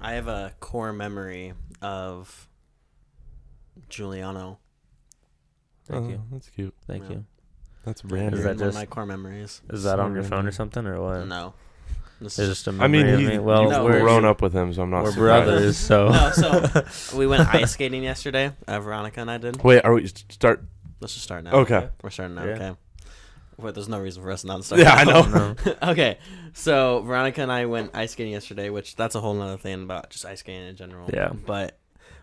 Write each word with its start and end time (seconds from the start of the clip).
I 0.00 0.12
have 0.12 0.28
a 0.28 0.52
core 0.60 0.92
memory 0.92 1.52
of 1.82 2.48
Giuliano. 3.88 4.58
Thank 5.86 6.06
Oh, 6.06 6.08
you. 6.08 6.22
That's 6.32 6.48
cute. 6.48 6.74
Thank 6.86 7.04
Yeah. 7.04 7.10
you. 7.16 7.24
That's 7.84 8.04
random. 8.04 8.34
Is 8.38 8.44
random. 8.44 8.58
that 8.58 8.62
one 8.62 8.68
of 8.68 8.74
just- 8.74 8.82
my 8.82 8.86
core 8.86 9.06
memories? 9.06 9.62
Is 9.70 9.82
that 9.84 9.98
on 10.00 10.14
your 10.14 10.22
phone 10.22 10.46
or 10.46 10.52
something 10.52 10.86
or 10.86 11.00
what? 11.00 11.26
No. 11.26 11.54
This 12.20 12.38
It's 12.38 12.38
is 12.40 12.48
just 12.50 12.66
a 12.66 12.70
I 12.82 12.86
mean, 12.86 13.06
memory 13.06 13.18
he, 13.20 13.26
of 13.26 13.32
me. 13.32 13.38
Well, 13.38 13.62
you've 13.72 13.82
we're, 13.82 14.00
grown 14.00 14.26
up 14.26 14.42
with 14.42 14.52
him, 14.52 14.74
so 14.74 14.82
I'm 14.82 14.90
not. 14.90 15.04
we're 15.04 15.12
surprised. 15.12 15.46
brothers, 15.46 15.76
so 15.78 16.08
no. 16.10 16.30
So 16.90 17.16
we 17.16 17.26
went 17.26 17.48
ice 17.54 17.72
skating 17.72 18.02
yesterday. 18.02 18.52
Uh, 18.68 18.78
Veronica 18.80 19.20
and 19.22 19.30
I 19.30 19.38
did. 19.38 19.64
Wait, 19.64 19.82
are 19.86 19.94
we 19.94 20.06
start? 20.06 20.62
Let's 21.00 21.14
just 21.14 21.24
start 21.24 21.44
now. 21.44 21.52
Okay. 21.52 21.88
We're 22.02 22.10
starting 22.10 22.34
now. 22.34 22.44
Yeah. 22.44 22.50
Okay. 22.56 22.76
Wait, 23.62 23.74
there's 23.74 23.88
no 23.88 24.00
reason 24.00 24.22
for 24.22 24.30
us 24.30 24.44
not 24.44 24.58
to 24.58 24.62
start. 24.62 24.80
Yeah, 24.80 24.94
I 24.94 25.04
now. 25.04 25.22
know. 25.22 25.54
Okay, 25.82 26.18
so 26.52 27.00
Veronica 27.02 27.42
and 27.42 27.52
I 27.52 27.66
went 27.66 27.90
ice 27.94 28.12
skating 28.12 28.32
yesterday, 28.32 28.70
which 28.70 28.96
that's 28.96 29.14
a 29.14 29.20
whole 29.20 29.40
other 29.40 29.56
thing 29.56 29.82
about 29.82 30.10
just 30.10 30.24
ice 30.24 30.40
skating 30.40 30.68
in 30.68 30.76
general. 30.76 31.08
Yeah. 31.12 31.32
But 31.46 31.78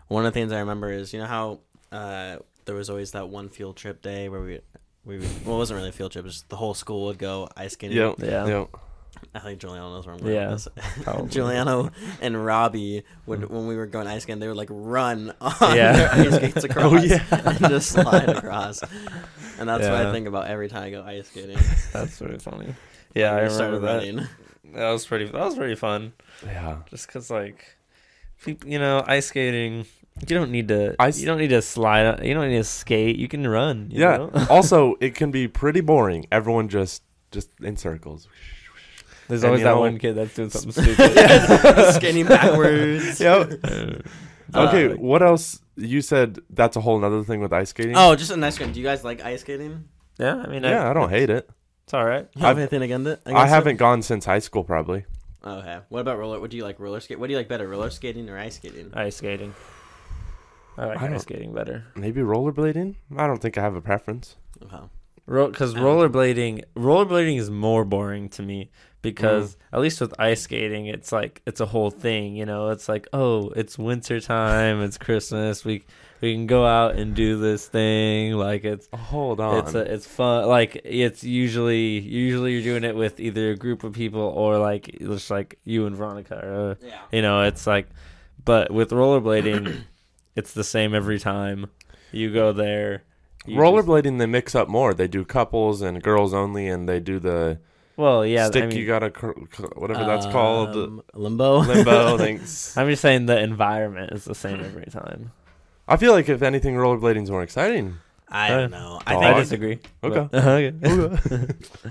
one 0.08 0.24
of 0.26 0.32
the 0.32 0.38
things 0.38 0.52
I 0.52 0.60
remember 0.60 0.90
is 0.92 1.12
you 1.12 1.20
know 1.20 1.26
how 1.26 1.60
uh, 1.92 2.38
there 2.64 2.74
was 2.74 2.90
always 2.90 3.12
that 3.12 3.28
one 3.28 3.48
field 3.48 3.76
trip 3.76 4.02
day 4.02 4.28
where 4.28 4.40
we 4.40 4.60
we 5.04 5.18
well 5.44 5.56
it 5.56 5.58
wasn't 5.58 5.76
really 5.78 5.90
a 5.90 5.92
field 5.92 6.12
trip, 6.12 6.24
just 6.24 6.48
the 6.48 6.56
whole 6.56 6.74
school 6.74 7.06
would 7.06 7.18
go 7.18 7.48
ice 7.56 7.72
skating. 7.72 7.96
Yep. 7.96 8.14
Yeah. 8.18 8.46
Yep. 8.46 8.68
I 9.34 9.40
think 9.40 9.60
Juliano 9.60 9.92
knows 9.94 10.06
where 10.06 10.14
I'm 10.14 10.20
going 10.20 10.34
Yeah, 10.34 10.52
with 10.52 10.68
this. 10.74 10.84
probably. 11.02 11.28
Juliano 11.30 11.90
and 12.20 12.44
Robbie 12.44 13.04
would 13.26 13.48
when 13.50 13.66
we 13.66 13.76
were 13.76 13.86
going 13.86 14.06
ice 14.06 14.22
skating, 14.22 14.40
they 14.40 14.48
would 14.48 14.56
like 14.56 14.68
run 14.70 15.32
on 15.40 15.76
Yeah. 15.76 15.92
their 15.92 16.12
ice 16.12 16.34
skates 16.36 16.64
across 16.64 16.92
Oh, 16.92 16.96
yeah. 17.02 17.24
and 17.30 17.58
just 17.60 17.90
slide 17.90 18.28
across. 18.28 18.82
And 19.58 19.68
that's 19.68 19.82
what 19.84 19.94
I 20.06 20.12
think 20.12 20.26
about 20.28 20.46
every 20.48 20.68
time 20.68 20.84
I 20.84 20.90
go 20.90 21.02
ice 21.02 21.28
skating. 21.28 21.58
That's 21.92 22.20
really 22.20 22.38
funny. 22.38 22.74
Yeah, 23.14 23.34
I 23.34 23.44
We 23.44 23.48
started 23.50 23.74
remember 23.80 23.86
that. 23.86 23.96
running. 24.14 24.28
That 24.74 24.90
was 24.90 25.06
pretty. 25.06 25.24
That 25.26 25.34
was 25.44 25.54
pretty 25.56 25.74
fun. 25.76 26.12
Yeah. 26.44 26.78
Just 26.90 27.08
cause 27.08 27.30
like, 27.30 27.64
you 28.64 28.78
know, 28.78 29.02
ice 29.06 29.26
skating. 29.26 29.86
You 30.28 30.36
don't 30.36 30.50
need 30.50 30.68
to. 30.68 30.94
Ice- 30.98 31.18
you 31.20 31.26
don't 31.26 31.38
need 31.38 31.48
to 31.50 31.62
slide. 31.62 32.24
You 32.24 32.34
don't 32.34 32.48
need 32.48 32.56
to 32.58 32.64
skate. 32.64 33.16
You 33.16 33.28
can 33.28 33.46
run. 33.46 33.88
you 33.90 34.00
Yeah. 34.00 34.16
know? 34.16 34.46
also, 34.50 34.96
it 35.00 35.14
can 35.14 35.30
be 35.30 35.48
pretty 35.48 35.80
boring. 35.80 36.26
Everyone 36.32 36.68
just 36.68 37.02
just 37.30 37.50
in 37.62 37.76
circles. 37.76 38.26
There's 39.28 39.42
And 39.42 39.48
always 39.50 39.62
that 39.62 39.70
know- 39.74 39.80
one 39.80 39.98
kid 39.98 40.14
that's 40.14 40.34
doing 40.34 40.50
something 40.50 40.72
stupid. 40.72 41.92
skating 41.94 42.26
backwards. 42.26 43.20
Yep. 43.20 43.60
Uh, 43.64 43.94
Okay. 44.54 44.88
like- 44.88 44.98
what 44.98 45.22
else? 45.22 45.60
You 45.76 46.00
said 46.00 46.38
that's 46.50 46.76
a 46.76 46.80
whole 46.80 46.98
nother 46.98 47.22
thing 47.22 47.40
with 47.40 47.52
ice 47.52 47.68
skating. 47.70 47.94
Oh, 47.96 48.16
just 48.16 48.30
a 48.30 48.36
nice 48.36 48.58
one. 48.58 48.72
Do 48.72 48.80
you 48.80 48.86
guys 48.86 49.04
like 49.04 49.22
ice 49.24 49.42
skating? 49.42 49.84
yeah, 50.18 50.36
I 50.36 50.46
mean, 50.48 50.64
yeah. 50.64 50.88
I 50.90 50.92
don't 50.94 51.10
hate 51.10 51.30
it. 51.30 51.48
It's 51.84 51.94
all 51.94 52.04
right. 52.04 52.26
You 52.34 52.40
have 52.40 52.50
I've- 52.52 52.60
anything 52.62 52.82
against 52.82 53.06
it? 53.08 53.20
I 53.26 53.30
against 53.30 53.46
it? 53.46 53.48
haven't 53.54 53.76
gone 53.76 54.02
since 54.02 54.24
high 54.24 54.40
school, 54.40 54.64
probably. 54.64 55.04
Oh, 55.44 55.58
okay. 55.58 55.78
What 55.90 56.00
about 56.00 56.18
roller? 56.18 56.40
What 56.40 56.50
do 56.50 56.56
you 56.56 56.64
like? 56.64 56.80
Roller 56.80 56.98
skate? 57.00 57.18
What 57.20 57.26
do 57.28 57.32
you 57.32 57.38
like 57.38 57.48
better, 57.48 57.68
roller 57.68 57.90
skating 57.90 58.28
or 58.28 58.36
ice 58.38 58.56
skating? 58.56 58.90
Ice 58.94 59.16
skating. 59.16 59.54
I 60.76 60.86
like 60.86 61.02
I 61.02 61.14
ice 61.14 61.22
skating 61.22 61.52
better. 61.54 61.84
Maybe 61.94 62.20
rollerblading. 62.22 62.96
I 63.16 63.26
don't 63.26 63.40
think 63.40 63.56
I 63.58 63.62
have 63.62 63.74
a 63.76 63.80
preference. 63.80 64.36
Okay. 64.62 64.84
Because 65.26 65.74
I 65.76 65.80
don't- 65.80 65.84
rollerblading, 66.12 66.64
rollerblading 66.76 67.38
is 67.38 67.50
more 67.50 67.84
boring 67.84 68.28
to 68.30 68.42
me 68.42 68.70
because 69.02 69.52
mm-hmm. 69.54 69.76
at 69.76 69.80
least 69.80 70.00
with 70.00 70.14
ice 70.18 70.42
skating, 70.42 70.86
it's 70.86 71.12
like 71.12 71.42
it's 71.46 71.60
a 71.60 71.66
whole 71.66 71.90
thing. 71.90 72.34
You 72.36 72.46
know, 72.46 72.70
it's 72.70 72.88
like 72.88 73.06
oh, 73.12 73.50
it's 73.50 73.78
winter 73.78 74.20
time, 74.20 74.82
it's 74.82 74.98
Christmas. 74.98 75.64
We 75.64 75.84
we 76.20 76.34
can 76.34 76.46
go 76.46 76.66
out 76.66 76.96
and 76.96 77.14
do 77.14 77.38
this 77.38 77.66
thing. 77.68 78.32
Like 78.32 78.64
it's 78.64 78.88
oh, 78.92 78.96
Hold 78.96 79.40
on. 79.40 79.58
it's 79.58 79.74
a, 79.74 79.92
it's 79.92 80.06
fun. 80.06 80.46
Like 80.46 80.80
it's 80.84 81.22
usually 81.22 81.98
usually 82.00 82.54
you're 82.54 82.62
doing 82.62 82.84
it 82.84 82.96
with 82.96 83.20
either 83.20 83.50
a 83.50 83.56
group 83.56 83.84
of 83.84 83.92
people 83.92 84.20
or 84.20 84.58
like 84.58 84.96
just 85.00 85.30
like 85.30 85.58
you 85.64 85.86
and 85.86 85.94
Veronica. 85.94 86.36
Or, 86.36 86.78
Yeah. 86.86 86.98
you 87.12 87.22
know, 87.22 87.42
it's 87.42 87.66
like, 87.66 87.88
but 88.44 88.72
with 88.72 88.90
rollerblading, 88.90 89.82
it's 90.36 90.52
the 90.52 90.64
same 90.64 90.94
every 90.94 91.18
time. 91.18 91.66
You 92.10 92.32
go 92.32 92.52
there. 92.52 93.04
you 93.46 93.54
just- 93.54 93.62
Rollerblading, 93.62 94.18
they 94.18 94.26
mix 94.26 94.54
up 94.54 94.68
more. 94.68 94.94
They 94.94 95.08
do 95.08 95.24
couples 95.24 95.82
and 95.82 96.02
girls 96.02 96.34
only, 96.34 96.66
and 96.68 96.88
they 96.88 97.00
do 97.00 97.18
the 97.18 97.60
Well, 97.98 98.24
yeah. 98.24 98.46
stick. 98.46 98.62
I 98.62 98.66
mean, 98.68 98.78
you 98.78 98.86
gotta 98.86 99.10
cr- 99.10 99.32
cr- 99.50 99.66
whatever 99.76 100.04
that's 100.04 100.24
called. 100.26 100.72
the 100.72 100.84
Um, 100.84 101.02
limbo. 101.14 101.58
Limbo 101.58 102.16
things. 102.24 102.72
I'm 102.76 102.88
just 102.88 103.02
saying 103.02 103.26
the 103.26 103.38
environment 103.38 104.12
is 104.12 104.24
the 104.24 104.34
same 104.34 104.60
every 104.60 104.86
time. 104.86 105.32
I 105.86 105.96
feel 105.96 106.12
like 106.12 106.28
if 106.28 106.40
anything, 106.42 106.74
rollerblading's 106.76 107.30
more 107.30 107.42
exciting. 107.42 107.96
I 108.30 108.48
don't 108.50 108.70
know. 108.70 109.00
I 109.06 109.12
think 109.14 109.24
I 109.24 109.40
disagree. 109.40 109.78
Okay. 110.04 110.28
but- 110.30 110.44
okay. 110.44 111.48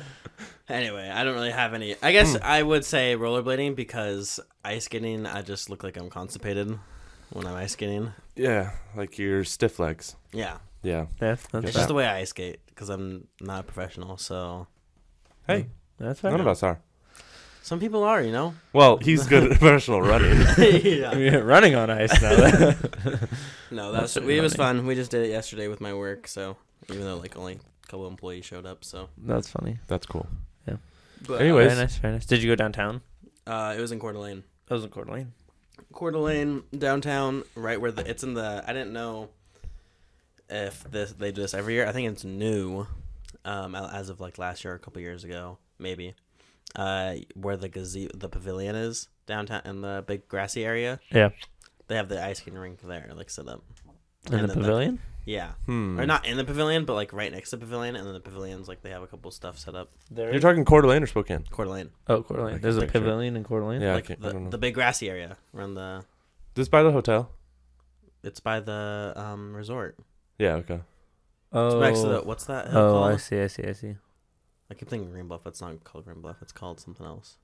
Anyway, 0.69 1.09
I 1.09 1.23
don't 1.23 1.33
really 1.33 1.51
have 1.51 1.73
any. 1.73 1.95
I 2.03 2.11
guess 2.11 2.33
Hmm. 2.35 2.43
I 2.43 2.61
would 2.61 2.83
say 2.83 3.15
rollerblading 3.15 3.75
because 3.77 4.37
ice 4.65 4.83
skating, 4.83 5.25
I 5.25 5.41
just 5.41 5.69
look 5.69 5.81
like 5.81 5.95
I'm 5.95 6.09
constipated 6.09 6.77
when 7.31 7.47
I'm 7.47 7.55
ice 7.55 7.71
skating. 7.71 8.11
Yeah, 8.35 8.71
like 8.93 9.17
your 9.17 9.45
stiff 9.45 9.79
legs. 9.79 10.17
Yeah, 10.33 10.57
Yeah. 10.83 11.05
yeah, 11.21 11.33
it's 11.33 11.47
that's 11.47 11.71
just 11.71 11.87
the 11.87 11.93
way 11.93 12.05
I 12.05 12.17
ice 12.19 12.31
skate 12.31 12.59
because 12.67 12.89
I'm 12.89 13.27
not 13.39 13.61
a 13.61 13.63
professional. 13.63 14.17
So 14.17 14.67
Hey, 15.47 15.67
That's 15.97 16.19
fair. 16.19 16.31
none 16.31 16.41
of 16.41 16.47
us 16.47 16.63
are. 16.63 16.79
some 17.63 17.79
people 17.79 18.03
are, 18.03 18.21
you 18.21 18.31
know. 18.31 18.53
Well, 18.73 18.97
he's 18.97 19.25
good 19.27 19.43
at 19.43 19.49
professional 19.59 20.01
running. 20.01 20.37
yeah. 20.57 21.11
We're 21.15 21.43
running 21.43 21.75
on 21.75 21.89
ice 21.89 22.21
now. 22.21 22.75
No, 23.69 23.91
That's 23.91 24.13
that's 24.13 24.17
pretty 24.25 24.37
it 24.37 24.41
was 24.41 24.55
funny. 24.55 24.79
fun. 24.79 24.87
We 24.87 24.95
just 24.95 25.11
did 25.11 25.23
it 25.25 25.29
yesterday 25.29 25.67
with 25.67 25.81
my 25.81 25.93
work. 25.93 26.27
So 26.27 26.55
even 26.89 27.01
though 27.01 27.17
like 27.17 27.35
only 27.37 27.53
a 27.83 27.87
couple 27.87 28.07
employees 28.07 28.45
showed 28.45 28.65
up, 28.65 28.85
so 28.85 29.09
that's 29.17 29.49
funny. 29.49 29.79
That's 29.87 30.05
cool. 30.05 30.27
but 31.27 31.41
Anyways. 31.41 31.67
Very 31.73 31.79
nice, 31.81 31.97
very 31.97 32.13
nice. 32.13 32.25
Did 32.25 32.41
you 32.43 32.49
go 32.51 32.55
downtown? 32.55 33.01
uh, 33.47 33.73
it 33.77 33.81
was 33.81 33.91
in 33.91 33.99
Coeur 33.99 34.13
d'Alene. 34.13 34.43
That 34.67 34.75
was 34.75 34.83
in 34.83 34.89
Coeur 34.89 35.05
d'Alene. 35.05 35.33
Coeur 35.93 36.11
d'Alene 36.11 36.63
downtown, 36.77 37.43
right 37.55 37.79
where 37.81 37.91
the 37.91 38.07
it's 38.09 38.23
in 38.23 38.33
the. 38.35 38.63
I 38.67 38.71
didn't 38.73 38.93
know 38.93 39.29
if 40.49 40.83
this 40.89 41.11
they 41.13 41.31
do 41.31 41.41
this 41.41 41.53
every 41.53 41.73
year. 41.73 41.87
I 41.87 41.91
think 41.91 42.09
it's 42.11 42.23
new, 42.23 42.85
um, 43.45 43.75
a- 43.75 43.91
as 43.93 44.09
of 44.09 44.19
like 44.19 44.37
last 44.37 44.63
year, 44.63 44.73
or 44.73 44.75
a 44.75 44.79
couple 44.79 45.01
years 45.01 45.23
ago, 45.23 45.57
maybe. 45.79 46.15
Uh, 46.75 47.15
where 47.35 47.57
the 47.57 47.69
gaze 47.69 47.93
the 48.13 48.29
pavilion 48.29 48.75
is 48.75 49.07
downtown 49.25 49.61
in 49.65 49.81
the 49.81 50.03
big 50.05 50.27
grassy 50.27 50.65
area. 50.65 50.99
Yeah. 51.11 51.29
They 51.87 51.95
have 51.95 52.09
the 52.09 52.23
ice 52.23 52.39
skating 52.39 52.59
rink 52.59 52.81
there, 52.81 53.09
like 53.15 53.29
set 53.29 53.47
up. 53.47 53.63
In 54.27 54.33
And 54.33 54.43
the 54.43 54.47
then 54.47 54.47
the- 54.47 54.53
pavilion? 54.67 54.99
Yeah, 55.25 55.51
Hmm. 55.65 55.99
or 55.99 56.05
not 56.05 56.25
in 56.25 56.37
the 56.37 56.45
pavilion, 56.45 56.85
but 56.85 56.93
like 56.93 57.11
right 57.11 57.29
next 57.31 57.49
to 57.49 57.57
the 57.57 57.65
pavilion, 57.65 57.97
and 57.97 58.05
then 58.07 58.13
the 58.13 58.21
pavilions 58.21 58.69
like 58.69 58.81
they 58.81 58.91
have 58.91 59.03
a 59.03 59.07
couple 59.07 59.29
stuff 59.31 59.57
set 59.59 59.75
up. 59.75 59.91
There 60.09 60.31
You're 60.31 60.39
talking 60.39 60.63
Coeur 60.63 60.81
d'Alene 60.81 61.03
or 61.03 61.07
Spokane? 61.07 61.43
Coeur 61.51 61.65
d'Alene, 61.65 61.89
Oh, 62.07 62.23
Coeur 62.23 62.37
d'Alene. 62.37 62.61
There's 62.61 62.77
a 62.77 62.81
can 62.81 62.87
picture 62.87 62.99
pavilion 63.01 63.35
in 63.35 63.43
Coeur 63.43 63.59
d'Alene? 63.59 63.81
Yeah, 63.81 63.91
I, 63.91 63.95
like 63.95 64.05
can't, 64.05 64.19
I 64.23 64.27
the, 64.27 64.33
don't 64.33 64.43
know. 64.45 64.49
the 64.51 64.57
big 64.57 64.73
grassy 64.73 65.09
area 65.09 65.35
around 65.53 65.73
the. 65.73 66.05
This 66.53 66.69
by 66.69 66.81
the 66.81 66.93
hotel? 66.93 67.29
It's 68.23 68.39
by 68.39 68.61
the 68.61 69.11
um 69.17 69.53
resort. 69.53 69.97
Yeah. 70.39 70.55
Okay. 70.55 70.75
It's 70.75 70.83
Oh, 71.51 71.79
next 71.81 72.01
to 72.01 72.07
the 72.07 72.21
what's 72.21 72.45
that 72.45 72.69
hill 72.69 72.77
oh 72.77 72.91
called? 72.93 73.11
I 73.13 73.17
see, 73.17 73.41
I 73.41 73.47
see, 73.47 73.63
I 73.63 73.73
see. 73.73 73.95
I 74.69 74.73
keep 74.73 74.89
thinking 74.89 75.09
Green 75.11 75.27
Bluff. 75.27 75.45
It's 75.45 75.61
not 75.61 75.83
called 75.83 76.05
Green 76.05 76.21
Bluff. 76.21 76.37
It's 76.41 76.51
called 76.51 76.79
something 76.79 77.05
else. 77.05 77.37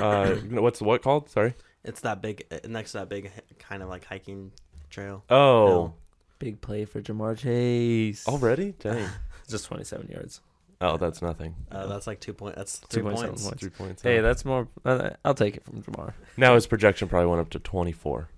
Uh, 0.00 0.34
what's 0.50 0.78
the 0.78 0.84
what 0.84 1.02
called? 1.02 1.28
Sorry. 1.28 1.54
It's 1.84 2.00
that 2.00 2.22
big 2.22 2.46
uh, 2.50 2.66
next 2.68 2.92
to 2.92 2.98
that 2.98 3.08
big 3.08 3.30
kind 3.58 3.82
of 3.82 3.88
like 3.88 4.04
hiking 4.04 4.52
trail. 4.90 5.24
Oh, 5.28 5.66
hill. 5.66 5.96
Big 6.38 6.60
play 6.60 6.84
for 6.84 7.00
Ja'Marr 7.00 7.36
Chase. 7.38 8.26
already? 8.26 8.74
Dang. 8.78 9.08
Just 9.48 9.66
27 9.66 10.08
yards. 10.08 10.40
Oh, 10.80 10.96
that's 10.96 11.22
nothing. 11.22 11.54
Uh, 11.70 11.86
that's 11.86 12.08
like 12.08 12.18
two 12.18 12.32
point. 12.32 12.56
That's 12.56 12.78
three 12.78 13.02
2.7 13.02 13.14
points. 13.14 13.42
points. 13.44 13.60
Three 13.60 13.70
points. 13.70 14.02
Hey, 14.02 14.20
that's 14.20 14.44
more. 14.44 14.66
Uh, 14.84 15.10
I'll 15.24 15.34
take 15.34 15.56
it 15.56 15.64
from 15.64 15.82
Jamar. 15.82 16.14
now 16.36 16.54
his 16.54 16.66
projection 16.66 17.08
probably 17.08 17.28
went 17.28 17.40
up 17.40 17.50
to 17.50 17.60
24. 17.60 18.28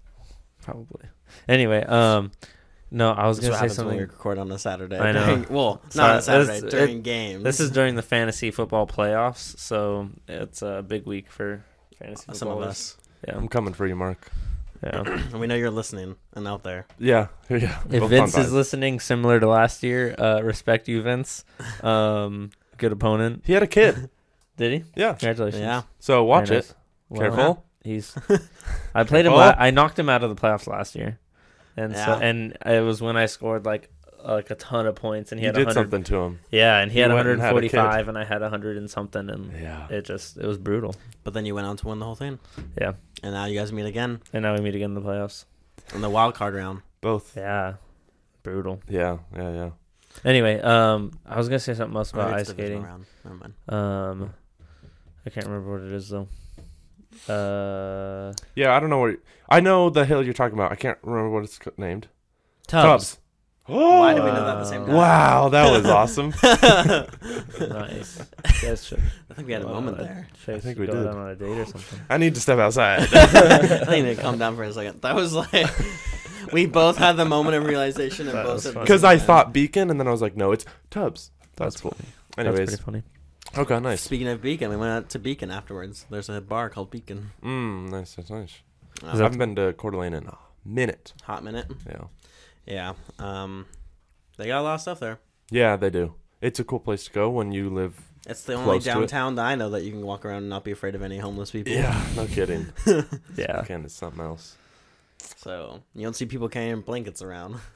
Probably. 0.61 1.09
Anyway, 1.49 1.83
um, 1.85 2.33
no, 2.95 3.11
I 3.13 3.27
was 3.27 3.39
That's 3.39 3.49
gonna 3.49 3.55
say 3.57 3.59
happens 3.59 3.79
when 3.79 3.85
something. 3.85 3.97
we 3.99 4.03
record 4.05 4.39
on 4.39 4.51
a 4.53 4.59
Saturday. 4.59 4.99
I 4.99 5.13
know. 5.13 5.27
During, 5.27 5.47
well, 5.51 5.83
Sorry, 5.91 6.07
not 6.09 6.11
on 6.13 6.19
a 6.19 6.23
Saturday. 6.23 6.61
this- 6.61 6.71
during 6.73 7.03
games. 7.03 7.43
This 7.45 7.61
is 7.61 7.71
during 7.71 7.95
the 7.97 8.03
fantasy 8.03 8.51
football 8.51 8.87
playoffs, 8.87 9.59
so 9.59 10.09
it's 10.29 10.63
a 10.63 10.83
big 10.87 11.07
week 11.07 11.31
for 11.31 11.65
fantasy 11.99 12.21
football. 12.27 12.35
some 12.37 12.49
of 12.49 12.63
us. 12.63 12.97
Yeah, 13.29 13.37
I'm 13.37 13.49
coming 13.49 13.75
for 13.75 13.87
you, 13.87 13.97
Mark. 13.97 14.31
yeah. 14.83 15.01
And 15.07 15.33
we 15.41 15.47
know 15.47 15.55
you're 15.55 15.71
listening 15.71 16.17
and 16.35 16.47
out 16.49 16.63
there. 16.63 16.87
Yeah. 16.99 17.29
Yeah. 17.51 17.79
if 17.91 18.01
both 18.01 18.11
Vince 18.11 18.37
is 18.37 18.53
listening, 18.53 19.01
similar 19.01 19.41
to 19.41 19.49
last 19.49 19.83
year, 19.83 20.15
uh, 20.19 20.41
respect 20.43 20.89
you, 20.89 21.03
Vince. 21.03 21.45
Um, 21.83 22.51
good 22.79 22.93
opponent. 22.93 23.43
he 23.47 23.53
had 23.55 23.63
a 23.63 23.67
kid. 23.67 24.11
Did 24.57 24.73
he? 24.73 24.85
Yeah. 24.95 25.15
Congratulations. 25.15 25.61
Yeah. 25.63 25.83
So 25.99 26.23
watch 26.25 26.49
Very 26.49 26.61
it. 26.61 26.75
Well, 27.09 27.21
Careful. 27.21 27.65
He's. 27.83 28.15
I 28.95 29.05
played 29.05 29.27
him. 29.27 29.33
La- 29.35 29.55
I 29.59 29.71
knocked 29.71 29.99
him 29.99 30.09
out 30.09 30.23
of 30.25 30.31
the 30.31 30.37
playoffs 30.41 30.67
last 30.67 30.95
year, 30.97 31.19
and 31.77 31.95
so 31.97 32.13
and 32.21 32.57
it 32.65 32.83
was 32.85 33.01
when 33.03 33.17
I 33.17 33.27
scored 33.27 33.65
like 33.67 33.91
like 34.25 34.51
a 34.51 34.55
ton 34.55 34.87
of 34.87 34.95
points, 34.95 35.33
and 35.33 35.39
he 35.39 35.45
you 35.45 35.49
had 35.49 35.55
did 35.55 35.67
100 35.67 35.75
something 35.91 36.03
to 36.05 36.17
him. 36.23 36.39
Yeah, 36.51 36.79
and 36.79 36.91
he, 36.91 36.97
He 36.97 37.01
had 37.03 37.13
went 37.13 37.29
and 37.29 37.41
had 37.43 37.53
145, 37.53 38.09
and 38.09 38.17
I 38.17 38.25
had 38.25 38.41
100 38.41 38.79
and 38.79 38.91
something, 38.91 39.29
and 39.29 39.53
Yeah. 39.61 39.87
it 39.91 40.07
just 40.07 40.39
it 40.39 40.47
was 40.47 40.57
brutal. 40.57 40.95
But 41.25 41.35
then 41.35 41.45
you 41.45 41.55
went 41.55 41.67
on 41.67 41.77
to 41.79 41.89
win 41.89 41.99
the 41.99 42.07
whole 42.07 42.15
thing. 42.15 42.39
Yeah, 42.81 42.93
And 43.23 43.35
now 43.35 43.45
you 43.45 43.59
guys 43.59 43.71
meet 43.73 43.85
again 43.87 44.21
and 44.33 44.43
now 44.43 44.55
we 44.55 44.61
meet 44.61 44.75
again 44.75 44.91
in 44.91 44.95
the 44.95 45.03
playoffs. 45.03 45.45
in 45.95 46.01
the 46.01 46.09
wild 46.09 46.35
card 46.35 46.55
round. 46.55 46.81
Both. 47.03 47.37
Yeah, 47.37 47.75
brutal. 48.43 48.81
Yeah. 48.89 49.19
Yeah. 49.37 49.53
Yeah. 49.53 49.71
Anyway, 50.25 50.59
um, 50.61 51.11
I 51.27 51.37
was 51.37 51.49
gonna 51.49 51.59
say 51.59 51.75
something 51.75 51.97
else 51.97 52.13
about 52.13 52.39
it's 52.41 52.49
ice 52.49 52.55
skating. 52.57 52.83
Round. 52.83 53.05
Never 53.25 53.37
mind. 53.37 53.55
Um, 53.69 54.35
I 55.27 55.31
can't 55.31 55.45
remember 55.47 55.71
what 55.73 55.83
it 55.83 55.93
is 55.93 56.09
though. 56.09 56.29
Uh, 57.29 58.33
Yeah, 58.55 58.75
I 58.77 58.81
don't 58.81 58.91
know 58.91 59.01
where. 59.01 59.17
I 59.49 59.61
know 59.61 59.91
the 59.91 60.05
hill 60.05 60.23
you're 60.25 60.35
talking 60.35 60.55
about. 60.59 60.73
I 60.73 60.77
can't 60.77 60.99
remember 61.03 61.31
what 61.31 61.45
it's 61.45 61.59
co- 61.59 61.73
named. 61.77 62.09
Tubbs. 62.67 63.19
Why 63.67 64.13
did 64.13 64.23
we 64.25 64.31
know 64.31 64.37
Oh. 64.37 64.45
that 64.45 64.57
at 64.57 64.61
the 64.61 64.65
same 64.67 64.85
time? 64.87 64.95
Wow, 64.95 65.49
that 65.49 65.71
was 65.73 65.87
awesome. 65.99 66.35
nice. 67.71 68.21
Yes, 68.63 68.85
should, 68.85 69.01
I 69.31 69.35
think 69.35 69.47
we 69.47 69.55
had 69.55 69.63
a 69.63 69.67
moment 69.69 69.97
there. 69.99 70.29
I 70.33 70.37
think 70.37 70.63
think 70.63 70.79
we 70.79 70.87
we 70.87 70.93
did. 70.93 71.07
on 71.07 71.29
a 71.31 71.35
date 71.35 71.59
or 71.59 71.65
something. 71.67 72.01
I 72.11 72.19
need 72.19 72.35
to 72.35 72.41
step 72.41 72.59
outside. 72.59 73.01
I 73.13 73.27
think 73.87 74.05
need 74.07 74.17
to 74.17 74.23
calm 74.23 74.39
down 74.39 74.57
for 74.57 74.65
a 74.65 74.73
second. 74.73 75.01
That 75.03 75.15
was 75.15 75.33
like 75.33 75.67
we 76.53 76.67
both 76.67 76.97
had 76.99 77.13
the 77.17 77.25
moment 77.25 77.57
of 77.57 77.65
realization 77.65 78.29
and 78.29 78.35
both 78.35 78.55
was 78.55 78.63
said. 78.65 78.75
Because 78.75 79.03
I 79.05 79.17
thought 79.19 79.53
Beacon, 79.53 79.91
and 79.91 79.99
then 79.99 80.09
I 80.09 80.11
was 80.11 80.21
like, 80.23 80.37
no, 80.37 80.53
it's 80.53 80.65
Tubbs. 80.91 81.31
That's, 81.57 81.77
That's 81.77 81.81
cool. 81.81 81.93
funny. 81.93 82.49
Anyways, 82.49 82.71
That's 82.71 82.83
pretty 82.83 83.01
funny. 83.01 83.14
Okay, 83.57 83.81
nice. 83.81 84.01
Speaking 84.03 84.29
of 84.29 84.43
Beacon, 84.43 84.71
we 84.71 84.77
went 84.77 84.93
out 84.93 85.11
to 85.11 85.19
Beacon 85.19 85.51
afterwards. 85.51 86.07
There's 86.11 86.29
a 86.29 86.41
bar 86.41 86.71
called 86.71 86.91
Beacon. 86.91 87.31
Mm, 87.43 87.91
nice, 87.91 88.17
nice, 88.19 88.31
nice. 88.31 88.55
Oh, 89.03 89.09
I 89.09 89.17
haven't 89.17 89.39
been 89.39 89.57
to 89.57 89.73
Coeur 89.73 89.91
d'Alene 89.91 90.15
in 90.15 90.27
a 90.27 90.39
minute. 90.65 91.13
hot 91.25 91.43
minute. 91.45 91.67
Yeah, 91.87 92.05
Yeah. 92.67 92.93
Um, 93.19 93.67
they 94.37 94.47
got 94.47 94.61
a 94.61 94.63
lot 94.63 94.75
of 94.75 94.81
stuff 94.81 95.01
there. 95.01 95.19
yeah, 95.51 95.77
they 95.77 95.91
do. 95.91 96.15
It's 96.41 96.61
a 96.61 96.65
cool 96.65 96.81
place 96.81 97.05
to 97.05 97.11
go 97.13 97.31
when 97.31 97.53
you 97.53 97.71
live. 97.71 98.01
It's 98.27 98.43
the 98.45 98.55
only 98.55 98.79
downtown 98.79 99.35
that 99.37 99.45
I 99.45 99.55
know 99.55 99.71
that 99.71 99.83
you 99.83 99.91
can 99.93 100.01
walk 100.05 100.25
around 100.25 100.39
and 100.39 100.49
not 100.49 100.65
be 100.65 100.73
afraid 100.73 100.95
of 100.95 101.03
any 101.03 101.19
homeless 101.19 101.51
people. 101.51 101.73
Yeah, 101.73 102.03
no 102.17 102.27
kidding. 102.37 102.67
Yeah. 103.37 103.61
Again, 103.61 103.85
it's 103.85 103.95
something 103.95 104.21
else. 104.23 104.57
So 105.37 105.83
you 105.95 106.03
don't 106.03 106.15
see 106.17 106.27
people 106.27 106.49
carrying 106.49 106.81
blankets 106.81 107.23
around. 107.23 107.57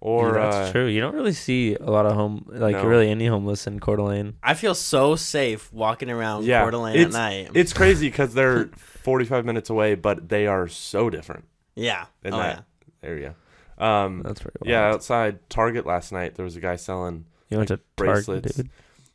Or 0.00 0.28
Yeah, 0.28 0.32
that's 0.50 0.56
uh, 0.68 0.72
true. 0.72 0.86
You 0.86 1.00
don't 1.00 1.14
really 1.14 1.32
see 1.32 1.74
a 1.74 1.90
lot 1.90 2.06
of 2.06 2.12
home, 2.12 2.46
like 2.48 2.76
No. 2.76 2.84
really 2.84 3.10
any 3.10 3.26
homeless 3.26 3.66
in 3.66 3.80
Coeur 3.80 3.96
d'Alene. 3.96 4.34
I 4.42 4.54
feel 4.54 4.74
so 4.74 5.16
safe 5.16 5.72
walking 5.72 6.08
around 6.10 6.44
Yeah, 6.44 6.62
Coeur 6.62 6.70
d'Alene 6.70 7.00
at 7.00 7.10
night. 7.12 7.50
it's 7.54 7.72
crazy 7.72 8.08
because 8.08 8.32
they're 8.34 8.66
45 8.76 9.44
minutes 9.44 9.70
away, 9.70 9.96
but 9.96 10.28
they 10.28 10.46
are 10.46 10.68
so 10.68 11.10
different 11.10 11.46
yeah. 11.74 12.06
in 12.22 12.32
oh, 12.32 12.38
that 12.38 12.64
area. 13.02 13.34
Um, 13.76 14.22
That's 14.24 14.40
pretty. 14.40 14.58
yeah, 14.64 14.88
outside 14.88 15.48
Target 15.50 15.86
last 15.86 16.12
night, 16.12 16.34
there 16.36 16.44
was 16.44 16.56
a 16.56 16.60
guy 16.60 16.76
selling. 16.76 17.24
You 17.48 17.56
went 17.56 17.68
to 17.68 17.80
Target, 17.96 18.26
bracelets. 18.26 18.56
dude. 18.56 18.70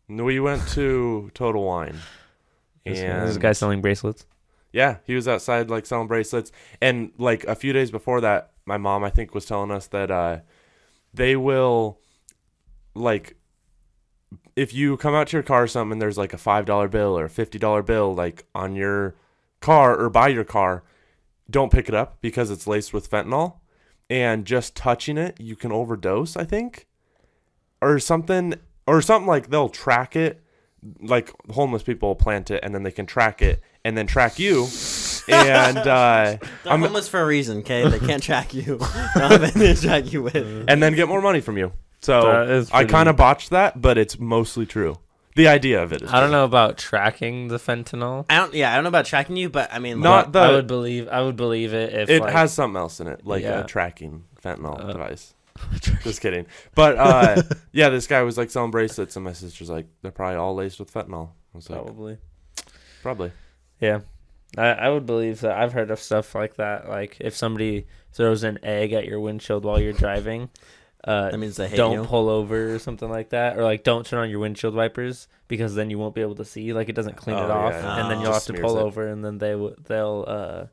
We 0.10 0.40
went 0.40 0.68
to 0.70 1.32
Total 1.34 1.64
Wine, 1.64 1.98
This 2.86 3.00
guy- 3.00 3.06
and 3.06 3.22
There's 3.22 3.36
a 3.38 3.40
guy 3.40 3.54
selling 3.54 3.82
bracelets. 3.82 4.26
Yeah, 4.74 4.98
he 5.06 5.16
was 5.16 5.28
outside 5.28 5.70
like 5.70 5.86
selling 5.86 6.08
bracelets, 6.08 6.52
and 6.82 7.12
like 7.18 7.44
a 7.46 7.56
few 7.56 7.72
days 7.74 7.92
before 7.92 8.20
that, 8.22 8.52
my 8.66 8.78
mom 8.78 9.04
I 9.04 9.10
think 9.12 9.34
was 9.36 9.46
telling 9.46 9.70
us 9.72 9.88
that 9.88 10.10
uh, 10.12 10.40
they 11.14 11.36
will, 11.36 12.00
like, 12.96 13.36
if 14.56 14.74
you 14.74 14.98
come 14.98 15.16
out 15.16 15.28
to 15.28 15.38
your 15.38 15.44
car 15.44 15.64
or 15.64 15.68
something, 15.68 15.94
and 15.94 16.02
there's 16.02 16.18
like 16.18 16.34
a 16.34 16.38
five 16.38 16.66
dollar 16.66 16.88
bill 16.88 17.18
or 17.18 17.26
a 17.26 17.30
fifty 17.30 17.58
dollar 17.58 17.82
bill 17.82 18.14
like 18.14 18.46
on 18.54 18.76
your 18.76 19.16
car 19.62 19.98
or 19.98 20.10
by 20.10 20.28
your 20.28 20.44
car, 20.44 20.84
don't 21.50 21.72
pick 21.72 21.90
it 21.90 21.96
up 21.96 22.18
because 22.22 22.52
it's 22.52 22.68
laced 22.68 22.94
with 22.94 23.10
fentanyl, 23.10 23.56
and 24.10 24.46
just 24.46 24.76
touching 24.76 25.18
it 25.18 25.40
you 25.40 25.56
can 25.56 25.72
overdose. 25.72 26.38
I 26.38 26.44
think, 26.44 26.88
or 27.82 28.00
something, 28.00 28.56
or 28.86 29.02
something 29.02 29.28
like 29.28 29.50
they'll 29.50 29.70
track 29.70 30.16
it. 30.16 30.42
Like 31.00 31.32
homeless 31.50 31.82
people 31.82 32.14
plant 32.14 32.52
it, 32.52 32.60
and 32.62 32.76
then 32.76 32.84
they 32.84 32.92
can 32.92 33.06
track 33.06 33.42
it, 33.42 33.62
and 33.86 33.98
then 33.98 34.06
track 34.06 34.38
you, 34.38 34.68
and 35.30 35.78
uh, 35.78 35.84
They're 35.84 36.40
I'm- 36.66 36.82
homeless 36.82 37.08
for 37.08 37.22
a 37.22 37.26
reason, 37.26 37.60
okay? 37.60 37.88
They 37.88 38.00
can't 38.00 38.22
track 38.24 38.54
you. 38.54 38.64
They 38.64 39.20
don't 39.20 39.32
have 39.32 39.44
anything 39.44 39.76
to 39.76 39.82
track 39.82 40.12
you 40.14 40.24
with. 40.24 40.36
and 40.68 40.82
then 40.82 40.94
get 40.96 41.08
more 41.08 41.22
money 41.22 41.42
from 41.42 41.58
you. 41.58 41.72
So 42.02 42.66
I 42.74 42.86
kind 42.86 43.08
of 43.10 43.16
botched 43.16 43.52
that, 43.52 43.82
but 43.82 43.98
it's 43.98 44.20
mostly 44.20 44.66
true. 44.66 44.98
The 45.36 45.48
idea 45.48 45.82
of 45.82 45.92
it 45.94 46.04
is 46.04 46.14
I 46.14 46.20
don't 46.20 46.30
know 46.30 46.44
about 46.46 46.78
tracking 46.78 47.48
the 47.48 47.58
fentanyl. 47.58 48.26
I 48.30 48.36
don't. 48.38 48.54
Yeah, 48.54 48.72
I 48.72 48.76
don't 48.76 48.84
know 48.84 48.90
about 48.90 49.06
tracking 49.06 49.36
you, 49.36 49.50
but 49.50 49.74
I 49.74 49.80
mean, 49.80 50.00
Not 50.00 50.32
but 50.32 50.48
I 50.50 50.52
would 50.54 50.68
believe. 50.68 51.08
I 51.10 51.24
would 51.24 51.36
believe 51.38 51.74
it 51.74 51.92
if 51.92 52.10
It 52.10 52.22
like, 52.22 52.32
has 52.34 52.54
something 52.54 52.78
else 52.78 53.00
in 53.00 53.08
it, 53.08 53.26
like 53.26 53.42
Yeah. 53.42 53.62
a 53.62 53.64
tracking 53.66 54.26
fentanyl 54.44 54.80
Uh, 54.80 54.92
device. 54.92 55.34
Just 56.04 56.22
kidding. 56.22 56.46
But 56.76 56.98
uh, 57.00 57.42
yeah, 57.72 57.90
this 57.90 58.06
guy 58.06 58.22
was 58.22 58.38
like 58.38 58.52
selling 58.52 58.70
bracelets, 58.70 59.16
and 59.16 59.26
my 59.26 59.34
sister's 59.34 59.72
like, 59.72 59.88
they're 60.04 60.12
probably 60.12 60.36
all 60.38 60.54
laced 60.54 60.80
with 60.80 60.94
fentanyl. 60.94 61.30
I 61.30 61.58
was 61.58 61.68
like, 61.68 61.82
probably. 61.82 62.18
probably. 63.02 63.32
Yeah, 63.80 64.02
I, 64.58 64.68
I 64.68 64.90
would 64.90 65.06
believe 65.06 65.42
that. 65.42 65.58
I've 65.58 65.74
heard 65.74 65.92
of 65.92 66.00
stuff 66.00 66.36
like 66.36 66.56
that. 66.56 66.88
Like 66.90 67.18
if 67.20 67.36
somebody 67.36 67.88
throws 68.12 68.44
an 68.44 68.60
egg 68.64 68.94
at 68.94 69.06
your 69.06 69.20
windshield 69.20 69.66
while 69.66 69.80
you're 69.80 69.94
driving, 69.94 70.50
uh, 71.04 71.32
that 71.32 71.38
means 71.38 71.56
they 71.58 71.68
hate 71.68 71.78
don't 71.78 71.94
you. 71.94 72.04
pull 72.06 72.30
over 72.30 72.76
or 72.76 72.80
something 72.80 73.10
like 73.10 73.30
that, 73.30 73.58
or 73.58 73.64
like 73.64 73.84
don't 73.84 74.06
turn 74.06 74.20
on 74.20 74.30
your 74.30 74.40
windshield 74.40 74.76
wipers 74.76 75.28
because 75.48 75.74
then 75.76 75.90
you 75.90 75.98
won't 75.98 76.14
be 76.16 76.22
able 76.22 76.36
to 76.36 76.46
see. 76.46 76.72
Like 76.74 76.90
it 76.90 76.94
doesn't 76.96 77.18
clean 77.18 77.36
Oh, 77.38 77.44
it 77.46 77.50
off, 77.52 77.74
yeah, 77.74 78.02
and 78.02 78.12
then 78.12 78.22
you'll 78.22 78.34
have 78.34 78.44
to 78.46 78.54
pull 78.54 78.78
it. 78.78 78.82
over, 78.84 79.08
and 79.08 79.24
then 79.26 79.38
they 79.40 79.52
w- 79.52 79.76
they'll 79.88 80.26
uh 80.28 80.66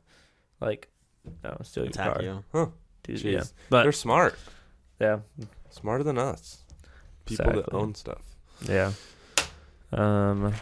like 0.59 0.87
no 1.43 1.57
steal 1.63 1.83
your 1.83 1.89
Attack 1.89 2.13
car. 2.15 2.23
you. 2.53 2.73
Dude, 3.03 3.21
yeah, 3.23 3.43
but 3.71 3.81
They're 3.83 3.91
smart, 3.91 4.37
yeah, 4.99 5.19
smarter 5.71 6.03
than 6.03 6.19
us. 6.19 6.59
People 7.25 7.51
that 7.53 7.73
own 7.73 7.95
stuff. 7.95 8.21
yeah. 8.69 8.91
Um, 9.91 10.53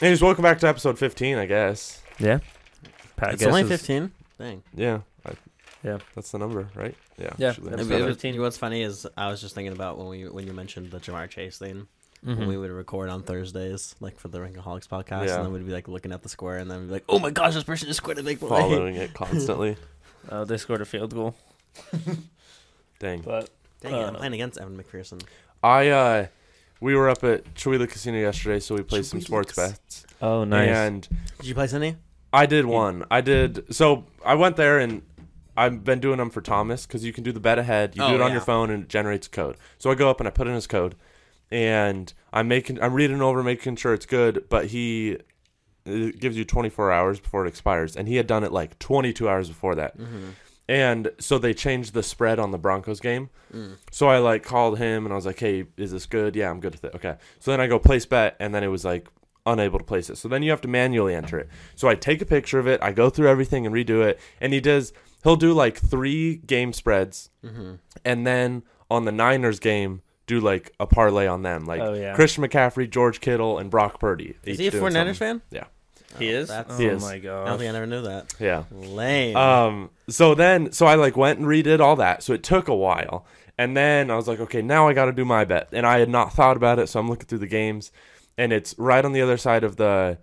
Anyways, 0.00 0.20
welcome 0.22 0.42
back 0.42 0.58
to 0.58 0.68
episode 0.68 0.98
15, 0.98 1.38
I 1.38 1.46
guess. 1.46 2.02
Yeah. 2.18 2.38
Pat 3.16 3.34
It's 3.34 3.42
only 3.44 3.62
guesses- 3.62 3.80
fifteen. 3.80 4.12
Dang. 4.38 4.62
Yeah. 4.74 5.00
I, 5.24 5.32
Yeah. 5.82 5.98
That's 6.14 6.30
the 6.32 6.38
number, 6.38 6.68
right? 6.74 6.94
Yeah. 7.18 7.30
Yeah, 7.38 7.52
Should 7.52 7.64
we- 7.64 7.72
episode 7.72 7.92
It- 7.92 8.00
it- 8.02 8.06
15. 8.06 8.34
you 8.34 8.40
know 8.40 8.44
what's 8.44 8.58
funny 8.58 8.82
is 8.82 9.06
I 9.16 9.28
was 9.30 9.40
just 9.40 9.54
thinking 9.54 9.72
about 9.72 9.96
when 9.98 10.08
we 10.08 10.28
when 10.28 10.46
you 10.46 10.52
mentioned 10.52 10.90
the 10.90 10.98
Ja'Marr 11.00 11.28
Chase 11.30 11.58
thing. 11.58 11.86
When 12.22 12.38
Mhm. 12.38 12.46
we 12.48 12.56
would 12.56 12.70
record 12.70 13.08
on 13.10 13.22
Thursdays, 13.22 13.94
like 14.00 14.18
for 14.18 14.28
the 14.28 14.38
Rankaholics 14.38 14.88
podcast, 14.88 15.26
Yeah. 15.26 15.36
and 15.36 15.44
then 15.44 15.52
we'd 15.52 15.66
be 15.66 15.72
like 15.72 15.86
looking 15.86 16.12
at 16.12 16.22
the 16.22 16.28
square, 16.28 16.56
and 16.58 16.68
then 16.70 16.80
we'd 16.80 16.86
be 16.86 16.92
like, 16.94 17.04
"Oh 17.08 17.18
my 17.18 17.30
gosh, 17.30 17.54
this 17.54 17.62
person 17.62 17.86
just 17.88 18.02
quit 18.02 18.18
a 18.18 18.22
big 18.22 18.40
play." 18.40 18.48
Following 18.48 18.96
it 18.96 19.12
constantly. 19.22 19.76
Oh, 20.30 20.44
they 20.44 20.56
scored 20.56 20.80
a 20.80 20.86
field 20.86 21.14
goal, 21.14 21.34
Dang. 22.98 23.20
but 23.20 23.50
Dang 23.80 23.94
it, 23.94 24.02
Uh, 24.02 24.06
I'm 24.08 24.14
playing 24.16 24.32
against 24.34 24.58
Evan 24.58 24.82
McPherson. 24.82 25.22
I 25.62 25.88
uh 25.90 26.26
we 26.80 26.94
were 26.96 27.08
up 27.08 27.22
at 27.22 27.44
Chewelah 27.54 27.88
Casino 27.88 28.18
yesterday, 28.18 28.60
so 28.60 28.74
we 28.74 28.82
played 28.82 29.04
some 29.06 29.20
sports 29.20 29.52
Chihuahuas. 29.52 29.56
bets. 29.70 30.06
oh 30.22 30.44
nice. 30.44 30.68
And 30.70 31.08
Did 31.38 31.46
you 31.46 31.54
play 31.54 31.66
Cindy? 31.66 31.96
I 32.36 32.46
did 32.46 32.66
one. 32.66 33.04
I 33.10 33.20
did 33.20 33.74
so 33.74 34.04
I 34.24 34.34
went 34.34 34.56
there 34.56 34.78
and 34.78 35.02
I've 35.56 35.82
been 35.84 36.00
doing 36.00 36.18
them 36.18 36.30
for 36.30 36.42
Thomas 36.42 36.86
because 36.86 37.04
you 37.04 37.12
can 37.12 37.24
do 37.24 37.32
the 37.32 37.40
bet 37.40 37.58
ahead. 37.58 37.96
You 37.96 38.02
Oh, 38.02 38.08
do 38.10 38.14
it 38.16 38.20
on 38.20 38.28
yeah. 38.28 38.34
your 38.34 38.42
phone 38.42 38.70
and 38.70 38.82
it 38.84 38.88
generates 38.88 39.26
code. 39.26 39.56
So 39.78 39.90
I 39.90 39.94
go 39.94 40.10
up 40.10 40.20
and 40.20 40.28
I 40.28 40.30
put 40.30 40.46
in 40.46 40.54
his 40.54 40.66
code, 40.66 40.94
and 41.50 42.12
I'm 42.32 42.46
making 42.48 42.82
I'm 42.82 42.92
reading 42.92 43.22
over, 43.22 43.42
making 43.42 43.76
sure 43.76 43.94
it's 43.94 44.06
good. 44.06 44.44
But 44.48 44.66
he 44.66 45.18
it 45.86 46.20
gives 46.20 46.36
you 46.36 46.44
24 46.44 46.92
hours 46.92 47.20
before 47.20 47.46
it 47.46 47.48
expires, 47.48 47.96
and 47.96 48.06
he 48.08 48.16
had 48.16 48.26
done 48.26 48.44
it 48.44 48.52
like 48.52 48.78
22 48.80 49.28
hours 49.28 49.48
before 49.48 49.74
that. 49.76 49.96
Mm-hmm. 49.96 50.30
And 50.68 51.12
so 51.20 51.38
they 51.38 51.54
changed 51.54 51.94
the 51.94 52.02
spread 52.02 52.40
on 52.40 52.50
the 52.50 52.58
Broncos 52.58 52.98
game. 52.98 53.30
Mm. 53.54 53.76
So 53.92 54.08
I 54.08 54.18
like 54.18 54.42
called 54.42 54.78
him 54.78 55.06
and 55.06 55.12
I 55.12 55.16
was 55.16 55.24
like, 55.24 55.38
"Hey, 55.38 55.66
is 55.76 55.92
this 55.92 56.06
good? 56.06 56.34
Yeah, 56.34 56.50
I'm 56.50 56.58
good 56.60 56.72
with 56.72 56.84
it." 56.84 56.94
Okay. 56.96 57.16
So 57.38 57.52
then 57.52 57.60
I 57.60 57.68
go 57.68 57.78
place 57.78 58.04
bet, 58.04 58.36
and 58.40 58.52
then 58.52 58.64
it 58.64 58.68
was 58.68 58.84
like 58.84 59.06
unable 59.46 59.78
to 59.78 59.84
place 59.84 60.10
it. 60.10 60.16
So 60.18 60.28
then 60.28 60.42
you 60.42 60.50
have 60.50 60.60
to 60.62 60.68
manually 60.68 61.14
enter 61.14 61.38
it. 61.38 61.48
So 61.76 61.88
I 61.88 61.94
take 61.94 62.20
a 62.20 62.26
picture 62.26 62.58
of 62.58 62.66
it, 62.66 62.82
I 62.82 62.92
go 62.92 63.08
through 63.10 63.28
everything 63.28 63.64
and 63.64 63.74
redo 63.74 64.04
it, 64.04 64.18
and 64.40 64.52
he 64.52 64.60
does. 64.60 64.92
He'll 65.24 65.36
do 65.36 65.52
like 65.52 65.78
three 65.78 66.36
game 66.36 66.72
spreads, 66.72 67.30
Mm-hmm. 67.44 67.74
and 68.04 68.26
then 68.26 68.62
on 68.90 69.04
the 69.04 69.12
Niners 69.12 69.58
game, 69.58 70.02
do 70.26 70.40
like 70.40 70.72
a 70.80 70.86
parlay 70.86 71.26
on 71.26 71.42
them, 71.42 71.64
like 71.66 71.80
oh 71.80 71.94
yeah, 71.94 72.14
Christian 72.14 72.44
McCaffrey, 72.44 72.88
George 72.90 73.20
Kittle, 73.20 73.58
and 73.58 73.70
Brock 73.70 73.98
Purdy. 74.00 74.36
Is 74.44 74.58
he 74.58 74.66
a 74.68 74.70
doing 74.70 74.82
49ers 74.84 74.94
something. 74.94 75.14
fan? 75.14 75.42
Yeah. 75.50 75.64
he 76.18 76.28
is. 76.28 76.48
That's, 76.48 76.72
oh 76.78 76.80
is. 76.82 77.02
my 77.02 77.14
I 77.14 77.18
god. 77.18 77.44
don't 77.46 77.58
think 77.58 77.68
I 77.68 77.72
never 77.72 77.86
knew 77.86 78.02
that. 78.02 78.34
Yeah. 78.40 78.64
Lame. 78.72 79.36
Um. 79.36 79.90
So 80.08 80.34
then, 80.34 80.70
so 80.72 80.86
I 80.86 80.94
like 80.94 81.16
went 81.16 81.38
and 81.40 81.46
redid 81.48 81.80
all 81.80 81.96
that. 81.96 82.22
So 82.22 82.32
it 82.32 82.42
took 82.44 82.68
a 82.68 82.74
while, 82.74 83.26
and 83.58 83.76
then 83.76 84.10
I 84.10 84.16
was 84.16 84.28
like, 84.28 84.38
okay, 84.40 84.62
now 84.62 84.86
I 84.88 84.92
got 84.92 85.06
to 85.06 85.12
do 85.12 85.24
my 85.24 85.44
bet. 85.44 85.68
And 85.72 85.84
I 85.86 85.98
had 85.98 86.08
not 86.08 86.32
thought 86.32 86.56
about 86.56 86.78
it, 86.78 86.88
so 86.88 87.00
I'm 87.00 87.08
looking 87.08 87.26
through 87.26 87.38
the 87.38 87.46
games, 87.48 87.90
and 88.38 88.52
it's 88.52 88.74
right 88.78 89.04
on 89.04 89.12
the 89.12 89.20
other 89.22 89.36
side 89.36 89.64
of 89.64 89.76
the 89.76 90.18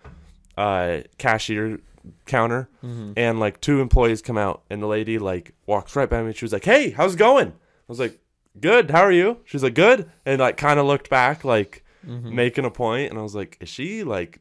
uh, 0.58 1.00
cashier 1.18 1.80
counter, 2.26 2.70
Mhm. 2.84 3.14
and 3.18 3.40
like 3.40 3.60
two 3.62 3.80
employees 3.82 4.22
come 4.22 4.38
out, 4.38 4.62
and 4.70 4.82
the 4.82 4.88
lady 4.88 5.18
like 5.20 5.54
walks 5.66 5.96
right 5.96 6.10
by 6.10 6.22
me. 6.24 6.34
She 6.34 6.46
was 6.46 6.54
like, 6.54 6.66
"Hey, 6.66 6.92
how's 6.92 7.16
it 7.16 7.18
going?" 7.18 7.48
I 7.50 7.54
was 7.88 8.00
like, 8.00 8.20
"Good. 8.60 8.92
How 8.92 9.02
are 9.02 9.12
you?" 9.12 9.38
She's 9.46 9.64
like, 9.64 9.74
"Good," 9.74 10.10
and 10.26 10.40
like 10.40 10.58
kind 10.58 10.80
of 10.80 10.86
looked 10.86 11.10
back, 11.10 11.44
like 11.44 11.84
Mhm. 12.08 12.32
making 12.34 12.66
a 12.66 12.72
point, 12.72 13.10
and 13.10 13.18
I 13.20 13.24
was 13.24 13.34
like, 13.36 13.58
"Is 13.62 13.70
she 13.70 14.04
like?" 14.04 14.40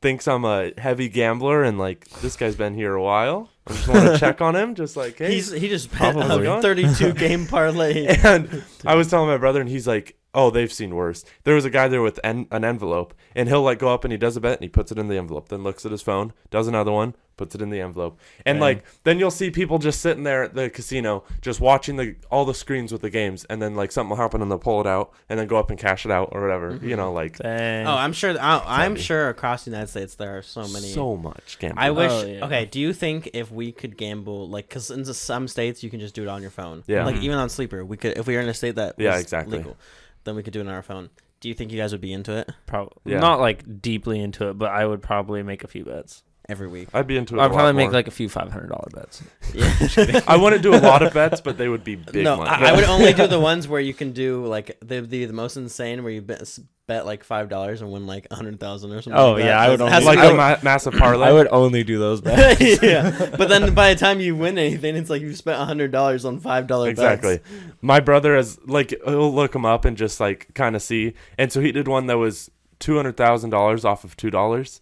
Thinks 0.00 0.26
I'm 0.26 0.44
a 0.44 0.72
heavy 0.78 1.08
gambler 1.08 1.62
and 1.62 1.78
like 1.78 2.08
this 2.22 2.34
guy's 2.34 2.56
been 2.56 2.74
here 2.74 2.92
a 2.94 3.00
while. 3.02 3.50
I 3.68 3.72
just 3.72 3.86
want 3.86 4.00
to 4.06 4.18
check 4.18 4.40
on 4.40 4.56
him, 4.56 4.74
just 4.74 4.96
like 4.96 5.18
hey. 5.18 5.34
He's 5.34 5.52
he 5.52 5.68
just 5.68 5.96
bet 5.96 6.16
a 6.16 6.60
32 6.62 7.12
game 7.12 7.46
parlay. 7.46 8.06
and 8.24 8.64
I 8.84 8.96
was 8.96 9.08
telling 9.08 9.28
my 9.28 9.36
brother, 9.36 9.60
and 9.60 9.68
he's 9.70 9.86
like, 9.86 10.16
"Oh, 10.34 10.50
they've 10.50 10.72
seen 10.72 10.94
worse." 10.94 11.24
There 11.44 11.54
was 11.54 11.64
a 11.64 11.70
guy 11.70 11.88
there 11.88 12.02
with 12.02 12.20
en- 12.24 12.46
an 12.50 12.64
envelope, 12.64 13.14
and 13.34 13.48
he'll 13.48 13.62
like 13.62 13.78
go 13.78 13.92
up 13.92 14.04
and 14.04 14.12
he 14.12 14.18
does 14.18 14.36
a 14.36 14.40
bet, 14.40 14.58
and 14.58 14.62
he 14.62 14.68
puts 14.68 14.90
it 14.92 14.98
in 14.98 15.08
the 15.08 15.18
envelope, 15.18 15.48
then 15.48 15.62
looks 15.62 15.84
at 15.84 15.92
his 15.92 16.02
phone, 16.02 16.32
does 16.50 16.68
another 16.68 16.92
one, 16.92 17.14
puts 17.36 17.54
it 17.54 17.62
in 17.62 17.70
the 17.70 17.80
envelope, 17.80 18.18
and 18.46 18.56
Dang. 18.56 18.60
like 18.60 18.84
then 19.04 19.18
you'll 19.18 19.30
see 19.30 19.50
people 19.50 19.78
just 19.78 20.00
sitting 20.00 20.22
there 20.22 20.44
at 20.44 20.54
the 20.54 20.68
casino, 20.70 21.24
just 21.40 21.60
watching 21.60 21.96
the 21.96 22.14
all 22.30 22.44
the 22.44 22.54
screens 22.54 22.92
with 22.92 23.02
the 23.02 23.10
games, 23.10 23.44
and 23.50 23.60
then 23.60 23.74
like 23.74 23.90
something 23.92 24.10
will 24.10 24.16
happen 24.16 24.42
and 24.42 24.50
they'll 24.50 24.58
pull 24.58 24.80
it 24.80 24.86
out 24.86 25.12
and 25.28 25.38
then 25.38 25.46
go 25.46 25.56
up 25.56 25.70
and 25.70 25.78
cash 25.78 26.04
it 26.04 26.10
out 26.12 26.28
or 26.32 26.40
whatever. 26.42 26.78
You 26.82 26.96
know, 26.96 27.12
like 27.12 27.38
Dang. 27.38 27.86
Oh, 27.86 27.94
I'm 27.94 28.12
sure. 28.12 28.38
I, 28.38 28.84
I'm 28.84 28.96
sure 28.96 29.28
across 29.28 29.64
the 29.64 29.70
United 29.70 29.88
States 29.88 30.14
there 30.16 30.36
are 30.38 30.42
so 30.42 30.62
many. 30.68 30.88
so 30.88 31.16
much 31.16 31.58
gambling. 31.58 31.78
I 31.84 31.90
wish. 31.90 32.10
Oh, 32.12 32.26
yeah. 32.26 32.44
Okay, 32.46 32.64
do 32.66 32.80
you 32.80 32.92
think 32.92 33.30
if 33.34 33.50
we 33.50 33.72
could 33.72 33.96
gamble, 33.96 34.48
like, 34.48 34.68
because 34.68 34.90
in 34.90 35.04
some 35.04 35.48
states 35.48 35.82
you 35.82 35.90
can 35.90 36.00
just 36.00 36.14
do 36.14 36.22
it 36.22 36.28
on 36.28 36.42
your 36.42 36.50
phone. 36.50 36.84
Yeah. 36.86 37.04
Like 37.04 37.16
Mhm. 37.16 37.22
even 37.22 37.38
on 37.38 37.48
Sleeper, 37.48 37.84
we 37.84 37.96
could 37.96 38.16
if 38.18 38.26
we 38.26 38.34
were 38.34 38.40
in 38.42 38.48
a 38.48 38.54
state 38.54 38.74
that 38.76 38.94
Yeah, 38.98 39.18
exactly. 39.18 39.58
legal, 39.58 39.76
then 40.24 40.36
we 40.36 40.42
could 40.42 40.52
do 40.52 40.60
it 40.60 40.66
on 40.66 40.72
our 40.72 40.82
phone. 40.82 41.10
Do 41.40 41.48
you 41.48 41.54
think 41.54 41.72
you 41.72 41.78
guys 41.78 41.90
would 41.90 42.00
be 42.00 42.12
into 42.12 42.32
it 42.36 42.48
Probably 42.66 42.92
Yeah. 43.14 43.18
Not 43.18 43.40
like 43.40 43.82
deeply 43.82 44.20
into 44.20 44.48
it, 44.50 44.58
but 44.58 44.70
I 44.70 44.86
would 44.86 45.02
probably 45.02 45.42
make 45.42 45.64
a 45.64 45.68
few 45.68 45.84
bets. 45.84 46.22
Every 46.52 46.68
week? 46.68 46.88
I'd 46.94 47.08
be 47.08 47.16
into 47.16 47.34
it. 47.34 47.40
I'd 47.40 47.46
a 47.46 47.48
lot 47.48 47.54
probably 47.54 47.72
make 47.72 47.86
more. 47.86 47.94
like 47.94 48.06
a 48.06 48.12
few 48.12 48.28
five 48.28 48.52
hundred 48.52 48.68
dollar 48.68 48.88
bets. 48.94 49.22
Yeah. 49.54 50.20
I 50.28 50.36
wouldn't 50.36 50.62
do 50.62 50.72
a 50.74 50.78
lot 50.78 51.02
of 51.02 51.12
bets, 51.12 51.40
but 51.40 51.58
they 51.58 51.68
would 51.68 51.82
be 51.84 51.96
big 51.96 52.22
no, 52.24 52.36
money. 52.36 52.50
I, 52.50 52.70
I 52.70 52.72
would 52.76 52.84
only 52.84 53.12
do 53.12 53.26
the 53.26 53.40
ones 53.40 53.66
where 53.66 53.80
you 53.80 53.92
can 53.92 54.12
do 54.12 54.46
like 54.46 54.78
they'd 54.80 55.10
be 55.10 55.24
the 55.26 55.32
most 55.32 55.56
insane, 55.56 56.02
where 56.04 56.12
you 56.12 56.22
bet, 56.22 56.58
bet 56.86 57.04
like 57.04 57.22
five 57.24 57.48
dollars 57.48 57.82
and 57.82 57.90
win 57.92 58.06
like 58.06 58.26
a 58.30 58.34
hundred 58.36 58.58
thousand 58.60 58.92
or 58.92 59.02
something. 59.02 59.18
Oh, 59.20 59.32
like 59.32 59.40
yeah, 59.44 59.46
that. 59.46 59.58
I 59.58 59.68
would 59.70 59.80
It 59.80 59.82
only- 59.82 59.92
has 59.92 60.04
like 60.04 60.18
a 60.18 60.34
ma- 60.34 60.56
massive 60.62 60.94
parlay. 60.94 61.26
I 61.28 61.32
would 61.32 61.48
only 61.50 61.82
do 61.84 61.98
those 61.98 62.20
bets. 62.22 62.82
yeah, 62.82 63.34
but 63.36 63.48
then 63.48 63.74
by 63.74 63.92
the 63.92 64.00
time 64.00 64.20
you 64.20 64.34
win 64.36 64.56
anything, 64.56 64.96
it's 64.96 65.10
like 65.10 65.20
you 65.20 65.34
spent 65.34 65.60
a 65.60 65.64
hundred 65.64 65.90
dollars 65.90 66.24
on 66.24 66.38
five 66.40 66.66
dollar 66.66 66.88
exactly. 66.88 67.40
My 67.82 68.00
brother 68.00 68.36
has 68.36 68.58
like 68.64 68.94
he'll 69.04 69.34
look 69.34 69.52
them 69.52 69.66
up 69.66 69.84
and 69.84 69.96
just 69.96 70.20
like 70.20 70.52
kind 70.54 70.76
of 70.76 70.82
see, 70.82 71.14
and 71.36 71.52
so 71.52 71.60
he 71.60 71.72
did 71.72 71.88
one 71.88 72.06
that 72.06 72.18
was 72.18 72.50
two 72.78 72.96
hundred 72.96 73.16
thousand 73.16 73.50
dollars 73.50 73.84
off 73.84 74.02
of 74.04 74.16
two 74.16 74.30
dollars, 74.30 74.80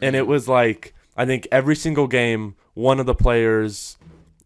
and 0.00 0.14
it 0.14 0.26
was 0.26 0.46
like 0.48 0.94
I 1.16 1.26
think 1.26 1.46
every 1.52 1.76
single 1.76 2.06
game 2.06 2.54
one 2.74 3.00
of 3.00 3.06
the 3.06 3.14
players 3.14 3.98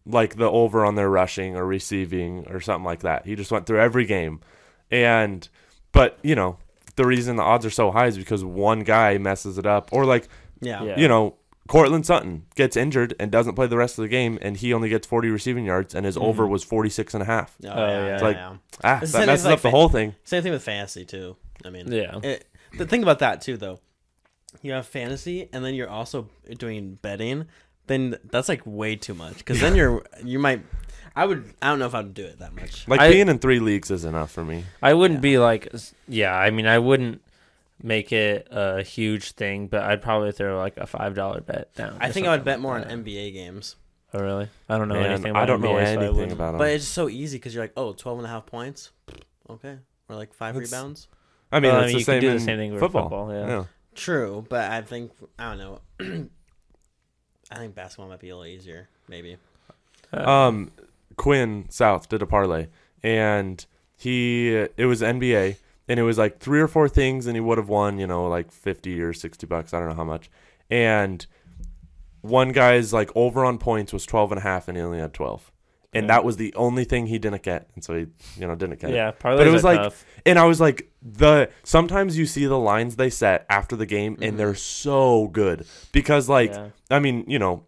like 0.05 0.35
the 0.35 0.49
over 0.49 0.85
on 0.85 0.95
their 0.95 1.09
rushing 1.09 1.55
or 1.55 1.65
receiving 1.65 2.45
or 2.49 2.59
something 2.59 2.83
like 2.85 2.99
that. 3.01 3.25
He 3.25 3.35
just 3.35 3.51
went 3.51 3.65
through 3.65 3.79
every 3.79 4.05
game, 4.05 4.41
and 4.91 5.47
but 5.91 6.19
you 6.21 6.35
know 6.35 6.57
the 6.95 7.05
reason 7.05 7.35
the 7.35 7.43
odds 7.43 7.65
are 7.65 7.69
so 7.71 7.91
high 7.91 8.07
is 8.07 8.17
because 8.17 8.43
one 8.43 8.79
guy 8.81 9.17
messes 9.17 9.57
it 9.57 9.65
up 9.65 9.89
or 9.91 10.05
like 10.05 10.27
Yeah. 10.61 10.83
Yeah. 10.83 10.97
you 10.99 11.07
know, 11.09 11.35
Courtland 11.67 12.05
Sutton 12.05 12.45
gets 12.55 12.77
injured 12.77 13.13
and 13.19 13.31
doesn't 13.31 13.55
play 13.55 13.67
the 13.67 13.75
rest 13.77 13.97
of 13.97 14.03
the 14.03 14.07
game, 14.09 14.37
and 14.41 14.55
he 14.55 14.73
only 14.73 14.87
gets 14.89 15.05
40 15.07 15.29
receiving 15.29 15.65
yards, 15.65 15.93
and 15.95 16.05
his 16.05 16.15
over 16.15 16.45
was 16.47 16.63
46 16.63 17.13
and 17.15 17.23
a 17.23 17.25
half. 17.25 17.55
Oh, 17.65 17.69
Oh, 17.69 17.75
yeah, 17.75 17.87
yeah. 17.91 18.05
yeah, 18.05 18.13
It's 18.13 18.23
like- 18.23 18.35
yeah. 18.37 18.55
Ah, 18.83 18.99
It's 19.01 19.11
that 19.11 19.17
same 19.17 19.25
messes 19.25 19.41
as, 19.41 19.45
like, 19.45 19.53
up 19.55 19.61
the 19.63 19.71
whole 19.71 19.89
thing. 19.89 20.15
Same 20.23 20.43
thing 20.43 20.51
with 20.51 20.63
fantasy 20.63 21.03
too. 21.05 21.35
I 21.65 21.69
mean, 21.71 21.91
Yeah. 21.91 22.19
It, 22.23 22.47
the 22.77 22.85
thing 22.85 23.01
about 23.03 23.19
that 23.19 23.41
too, 23.41 23.57
though, 23.57 23.79
you 24.61 24.71
have 24.73 24.85
fantasy, 24.87 25.49
and 25.53 25.63
then 25.63 25.73
you're 25.75 25.89
also 25.89 26.29
doing 26.57 26.97
betting. 27.01 27.45
Then 27.87 28.17
that's 28.25 28.49
like 28.49 28.61
way 28.65 28.95
too 28.95 29.13
much, 29.13 29.37
because 29.37 29.59
then 29.61 29.75
you're 29.75 30.03
you 30.23 30.39
might. 30.39 30.61
I 31.15 31.25
would. 31.25 31.53
I 31.61 31.69
don't 31.69 31.79
know 31.79 31.85
if 31.85 31.95
I'd 31.95 32.13
do 32.13 32.25
it 32.25 32.39
that 32.39 32.53
much. 32.55 32.87
Like 32.87 32.99
I- 32.99 33.09
being 33.11 33.29
in 33.29 33.39
three 33.39 33.59
leagues 33.59 33.89
is 33.91 34.03
enough 34.05 34.31
for 34.31 34.43
me. 34.43 34.65
I 34.81 34.93
wouldn't 34.93 35.19
Yeah. 35.19 35.21
be 35.21 35.37
like, 35.37 35.73
yeah. 36.07 36.35
I 36.35 36.49
mean, 36.49 36.65
I 36.67 36.79
wouldn't 36.79 37.21
make 37.81 38.11
it 38.11 38.47
a 38.51 38.81
huge 38.81 39.31
thing, 39.33 39.67
but 39.67 39.83
I'd 39.83 40.01
probably 40.01 40.31
throw 40.31 40.57
like 40.57 40.77
a 40.77 40.87
five 40.87 41.13
dollar 41.15 41.41
bet 41.41 41.73
down. 41.75 41.97
I 42.01 42.09
or 42.09 42.11
think 42.11 42.25
I 42.27 42.31
would 42.31 42.37
something 42.39 42.43
bet 42.45 42.53
like 42.55 42.61
more 42.61 42.75
on 42.75 42.81
that. 42.81 42.91
NBA 43.05 43.33
games, 43.33 43.75
Oh 44.13 44.19
really? 44.19 44.49
I 44.69 44.77
don't 44.77 44.87
know 44.87 44.95
Man, 44.95 45.11
anything. 45.11 45.31
About 45.31 45.43
I 45.43 45.45
don't 45.45 45.61
know 45.61 45.73
NBA, 45.73 45.73
so 45.73 45.77
I 45.77 45.93
anything 45.93 46.15
wouldn't. 46.15 46.31
about 46.33 46.51
them. 46.51 46.57
but 46.57 46.69
it's 46.69 46.85
so 46.85 47.07
easy 47.09 47.37
because 47.37 47.53
you're 47.53 47.63
like, 47.63 47.73
oh, 47.77 47.93
12 47.93 48.19
and 48.19 48.25
a 48.27 48.29
half 48.29 48.45
points, 48.45 48.91
okay, 49.49 49.77
or 50.09 50.15
like 50.15 50.33
five 50.33 50.55
That's- 50.55 50.71
rebounds. 50.71 51.07
I 51.51 51.59
mean, 51.59 51.71
Well, 51.71 51.81
it's 51.83 51.93
you 51.93 51.99
the 51.99 52.05
could 52.05 52.11
same 52.13 52.21
do 52.21 52.27
in 52.29 52.33
the 52.33 52.39
same 52.39 52.57
thing 52.57 52.71
with 52.71 52.79
football. 52.79 53.03
football. 53.03 53.31
yeah. 53.33 53.63
True, 53.95 54.45
but 54.49 54.71
I 54.71 54.81
think 54.81 55.11
I 55.39 55.55
don't 55.55 55.57
know. 55.57 55.81
I 57.51 57.55
think 57.55 57.75
basketball 57.75 58.09
might 58.09 58.19
be 58.19 58.29
a 58.29 58.35
little 58.35 58.51
easier, 58.51 58.89
maybe. 59.07 59.37
Uh, 60.13 60.29
Um, 60.29 60.71
Quinn 61.15 61.65
South 61.69 62.09
did 62.09 62.21
a 62.21 62.25
parlay, 62.25 62.67
and 63.03 63.65
he 63.95 64.53
it 64.55 64.85
was 64.85 65.01
NBA, 65.01 65.57
and 65.87 65.99
it 65.99 66.03
was 66.03 66.17
like 66.17 66.39
three 66.39 66.59
or 66.59 66.67
four 66.67 66.89
things, 66.89 67.25
and 67.27 67.35
he 67.35 67.41
would 67.41 67.57
have 67.57 67.69
won, 67.69 67.97
you 67.99 68.07
know, 68.07 68.27
like 68.27 68.51
fifty 68.51 69.01
or 69.01 69.13
sixty 69.13 69.47
bucks. 69.47 69.73
I 69.73 69.79
don't 69.79 69.89
know 69.89 69.95
how 69.95 70.03
much. 70.03 70.29
And 70.69 71.25
one 72.21 72.51
guy's 72.51 72.91
like 72.91 73.11
over 73.15 73.45
on 73.45 73.59
points 73.59 73.93
was 73.93 74.05
12 74.05 74.31
and 74.33 74.39
a 74.39 74.41
half, 74.41 74.67
and 74.67 74.75
he 74.77 74.83
only 74.83 74.99
had 74.99 75.13
twelve, 75.13 75.51
and 75.95 76.03
Yeah. 76.05 76.15
that 76.15 76.23
was 76.23 76.37
the 76.37 76.53
only 76.55 76.83
thing 76.83 77.07
he 77.07 77.17
didn't 77.17 77.41
get, 77.41 77.67
and 77.73 77.83
so 77.83 77.95
he, 77.95 78.05
you 78.37 78.45
know, 78.47 78.53
didn't 78.55 78.79
get 78.79 78.91
it. 78.91 78.95
yeah, 78.95 79.11
parlays 79.11 79.37
But 79.37 79.47
it 79.47 79.51
was 79.51 79.63
like- 79.63 79.79
tough. 79.79 80.05
And 80.25 80.37
I 80.37 80.43
was 80.45 80.59
like, 80.61 80.89
the 81.01 81.49
sometimes 81.63 82.17
you 82.17 82.25
see 82.25 82.45
the 82.45 82.57
lines 82.59 82.95
they 82.95 83.09
set 83.09 83.45
after 83.49 83.75
the 83.75 83.85
game, 83.85 84.17
and 84.21 84.33
Mhm. 84.33 84.37
they're 84.37 84.55
so 84.55 85.27
good 85.27 85.65
because 85.91 86.27
like 86.29 86.51
yeah. 86.51 86.67
I 86.91 86.99
mean, 86.99 87.25
you 87.27 87.39
know, 87.39 87.63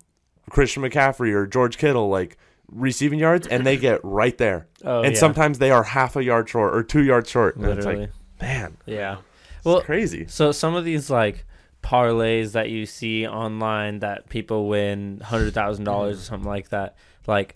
Christian 0.50 0.84
McCaffrey 0.84 1.34
or 1.34 1.46
George 1.48 1.78
Kittle, 1.78 2.10
like 2.10 2.38
receiving 2.72 3.20
yards, 3.20 3.48
and 3.48 3.66
they 3.66 3.78
get 3.78 4.00
right 4.04 4.38
there. 4.38 4.68
Oh, 4.84 5.02
and 5.02 5.18
sometimes 5.18 5.60
they 5.60 5.72
are 5.72 5.84
half 5.84 6.16
a 6.16 6.24
yard 6.24 6.50
short 6.50 6.76
or 6.76 6.84
two 6.84 7.04
yards 7.04 7.30
short. 7.30 7.56
And 7.56 7.66
literally, 7.66 8.04
it's 8.04 8.14
like, 8.42 8.42
man, 8.42 8.78
yeah. 8.86 9.18
Well, 9.64 9.82
crazy. 9.82 10.26
So 10.28 10.52
some 10.52 10.76
of 10.76 10.84
these 10.86 11.10
like 11.10 11.46
parlays 11.84 12.52
that 12.54 12.70
you 12.70 12.86
see 12.86 13.28
online 13.28 14.00
that 14.00 14.30
people 14.30 14.68
win 14.68 15.22
hundred 15.24 15.54
thousand 15.54 15.86
dollars 15.86 16.20
or 16.20 16.24
something 16.24 16.50
like 16.50 16.70
that, 16.70 16.96
like 17.28 17.56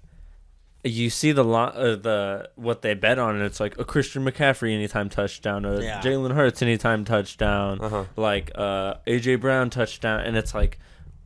you 0.83 1.09
see 1.09 1.31
the 1.31 1.43
lot 1.43 1.75
uh, 1.75 1.95
the 1.95 2.50
what 2.55 2.81
they 2.81 2.93
bet 2.93 3.19
on, 3.19 3.35
and 3.35 3.43
it's 3.43 3.59
like 3.59 3.77
a 3.79 3.85
Christian 3.85 4.25
McCaffrey 4.25 4.73
anytime 4.73 5.09
touchdown, 5.09 5.63
a 5.65 5.81
Yeah. 5.81 6.01
Jalen 6.01 6.33
Hurts 6.33 6.61
anytime 6.61 7.05
touchdown, 7.05 7.79
Uh-huh. 7.81 8.05
like 8.15 8.51
uh 8.55 8.95
AJ 9.05 9.39
Brown 9.41 9.69
touchdown, 9.69 10.21
and 10.21 10.35
it's 10.35 10.53
like 10.55 10.79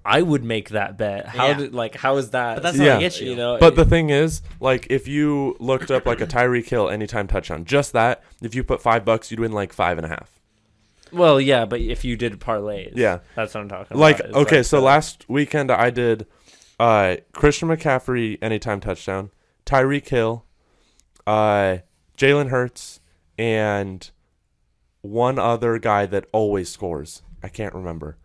I 0.07 0.21
would 0.21 0.43
make 0.43 0.69
that 0.69 0.97
bet. 0.97 1.25
How 1.27 1.47
Yeah. 1.47 1.53
did 1.57 1.73
like 1.73 1.95
how 1.95 2.17
is 2.17 2.31
that? 2.31 2.55
But 2.57 2.63
that's 2.63 2.77
not 2.77 2.83
Yeah. 2.83 2.89
gonna 2.93 2.99
get 3.01 3.21
you. 3.21 3.35
know. 3.35 3.57
But 3.59 3.75
the 3.75 3.85
thing 3.85 4.09
is, 4.11 4.41
like, 4.59 4.85
if 4.91 5.07
you 5.07 5.55
looked 5.59 5.89
up 5.89 6.05
like 6.05 6.21
a 6.21 6.27
Tyreek 6.27 6.67
Hill 6.69 6.89
anytime 6.89 7.25
touchdown, 7.27 7.65
just 7.65 7.93
that, 7.93 8.21
if 8.41 8.53
you 8.53 8.63
put 8.63 8.81
five 8.81 9.03
bucks, 9.05 9.31
you'd 9.31 9.39
win 9.39 9.51
like 9.51 9.73
five 9.73 9.97
and 9.97 10.05
a 10.05 10.09
half. 10.09 10.29
well, 11.11 11.39
yeah, 11.39 11.63
but 11.65 11.79
if 11.79 12.03
you 12.03 12.17
did 12.17 12.39
parlays, 12.41 12.91
Yeah. 12.93 13.19
that's 13.35 13.53
what 13.53 13.61
I'm 13.61 13.69
talking 13.69 13.97
Like, 13.97 14.19
about. 14.19 14.33
okay, 14.33 14.57
like 14.57 14.65
so 14.65 14.77
the- 14.77 14.83
last 14.83 15.23
weekend 15.29 15.71
I 15.71 15.89
did 15.91 16.25
uh 16.77 17.15
Christian 17.31 17.69
McCaffrey 17.69 18.37
anytime 18.41 18.81
touchdown, 18.81 19.29
Tyreek 19.65 20.07
Hill, 20.07 20.45
uh 21.27 21.77
Jalen 22.17 22.49
Hurts, 22.49 22.99
and 23.37 24.09
one 25.01 25.37
other 25.37 25.77
guy 25.79 26.05
that 26.05 26.25
always 26.31 26.69
scores. 26.69 27.21
I 27.43 27.47
can't 27.49 27.73
remember. 27.73 28.17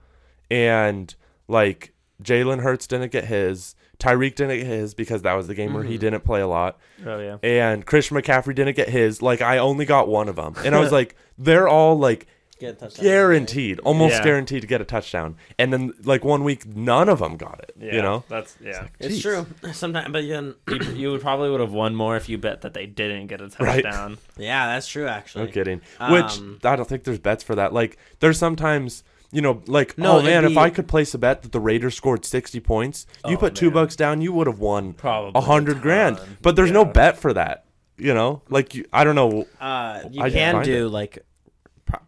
And 0.51 1.15
like 1.49 1.93
Jalen 2.23 2.61
Hurts 2.63 2.87
didn't 2.87 3.13
get 3.13 3.25
his. 3.27 3.75
Tyreek 3.99 4.35
didn't 4.35 4.59
get 4.59 4.67
his 4.67 4.95
because 4.95 5.23
that 5.23 5.35
was 5.35 5.47
the 5.47 5.55
game 5.55 5.75
where 5.75 5.83
he 5.85 5.97
Mhm. 5.97 6.01
didn't 6.01 6.25
play 6.25 6.41
a 6.41 6.47
lot. 6.47 6.79
oh 7.07 7.19
yeah, 7.19 7.37
And 7.43 7.85
Christian 7.85 8.17
McCaffrey 8.17 8.55
didn't 8.55 8.77
get 8.77 8.89
his. 8.89 9.21
Like 9.21 9.43
I 9.43 9.59
only 9.59 9.85
got 9.85 10.09
one 10.09 10.29
of 10.29 10.37
them. 10.37 10.55
And 10.65 10.75
I 10.75 10.81
was 10.81 10.91
like, 11.01 11.17
they're 11.37 11.69
all 11.69 11.99
like 11.99 12.27
Get 12.61 12.71
a 12.71 12.73
touchdown. 12.75 13.05
guaranteed, 13.05 13.81
almost 13.81 14.17
Yeah. 14.19 14.25
guaranteed 14.25 14.61
to 14.61 14.67
get 14.69 14.81
a 14.81 14.85
touchdown. 14.85 15.37
And 15.59 15.73
then 15.73 15.93
like 16.05 16.25
one 16.25 16.45
week, 16.45 16.67
none 16.67 17.09
of 17.09 17.19
them 17.21 17.37
got 17.37 17.61
it. 17.61 17.73
yeah, 17.81 17.95
You 17.95 18.03
know, 18.03 18.25
that's 18.29 18.55
yeah. 18.63 18.89
It's 18.99 19.17
Jeez. 19.17 19.23
true. 19.23 19.47
Sometimes, 19.73 20.13
but 20.13 20.29
then, 20.29 20.55
you, 20.69 20.79
you 20.95 21.11
would 21.13 21.21
probably 21.23 21.51
would 21.51 21.61
have 21.61 21.73
won 21.73 21.95
more 21.95 22.17
if 22.17 22.29
you 22.29 22.39
bet 22.39 22.61
that 22.61 22.75
they 22.75 22.87
didn't 22.87 23.29
get 23.29 23.41
a 23.41 23.51
Right. 23.59 23.83
touchdown. 23.83 24.19
yeah, 24.37 24.67
that's 24.67 24.87
true. 24.87 25.07
Actually, 25.07 25.47
no 25.47 25.51
kidding. 25.53 25.81
Which 26.11 26.39
Um, 26.39 26.59
I 26.63 26.77
don't 26.77 26.89
think 26.89 27.05
there's 27.05 27.19
bets 27.19 27.43
for 27.43 27.55
that. 27.57 27.73
Like 27.73 27.97
there's 28.21 28.39
sometimes. 28.39 29.03
You 29.33 29.41
know, 29.43 29.63
like 29.69 29.97
No, 29.97 30.19
oh 30.19 30.23
man, 30.23 30.39
it'd 30.39 30.51
if 30.51 30.57
be- 30.57 30.61
I 30.61 30.71
could 30.71 30.89
place 30.89 31.15
a 31.15 31.19
bet 31.19 31.43
that 31.43 31.53
the 31.53 31.61
Raiders 31.61 31.95
scored 31.95 32.25
sixty 32.25 32.59
points, 32.59 33.07
you 33.25 33.37
Oh, 33.37 33.39
put 33.39 33.55
two 33.55 33.67
man. 33.67 33.75
bucks 33.75 33.95
down, 33.95 34.21
you 34.21 34.33
would 34.33 34.49
have 34.49 34.59
won 34.59 34.93
Probably 34.93 35.31
a 35.37 35.41
hundred 35.43 35.81
grand. 35.81 36.17
ton. 36.17 36.37
But 36.43 36.57
there's 36.57 36.73
no 36.73 36.85
Yeah. 36.85 36.91
bet 36.91 37.17
for 37.17 37.33
that. 37.35 37.65
You 37.97 38.13
know, 38.13 38.43
like 38.49 38.75
you, 38.75 38.87
I 38.93 39.05
don't 39.05 39.15
know. 39.15 39.47
uh, 39.61 40.01
you 40.11 40.21
I 40.21 40.31
can 40.31 40.55
find 40.55 40.65
do 40.65 40.89
like, 40.89 41.13
pro- 41.13 41.23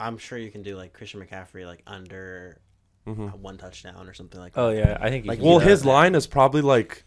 I'm 0.01 0.19
sure 0.19 0.39
you 0.39 0.51
can 0.51 0.63
do 0.63 0.77
like 0.77 0.93
Christian 0.93 1.21
McCaffrey 1.21 1.67
like 1.67 1.83
under 1.87 2.61
Mhm. 3.07 3.33
uh, 3.33 3.37
one 3.37 3.59
touchdown 3.59 4.09
or 4.09 4.15
something 4.15 4.41
like. 4.41 4.53
That. 4.55 4.61
Oh 4.61 4.75
that. 4.75 4.79
yeah, 4.79 4.99
I 5.01 5.11
think 5.11 5.27
Like, 5.27 5.41
Well, 5.41 5.59
his 5.59 5.85
line 5.85 6.15
is 6.15 6.27
probably 6.27 6.63
like 6.63 7.05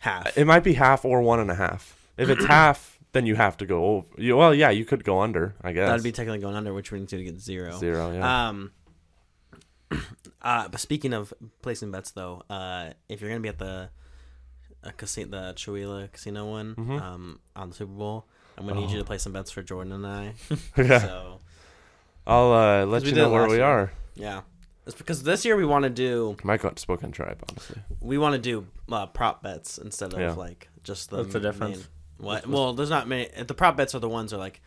half. 0.00 0.36
it 0.36 0.46
might 0.46 0.64
be 0.64 0.74
half 0.74 1.04
or 1.04 1.22
one 1.22 1.40
and 1.40 1.50
a 1.50 1.54
half. 1.54 1.96
If 2.16 2.28
it's 2.28 2.44
half, 2.48 2.98
then 3.12 3.26
you 3.26 3.34
have 3.36 3.56
to 3.58 3.66
go. 3.66 3.84
Over. 3.84 4.06
You, 4.18 4.36
well, 4.36 4.54
yeah, 4.54 4.70
you 4.70 4.84
could 4.84 5.02
go 5.04 5.20
under. 5.20 5.54
I 5.62 5.72
guess 5.72 5.88
That'd 5.88 6.02
be 6.04 6.12
technically 6.12 6.40
going 6.40 6.56
under, 6.56 6.74
which 6.74 6.92
means 6.92 7.12
you 7.12 7.18
to 7.18 7.24
get 7.24 7.40
zero. 7.40 7.78
zero. 7.78 8.12
Yeah. 8.12 8.48
Um. 8.48 8.72
Uh, 10.42 10.68
but 10.68 10.78
speaking 10.78 11.14
of 11.14 11.32
placing 11.62 11.90
bets, 11.90 12.10
though, 12.10 12.42
uh, 12.50 12.90
if 13.08 13.22
you're 13.22 13.30
gonna 13.30 13.40
be 13.40 13.48
at 13.48 13.58
the 13.58 13.88
uh, 14.82 14.90
casino, 14.94 15.30
the 15.30 15.54
Chewelah 15.54 16.12
Casino 16.12 16.44
one, 16.50 16.74
Mhm. 16.74 17.00
um, 17.00 17.40
on 17.56 17.70
the 17.70 17.74
Super 17.74 17.92
Bowl, 17.94 18.26
I'm 18.58 18.66
gonna 18.66 18.80
need 18.80 18.90
you 18.90 18.98
to 18.98 19.04
play 19.06 19.16
some 19.16 19.32
bets 19.32 19.50
for 19.50 19.62
Jordan 19.62 19.92
and 19.94 20.06
I. 20.06 20.34
yeah. 20.76 20.98
So 20.98 21.40
I'll 22.26 22.52
uh, 22.52 22.86
let 22.86 23.04
you 23.04 23.12
know 23.12 23.30
where 23.30 23.48
we 23.48 23.56
year. 23.56 23.64
are. 23.64 23.92
yeah, 24.14 24.42
it's 24.86 24.96
because 24.96 25.22
this 25.22 25.44
year 25.44 25.56
we 25.56 25.64
want 25.64 25.82
to 25.84 25.90
do 25.90 26.36
Might 26.42 26.60
go 26.60 26.70
to 26.70 26.78
Spokane 26.80 27.12
Tribe, 27.12 27.42
honestly. 27.48 27.82
we 28.00 28.18
want 28.18 28.34
to 28.34 28.40
do 28.40 28.66
uh, 28.90 29.06
prop 29.06 29.42
bets 29.42 29.78
instead 29.78 30.12
of 30.14 30.20
Yeah. 30.20 30.32
like 30.32 30.68
just 30.82 31.10
the 31.10 31.18
What's 31.18 31.32
the 31.32 31.40
main- 31.40 31.52
difference? 31.52 31.88
what? 32.18 32.46
Well, 32.46 32.72
there's 32.72 32.90
not 32.90 33.08
many. 33.08 33.28
The 33.42 33.54
prop 33.54 33.76
bets 33.76 33.94
are 33.94 33.98
the 33.98 34.08
ones 34.08 34.30
that 34.30 34.36
are 34.36 34.40
like 34.40 34.60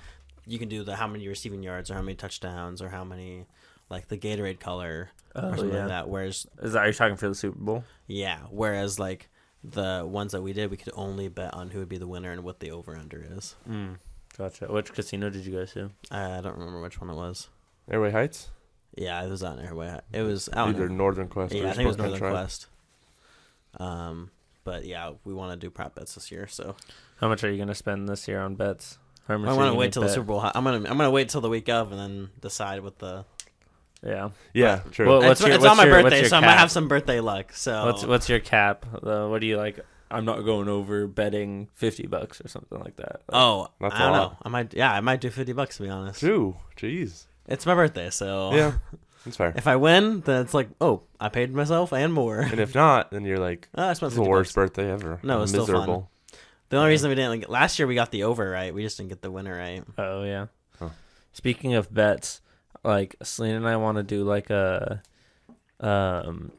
you 0.45 0.59
can 0.59 0.69
do 0.69 0.83
the 0.83 0.95
how 0.95 1.07
many 1.07 1.27
receiving 1.27 1.61
yards 1.63 1.89
or 1.91 1.95
how 1.95 2.01
many 2.01 2.15
touchdowns 2.15 2.81
or 2.81 2.89
how 2.89 3.03
many 3.03 3.45
like 3.89 4.07
the 4.07 4.17
Gatorade 4.17 4.59
color 4.59 5.09
or 5.35 5.41
Oh 5.43 5.49
something 5.55 5.69
yeah. 5.73 5.79
like 5.79 5.87
that. 5.89 6.09
Whereas 6.09 6.47
Is 6.61 6.73
that 6.73 6.79
are 6.79 6.87
you 6.87 6.93
talking 6.93 7.15
for 7.17 7.27
the 7.29 7.35
Super 7.35 7.59
Bowl? 7.59 7.83
yeah, 8.07 8.39
whereas 8.49 8.99
like 8.99 9.29
the 9.63 10.05
ones 10.07 10.31
that 10.33 10.41
we 10.41 10.53
did, 10.53 10.69
we 10.71 10.77
could 10.77 10.93
only 10.95 11.27
bet 11.27 11.53
on 11.53 11.69
who 11.71 11.79
would 11.79 11.89
be 11.89 11.97
the 11.97 12.07
winner 12.07 12.31
and 12.31 12.43
what 12.43 12.59
the 12.59 12.71
over 12.71 12.95
under 12.95 13.25
is. 13.37 13.55
Mm. 13.69 13.97
Gotcha. 14.37 14.65
Which 14.67 14.93
casino 14.93 15.29
did 15.29 15.45
you 15.45 15.51
go 15.53 15.65
to? 15.65 15.89
I 16.11 16.41
don't 16.41 16.57
remember 16.57 16.81
which 16.81 17.01
one 17.01 17.09
it 17.09 17.15
was. 17.15 17.49
Airway 17.89 18.11
Heights, 18.11 18.49
Yeah, 18.95 19.23
it 19.23 19.29
was 19.29 19.41
on 19.43 19.59
Airway. 19.59 19.89
Heights. 19.89 20.05
It 20.13 20.21
was 20.21 20.49
I 20.53 20.57
don't 20.65 20.75
either 20.75 20.89
know. 20.89 20.95
Northern 20.95 21.27
Quest. 21.27 21.53
Yeah, 21.53 21.63
or 21.63 21.67
I 21.67 21.71
think 21.71 21.85
it 21.85 21.87
was 21.87 21.97
Northern 21.97 22.19
Tribe. 22.19 22.31
Quest. 22.33 22.67
Um, 23.79 24.31
but 24.63 24.85
yeah, 24.85 25.13
we 25.23 25.33
want 25.33 25.51
to 25.51 25.57
do 25.57 25.69
prop 25.69 25.95
bets 25.95 26.15
this 26.15 26.31
year, 26.31 26.47
so 26.47 26.75
How 27.19 27.27
much 27.29 27.43
are 27.43 27.51
you 27.51 27.57
gonna 27.57 27.75
spend 27.75 28.07
this 28.09 28.27
year 28.27 28.41
on 28.41 28.55
bets? 28.55 28.97
How 29.27 29.37
much 29.37 29.49
I 29.49 29.53
are 29.53 29.55
want 29.55 29.65
you 29.67 29.71
to 29.73 29.77
wait 29.79 29.85
gonna 29.85 29.91
till 29.91 30.01
the 30.01 30.07
bet? 30.07 30.15
Super 30.15 30.25
Bowl. 30.27 30.39
ha- 30.39 30.51
I'm 30.55 30.63
gonna 30.63 30.77
I'm 30.89 30.97
gonna 30.97 31.11
wait 31.11 31.29
till 31.29 31.41
the 31.41 31.49
week 31.49 31.69
of 31.69 31.91
and 31.91 31.99
then 31.99 32.29
decide 32.41 32.81
what 32.83 32.99
the. 32.99 33.25
Yeah. 34.05 34.29
Yeah, 34.53 34.81
true. 34.91 35.07
Well, 35.07 35.19
what's 35.21 35.41
it's 35.41 35.47
your- 35.47 35.55
it's 35.55 35.61
what's 35.63 35.71
on 35.71 35.77
my 35.77 35.85
your- 35.85 36.01
birthday, 36.03 36.19
your 36.21 36.29
so 36.29 36.37
I 36.37 36.39
might 36.41 36.47
cap? 36.47 36.59
have 36.59 36.71
some 36.71 36.87
birthday 36.87 37.19
luck. 37.19 37.53
So 37.53 37.85
What's 37.85 38.03
what's 38.05 38.29
your 38.29 38.39
cap? 38.39 38.85
Uh, 39.03 39.27
what 39.27 39.41
do 39.41 39.47
you 39.47 39.57
like? 39.57 39.79
I'm 40.09 40.25
not 40.25 40.41
going 40.45 40.67
over 40.69 41.07
betting 41.07 41.67
fifty 41.73 42.07
bucks 42.07 42.39
or 42.43 42.47
something 42.47 42.79
like 42.79 42.95
that. 42.97 43.21
Like, 43.27 43.33
oh 43.41 43.67
That's 43.81 43.93
I 43.95 43.97
a 43.97 44.01
don't 44.03 44.11
lot. 44.11 44.31
know. 44.31 44.37
I 44.43 44.49
might 44.49 44.73
yeah 44.73 44.91
I 44.93 44.99
might 45.01 45.21
do 45.21 45.29
fifty 45.29 45.53
bucks 45.53 45.77
to 45.77 45.83
be 45.83 45.89
honest. 45.89 46.19
Two. 46.19 46.55
Jeez. 46.77 47.25
It's 47.47 47.65
my 47.65 47.75
birthday, 47.75 48.09
so 48.09 48.53
Yeah, 48.53 48.73
that's 49.25 49.37
fair. 49.37 49.53
If 49.55 49.67
I 49.67 49.75
win, 49.77 50.21
then 50.21 50.41
it's 50.41 50.53
like 50.53 50.69
oh 50.81 51.03
I 51.19 51.29
paid 51.29 51.53
myself 51.53 51.91
and 51.93 52.13
more. 52.13 52.39
And 52.39 52.59
if 52.59 52.73
not, 52.75 53.11
then 53.11 53.25
you're 53.25 53.37
like, 53.39 53.67
Oh, 53.75 53.83
I 53.89 53.93
spent 53.93 54.13
the 54.13 54.21
worst 54.21 54.55
bucks. 54.55 54.73
birthday 54.75 54.91
ever. 54.91 55.19
No, 55.23 55.41
it's 55.43 55.51
still 55.51 55.65
fun. 55.65 55.75
miserable. 55.75 56.09
The 56.69 56.77
only 56.77 56.89
reason 56.89 57.09
we 57.09 57.15
didn't 57.15 57.31
like 57.39 57.49
last 57.49 57.79
year 57.79 57.87
we 57.87 57.95
got 57.95 58.11
the 58.11 58.23
over 58.23 58.49
right. 58.49 58.73
We 58.73 58.83
just 58.83 58.97
didn't 58.97 59.09
get 59.09 59.21
the 59.21 59.31
winner 59.31 59.55
right. 59.57 59.83
Oh 59.97 60.23
yeah. 60.23 60.47
Huh. 60.79 60.89
Speaking 61.33 61.75
of 61.75 61.93
bets, 61.93 62.41
like 62.83 63.15
Selena 63.23 63.55
and 63.57 63.67
I 63.67 63.77
want 63.77 63.97
to 63.97 64.03
do 64.03 64.23
like 64.23 64.49
a, 64.49 65.01
um, 65.79 66.51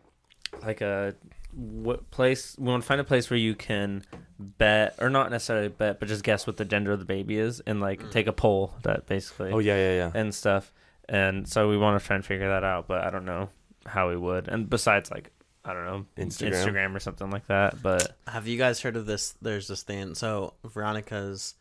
like 0.62 0.80
a 0.80 1.14
what 1.52 2.10
place? 2.10 2.56
We 2.58 2.68
want 2.68 2.82
to 2.82 2.86
find 2.86 3.00
a 3.00 3.04
place 3.04 3.30
where 3.30 3.38
you 3.38 3.54
can 3.54 4.04
bet, 4.38 4.94
or 5.00 5.10
not 5.10 5.30
necessarily 5.30 5.68
bet, 5.68 5.98
but 5.98 6.08
just 6.08 6.22
guess 6.22 6.46
what 6.46 6.56
the 6.56 6.64
gender 6.64 6.92
of 6.92 6.98
the 6.98 7.04
baby 7.04 7.38
is, 7.38 7.60
and 7.60 7.80
like 7.80 8.02
Mm. 8.02 8.10
take 8.10 8.26
a 8.26 8.32
poll 8.32 8.74
that 8.82 9.06
basically 9.06 9.50
Oh 9.52 9.58
yeah, 9.58 9.76
yeah, 9.76 9.94
yeah. 9.96 10.10
and 10.14 10.34
stuff. 10.34 10.72
And 11.08 11.48
so 11.48 11.68
we 11.68 11.76
want 11.78 12.00
to 12.00 12.06
try 12.06 12.16
and 12.16 12.24
figure 12.24 12.48
that 12.48 12.64
out, 12.64 12.86
but 12.86 13.02
I 13.02 13.10
don't 13.10 13.24
know 13.24 13.48
how 13.86 14.10
we 14.10 14.16
would. 14.16 14.48
And 14.48 14.68
besides, 14.68 15.10
like 15.10 15.30
I 15.64 15.72
don't 15.74 15.84
know, 15.86 16.06
Instagram. 16.16 16.52
Instagram 16.52 16.94
or 16.94 17.00
something 17.00 17.30
like 17.30 17.46
that. 17.48 17.82
But 17.82 18.16
Have 18.26 18.46
you 18.46 18.56
guys 18.58 18.80
heard 18.80 18.96
of 18.96 19.06
this? 19.06 19.34
There's 19.42 19.68
this 19.68 19.82
thing. 19.82 20.14
So 20.14 20.54
Veronica's 20.64 21.54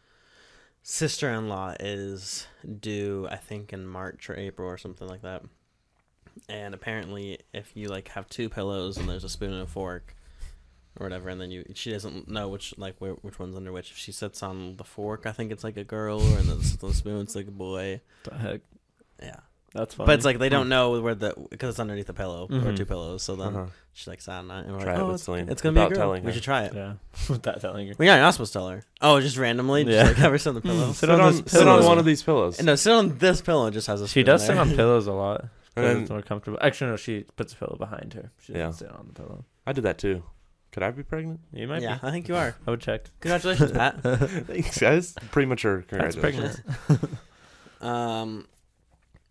sister-in-law 0.84 1.75
is 1.79 2.48
due, 2.79 3.27
I 3.29 3.36
think, 3.38 3.74
in 3.74 3.88
March 3.88 4.29
or 4.29 4.38
April 4.38 4.67
or 4.70 4.77
something 4.77 5.08
like 5.08 5.22
that. 5.22 5.44
And 6.50 6.74
apparently, 6.74 7.39
if 7.53 7.72
you 7.75 7.88
like 7.89 8.10
have 8.10 8.27
two 8.29 8.50
pillows 8.50 8.98
and 8.98 9.08
there's 9.10 9.24
a 9.24 9.29
spoon 9.29 9.53
and 9.53 9.63
a 9.63 9.67
fork, 9.67 10.15
or 11.00 11.06
whatever, 11.06 11.29
and 11.29 11.39
then 11.39 11.51
you 11.51 11.63
she 11.75 11.91
doesn't 11.91 12.27
know 12.27 12.48
which 12.48 12.74
like 12.77 12.96
where, 13.00 13.13
which 13.13 13.38
one's 13.39 13.56
under 13.56 13.72
which. 13.72 13.91
If 13.91 13.98
she 13.98 14.12
sits 14.12 14.41
on 14.44 14.77
the 14.77 14.84
fork, 14.84 15.25
I 15.25 15.32
think 15.32 15.51
it's 15.51 15.63
like 15.63 15.77
a 15.77 15.84
girl, 15.84 16.20
and 16.22 16.50
then 16.50 16.62
sits 16.62 16.84
on 16.84 16.89
the 16.89 16.96
spoon, 16.96 17.22
it's 17.22 17.36
like 17.36 17.48
a 17.48 17.51
boy. 17.51 18.01
the 18.24 18.34
heck, 18.36 18.62
Yeah, 19.22 19.36
that's 19.74 19.94
fine. 19.94 20.08
but 20.08 20.15
it's 20.15 20.25
like 20.25 20.39
they 20.39 20.50
don't 20.50 20.70
know 20.70 21.00
where 21.00 21.13
the 21.13 21.36
because 21.51 21.70
it's 21.72 21.79
underneath 21.79 22.08
the 22.08 22.13
pillow 22.13 22.46
or 22.46 22.48
Mhm. 22.48 22.75
two 22.77 22.86
pillows. 22.86 23.22
So 23.22 23.36
then 23.36 23.56
Uh-huh. 23.56 23.65
she 23.94 24.10
like 24.10 24.22
sat 24.22 24.39
on 24.39 24.50
it, 24.50 24.65
and 24.65 24.72
we're 24.74 24.82
Try 24.82 24.94
like, 24.94 25.00
it 25.00 25.03
oh, 25.03 25.06
with 25.08 25.15
it's, 25.15 25.24
Celine 25.25 25.50
it's 25.50 25.62
gonna 25.62 25.74
be 25.79 25.82
a 25.86 25.89
girl. 25.89 25.98
telling 25.98 26.24
We 26.24 26.32
should 26.32 26.41
try 26.44 26.63
it. 26.63 26.74
yeah, 26.74 26.94
without 27.29 27.62
telling 27.62 27.88
her. 27.89 27.94
Well, 28.00 28.06
yeah, 28.08 28.15
you're 28.15 28.24
not 28.24 28.32
supposed 28.32 28.53
to 28.53 28.60
tell 28.60 28.70
her. 28.70 28.84
Oh, 29.01 29.20
just 29.22 29.38
randomly, 29.38 29.84
just 29.84 29.96
Yeah. 29.96 30.03
like 30.08 30.15
have 30.15 30.32
her 30.32 30.38
sit 30.39 30.50
on 30.50 30.56
the 30.56 30.62
pillow. 30.70 30.94
Sit, 30.94 31.12
on 31.12 31.22
on, 31.22 31.46
sit 31.48 31.67
on 31.67 31.84
one 31.86 32.00
of 32.00 32.06
these 32.06 32.24
pillows. 32.24 32.60
no, 32.63 32.75
sit 32.75 32.91
on 32.94 33.20
this 33.20 33.39
pillow. 33.41 33.67
It 33.67 33.72
just 33.72 33.86
has 33.86 34.01
a. 34.01 34.08
She 34.08 34.22
spoon 34.22 34.25
does 34.25 34.46
sit 34.48 34.58
on 34.58 34.70
pillows 34.75 35.06
a 35.06 35.13
lot. 35.13 35.46
And 35.77 35.86
'cause 35.86 35.93
then- 35.93 36.01
it's 36.03 36.10
more 36.12 36.22
comfortable. 36.22 36.57
Actually, 36.62 36.91
no, 36.91 36.98
she 36.98 37.24
puts 37.36 37.53
a 37.53 37.55
pillow 37.55 37.75
behind 37.77 38.13
her. 38.13 38.31
She 38.41 38.53
doesn't 38.53 38.65
Yeah. 38.65 38.72
sit 38.72 38.89
on 38.98 39.07
the 39.07 39.13
pillow. 39.13 39.46
I 39.65 39.74
did 39.74 39.84
that 39.84 39.98
too. 39.98 40.24
Could 40.72 40.84
I 40.84 40.91
be 40.91 41.03
pregnant? 41.03 41.39
You 41.53 41.67
might 41.67 41.81
Yeah, 41.81 41.98
be. 42.01 42.07
I 42.07 42.12
think 42.12 42.27
you 42.27 42.36
are. 42.36 42.55
I 42.67 42.69
would 42.72 42.81
check. 42.81 43.05
Congratulations, 43.22 43.72
Pat. 43.72 44.01
Thanks, 44.01 44.77
guys. 44.79 45.13
Premature. 45.31 45.86
That's 45.89 46.15
Congratulations. 46.15 46.62
pregnant. 46.86 47.17
um. 47.81 48.48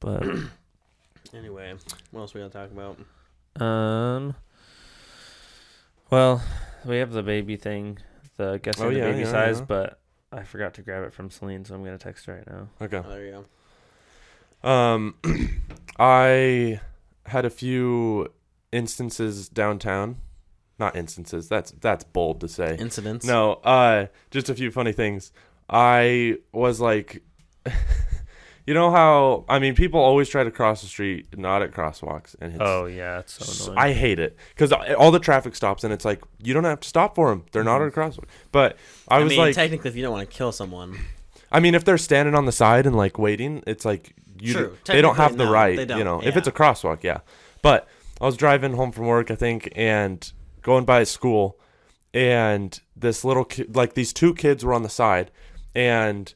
But 0.01 0.25
Anyway, 1.35 1.75
what 2.13 2.21
else 2.23 2.35
we 2.35 2.41
gotta 2.41 2.53
talk 2.53 2.71
about? 2.71 2.99
um, 3.63 4.35
well, 6.11 6.43
we 6.85 6.97
have 6.99 7.11
the 7.13 7.23
baby 7.23 7.57
thing, 7.57 7.99
the 8.37 8.59
guessing 8.63 8.85
Oh, 8.87 8.91
the 8.91 8.97
yeah, 8.99 9.11
baby 9.11 9.21
yeah, 9.25 9.31
size, 9.31 9.59
yeah. 9.59 9.65
but 9.67 10.01
I 10.33 10.45
forgot 10.45 10.75
to 10.75 10.83
grab 10.83 11.05
it 11.05 11.13
from 11.13 11.31
Celine, 11.31 11.65
so 11.65 11.75
I'm 11.75 11.85
gonna 11.85 11.99
text 11.99 12.27
her 12.27 12.35
right 12.37 12.47
now. 12.47 12.69
Okay. 12.81 12.99
Oh, 13.05 13.09
there 13.09 13.25
you 13.27 13.33
go. 13.33 13.45
Um, 14.63 15.15
I 15.99 16.81
had 17.27 17.45
a 17.45 17.51
few 17.51 18.29
instances 18.73 19.49
downtown. 19.49 20.17
Not 20.79 20.95
instances. 20.95 21.49
That's 21.49 21.71
that's 21.73 22.05
bold 22.05 22.41
to 22.43 22.49
say. 22.49 22.77
Incidents. 22.79 23.25
No, 23.25 23.55
uh, 23.65 24.07
just 24.31 24.51
a 24.51 24.55
few 24.55 24.71
funny 24.71 24.93
things. 24.93 25.33
I 25.71 26.37
was 26.53 26.81
like, 26.81 27.23
you 28.67 28.75
know 28.75 28.91
how 28.91 29.47
I 29.49 29.59
mean, 29.59 29.75
people 29.75 30.01
always 30.01 30.29
try 30.29 30.45
to 30.45 30.51
cross 30.51 30.83
the 30.83 30.89
street 30.89 31.39
not 31.39 31.63
at 31.63 31.73
crosswalks, 31.73 32.37
and 32.43 32.53
it's, 32.53 32.63
Oh 32.63 32.85
yeah, 32.85 33.21
it's 33.21 33.47
so 33.47 33.73
annoying. 33.73 33.79
I 33.79 33.93
hate 33.95 34.19
it 34.19 34.37
because 34.51 34.71
all 34.73 35.11
the 35.11 35.19
traffic 35.19 35.57
stops, 35.57 35.83
and 35.83 35.95
it's 35.95 36.05
like 36.05 36.23
you 36.43 36.53
don't 36.53 36.65
have 36.65 36.81
to 36.81 36.89
stop 36.89 37.15
for 37.15 37.31
them; 37.31 37.45
they're 37.53 37.65
not 37.65 37.81
at 37.81 37.89
a 37.89 37.91
crosswalk. 37.91 38.27
But 38.53 38.77
I 39.09 39.17
I, 39.17 39.21
was 39.21 39.31
mean, 39.31 39.39
like, 39.39 39.55
technically, 39.55 39.89
if 39.89 39.97
you 39.97 40.03
don't 40.03 40.13
want 40.13 40.29
to 40.29 40.37
kill 40.37 40.53
someone, 40.53 40.99
I 41.51 41.61
mean, 41.61 41.75
if 41.75 41.87
they're 41.87 41.97
standing 41.97 42.35
on 42.35 42.45
the 42.45 42.53
side 42.53 42.87
and 42.87 42.95
like 42.95 43.19
waiting, 43.19 43.63
it's 43.67 43.87
like 43.87 44.15
you 44.41 44.53
True. 44.55 44.79
they 44.87 45.01
don't 45.01 45.17
have 45.17 45.37
the 45.37 45.45
no, 45.45 45.51
right, 45.53 45.79
you 45.79 46.05
know. 46.05 46.21
If 46.23 46.37
it's 46.37 46.49
a 46.49 46.53
crosswalk, 46.53 47.03
yeah. 47.03 47.21
But 47.63 47.89
I 48.21 48.27
was 48.27 48.37
driving 48.37 48.73
home 48.75 48.93
from 48.93 49.07
work, 49.07 49.31
I 49.31 49.35
think, 49.35 49.71
and 49.77 50.31
going 50.63 50.85
by 50.85 51.01
a 51.01 51.07
school, 51.07 51.59
and 52.15 52.79
this 52.95 53.25
little 53.25 53.45
kid, 53.45 53.77
like 53.77 53.95
these 53.95 54.13
two 54.13 54.35
kids 54.35 54.65
were 54.65 54.73
on 54.75 54.83
the 54.83 54.89
side, 54.89 55.31
and 55.75 56.33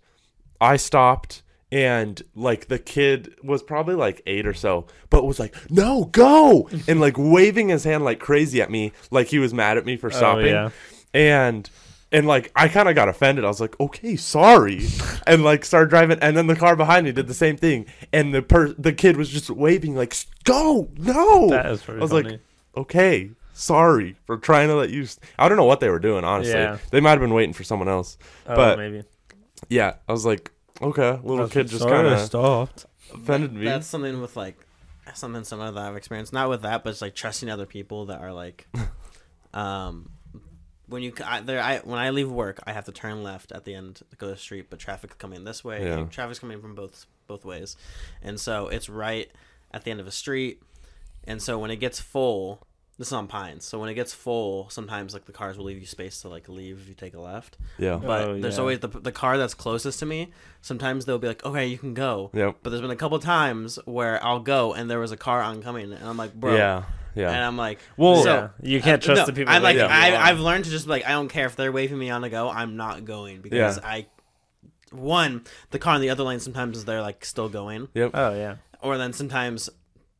I 0.60 0.76
stopped. 0.76 1.42
And 1.72 2.20
like 2.34 2.66
the 2.66 2.80
kid 2.80 3.32
was 3.44 3.62
probably 3.62 3.94
like 3.94 4.22
eight 4.26 4.44
or 4.44 4.54
so, 4.54 4.88
but 5.08 5.24
was 5.24 5.38
like, 5.38 5.54
"No, 5.70 6.06
go!" 6.06 6.68
and 6.88 7.00
like 7.00 7.14
waving 7.16 7.68
his 7.68 7.84
hand 7.84 8.04
like 8.04 8.18
crazy 8.18 8.60
at 8.60 8.72
me, 8.72 8.90
like 9.12 9.28
he 9.28 9.38
was 9.38 9.54
mad 9.54 9.78
at 9.78 9.86
me 9.86 9.96
for 9.96 10.08
Oh, 10.08 10.10
stopping 10.10 10.46
yeah. 10.46 10.70
and 11.14 11.70
and 12.12 12.26
like 12.26 12.50
I 12.56 12.68
kind 12.68 12.88
of 12.88 12.94
got 12.94 13.08
offended. 13.08 13.44
I 13.44 13.48
was 13.48 13.60
like, 13.60 13.78
"Okay, 13.80 14.16
sorry," 14.16 14.86
and 15.26 15.44
like 15.44 15.64
started 15.64 15.90
driving. 15.90 16.18
And 16.20 16.36
then 16.36 16.46
the 16.46 16.56
car 16.56 16.76
behind 16.76 17.06
me 17.06 17.12
did 17.12 17.26
the 17.26 17.34
same 17.34 17.56
thing, 17.56 17.86
and 18.12 18.34
the 18.34 18.42
per 18.42 18.68
the 18.72 18.92
kid 18.92 19.16
was 19.16 19.28
just 19.28 19.50
waving 19.50 19.94
like, 19.94 20.12
"S- 20.12 20.26
"Go, 20.44 20.88
no!" 20.96 21.48
That 21.50 21.66
is 21.66 21.82
pretty 21.82 22.00
I 22.00 22.02
was 22.02 22.12
like, 22.12 22.40
okay, 22.76 23.30
sorry 23.52 24.16
for 24.26 24.36
trying 24.38 24.68
to 24.68 24.74
let 24.74 24.90
you. 24.90 25.06
I 25.38 25.48
don't 25.48 25.56
know 25.58 25.64
what 25.64 25.80
they 25.80 25.88
were 25.88 25.98
doing. 26.00 26.24
Honestly, 26.24 26.54
Yeah. 26.54 26.78
they 26.90 27.00
might 27.00 27.10
have 27.10 27.20
been 27.20 27.34
waiting 27.34 27.52
for 27.52 27.64
someone 27.64 27.88
else. 27.88 28.18
oh, 28.46 28.54
but- 28.56 28.78
maybe 28.78 29.04
Yeah, 29.68 29.94
I 30.08 30.12
was 30.12 30.24
like, 30.26 30.50
okay, 30.82 31.18
little 31.22 31.48
kid 31.48 31.68
just 31.68 31.86
kind 31.86 32.06
of 32.06 32.18
stopped. 32.20 32.86
offended 33.14 33.52
me. 33.52 33.64
that's 33.66 33.86
something 33.86 34.20
with 34.20 34.36
like 34.36 34.56
something 35.14 35.42
similar 35.44 35.72
that 35.72 35.84
I've 35.84 35.96
experienced. 35.96 36.32
Not 36.32 36.48
with 36.48 36.62
that, 36.62 36.84
but 36.84 36.90
it's 36.90 37.02
like 37.02 37.14
trusting 37.14 37.50
other 37.50 37.66
people 37.66 38.06
that 38.06 38.20
are 38.20 38.32
like, 38.32 38.66
um, 39.54 40.10
when 40.90 41.03
you 41.03 41.12
I, 41.24 41.40
there, 41.40 41.62
I 41.62 41.79
when 41.79 41.98
I 41.98 42.11
leave 42.11 42.31
work, 42.31 42.61
I 42.66 42.72
have 42.72 42.85
to 42.85 42.92
turn 42.92 43.22
left 43.22 43.53
at 43.53 43.64
the 43.64 43.74
end 43.74 43.96
to 44.11 44.16
go 44.16 44.26
to 44.26 44.33
the 44.35 44.38
street, 44.38 44.66
but 44.68 44.79
traffic's 44.79 45.14
coming 45.14 45.44
this 45.44 45.64
way. 45.64 45.85
Yeah. 45.87 45.98
and 45.98 46.11
Traffic's 46.11 46.38
coming 46.38 46.61
from 46.61 46.74
both 46.74 47.07
both 47.26 47.44
ways, 47.44 47.76
and 48.22 48.38
so 48.38 48.68
it's 48.68 48.88
right 48.88 49.31
at 49.72 49.85
the 49.85 49.90
end 49.90 50.00
of 50.00 50.07
a 50.07 50.11
street. 50.11 50.62
And 51.24 51.40
so 51.40 51.59
when 51.59 51.70
it 51.70 51.76
gets 51.76 52.00
full, 52.00 52.66
this 52.98 53.09
is 53.09 53.12
on 53.12 53.26
Pines. 53.29 53.64
So 53.64 53.79
when 53.79 53.88
it 53.88 53.94
gets 53.94 54.12
full, 54.12 54.68
sometimes 54.70 55.12
like 55.14 55.26
the 55.26 55.33
cars 55.33 55.57
will 55.59 55.66
leave 55.66 55.79
you 55.79 55.87
space 55.87 56.22
to 56.22 56.29
like 56.29 56.48
leave 56.48 56.81
if 56.83 56.88
you 56.88 56.94
take 56.94 57.14
a 57.14 57.20
left. 57.20 57.57
yeah, 57.79 57.96
But 57.96 58.29
Oh, 58.29 58.40
there's 58.40 58.55
yeah. 58.57 58.61
always 58.61 58.81
the 58.81 58.88
the 58.88 59.12
car 59.12 59.38
that's 59.38 59.55
closest 59.55 59.98
to 60.00 60.07
me. 60.07 60.33
Sometimes 60.61 61.05
they'll 61.05 61.18
be 61.18 61.29
like, 61.29 61.44
"Okay, 61.44 61.66
you 61.66 61.79
can 61.79 61.94
go." 61.94 62.31
yep, 62.35 62.57
But 62.62 62.70
there's 62.70 62.81
been 62.83 62.90
a 62.90 62.96
couple 62.96 63.18
times 63.20 63.79
where 63.85 64.22
I'll 64.24 64.40
go 64.40 64.72
and 64.74 64.90
there 64.90 64.98
was 64.98 65.12
a 65.12 65.16
car 65.16 65.40
oncoming, 65.42 65.92
and 65.92 66.05
I'm 66.09 66.16
like, 66.16 66.35
"Bro," 66.35 66.57
yeah, 66.57 66.85
and. 67.16 67.26
I'm 67.28 67.56
like, 67.56 67.78
Well, 67.96 68.22
So- 68.22 68.50
yeah, 68.62 68.70
you 68.70 68.80
can't 68.80 69.02
uh, 69.02 69.06
trust 69.06 69.20
no, 69.20 69.26
the 69.26 69.32
people. 69.32 69.52
I'm 69.52 69.62
like, 69.62 69.76
Yeah. 69.76 69.86
I, 69.90 70.16
I've 70.30 70.40
learned 70.40 70.64
to 70.64 70.70
just 70.70 70.86
be 70.86 70.90
like, 70.90 71.06
I 71.06 71.10
don't 71.12 71.28
care 71.28 71.46
if 71.46 71.56
they're 71.56 71.72
waving 71.72 71.98
me 71.98 72.10
on 72.10 72.22
to 72.22 72.30
go. 72.30 72.48
I'm 72.50 72.76
not 72.76 73.04
going 73.04 73.40
because 73.40 73.76
Yeah. 73.78 73.86
I, 73.88 74.06
one, 74.92 75.44
the 75.70 75.78
car 75.78 75.94
in 75.96 76.00
the 76.00 76.10
other 76.10 76.24
lane 76.24 76.40
sometimes 76.40 76.84
they're 76.84 77.02
like 77.02 77.24
still 77.24 77.48
going, 77.48 77.88
yep, 77.94 78.10
Oh 78.14 78.34
yeah, 78.34 78.56
or 78.82 78.98
then 78.98 79.12
sometimes 79.12 79.70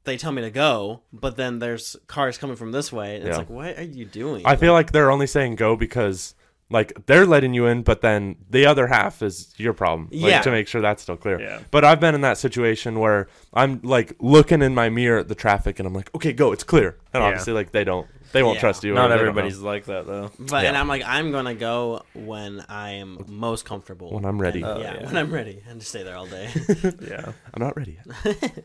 they 0.05 0.17
tell 0.17 0.33
me 0.33 0.43
to 0.43 0.51
go, 0.51 1.03
but 1.13 1.37
then 1.37 1.59
there's 1.59 1.97
cars 2.07 2.39
coming 2.39 2.57
from 2.57 2.73
this 2.73 2.93
way, 2.93 3.17
and 3.17 3.29
it's 3.29 3.37
like, 3.37 3.51
what 3.51 3.77
are 3.79 3.83
you 3.83 4.05
doing? 4.05 4.47
I 4.47 4.57
feel 4.57 4.73
like 4.73 4.93
they're 4.93 5.11
only 5.11 5.27
saying 5.27 5.57
go 5.57 5.77
because 5.77 6.35
like 6.73 7.07
they're 7.07 7.27
letting 7.27 7.53
you 7.53 7.67
in, 7.67 7.83
but 7.83 8.01
then 8.01 8.37
the 8.49 8.65
other 8.67 8.87
half 8.87 9.23
is 9.23 9.53
your 9.57 9.73
problem. 9.73 10.09
Like, 10.13 10.31
Yeah. 10.31 10.41
to 10.43 10.51
make 10.53 10.69
sure 10.69 10.81
that's 10.81 11.03
still 11.03 11.17
clear. 11.17 11.41
yeah. 11.41 11.61
But 11.73 11.85
I've 11.85 11.99
been 12.01 12.15
in 12.15 12.21
that 12.21 12.39
situation 12.39 12.99
where 13.01 13.27
I'm 13.53 13.81
like 13.83 14.15
looking 14.21 14.63
in 14.63 14.75
my 14.75 14.89
mirror 14.89 15.19
at 15.19 15.29
the 15.29 15.35
traffic 15.35 15.79
and 15.81 15.87
I'm 15.89 15.95
like, 15.95 16.15
okay, 16.15 16.33
go, 16.33 16.53
it's 16.53 16.63
clear. 16.65 16.97
And 17.13 17.21
Yeah. 17.23 17.29
obviously, 17.29 17.53
like 17.55 17.73
they 17.73 17.83
don't, 17.83 18.07
they 18.33 18.45
won't 18.45 18.55
Yeah. 18.57 18.61
trust 18.61 18.85
you. 18.85 18.95
Not 18.95 19.11
everybody's 19.11 19.59
like 19.59 19.87
that 19.87 20.07
though. 20.07 20.31
But 20.39 20.65
and 20.65 20.77
I'm 20.77 20.87
like, 20.87 21.03
I'm 21.05 21.33
gonna 21.33 21.55
go 21.57 22.05
when 22.15 22.65
I 22.69 22.93
am 22.93 23.25
most 23.29 23.65
comfortable. 23.65 24.13
When 24.15 24.25
I'm 24.25 24.41
ready. 24.41 24.63
And, 24.63 24.71
Oh, 24.71 24.81
yeah, 24.81 24.95
yeah. 25.01 25.07
when 25.07 25.17
I'm 25.17 25.33
ready, 25.33 25.63
and 25.69 25.81
just 25.81 25.91
stay 25.91 26.05
there 26.05 26.17
all 26.17 26.27
day. 26.27 26.49
Yeah, 27.01 27.33
I'm 27.53 27.61
not 27.63 27.77
ready 27.77 27.99
yet. 28.25 28.65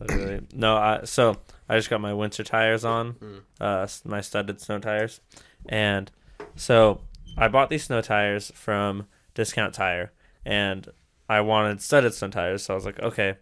Literally. 0.00 0.40
No, 0.52 0.76
I, 0.76 1.00
so 1.04 1.36
I 1.68 1.76
just 1.76 1.88
got 1.88 2.00
my 2.00 2.12
winter 2.12 2.42
tires 2.42 2.84
on, 2.84 3.12
Mm. 3.14 3.40
uh, 3.60 3.86
my 4.04 4.20
studded 4.20 4.60
snow 4.60 4.80
tires, 4.80 5.20
and 5.68 6.10
so 6.56 7.00
I 7.36 7.48
bought 7.48 7.70
these 7.70 7.84
snow 7.84 8.00
tires 8.00 8.52
from 8.54 9.06
Discount 9.34 9.74
Tire, 9.74 10.12
and 10.44 10.88
I 11.28 11.40
wanted 11.40 11.80
studded 11.80 12.14
snow 12.14 12.28
tires, 12.28 12.64
so 12.64 12.74
I 12.74 12.76
was 12.76 12.84
like, 12.84 13.00
okay, 13.00 13.36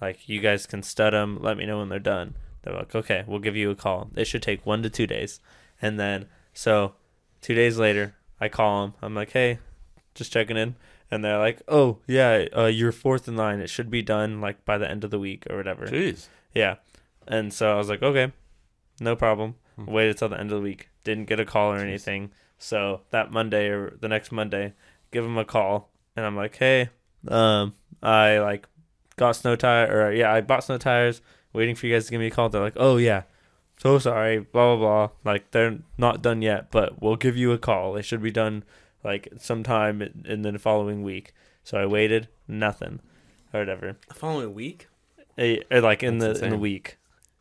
like 0.00 0.28
you 0.28 0.40
guys 0.40 0.66
can 0.66 0.82
stud 0.82 1.12
them. 1.12 1.38
Let 1.40 1.56
me 1.56 1.66
know 1.66 1.78
when 1.78 1.88
they're 1.88 1.98
done. 1.98 2.36
They're 2.62 2.74
like, 2.74 2.94
okay, 2.94 3.24
we'll 3.26 3.40
give 3.40 3.56
you 3.56 3.70
a 3.70 3.74
call. 3.74 4.10
It 4.16 4.26
should 4.26 4.42
take 4.42 4.64
one 4.64 4.82
to 4.82 4.90
two 4.90 5.06
days, 5.06 5.40
and 5.80 5.98
then 6.00 6.26
so 6.52 6.94
two 7.40 7.54
days 7.54 7.78
later, 7.78 8.16
I 8.40 8.48
call 8.48 8.82
them. 8.82 8.94
I'm 9.02 9.14
like, 9.14 9.32
hey, 9.32 9.58
just 10.14 10.32
checking 10.32 10.56
in. 10.56 10.76
And 11.10 11.24
they're 11.24 11.38
like, 11.38 11.62
"Oh 11.68 11.98
yeah, 12.08 12.46
uh, 12.56 12.64
you're 12.66 12.90
fourth 12.90 13.28
in 13.28 13.36
line. 13.36 13.60
It 13.60 13.68
should 13.70 13.90
be 13.90 14.02
done 14.02 14.40
like 14.40 14.64
by 14.64 14.78
the 14.78 14.90
end 14.90 15.04
of 15.04 15.10
the 15.10 15.18
week 15.18 15.46
or 15.48 15.56
whatever." 15.56 15.86
Jeez. 15.86 16.28
Yeah. 16.54 16.76
And 17.26 17.52
so 17.52 17.72
I 17.72 17.76
was 17.76 17.88
like, 17.88 18.02
okay, 18.02 18.32
no 19.00 19.16
problem. 19.16 19.56
Hmm. 19.76 19.86
Waited 19.86 20.18
till 20.18 20.28
the 20.28 20.38
end 20.38 20.50
of 20.50 20.58
the 20.58 20.62
week. 20.62 20.88
Didn't 21.04 21.26
get 21.26 21.40
a 21.40 21.44
call 21.44 21.72
or 21.72 21.78
Jeez. 21.78 21.82
anything. 21.82 22.30
So 22.64 23.02
that 23.10 23.30
Monday 23.30 23.68
or 23.68 23.94
the 24.00 24.08
next 24.08 24.32
Monday, 24.32 24.72
give 25.10 25.22
him 25.22 25.36
a 25.36 25.44
call. 25.44 25.90
And 26.16 26.24
I'm 26.24 26.34
like, 26.34 26.56
hey, 26.56 26.88
um, 27.28 27.74
I 28.02 28.38
like 28.38 28.66
got 29.16 29.36
snow 29.36 29.54
tire 29.54 29.86
or 29.92 30.12
yeah, 30.12 30.32
I 30.32 30.40
bought 30.40 30.64
snow 30.64 30.78
tires, 30.78 31.20
waiting 31.52 31.74
for 31.74 31.86
you 31.86 31.94
guys 31.94 32.06
to 32.06 32.10
give 32.10 32.20
me 32.20 32.28
a 32.28 32.30
call. 32.30 32.48
They're 32.48 32.62
like, 32.62 32.76
oh 32.76 32.96
yeah, 32.96 33.24
so 33.76 33.98
sorry, 33.98 34.38
blah 34.38 34.76
blah 34.76 35.06
blah. 35.06 35.30
Like 35.30 35.50
they're 35.50 35.80
not 35.98 36.22
done 36.22 36.40
yet, 36.40 36.70
but 36.70 37.02
we'll 37.02 37.16
give 37.16 37.36
you 37.36 37.52
a 37.52 37.58
call. 37.58 37.92
They 37.92 38.02
should 38.02 38.22
be 38.22 38.30
done 38.30 38.64
like 39.02 39.28
sometime 39.36 40.00
in, 40.24 40.40
the 40.40 40.58
following 40.58 41.02
week. 41.02 41.34
So 41.64 41.76
I 41.76 41.84
waited, 41.84 42.28
nothing, 42.48 43.00
or 43.52 43.60
whatever 43.60 43.96
The 44.08 44.14
following 44.14 44.54
week. 44.54 44.88
eh, 45.36 45.58
or 45.70 45.82
like 45.82 46.02
in 46.02 46.18
That's 46.18 46.38
the 46.40 46.44
in 46.46 46.50
the 46.50 46.56
week, 46.56 46.96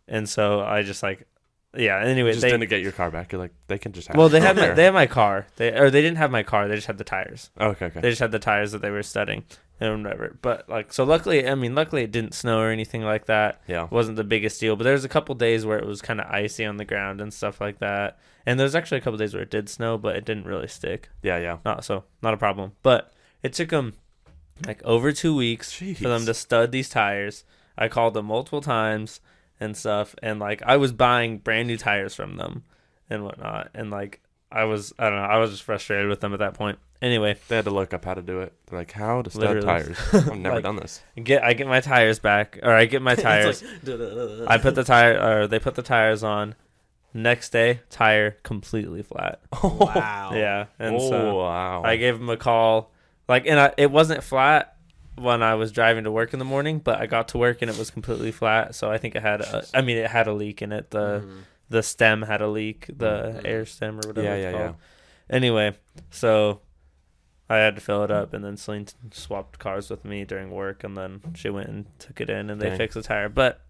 and 0.05 0.27
so 0.27 0.59
I 0.59 0.81
just 0.81 1.01
like, 1.01 1.27
yeah. 1.75 1.99
Anyway, 1.99 2.29
they 2.29 2.33
just 2.33 2.41
they 2.41 2.51
didn't 2.51 2.69
get 2.69 2.81
your 2.81 2.91
car 2.91 3.11
back. 3.11 3.31
You're 3.31 3.41
like, 3.41 3.53
they 3.67 3.77
can 3.77 3.91
just 3.91 4.07
have 4.07 4.17
well 4.17 4.29
they 4.29 4.39
had 4.39 4.55
my 4.55 4.69
they 4.71 4.85
had 4.85 4.93
my 4.93 5.07
car. 5.07 5.47
They 5.55 5.71
or 5.73 5.89
they 5.89 6.01
didn't 6.01 6.17
have 6.17 6.31
my 6.31 6.43
car. 6.43 6.67
They 6.67 6.75
just 6.75 6.87
had 6.87 6.97
the 6.97 7.03
tires. 7.03 7.49
Oh, 7.59 7.69
okay, 7.69 7.87
okay. 7.87 8.01
They 8.01 8.09
just 8.09 8.21
had 8.21 8.31
the 8.31 8.39
tires 8.39 8.71
that 8.71 8.81
they 8.81 8.91
were 8.91 9.03
studying 9.03 9.43
and 9.79 10.03
whatever. 10.03 10.37
But 10.41 10.69
like, 10.69 10.93
so 10.93 11.03
luckily, 11.03 11.47
I 11.47 11.55
mean, 11.55 11.75
luckily 11.75 12.03
it 12.03 12.11
didn't 12.11 12.33
snow 12.33 12.59
or 12.59 12.69
anything 12.69 13.03
like 13.03 13.25
that. 13.25 13.61
yeah. 13.67 13.85
It 13.85 13.91
wasn't 13.91 14.17
the 14.17 14.23
biggest 14.23 14.59
deal. 14.59 14.75
But 14.75 14.83
there 14.83 14.93
was 14.93 15.05
a 15.05 15.09
couple 15.09 15.35
days 15.35 15.65
where 15.65 15.77
it 15.77 15.85
was 15.85 16.01
kind 16.01 16.21
of 16.21 16.27
icy 16.31 16.65
on 16.65 16.77
the 16.77 16.85
ground 16.85 17.21
and 17.21 17.33
stuff 17.33 17.59
like 17.59 17.79
that. 17.79 18.17
And 18.45 18.59
there's 18.59 18.75
actually 18.75 18.99
a 18.99 19.01
couple 19.01 19.17
days 19.17 19.33
where 19.33 19.43
it 19.43 19.51
did 19.51 19.69
snow, 19.69 19.97
but 19.97 20.15
it 20.15 20.25
didn't 20.25 20.45
really 20.45 20.67
stick. 20.67 21.09
Yeah, 21.21 21.37
yeah. 21.37 21.57
Not 21.65 21.85
so 21.85 22.03
not 22.21 22.33
a 22.33 22.37
problem. 22.37 22.73
But 22.83 23.11
it 23.41 23.53
took 23.53 23.69
them 23.69 23.93
like 24.65 24.83
over 24.83 25.11
two 25.11 25.35
weeks 25.35 25.73
Jeez. 25.73 25.97
for 25.97 26.09
them 26.09 26.25
to 26.25 26.33
stud 26.33 26.71
these 26.71 26.89
tires. 26.89 27.43
I 27.77 27.87
called 27.87 28.13
them 28.13 28.27
multiple 28.27 28.61
times 28.61 29.19
and 29.59 29.75
stuff, 29.77 30.15
and 30.21 30.39
like 30.39 30.61
I 30.65 30.77
was 30.77 30.91
buying 30.91 31.37
brand 31.39 31.67
new 31.67 31.77
tires 31.77 32.15
from 32.15 32.37
them 32.37 32.63
and 33.09 33.23
whatnot, 33.23 33.69
and 33.73 33.89
like 33.91 34.21
I 34.51 34.65
was 34.65 34.93
I 34.99 35.09
don't 35.09 35.19
know 35.19 35.25
I 35.25 35.37
was 35.37 35.51
just 35.51 35.63
frustrated 35.63 36.09
with 36.09 36.19
them 36.21 36.33
at 36.33 36.39
that 36.39 36.53
point. 36.53 36.79
Anyway, 37.01 37.35
They 37.49 37.57
had 37.57 37.65
to 37.65 37.71
look 37.71 37.93
up 37.93 38.05
how 38.05 38.13
to 38.13 38.21
do 38.21 38.39
it. 38.39 38.53
They're 38.67 38.79
like, 38.79 38.93
how 38.93 39.21
to 39.23 39.29
stud 39.29 39.61
tires? 39.61 39.97
I've 40.13 40.37
never 40.37 40.55
Like- 40.55 40.63
done 40.63 40.77
this. 40.77 41.01
get 41.21 41.43
I 41.43 41.51
get 41.53 41.67
my 41.67 41.81
tires 41.81 42.19
back, 42.19 42.59
or 42.63 42.71
I 42.71 42.85
get 42.85 43.01
my 43.01 43.15
tires. 43.29 43.61
Like. 43.83 44.47
I 44.47 44.57
put 44.57 44.75
the 44.75 44.83
tire, 44.85 45.19
or 45.41 45.47
they 45.47 45.59
put 45.59 45.75
the 45.75 45.81
tires 45.81 46.23
on. 46.23 46.55
Next 47.15 47.51
day, 47.51 47.81
tire 47.91 48.31
completely 48.41 49.03
flat. 49.03 49.39
wow. 49.63 50.31
Yeah, 50.33 50.65
and 50.79 50.95
oh, 50.95 51.09
so 51.09 51.35
wow. 51.35 51.83
I 51.83 51.95
gave 51.97 52.15
him 52.15 52.27
a 52.29 52.37
call. 52.37 52.91
Like, 53.27 53.45
and 53.45 53.59
I, 53.59 53.73
it 53.77 53.91
wasn't 53.91 54.23
flat 54.23 54.72
when 55.15 55.43
I 55.43 55.55
was 55.55 55.71
driving 55.71 56.03
to 56.05 56.11
work 56.11 56.33
in 56.33 56.39
the 56.39 56.45
morning, 56.45 56.79
but 56.79 56.99
I 56.99 57.05
got 57.05 57.27
to 57.29 57.37
work 57.37 57.61
and 57.61 57.69
it 57.69 57.77
was 57.77 57.89
completely 57.91 58.31
flat. 58.31 58.75
So 58.75 58.89
I 58.91 58.97
think 58.97 59.15
it 59.15 59.21
had, 59.21 59.41
a, 59.41 59.63
I 59.73 59.81
mean, 59.81 59.97
it 59.97 60.09
had 60.09 60.27
a 60.27 60.33
leak 60.33 60.61
in 60.61 60.71
it. 60.71 60.89
The 60.91 61.21
Mhm. 61.25 61.41
the 61.69 61.81
stem 61.83 62.21
had 62.23 62.41
a 62.41 62.47
leak, 62.47 62.87
the 62.87 63.33
Mhm. 63.41 63.41
air 63.45 63.65
stem 63.65 63.95
or 63.95 64.07
whatever. 64.07 64.21
yeah, 64.23 64.35
yeah, 64.35 64.51
called. 64.51 64.75
yeah. 65.29 65.35
Anyway, 65.35 65.75
so 66.11 66.61
I 67.49 67.57
had 67.57 67.75
to 67.75 67.81
fill 67.81 68.03
it 68.03 68.11
up, 68.11 68.33
and 68.33 68.43
then 68.43 68.57
Celine 68.57 68.87
swapped 69.11 69.59
cars 69.59 69.89
with 69.89 70.05
me 70.05 70.23
during 70.23 70.51
work, 70.51 70.83
and 70.83 70.95
then 70.97 71.21
she 71.35 71.49
went 71.49 71.69
and 71.69 71.85
took 71.99 72.19
it 72.21 72.29
in, 72.29 72.49
and 72.49 72.61
they 72.61 72.69
Dang. 72.69 72.77
fixed 72.77 72.95
the 72.95 73.01
tire. 73.03 73.29
But 73.29 73.61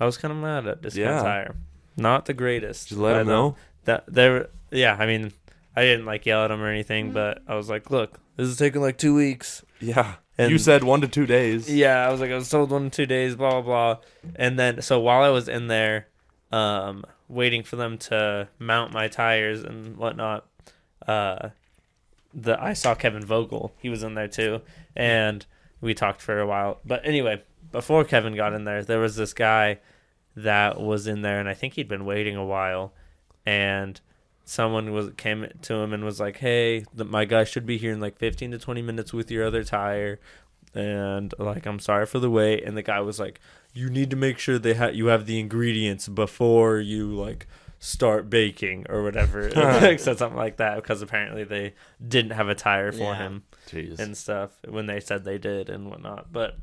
I 0.00 0.04
was 0.06 0.16
kind 0.16 0.32
of 0.32 0.38
mad 0.38 0.66
at 0.66 0.82
Discount 0.82 1.16
Yeah. 1.16 1.22
Tire. 1.22 1.54
Not 1.96 2.26
the 2.26 2.34
greatest. 2.34 2.88
Just 2.88 3.00
let 3.00 3.14
them 3.14 3.26
know 3.28 3.56
that 3.84 4.04
they're 4.08 4.48
yeah 4.70 4.96
i 4.98 5.04
mean 5.06 5.30
i 5.76 5.82
didn't 5.82 6.06
like 6.06 6.24
yell 6.26 6.42
at 6.44 6.48
them 6.48 6.60
or 6.62 6.68
anything 6.68 7.12
but 7.12 7.42
i 7.46 7.54
was 7.54 7.68
like 7.68 7.90
look 7.90 8.18
this 8.36 8.48
is 8.48 8.56
taking 8.56 8.80
like 8.80 8.96
two 8.96 9.14
weeks 9.14 9.62
Yeah. 9.78 10.14
And 10.38 10.50
you 10.50 10.58
said 10.58 10.82
one 10.84 11.00
to 11.00 11.08
two 11.08 11.26
days. 11.26 11.72
yeah 11.72 12.06
i 12.06 12.10
was 12.10 12.20
like 12.20 12.30
i 12.30 12.34
was 12.34 12.48
told 12.48 12.70
one 12.70 12.90
to 12.90 12.90
two 12.90 13.06
days 13.06 13.36
blah 13.36 13.50
blah 13.50 13.62
blah. 13.62 13.98
And 14.36 14.58
then 14.58 14.82
so 14.82 14.98
while 15.00 15.22
i 15.22 15.28
was 15.28 15.48
in 15.48 15.68
there 15.68 16.08
um 16.52 17.04
waiting 17.28 17.62
for 17.62 17.76
them 17.76 17.98
to 17.98 18.48
mount 18.58 18.92
my 18.92 19.08
tires 19.08 19.62
and 19.62 19.96
whatnot 19.96 20.46
uh 21.06 21.50
the 22.32 22.60
i 22.62 22.72
saw 22.72 22.94
kevin 22.94 23.24
vogel. 23.24 23.72
He 23.80 23.88
was 23.88 24.02
in 24.02 24.14
there 24.14 24.28
too. 24.28 24.60
And 24.96 25.44
we 25.80 25.94
talked 25.94 26.20
for 26.22 26.38
a 26.40 26.46
while. 26.46 26.80
But 26.84 27.04
anyway 27.04 27.42
before 27.72 28.04
kevin 28.04 28.34
got 28.34 28.52
in 28.52 28.64
there 28.64 28.82
there 28.84 29.00
was 29.00 29.16
this 29.16 29.32
guy 29.32 29.78
that 30.36 30.80
was 30.80 31.06
in 31.06 31.22
there 31.22 31.38
and 31.38 31.48
i 31.48 31.54
think 31.54 31.74
he'd 31.74 31.88
been 31.88 32.04
waiting 32.04 32.36
a 32.36 32.44
while. 32.44 32.92
And 33.46 34.00
someone 34.44 34.92
was 34.92 35.10
came 35.16 35.46
to 35.62 35.74
him 35.74 35.92
and 35.92 36.04
was 36.04 36.20
like 36.20 36.36
hey 36.38 36.84
the, 36.94 37.04
my 37.04 37.24
guy 37.24 37.44
should 37.44 37.64
be 37.66 37.78
here 37.78 37.92
in 37.92 38.00
like 38.00 38.18
15 38.18 38.50
to 38.52 38.58
20 38.58 38.82
minutes 38.82 39.12
with 39.12 39.30
your 39.30 39.46
other 39.46 39.64
tire 39.64 40.20
and 40.74 41.32
like 41.38 41.66
i'm 41.66 41.78
sorry 41.78 42.04
for 42.06 42.18
the 42.18 42.30
wait 42.30 42.62
and 42.64 42.76
the 42.76 42.82
guy 42.82 43.00
was 43.00 43.18
like 43.18 43.40
you 43.72 43.88
need 43.88 44.10
to 44.10 44.16
make 44.16 44.38
sure 44.38 44.58
they 44.58 44.74
ha- 44.74 44.86
you 44.88 45.06
have 45.06 45.26
the 45.26 45.38
ingredients 45.40 46.08
before 46.08 46.78
you 46.78 47.12
like 47.14 47.46
start 47.78 48.28
baking 48.28 48.84
or 48.88 49.02
whatever 49.02 49.50
like 49.56 49.98
said 50.00 50.18
something 50.18 50.36
like 50.38 50.56
that 50.58 50.76
because 50.76 51.00
apparently 51.02 51.44
they 51.44 51.74
didn't 52.06 52.32
have 52.32 52.48
a 52.48 52.54
tire 52.54 52.92
for 52.92 52.98
Yeah. 53.12 53.16
him 53.16 53.42
Jeez. 53.68 53.98
and 53.98 54.16
stuff 54.16 54.50
when 54.68 54.86
they 54.86 55.00
said 55.00 55.24
they 55.24 55.38
did 55.38 55.68
and 55.70 55.88
whatnot 55.88 56.32
but 56.32 56.56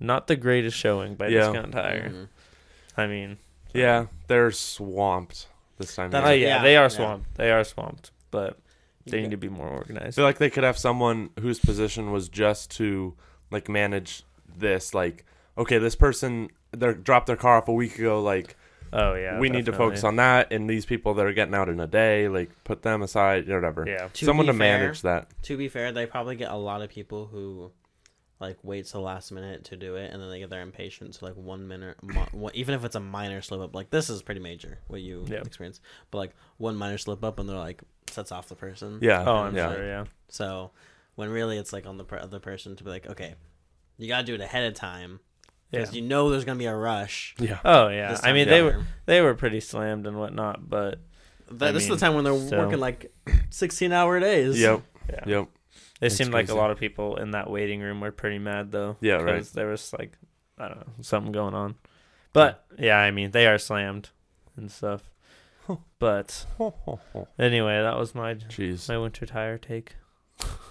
not 0.00 0.26
the 0.26 0.36
greatest 0.36 0.76
showing 0.76 1.14
by 1.14 1.28
Yeah. 1.28 1.46
discount 1.52 1.72
tire 1.72 2.10
Mhm. 2.10 2.28
i 2.96 3.06
mean 3.06 3.38
yeah, 3.74 4.06
they're 4.26 4.50
swamped 4.50 5.46
this 5.82 5.94
time. 5.96 6.10
That- 6.10 6.24
oh 6.24 6.30
yeah, 6.30 6.56
Yeah, 6.56 6.62
they 6.62 6.76
are 6.76 6.84
yeah. 6.84 6.88
swamped 6.88 7.34
they 7.36 7.50
are 7.50 7.64
swamped 7.64 8.10
but 8.30 8.58
they 9.06 9.16
You 9.18 9.22
need 9.24 9.30
to 9.32 9.36
be 9.36 9.48
more 9.48 9.68
organized. 9.68 10.06
I 10.06 10.10
feel 10.12 10.24
like 10.24 10.38
they 10.38 10.48
could 10.50 10.64
have 10.64 10.78
someone 10.78 11.30
whose 11.40 11.58
position 11.58 12.12
was 12.12 12.28
just 12.28 12.70
to 12.78 13.14
like 13.50 13.68
manage 13.68 14.22
this. 14.56 14.94
Like, 14.94 15.24
okay, 15.58 15.78
this 15.78 15.96
person 15.96 16.48
they 16.70 16.94
dropped 16.94 17.26
their 17.26 17.36
car 17.36 17.58
off 17.58 17.68
a 17.68 17.72
week 17.72 17.98
ago. 17.98 18.22
Like, 18.22 18.56
oh 18.92 19.14
yeah 19.14 19.38
we 19.40 19.48
need 19.48 19.66
to 19.66 19.72
focus 19.72 20.04
on 20.04 20.16
that. 20.16 20.52
And 20.52 20.70
these 20.70 20.86
people 20.86 21.14
that 21.14 21.26
are 21.26 21.32
getting 21.32 21.54
out 21.54 21.68
in 21.68 21.80
a 21.80 21.86
day, 21.86 22.28
like, 22.28 22.50
put 22.64 22.82
them 22.82 23.02
aside, 23.02 23.48
or 23.50 23.56
whatever. 23.56 23.84
yeah 23.88 24.08
To 24.12 24.24
someone 24.24 24.46
to 24.46 24.52
fair- 24.52 24.78
manage 24.78 25.02
that. 25.02 25.26
To 25.44 25.56
be 25.56 25.68
fair, 25.68 25.90
they 25.92 26.06
probably 26.06 26.36
get 26.36 26.50
a 26.52 26.56
lot 26.56 26.80
of 26.80 26.88
people 26.88 27.26
who 27.26 27.72
like 28.42 28.58
wait 28.62 28.86
till 28.86 29.00
the 29.00 29.06
last 29.06 29.32
minute 29.32 29.64
to 29.64 29.76
do 29.76 29.96
it, 29.96 30.10
and 30.12 30.20
then 30.22 30.28
they 30.28 30.38
get 30.40 30.50
their 30.50 30.60
impatient 30.60 31.14
to 31.14 31.24
like 31.24 31.34
one 31.36 31.66
minute, 31.68 31.96
mo- 32.02 32.50
even 32.52 32.74
if 32.74 32.84
it's 32.84 32.96
a 32.96 33.00
minor 33.00 33.40
slip 33.40 33.60
up. 33.60 33.74
Like 33.74 33.88
this 33.90 34.10
is 34.10 34.20
pretty 34.22 34.40
major 34.40 34.78
what 34.88 35.00
you 35.00 35.24
Yeah. 35.28 35.38
experience, 35.40 35.80
but 36.10 36.18
like 36.18 36.32
one 36.58 36.76
minor 36.76 36.98
slip 36.98 37.24
up, 37.24 37.38
and 37.38 37.48
they're 37.48 37.56
like 37.56 37.82
sets 38.10 38.30
off 38.32 38.48
the 38.48 38.54
person. 38.56 38.98
Yeah. 39.00 39.24
oh 39.26 39.36
i'm 39.36 39.56
yeah. 39.56 39.72
sure 39.74 39.86
yeah 39.86 40.04
So 40.28 40.72
when 41.14 41.30
really 41.30 41.56
it's 41.56 41.72
like 41.72 41.86
on 41.86 41.96
the 41.96 42.04
other 42.20 42.40
person 42.40 42.76
to 42.76 42.84
be 42.84 42.90
like, 42.90 43.06
okay, 43.08 43.34
you 43.96 44.08
gotta 44.08 44.24
do 44.26 44.34
it 44.34 44.40
ahead 44.40 44.64
of 44.64 44.74
time 44.74 45.20
yeah 45.70 45.80
because 45.80 45.94
you 45.94 46.02
know 46.02 46.28
there's 46.28 46.44
gonna 46.44 46.58
be 46.58 46.66
a 46.66 46.74
rush. 46.76 47.34
Yeah. 47.38 47.58
oh 47.64 47.88
yeah 47.88 48.18
i 48.22 48.32
mean 48.34 48.42
of 48.42 48.48
they 48.48 48.60
were 48.62 48.84
they 49.06 49.20
were 49.22 49.34
pretty 49.34 49.60
slammed 49.60 50.06
and 50.06 50.18
whatnot 50.18 50.68
but 50.68 51.00
That, 51.50 51.72
this 51.72 51.84
mean, 51.84 51.92
is 51.94 52.00
the 52.00 52.04
time 52.06 52.14
when 52.14 52.24
they're 52.24 52.38
so- 52.48 52.58
working 52.58 52.80
like 52.80 53.10
sixteen 53.50 53.92
hour 53.92 54.20
days. 54.20 54.60
Yep. 54.60 54.82
yeah 55.08 55.20
Yep. 55.26 55.48
It 56.02 56.10
seemed 56.10 56.32
like 56.32 56.48
a 56.48 56.54
lot 56.54 56.70
of 56.70 56.78
people 56.78 57.16
in 57.16 57.30
that 57.30 57.48
waiting 57.48 57.80
room 57.80 58.00
were 58.00 58.12
pretty 58.12 58.38
mad 58.38 58.72
though. 58.72 58.96
Yeah, 59.00 59.14
right. 59.14 59.44
There 59.44 59.68
was 59.68 59.92
like, 59.92 60.18
I 60.58 60.68
don't 60.68 60.78
know, 60.78 60.92
something 61.00 61.32
going 61.32 61.54
on. 61.54 61.76
But 62.32 62.64
yeah, 62.78 62.98
I 62.98 63.10
mean, 63.10 63.30
they 63.30 63.46
are 63.46 63.58
slammed 63.58 64.10
and 64.56 64.70
stuff. 64.70 65.02
But 65.98 66.44
anyway, 67.38 67.80
that 67.80 67.96
was 67.96 68.14
my 68.14 68.34
Jeez. 68.34 68.88
my 68.88 68.98
winter 68.98 69.24
tire 69.24 69.58
take, 69.58 69.94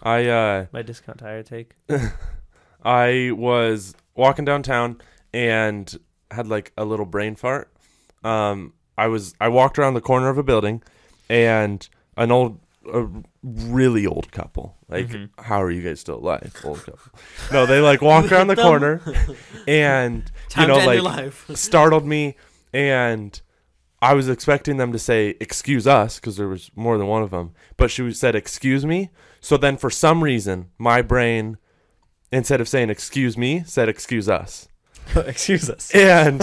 I 0.04 0.28
uh 0.28 0.66
my 0.74 0.82
discount 0.82 1.20
tire 1.20 1.44
take. 1.44 1.74
I 2.84 3.32
was 3.34 3.96
walking 4.16 4.46
downtown 4.46 5.02
and 5.34 5.98
had 6.30 6.48
like 6.48 6.74
a 6.78 6.86
little 6.86 7.06
brain 7.06 7.36
fart. 7.36 7.72
Um, 8.24 8.74
I 8.98 9.08
was 9.08 9.34
I 9.40 9.48
walked 9.48 9.80
around 9.80 9.94
the 9.94 10.02
corner 10.02 10.30
of 10.30 10.38
a 10.38 10.44
building, 10.44 10.84
and 11.30 11.88
an 12.18 12.32
old, 12.32 12.60
a 12.94 13.08
really 13.44 14.06
old 14.08 14.32
couple. 14.32 14.78
Like, 14.88 15.08
Mhm. 15.10 15.30
how 15.40 15.62
are 15.62 15.70
you 15.72 15.82
guys 15.82 16.00
still 16.00 16.16
alive? 16.18 16.54
Old 16.64 16.84
couple. 16.84 17.12
No, 17.52 17.66
they 17.66 17.80
like 17.82 18.02
walked 18.02 18.32
around 18.32 18.48
the 18.48 18.56
corner, 18.68 19.02
and 19.68 20.32
Time 20.50 20.70
you 20.70 20.76
know, 20.76 20.86
like 20.86 21.02
life. 21.02 21.46
startled 21.54 22.06
me, 22.08 22.36
and 22.74 23.40
I 24.02 24.14
was 24.16 24.28
expecting 24.30 24.78
them 24.78 24.92
to 24.94 25.00
say 25.00 25.36
"excuse 25.40 25.86
us" 25.86 26.20
because 26.20 26.38
there 26.38 26.48
was 26.48 26.72
more 26.76 26.98
than 26.98 27.08
one 27.08 27.22
of 27.24 27.30
them, 27.32 27.52
but 27.78 27.92
she 27.92 28.12
said 28.14 28.36
"excuse 28.36 28.86
me." 28.86 29.10
So 29.40 29.58
then, 29.58 29.78
for 29.78 29.90
some 29.92 30.24
reason, 30.24 30.70
my 30.78 31.02
brain, 31.02 31.58
instead 32.32 32.62
of 32.62 32.68
saying 32.68 32.90
"excuse 32.90 33.38
me," 33.38 33.64
said 33.66 33.90
"excuse 33.90 34.28
us." 34.28 34.68
Excuse 35.16 35.70
us. 35.70 35.92
And 35.94 36.42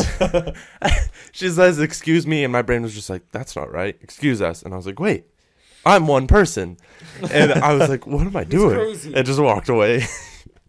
she 1.33 1.49
says, 1.49 1.79
"Excuse 1.81 2.27
me," 2.27 2.45
and 2.45 2.53
my 2.53 2.63
brain 2.63 2.83
was 2.83 2.95
just 2.95 3.09
like, 3.11 3.23
"That's 3.33 3.57
not 3.57 3.73
right. 3.73 3.97
Excuse 4.03 4.41
us." 4.43 4.63
And 4.63 4.73
I 4.75 4.77
was 4.77 4.87
like, 4.87 5.01
"Wait, 5.01 5.27
I'm 5.89 6.07
one 6.07 6.27
person," 6.27 6.77
and 7.33 7.53
I 7.53 7.73
was 7.75 7.89
like, 7.89 8.07
"What 8.07 8.27
am 8.27 8.37
I 8.37 8.45
doing?" 8.45 8.77
crazy. 8.77 9.13
And 9.15 9.27
just 9.27 9.41
walked 9.41 9.69
away. 9.69 10.05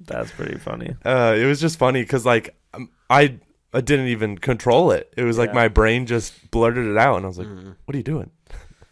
That's 0.01 0.31
pretty 0.31 0.57
funny. 0.57 0.95
Uh, 1.05 1.35
it 1.37 1.45
was 1.45 1.59
just 1.61 1.77
funny 1.77 2.01
because 2.01 2.25
like 2.25 2.55
um, 2.73 2.89
I 3.09 3.37
I 3.73 3.81
didn't 3.81 4.07
even 4.07 4.37
control 4.37 4.91
it. 4.91 5.13
It 5.15 5.23
was 5.23 5.37
like 5.37 5.49
Yeah. 5.49 5.55
my 5.55 5.67
brain 5.67 6.05
just 6.07 6.49
blurted 6.51 6.87
it 6.87 6.97
out, 6.97 7.17
and 7.17 7.25
I 7.25 7.27
was 7.27 7.37
like, 7.37 7.47
Mm. 7.47 7.75
"What 7.85 7.93
are 7.93 7.97
you 7.97 8.03
doing?" 8.03 8.31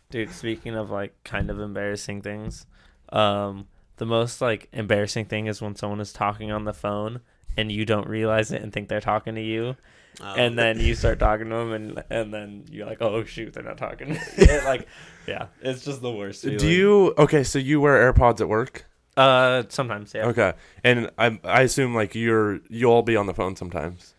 Dude, 0.09 0.31
speaking 0.31 0.75
of 0.75 0.89
like 0.91 1.15
kind 1.23 1.49
of 1.49 1.59
embarrassing 1.59 2.21
things, 2.21 2.65
um, 3.11 3.67
the 3.97 4.05
most 4.05 4.41
like 4.41 4.67
embarrassing 4.71 5.25
thing 5.25 5.47
is 5.47 5.61
when 5.61 5.75
someone 5.75 5.99
is 5.99 6.13
talking 6.13 6.51
on 6.51 6.65
the 6.65 6.73
phone 6.73 7.21
and 7.57 7.71
you 7.71 7.85
don't 7.85 8.07
realize 8.07 8.51
it 8.51 8.61
and 8.61 8.71
think 8.71 8.87
they're 8.87 9.01
talking 9.01 9.35
to 9.35 9.41
you, 9.41 9.75
Oh. 10.19 10.33
and 10.35 10.57
then 10.57 10.79
you 10.79 10.95
start 10.95 11.19
talking 11.19 11.49
to 11.49 11.55
them 11.55 11.73
and 11.73 12.03
and 12.09 12.33
then 12.33 12.65
you're 12.71 12.87
like, 12.87 13.01
oh 13.01 13.23
shoot, 13.23 13.53
they're 13.53 13.63
not 13.63 13.77
talking. 13.77 14.17
Like, 14.65 14.87
yeah, 15.27 15.47
it's 15.61 15.83
just 15.85 16.01
the 16.01 16.11
worst. 16.11 16.41
Do 16.43 16.67
you 16.67 17.13
okay? 17.17 17.43
So 17.43 17.59
you 17.59 17.79
wear 17.81 18.11
AirPods 18.11 18.39
at 18.41 18.49
work? 18.49 18.85
Uh, 19.15 19.63
sometimes, 19.69 20.13
yeah. 20.15 20.27
Okay, 20.27 20.53
and 20.83 21.09
I 21.17 21.39
I 21.43 21.61
assume 21.63 21.93
like 21.93 22.15
you're 22.15 22.59
you'll 22.69 23.01
be 23.03 23.15
on 23.15 23.25
the 23.27 23.33
phone 23.33 23.55
sometimes. 23.55 24.13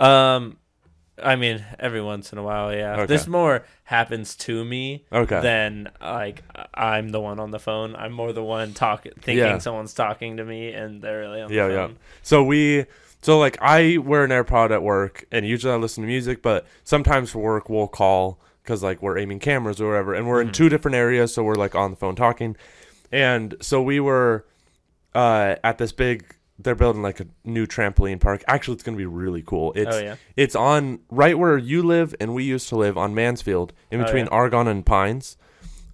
Um, 0.00 0.56
I 1.22 1.36
mean, 1.36 1.64
every 1.78 2.02
once 2.02 2.32
in 2.32 2.38
a 2.38 2.42
while, 2.42 2.74
yeah. 2.74 2.94
Okay. 2.94 3.06
This 3.06 3.26
more 3.28 3.64
happens 3.84 4.34
to 4.36 4.64
me 4.64 5.04
Okay. 5.12 5.40
than 5.40 5.88
like 6.00 6.42
I'm 6.74 7.10
the 7.10 7.20
one 7.20 7.38
on 7.38 7.50
the 7.52 7.60
phone. 7.60 7.94
I'm 7.94 8.12
more 8.12 8.32
the 8.32 8.42
one 8.42 8.72
talking, 8.74 9.12
thinking 9.20 9.36
Yeah. 9.44 9.58
someone's 9.58 9.94
talking 9.94 10.36
to 10.38 10.44
me, 10.44 10.72
and 10.72 11.00
they're 11.00 11.20
really 11.20 11.40
on 11.40 11.48
the 11.50 11.54
Yeah, 11.54 11.68
yeah. 11.68 11.88
So 12.22 12.42
we, 12.42 12.86
so 13.22 13.38
like 13.38 13.56
I 13.60 13.98
wear 13.98 14.24
an 14.24 14.30
AirPod 14.30 14.70
at 14.72 14.82
work, 14.82 15.24
and 15.30 15.46
usually 15.46 15.72
I 15.72 15.76
listen 15.76 16.02
to 16.02 16.08
music, 16.08 16.42
but 16.42 16.66
sometimes 16.82 17.30
for 17.30 17.38
work 17.38 17.68
we'll 17.70 17.86
call 17.88 18.40
because 18.64 18.82
like 18.82 19.00
we're 19.00 19.16
aiming 19.18 19.38
cameras 19.38 19.80
or 19.80 19.90
whatever, 19.90 20.14
and 20.14 20.26
we're 20.26 20.40
in 20.40 20.48
Mhm. 20.48 20.52
two 20.54 20.68
different 20.68 20.96
areas, 20.96 21.32
so 21.32 21.44
we're 21.44 21.54
like 21.54 21.74
on 21.76 21.90
the 21.92 21.96
phone 21.96 22.16
talking, 22.16 22.56
and 23.12 23.54
so 23.60 23.80
we 23.80 24.00
were 24.00 24.44
uh, 25.14 25.54
at 25.62 25.78
this 25.78 25.92
big. 25.92 26.24
They're 26.58 26.74
building 26.76 27.02
like 27.02 27.18
a 27.20 27.26
new 27.44 27.66
trampoline 27.66 28.20
park. 28.20 28.44
Actually, 28.46 28.74
it's 28.74 28.82
gonna 28.84 28.96
be 28.96 29.06
really 29.06 29.42
cool. 29.42 29.72
It's 29.74 29.96
oh 29.96 29.98
yeah. 30.00 30.16
it's 30.36 30.54
on 30.54 31.00
right 31.10 31.36
where 31.38 31.58
you 31.58 31.82
live 31.82 32.14
and 32.20 32.32
we 32.34 32.44
used 32.44 32.68
to 32.68 32.76
live 32.76 32.96
on 32.96 33.14
Mansfield, 33.14 33.72
in 33.90 34.00
Oh, 34.00 34.04
between 34.04 34.26
yeah. 34.26 34.30
Argonne 34.32 34.68
and 34.68 34.86
Pines. 34.86 35.36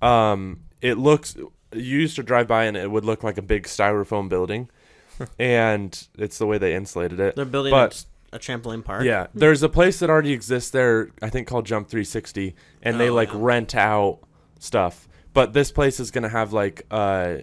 Um, 0.03 0.61
it 0.83 0.99
looks 0.99 1.35
you 1.73 1.99
used 1.99 2.17
to 2.17 2.23
drive 2.23 2.47
by 2.49 2.65
and 2.65 2.77
it 2.77 2.91
would 2.91 3.05
look 3.05 3.23
like 3.23 3.39
a 3.39 3.43
big 3.43 3.65
styrofoam 3.65 4.29
building, 4.29 4.69
and 5.39 6.09
it's 6.19 6.39
the 6.39 6.47
way 6.47 6.59
they 6.59 6.75
insulated 6.75 7.21
it. 7.21 7.37
They're 7.37 7.45
building 7.45 7.71
but- 7.71 8.05
a, 8.33 8.37
a 8.37 8.39
trampoline 8.39 8.85
park. 8.85 9.05
Yeah, 9.05 9.29
there's 9.35 9.63
a 9.63 9.69
place 9.69 9.99
that 10.01 10.11
already 10.11 10.33
exists 10.33 10.71
there. 10.71 11.11
I 11.23 11.31
think 11.31 11.49
called 11.49 11.67
Jump 11.67 11.89
360, 11.89 12.55
and 12.83 13.01
they 13.01 13.09
Oh, 13.11 13.15
like 13.15 13.31
yeah. 13.33 13.39
rent 13.39 13.75
out 13.75 14.21
stuff. 14.59 15.09
But 15.33 15.53
this 15.53 15.71
place 15.73 16.01
is 16.01 16.11
gonna 16.11 16.29
have 16.29 16.53
like 16.53 16.83
uh, 16.91 17.37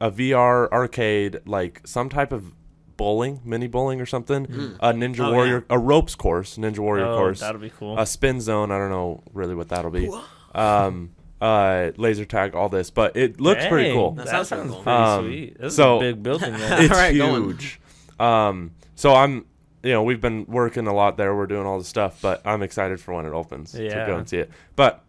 a 0.00 0.10
VR 0.10 0.70
arcade, 0.70 1.40
like 1.46 1.80
some 1.84 2.08
type 2.08 2.32
of 2.32 2.52
bowling, 2.96 3.40
mini 3.44 3.66
bowling 3.66 4.00
or 4.00 4.06
something. 4.06 4.46
Mm. 4.46 4.76
A 4.80 4.92
Ninja 4.92 5.20
Oh, 5.28 5.32
Warrior, 5.32 5.64
a 5.70 5.78
ropes 5.78 6.14
course, 6.14 6.56
Ninja 6.56 6.78
Warrior 6.80 7.06
oh, 7.06 7.16
course, 7.16 7.40
that'll 7.40 7.60
be 7.60 7.70
cool. 7.70 7.98
a 7.98 8.04
spin 8.06 8.40
zone. 8.40 8.70
I 8.70 8.78
don't 8.78 8.90
know 8.90 9.22
really 9.32 9.54
what 9.54 9.68
that'll 9.68 9.90
be. 9.90 10.10
Um, 10.54 11.10
uh, 11.40 11.92
laser 11.96 12.24
tag, 12.24 12.54
all 12.56 12.68
this, 12.68 12.90
but 12.90 13.16
it 13.16 13.40
looks 13.40 13.64
pretty 13.66 13.92
cool. 13.92 14.12
That 14.12 14.26
That, 14.26 14.46
sounds 14.46 14.48
sounds 14.48 14.74
pretty 14.74 14.90
Um, 14.90 15.24
sweet. 15.24 15.58
This 15.60 15.76
so- 15.76 15.96
is 15.96 16.02
a 16.02 16.12
big 16.14 16.22
building. 16.22 16.52
Man. 16.58 16.82
It's 16.82 16.92
Alright, 16.92 17.16
going. 17.16 17.42
huge. 17.44 17.80
Um, 18.18 18.72
so 18.96 19.14
I'm, 19.14 19.46
you 19.84 19.92
know, 19.92 20.02
we've 20.02 20.20
been 20.20 20.46
working 20.46 20.88
a 20.88 20.92
lot 20.94 21.16
there. 21.16 21.36
We're 21.36 21.46
doing 21.46 21.64
all 21.66 21.78
the 21.78 21.84
stuff, 21.84 22.18
but 22.20 22.42
I'm 22.44 22.62
excited 22.64 23.00
for 23.00 23.14
when 23.14 23.26
it 23.26 23.32
opens 23.32 23.72
yeah. 23.74 23.80
to 23.90 23.96
Yeah. 23.96 24.06
go 24.08 24.16
and 24.16 24.28
see 24.28 24.38
it. 24.38 24.50
But 24.74 25.04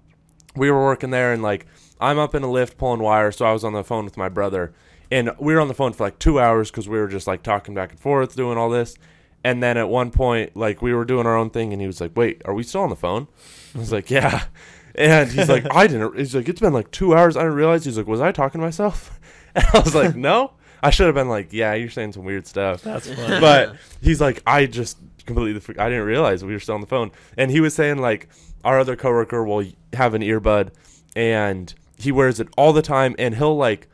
we 0.56 0.70
were 0.70 0.84
working 0.84 1.10
there, 1.10 1.34
and 1.34 1.42
like 1.42 1.66
I'm 2.00 2.18
up 2.20 2.34
in 2.36 2.44
a 2.44 2.50
lift 2.50 2.78
pulling 2.78 3.02
wire, 3.02 3.32
so 3.32 3.46
I 3.46 3.54
was 3.54 3.64
on 3.64 3.74
the 3.74 3.84
phone 3.84 4.06
with 4.06 4.18
my 4.18 4.30
brother, 4.30 4.74
and 5.12 5.32
we 5.40 5.54
were 5.54 5.60
on 5.60 5.68
the 5.68 5.74
phone 5.74 5.94
for 5.94 6.04
like 6.04 6.20
two 6.20 6.40
hours 6.40 6.72
because 6.72 6.88
we 6.88 6.98
were 6.98 7.08
just 7.08 7.28
like 7.28 7.44
talking 7.44 7.74
back 7.74 7.92
and 7.92 8.00
forth, 8.00 8.36
doing 8.36 8.58
all 8.58 8.70
this. 8.70 8.96
And 9.44 9.64
then 9.64 9.78
at 9.78 9.88
one 9.90 10.12
point, 10.12 10.56
like 10.56 10.82
we 10.82 10.94
were 10.94 11.06
doing 11.06 11.26
our 11.26 11.38
own 11.38 11.50
thing, 11.50 11.72
and 11.74 11.82
he 11.82 11.88
was 11.88 12.02
like, 12.02 12.16
"Wait, 12.16 12.42
are 12.46 12.54
we 12.54 12.64
still 12.64 12.82
on 12.82 12.90
the 12.90 12.96
phone?" 12.96 13.28
I 13.76 13.80
was 13.80 13.92
like, 13.92 14.10
"Yeah." 14.10 14.44
And 14.96 15.32
he's 15.32 15.48
like, 15.48 15.66
"I 15.74 15.88
didn't." 15.88 16.18
He's 16.18 16.36
like, 16.36 16.50
"It's 16.50 16.60
been 16.60 16.74
like 16.74 16.92
two 16.92 17.16
hours. 17.16 17.38
I 17.38 17.42
didn't 17.42 17.56
realize." 17.56 17.86
He's 17.86 17.98
like, 17.98 18.08
"Was 18.08 18.20
I 18.20 18.32
talking 18.32 18.60
to 18.60 18.66
myself?" 18.66 19.18
And 19.56 19.66
I 19.74 19.80
was 19.80 19.96
like, 19.96 20.16
"No." 20.16 20.54
I 20.82 20.90
should 20.90 21.06
have 21.06 21.16
been 21.16 21.30
like, 21.30 21.54
"Yeah, 21.54 21.74
you're 21.74 21.90
saying 21.90 22.14
some 22.14 22.24
weird 22.26 22.48
stuff." 22.48 22.82
That's 22.82 23.08
funny. 23.14 23.40
but 23.40 23.76
he's 24.02 24.20
like, 24.20 24.42
I 24.46 24.66
just 24.66 24.98
completely, 25.26 25.62
I 25.78 25.90
didn't 25.90 26.06
realize 26.06 26.44
we 26.44 26.54
were 26.54 26.60
still 26.60 26.76
on 26.76 26.82
the 26.82 26.88
phone. 26.88 27.12
And 27.38 27.52
he 27.52 27.62
was 27.62 27.74
saying 27.74 28.00
like, 28.00 28.30
our 28.66 28.80
other 28.80 28.96
coworker 28.96 29.44
will 29.44 29.64
have 29.94 30.16
an 30.16 30.22
earbud, 30.22 30.72
and 31.16 31.74
he 32.00 32.12
wears 32.12 32.40
it 32.40 32.48
all 32.58 32.74
the 32.74 32.82
time, 32.82 33.16
and 33.20 33.36
he'll 33.36 33.58
like 33.58 33.88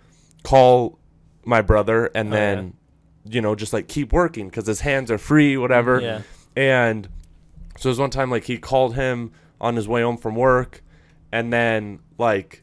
call 0.44 1.00
my 1.44 1.62
brother, 1.62 2.06
and 2.16 2.30
Oh, 2.30 2.32
then 2.36 2.74
you 3.28 3.42
know 3.42 3.56
just 3.56 3.74
like 3.74 3.88
keep 3.88 4.14
working 4.14 4.48
because 4.50 4.68
his 4.68 4.82
hands 4.82 5.10
are 5.12 5.18
free, 5.18 5.58
whatever. 5.58 6.00
yeah. 6.00 6.22
And 6.56 7.08
so 7.78 7.90
there's 7.90 8.00
one 8.00 8.10
time 8.12 8.30
like 8.32 8.46
he 8.46 8.58
called 8.58 8.96
him 8.96 9.32
on 9.60 9.76
his 9.76 9.88
way 9.88 10.02
home 10.04 10.18
from 10.18 10.36
work, 10.36 10.84
and 11.32 11.52
then 11.52 12.00
like 12.18 12.62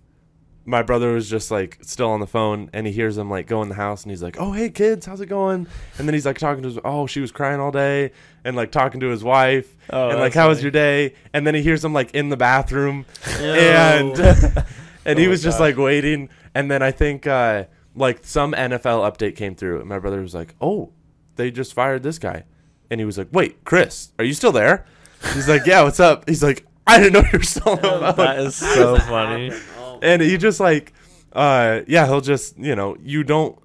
my 0.65 0.81
brother 0.81 1.13
was 1.15 1.29
just 1.29 1.51
like 1.51 1.79
still 1.83 2.11
on 2.11 2.21
the 2.21 2.27
phone, 2.27 2.71
and 2.73 2.87
he 2.87 2.93
hears 2.93 3.19
him 3.19 3.29
like 3.29 3.47
go 3.49 3.63
in 3.63 3.69
the 3.69 3.75
house, 3.75 4.03
and 4.05 4.11
he's 4.13 4.23
like, 4.23 4.37
"Oh 4.39 4.53
hey 4.53 4.71
kids, 4.71 5.05
how's 5.07 5.21
it 5.21 5.27
going?" 5.27 5.67
And 5.99 6.07
then 6.09 6.15
he's 6.15 6.25
like 6.25 6.39
talking 6.39 6.63
to 6.63 6.69
his, 6.69 6.79
oh 6.85 7.07
she 7.09 7.21
was 7.21 7.33
crying 7.33 7.59
all 7.61 7.73
day, 7.73 8.13
and 8.45 8.55
like 8.57 8.71
talking 8.71 9.01
to 9.01 9.09
his 9.09 9.25
wife, 9.25 9.77
Oh, 9.91 10.11
and 10.11 10.21
like 10.21 10.35
how 10.35 10.49
was 10.49 10.63
your 10.63 10.71
day? 10.71 11.15
And 11.35 11.45
then 11.47 11.55
he 11.57 11.63
hears 11.63 11.85
him 11.85 11.93
like 11.93 12.13
in 12.13 12.29
the 12.29 12.37
bathroom, 12.37 13.05
and 13.41 14.15
and 15.05 15.19
he 15.19 15.25
Oh 15.25 15.29
my 15.29 15.31
was 15.31 15.43
just 15.43 15.59
gosh. 15.59 15.69
like 15.71 15.77
waiting, 15.77 16.29
and 16.55 16.71
then 16.71 16.83
I 16.83 16.91
think 16.91 17.27
uh 17.27 17.65
like 17.95 18.21
some 18.25 18.53
NFL 18.53 19.11
update 19.11 19.37
came 19.37 19.55
through, 19.55 19.81
and 19.81 19.89
my 19.89 19.99
brother 19.99 20.21
was 20.21 20.35
like, 20.35 20.55
"Oh, 20.61 20.93
they 21.37 21.51
just 21.51 21.75
fired 21.75 22.03
this 22.03 22.19
guy," 22.19 22.45
and 22.91 23.01
he 23.01 23.05
was 23.05 23.19
like, 23.19 23.29
"Wait, 23.33 23.65
Chris, 23.65 24.13
are 24.19 24.25
you 24.25 24.35
still 24.35 24.53
there?" 24.53 24.87
He's 25.35 25.49
like, 25.49 25.67
"Yeah, 25.67 25.83
what's 25.83 26.01
up?" 26.01 26.29
He's 26.29 26.43
like, 26.43 26.67
"I 26.87 26.99
didn't 26.99 27.13
know 27.15 27.29
you 27.33 27.39
were 27.39 27.45
still 27.45 27.73
on 27.73 27.81
the 27.83 28.13
that 28.17 28.39
is 28.39 28.55
so 28.77 28.97
funny. 28.99 29.51
Oh, 29.79 29.99
and 30.03 30.21
he 30.23 30.37
just 30.39 30.59
like, 30.61 30.93
uh, 31.33 31.81
yeah, 31.87 32.07
he'll 32.07 32.21
just 32.23 32.59
you 32.59 32.75
know 32.75 32.97
you 33.03 33.23
don't. 33.25 33.59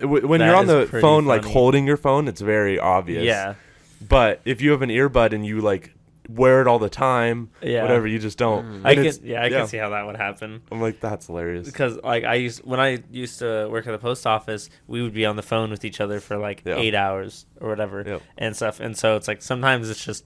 w- 0.00 0.26
When 0.26 0.40
That 0.40 0.46
you're 0.46 0.56
on 0.56 0.66
the 0.66 0.86
phone, 0.86 1.24
like 1.26 1.44
holding 1.44 1.86
your 1.86 1.96
phone, 1.98 2.26
it's 2.26 2.40
very 2.40 2.78
obvious. 2.78 3.24
Yeah. 3.24 3.54
But 4.06 4.40
if 4.44 4.60
you 4.60 4.70
have 4.72 4.82
an 4.82 4.90
earbud 4.90 5.32
and 5.32 5.46
you 5.46 5.60
like 5.60 5.94
wear 6.28 6.60
it 6.62 6.66
all 6.66 6.78
the 6.78 6.88
time, 6.88 7.50
Yeah. 7.62 7.82
whatever, 7.82 8.06
you 8.06 8.18
just 8.18 8.38
don't. 8.38 8.82
Mm. 8.82 8.86
I 8.86 8.94
can 8.94 9.12
yeah, 9.22 9.42
I 9.42 9.48
can 9.50 9.66
see 9.66 9.76
how 9.76 9.90
that 9.90 10.06
would 10.06 10.16
happen. 10.16 10.62
I'm 10.72 10.80
like, 10.80 11.00
that's 11.00 11.26
hilarious. 11.26 11.66
Because 11.66 11.98
like 12.02 12.24
I 12.24 12.34
used 12.36 12.64
when 12.64 12.80
I 12.80 13.02
used 13.10 13.38
to 13.40 13.68
work 13.70 13.86
at 13.86 13.92
the 13.92 13.98
post 13.98 14.26
office, 14.26 14.70
we 14.86 15.02
would 15.02 15.12
be 15.14 15.26
on 15.26 15.36
the 15.36 15.42
phone 15.42 15.70
with 15.70 15.84
each 15.84 16.00
other 16.00 16.20
for 16.20 16.36
like 16.38 16.62
Yeah. 16.64 16.76
eight 16.76 16.94
hours 16.94 17.46
or 17.60 17.68
whatever 17.68 18.02
Yep. 18.06 18.22
and 18.38 18.56
stuff. 18.56 18.80
And 18.80 18.96
so 18.96 19.16
it's 19.16 19.28
like 19.28 19.42
sometimes 19.42 19.90
it's 19.90 20.04
just 20.04 20.24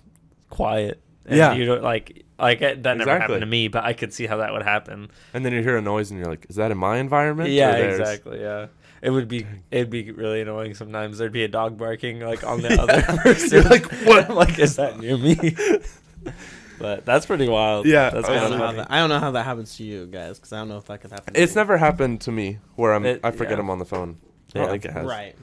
quiet. 0.51 1.01
And 1.27 1.37
Yeah. 1.37 1.53
You 1.55 1.67
don't 1.67 1.83
like 1.83 2.25
like 2.39 2.61
that 2.61 2.79
never 2.85 3.01
Exactly. 3.01 3.21
happened 3.21 3.41
to 3.41 3.47
me, 3.47 3.67
but 3.69 3.85
I 3.85 3.93
could 3.93 4.15
see 4.15 4.27
how 4.27 4.37
that 4.37 4.53
would 4.53 4.63
happen. 4.63 5.11
And 5.35 5.45
then 5.45 5.53
you 5.53 5.61
hear 5.63 5.77
a 5.77 5.83
noise 5.83 6.11
and 6.13 6.21
you're 6.21 6.29
like, 6.31 6.47
is 6.49 6.55
that 6.57 6.71
in 6.71 6.79
my 6.79 6.99
environment? 6.99 7.49
or 7.49 7.53
yeah, 7.53 7.73
theirs? 7.73 7.99
exactly. 8.01 8.41
Yeah. 8.41 8.67
It 9.03 9.11
would 9.11 9.29
be 9.29 9.47
it'd 9.71 9.91
be 9.91 10.11
really 10.11 10.41
annoying 10.41 10.75
sometimes. 10.75 11.19
There'd 11.19 11.33
be 11.33 11.45
a 11.45 11.49
dog 11.49 11.77
barking 11.79 12.21
like 12.21 12.45
on 12.45 12.61
the 12.63 12.81
other 12.83 13.03
person. 13.23 13.63
You're 13.63 13.71
like, 13.71 13.91
what? 14.05 14.29
I'm 14.31 14.37
like, 14.37 14.59
is 14.59 14.77
that 14.77 14.99
near 14.99 15.17
me? 15.17 15.37
but 16.79 17.05
that's 17.05 17.27
pretty 17.27 17.49
wild. 17.49 17.87
Yeah, 17.87 18.11
That's 18.11 18.29
I 18.29 18.37
kind 18.37 18.41
don't, 18.43 18.53
of 18.55 18.59
know 18.59 18.67
how 18.67 18.73
that, 18.73 18.91
I 18.91 18.99
don't 18.99 19.09
know 19.09 19.19
how 19.19 19.31
that 19.33 19.45
happens 19.45 19.77
to 19.77 19.85
you 19.85 20.07
guys 20.07 20.39
because 20.39 20.53
I 20.53 20.59
don't 20.59 20.69
know 20.69 20.79
if 20.79 20.85
that 20.87 21.01
could 21.01 21.11
happen. 21.13 21.35
It's 21.37 21.55
me. 21.55 21.61
never 21.61 21.77
happened 21.77 22.21
to 22.23 22.33
me 22.33 22.59
where 22.77 22.93
I'm. 22.95 23.05
It- 23.07 23.21
I 23.25 23.31
forget 23.31 23.55
yeah. 23.55 23.61
I'm 23.61 23.71
on 23.71 23.79
the 23.79 23.85
phone. 23.85 24.19
I 24.55 24.59
don't 24.61 24.71
think 24.71 24.85
it 24.85 24.93
has. 24.93 25.07
right. 25.07 25.37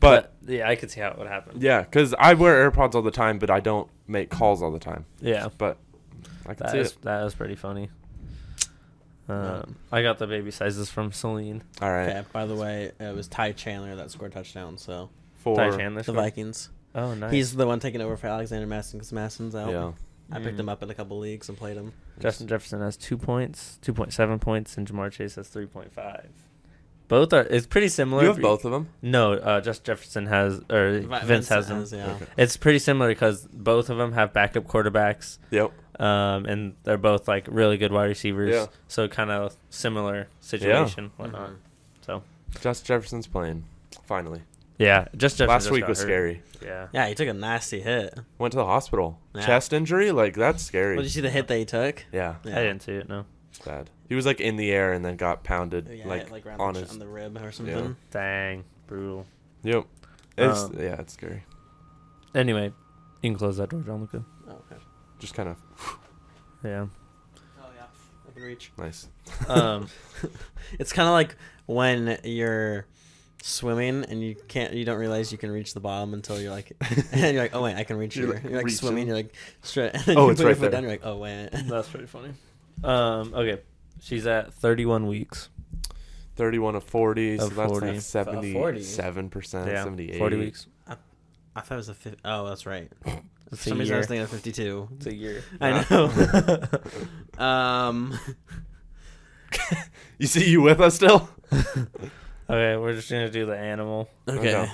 But, 0.00 0.34
yeah, 0.46 0.68
I 0.68 0.76
could 0.76 0.90
see 0.90 1.00
how 1.00 1.08
it 1.08 1.18
would 1.18 1.28
happen. 1.28 1.56
yeah, 1.62 1.80
because 1.80 2.14
I 2.18 2.34
wear 2.34 2.70
AirPods 2.70 2.94
all 2.94 3.00
the 3.00 3.10
time, 3.10 3.38
but 3.38 3.48
I 3.48 3.60
don't 3.60 3.88
make 4.06 4.28
calls 4.28 4.60
all 4.62 4.70
the 4.70 4.78
time. 4.78 5.06
Yeah. 5.20 5.48
But 5.56 5.78
I 6.44 6.52
can 6.52 6.66
That 6.66 6.72
see 6.72 6.78
is 6.78 6.90
it. 6.92 7.02
that 7.02 7.24
is 7.24 7.34
pretty 7.34 7.54
funny. 7.54 7.88
Um, 9.28 9.76
I 9.90 10.02
got 10.02 10.18
the 10.18 10.26
baby 10.26 10.50
sizes 10.50 10.90
from 10.90 11.12
Celine. 11.12 11.62
All 11.80 11.90
right. 11.90 12.08
Okay. 12.10 12.24
By 12.32 12.46
the 12.46 12.54
way, 12.54 12.92
it 13.00 13.14
was 13.14 13.26
Ty 13.28 13.52
Chandler 13.52 13.96
that 13.96 14.10
scored 14.10 14.32
touchdown. 14.32 14.76
So 14.78 15.10
For 15.36 15.56
Ty 15.56 15.70
Chandler. 15.76 16.00
the 16.00 16.04
scored? 16.04 16.16
Vikings. 16.16 16.68
Oh, 16.94 17.14
nice. 17.14 17.32
He's 17.32 17.54
the 17.56 17.66
one 17.66 17.80
taking 17.80 18.00
over 18.00 18.16
for 18.16 18.26
Alexander 18.26 18.66
Mattison 18.66 18.98
because 18.98 19.12
Mattison's 19.12 19.54
out. 19.54 19.70
yeah. 19.70 19.92
I 20.32 20.38
picked 20.40 20.56
Mm. 20.56 20.60
him 20.60 20.68
up 20.70 20.82
in 20.82 20.90
a 20.90 20.94
couple 20.94 21.18
leagues 21.18 21.48
and 21.50 21.58
played 21.58 21.76
him. 21.76 21.92
Justin 22.18 22.46
Jefferson 22.48 22.80
has 22.80 22.96
two 22.96 23.16
points, 23.18 23.78
two 23.82 23.92
point 23.92 24.12
seven 24.12 24.38
points, 24.38 24.76
and 24.78 24.86
Ja'Marr 24.88 25.10
Chase 25.12 25.34
has 25.34 25.48
three 25.48 25.66
point 25.66 25.92
five. 25.92 26.28
Both 27.08 27.34
are. 27.34 27.42
It's 27.42 27.66
pretty 27.66 27.88
similar. 27.88 28.22
You 28.22 28.28
have 28.28 28.40
both 28.40 28.64
of 28.64 28.72
them. 28.72 28.88
No, 29.02 29.34
uh, 29.34 29.60
Justin 29.60 29.84
Jefferson 29.84 30.26
has 30.26 30.60
or 30.70 31.00
Vi- 31.00 31.24
Vince, 31.24 31.48
has 31.48 31.68
them. 31.68 31.84
yeah. 31.92 32.12
Okay. 32.14 32.26
It's 32.38 32.56
pretty 32.56 32.78
similar 32.78 33.08
because 33.08 33.46
both 33.52 33.90
of 33.90 33.98
them 33.98 34.12
have 34.12 34.32
backup 34.32 34.64
quarterbacks, 34.66 35.36
Yep. 35.50 35.72
Um, 36.00 36.46
and 36.46 36.74
they're 36.84 36.98
both 36.98 37.26
like 37.28 37.46
really 37.48 37.76
good 37.76 37.92
wide 37.92 38.06
receivers. 38.06 38.52
Yeah. 38.54 38.66
So 38.88 39.08
kind 39.08 39.30
of 39.30 39.56
similar 39.70 40.28
situation, 40.40 41.12
whatnot. 41.16 41.50
Mhm. 41.50 41.56
So 42.02 42.22
Justin 42.60 42.86
Jefferson's 42.86 43.26
playing. 43.26 43.64
Finally. 44.06 44.42
Yeah, 44.76 45.06
just 45.16 45.36
Jefferson 45.38 45.48
Last 45.48 45.62
just 45.64 45.72
week 45.72 45.80
got 45.82 45.88
was 45.90 45.98
hurt. 46.00 46.04
scary. 46.06 46.42
Yeah. 46.62 46.88
Yeah, 46.92 47.06
he 47.08 47.14
took 47.14 47.28
a 47.28 47.32
nasty 47.32 47.80
hit. 47.80 48.18
Went 48.38 48.52
to 48.52 48.56
the 48.58 48.64
hospital. 48.66 49.18
Yeah. 49.34 49.46
Chest 49.46 49.72
injury, 49.72 50.10
like 50.10 50.34
that's 50.34 50.62
scary. 50.64 50.96
Well, 50.96 51.02
did 51.02 51.08
you 51.08 51.14
see 51.14 51.20
the 51.20 51.30
hit 51.30 51.46
that 51.48 51.56
he 51.58 51.64
took? 51.64 52.04
yeah, 52.12 52.34
Yeah. 52.44 52.58
I 52.58 52.62
didn't 52.62 52.82
see 52.82 52.92
it. 52.92 53.08
No. 53.08 53.24
it's 53.50 53.60
bad. 53.60 53.88
He 54.08 54.16
was 54.16 54.26
like 54.26 54.40
in 54.40 54.56
the 54.56 54.72
air 54.72 54.92
and 54.92 55.04
then 55.04 55.16
got 55.16 55.44
pounded 55.44 55.88
Yeah, 55.88 56.06
like, 56.08 56.30
like 56.30 56.44
on 56.58 56.74
the, 56.74 56.80
his. 56.80 56.90
on 56.90 56.98
the 56.98 57.06
rib 57.06 57.38
or 57.40 57.52
something. 57.52 57.96
Dang, 58.10 58.64
brutal. 58.88 59.26
Yep. 59.62 59.84
It's 60.36 60.62
Um, 60.64 60.74
yeah, 60.78 61.00
it's 61.00 61.12
scary. 61.14 61.44
Anyway, 62.34 62.72
you 63.22 63.30
can 63.30 63.36
close 63.38 63.56
that 63.58 63.70
door, 63.70 63.80
John 63.82 64.00
Luca. 64.00 64.24
Oh, 65.14 65.18
okay. 65.18 65.20
Just 65.20 65.34
kind 65.34 65.48
of 65.48 65.56
Yeah. 66.64 66.86
Oh 67.60 67.66
yeah, 67.76 67.84
I 68.28 68.32
can 68.32 68.42
reach. 68.42 68.72
nice. 68.78 69.08
Um. 69.48 69.88
It's 70.78 70.92
kind 70.94 71.06
of 71.06 71.12
like 71.12 71.36
when 71.66 72.18
you're 72.24 72.86
swimming 73.42 74.04
and 74.08 74.22
you 74.22 74.34
can't, 74.48 74.72
you 74.72 74.84
don't 74.86 74.98
realize 74.98 75.30
you 75.30 75.36
can 75.36 75.50
reach 75.50 75.74
the 75.74 75.80
bottom 75.80 76.14
until 76.14 76.40
you're 76.40 76.50
like, 76.50 76.72
and 77.12 77.34
you're 77.34 77.42
like, 77.42 77.54
oh 77.54 77.62
wait, 77.62 77.76
I 77.76 77.84
can 77.84 77.98
reach 77.98 78.16
You're 78.16 78.26
here. 78.28 78.34
like 78.36 78.44
You're 78.44 78.52
like 78.56 78.64
reaching. 78.64 78.78
swimming, 78.78 79.06
you're 79.06 79.16
like 79.16 79.34
straight. 79.62 79.90
And 79.92 80.02
then 80.04 80.16
Oh, 80.18 80.24
you 80.26 80.30
it's 80.32 80.40
put 80.40 80.46
your 80.46 80.54
foot 80.56 80.60
there. 80.62 80.70
Down, 80.70 80.82
you're 80.84 80.92
like, 80.92 81.02
oh 81.04 81.18
wait. 81.18 81.50
That's 81.52 81.88
pretty 81.88 82.06
funny. 82.06 82.30
Um. 82.82 83.34
Okay. 83.34 83.60
She's 84.00 84.26
at 84.26 84.54
31 84.54 85.06
weeks. 85.06 85.50
Thirty-one 86.36 86.74
of 86.74 86.82
forty, 86.82 87.38
so 87.38 87.46
Of 87.46 87.54
that's 87.54 87.70
40. 87.70 87.86
like 87.86 87.96
Of 87.96 88.02
40. 88.02 88.02
seventy-seven 88.02 89.28
percent, 89.30 89.70
Yeah. 89.70 89.84
seventy-eight. 89.84 90.18
40 90.18 90.36
weeks. 90.38 90.66
I 91.56 91.60
thought 91.60 91.74
it 91.74 91.76
was 91.76 91.88
a 91.88 91.94
fifty. 91.94 92.18
Oh, 92.24 92.48
that's 92.48 92.66
right. 92.66 92.90
It's 93.52 93.62
For 93.62 93.68
some 93.68 93.78
reason 93.78 93.94
I 93.94 93.98
was 93.98 94.06
thinking 94.06 94.22
of 94.24 94.30
fifty-two. 94.30 94.88
It's 94.96 95.06
a 95.06 95.14
year. 95.14 95.44
I 95.60 95.84
know. 95.88 96.60
um. 97.44 98.18
You 100.18 100.26
see, 100.26 100.48
you 100.50 100.62
with 100.62 100.80
us 100.80 100.94
still? 100.94 101.28
Okay, 101.52 102.76
we're 102.76 102.94
just 102.94 103.10
gonna 103.10 103.30
do 103.30 103.46
the 103.46 103.56
animal. 103.56 104.08
Okay. 104.28 104.54
Okay. 104.56 104.72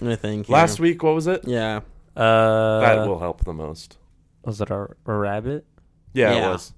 Let 0.00 0.08
me 0.08 0.16
think. 0.16 0.46
here. 0.46 0.54
Last 0.54 0.78
week, 0.80 1.02
what 1.02 1.14
was 1.14 1.26
it? 1.26 1.42
Yeah. 1.46 1.80
Uh, 2.16 2.80
that 2.80 3.06
will 3.08 3.18
help 3.18 3.44
the 3.44 3.52
most. 3.52 3.96
was 4.44 4.60
it 4.60 4.70
a, 4.70 4.88
a 5.06 5.12
rabbit? 5.12 5.64
Yeah, 6.12 6.32
Yeah. 6.34 6.46
it 6.46 6.48
was. 6.50 6.72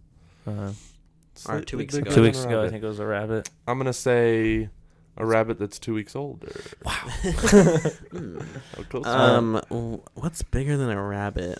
Uh, 0.46 0.72
Or 1.48 1.60
two 1.62 1.78
weeks 1.78 1.94
ago. 1.94 2.10
two 2.10 2.22
weeks 2.22 2.44
ago, 2.44 2.62
I 2.64 2.68
think 2.68 2.82
it 2.84 2.86
was 2.86 3.00
a 3.00 3.06
rabbit. 3.06 3.48
I'm 3.66 3.78
gonna 3.78 3.92
say 3.92 4.68
a 5.20 5.26
rabbit 5.26 5.58
that's 5.58 5.78
two 5.78 5.94
weeks 5.94 6.16
older. 6.16 6.52
Wow. 6.84 6.92
How 8.76 8.82
close? 8.88 9.06
Um, 9.06 9.60
w- 9.68 10.02
what's 10.14 10.42
bigger 10.42 10.76
than 10.76 10.90
a 10.90 11.02
rabbit? 11.02 11.58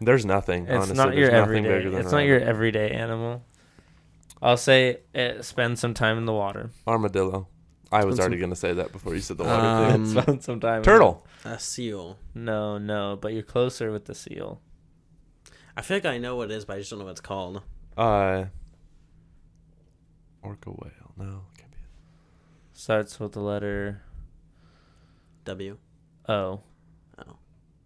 there's 0.00 0.24
nothing. 0.26 0.64
It's 0.64 0.72
honestly, 0.72 0.94
not 0.96 1.14
your 1.16 1.30
there's 1.30 1.40
nothing 1.46 1.64
everyday. 1.66 1.78
bigger 1.78 1.90
than 1.90 2.00
It's 2.00 2.12
a 2.12 2.16
not 2.16 2.24
your 2.24 2.40
everyday 2.40 2.90
animal. 2.90 3.44
I'll 4.42 4.56
say 4.56 4.98
it 5.14 5.44
spends 5.44 5.80
some 5.80 5.94
time 5.94 6.18
in 6.18 6.26
the 6.26 6.32
water. 6.32 6.70
armadillo. 6.86 7.48
I 7.92 8.04
was 8.04 8.18
already 8.18 8.38
gonna 8.38 8.56
say 8.56 8.72
that 8.74 8.92
before 8.92 9.14
you 9.14 9.20
said 9.20 9.38
the 9.38 9.44
water 9.44 9.64
Um, 9.66 10.04
thing. 10.06 10.22
spends 10.22 10.44
some 10.44 10.60
time. 10.60 10.78
in 10.78 10.82
Turtle. 10.82 11.24
A 11.44 11.58
seal. 11.58 12.18
No, 12.34 12.78
no, 12.78 13.16
but 13.20 13.32
you're 13.32 13.42
closer 13.44 13.92
with 13.92 14.06
the 14.06 14.14
seal. 14.14 14.60
I 15.76 15.82
feel 15.82 15.96
like 15.98 16.04
I 16.06 16.18
know 16.18 16.36
what 16.36 16.50
it 16.50 16.54
is, 16.56 16.64
but 16.64 16.76
I 16.76 16.78
just 16.80 16.90
don't 16.90 16.98
know 16.98 17.04
what 17.04 17.12
it's 17.12 17.20
called. 17.20 17.62
Uh, 17.96 18.46
orca 20.42 20.70
whale. 20.70 21.12
No, 21.16 21.24
can't 21.24 21.55
be. 21.55 21.55
Starts 22.78 23.18
with 23.18 23.32
the 23.32 23.40
letter 23.40 24.02
W. 25.46 25.78
O. 26.28 26.60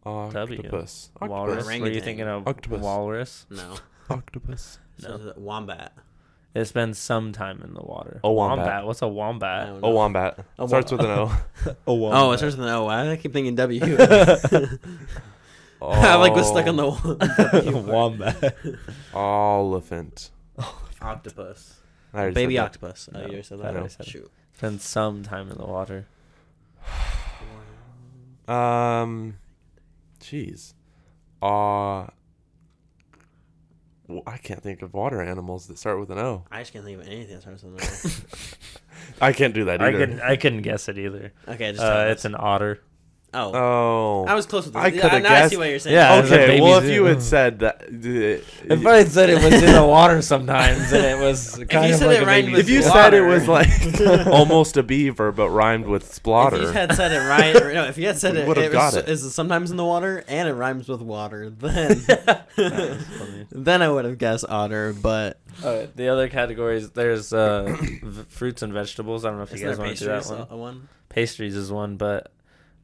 Oh. 0.05 0.31
W. 0.33 0.59
Octopus. 0.59 1.11
Walrus. 1.21 1.59
Octopus. 1.65 1.81
Were 1.81 1.89
you 1.91 2.01
thinking 2.01 2.27
of 2.27 2.49
Octopus. 2.49 2.83
walrus? 2.83 3.47
No. 3.51 3.77
Octopus. 4.11 4.81
No. 5.01 5.15
is 5.15 5.27
it 5.27 5.39
wombat. 5.39 5.93
It 6.57 6.65
spends 6.65 6.99
some 6.99 7.31
time 7.33 7.63
in 7.63 7.73
the 7.75 7.83
water. 7.83 8.19
A 8.25 8.33
wombat. 8.33 8.85
What's 8.85 9.01
a 9.03 9.07
wombat? 9.07 9.69
don't 9.69 9.85
A 9.85 9.91
wombat. 9.91 10.45
A 10.59 10.67
Starts 10.67 10.91
wom- 10.91 10.99
with 10.99 11.07
an 11.09 11.19
O. 11.19 11.77
A 11.87 11.91
Oh, 12.13 12.33
it 12.33 12.39
starts 12.39 12.57
with 12.57 12.67
an 12.67 12.73
O. 12.75 12.87
Why 12.87 13.05
did 13.05 13.13
I 13.13 13.17
keep 13.17 13.33
thinking 13.33 13.55
W? 13.55 13.81
oh, 13.81 14.79
I 15.83 16.17
like 16.17 16.35
was 16.35 16.49
stuck 16.49 16.67
on 16.67 16.75
the 16.75 16.87
oh. 16.87 17.17
W 17.53 17.73
part. 17.73 17.85
wombat. 17.85 18.57
Elephant. 19.15 20.33
octopus. 21.01 21.75
I 22.13 22.31
Baby 22.31 22.59
octopus. 22.59 23.09
Oh, 23.15 23.19
No, 23.19 23.21
you 23.21 23.27
already 23.29 23.43
said 23.45 23.61
I 23.61 23.63
that. 23.63 23.75
already 23.75 23.89
said 23.91 24.07
it. 24.07 24.11
Shoot. 24.11 24.33
Spends 24.61 24.85
some 24.85 25.23
time 25.23 25.51
in 25.51 25.57
the 25.57 25.65
water. 25.65 26.05
Um, 28.47 29.39
jeez. 30.21 30.75
Uh, 31.41 32.09
I 34.27 34.37
can't 34.43 34.63
think 34.63 34.83
of 34.83 34.93
water 34.93 35.23
animals 35.23 35.67
that 35.69 35.79
start 35.79 35.99
with 35.99 36.11
an 36.11 36.19
O. 36.19 36.45
I 36.53 36.59
just 36.59 36.75
can't 36.75 36.85
think 36.85 37.01
of 37.01 37.07
anything 37.07 37.37
that 37.37 37.41
starts 37.41 37.63
with 37.63 38.53
an 38.53 38.59
I 39.23 39.33
can't 39.33 39.55
do 39.55 39.65
that 39.65 39.81
I 39.81 39.89
either. 39.89 39.99
couldn't. 39.99 40.21
I 40.21 40.37
couldn't 40.37 40.61
guess 40.61 40.91
it 40.91 40.99
either. 40.99 41.33
Okay, 41.49 41.71
just 41.73 41.83
Uh, 41.83 41.95
tell 42.03 42.11
it's 42.13 42.27
an 42.27 42.35
otter. 42.39 42.83
Oh. 43.33 43.53
Oh. 43.55 44.25
I 44.27 44.35
was 44.35 44.45
close 44.47 44.65
with 44.65 44.75
this. 44.75 44.83
I 44.83 44.89
Yeah, 44.89 45.01
coulda 45.03 45.21
now 45.21 45.45
I 45.45 45.49
see 45.49 45.57
what 45.57 45.69
you're 45.69 45.79
saying. 45.79 45.95
Yeah, 45.95 46.19
it's 46.19 46.31
a 46.33 46.35
okay. 46.43 46.61
Well, 46.61 46.79
if 46.79 46.83
baby 46.83 46.95
you 46.95 47.05
had 47.05 47.23
said 47.23 47.61
that, 47.61 47.85
If 47.89 48.85
I 48.87 48.97
had 48.97 49.09
said 49.09 49.31
it 49.31 49.37
was 49.43 49.63
in 49.63 49.73
the 49.73 49.85
water 49.87 50.21
sometimes, 50.21 50.93
and 50.93 51.05
it 51.05 51.17
was 51.25 51.55
kind 51.71 51.87
you 51.87 51.93
of 51.95 51.99
said 52.01 52.07
like 52.09 52.17
it 52.19 52.23
a 52.23 52.27
rhymed 52.27 52.47
baby 52.47 52.53
with 52.57 52.61
if 52.63 52.69
you 52.69 52.83
seal. 52.83 52.93
said 52.93 53.15
it 53.15 53.21
was 53.21 53.47
like 53.47 53.69
almost 54.27 54.77
a 54.77 54.83
beaver 54.83 55.31
but 55.31 55.49
rhymed 55.51 55.87
with 55.87 56.05
splotter. 56.13 56.55
If 56.55 56.59
splatter, 56.59 56.63
you 56.63 56.73
had 56.73 56.95
said 56.95 57.13
it 57.13 57.21
right, 57.29 57.55
or 57.63 57.73
no, 57.73 57.85
if 57.85 57.99
you 57.99 58.09
had 58.09 58.19
said 58.19 58.35
We 58.35 58.41
it, 58.41 58.49
would've 58.49 58.65
it 58.65 58.73
got 58.73 58.95
was, 58.95 58.97
it. 59.05 59.09
is 59.09 59.33
sometimes 59.35 59.71
in 59.71 59.77
the 59.77 59.85
water 59.85 60.25
and 60.27 60.49
it 60.49 60.55
rhymes 60.55 60.89
with 60.89 61.01
water, 61.01 61.51
then 61.57 62.03
then 62.57 63.83
I 63.83 63.89
would 63.89 64.05
have 64.07 64.19
guessed 64.19 64.45
otter. 64.49 64.93
But 64.93 65.39
Uh, 65.63 65.87
the 65.95 66.09
other 66.09 66.29
categories, 66.29 66.91
there's 66.91 67.33
uh, 67.33 67.77
v- 67.81 68.25
fruits 68.29 68.63
and 68.63 68.73
vegetables. 68.73 69.25
I 69.25 69.29
don't 69.29 69.37
know 69.39 69.45
if 69.45 69.53
is 69.55 69.61
you 69.61 69.67
guys 69.69 69.79
want 69.79 69.93
to 69.97 69.99
do 69.99 70.05
that 70.07 70.17
pastries 70.23 70.39
one. 70.39 70.47
a 70.51 70.57
one? 70.57 70.89
Pastries 71.09 71.57
is 71.57 71.71
one, 71.73 71.97
but 71.97 72.31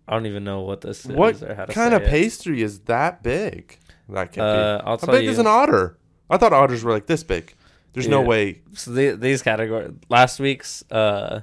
I 0.09 0.15
don't 0.15 0.27
even 0.27 0.45
know 0.45 0.61
what 0.61 0.81
this 0.83 1.05
what 1.05 1.35
is 1.37 1.43
or 1.43 1.55
how 1.55 1.65
to 1.65 1.73
kind 1.73 1.91
say 1.93 1.97
of 1.97 2.03
it. 2.03 2.09
pastry 2.11 2.63
is 2.63 2.81
that 2.81 3.23
big? 3.23 3.79
That 4.09 4.33
can't 4.33 4.47
Uh, 4.47 4.79
be. 4.79 4.85
I'll 4.85 4.91
How 4.93 4.97
tell 4.97 5.15
big 5.15 5.25
you. 5.25 5.31
is 5.31 5.39
an 5.39 5.47
otter? 5.49 5.99
I 6.31 6.37
thought 6.37 6.53
otters 6.53 6.85
were 6.85 6.93
like 6.93 7.07
this 7.07 7.25
big. 7.25 7.55
There's 7.93 8.09
no 8.09 8.21
way. 8.21 8.61
so 8.75 8.91
the, 8.93 9.13
these 9.17 9.43
categories, 9.43 9.93
last 10.11 10.39
week's 10.39 10.85
uh, 10.93 11.41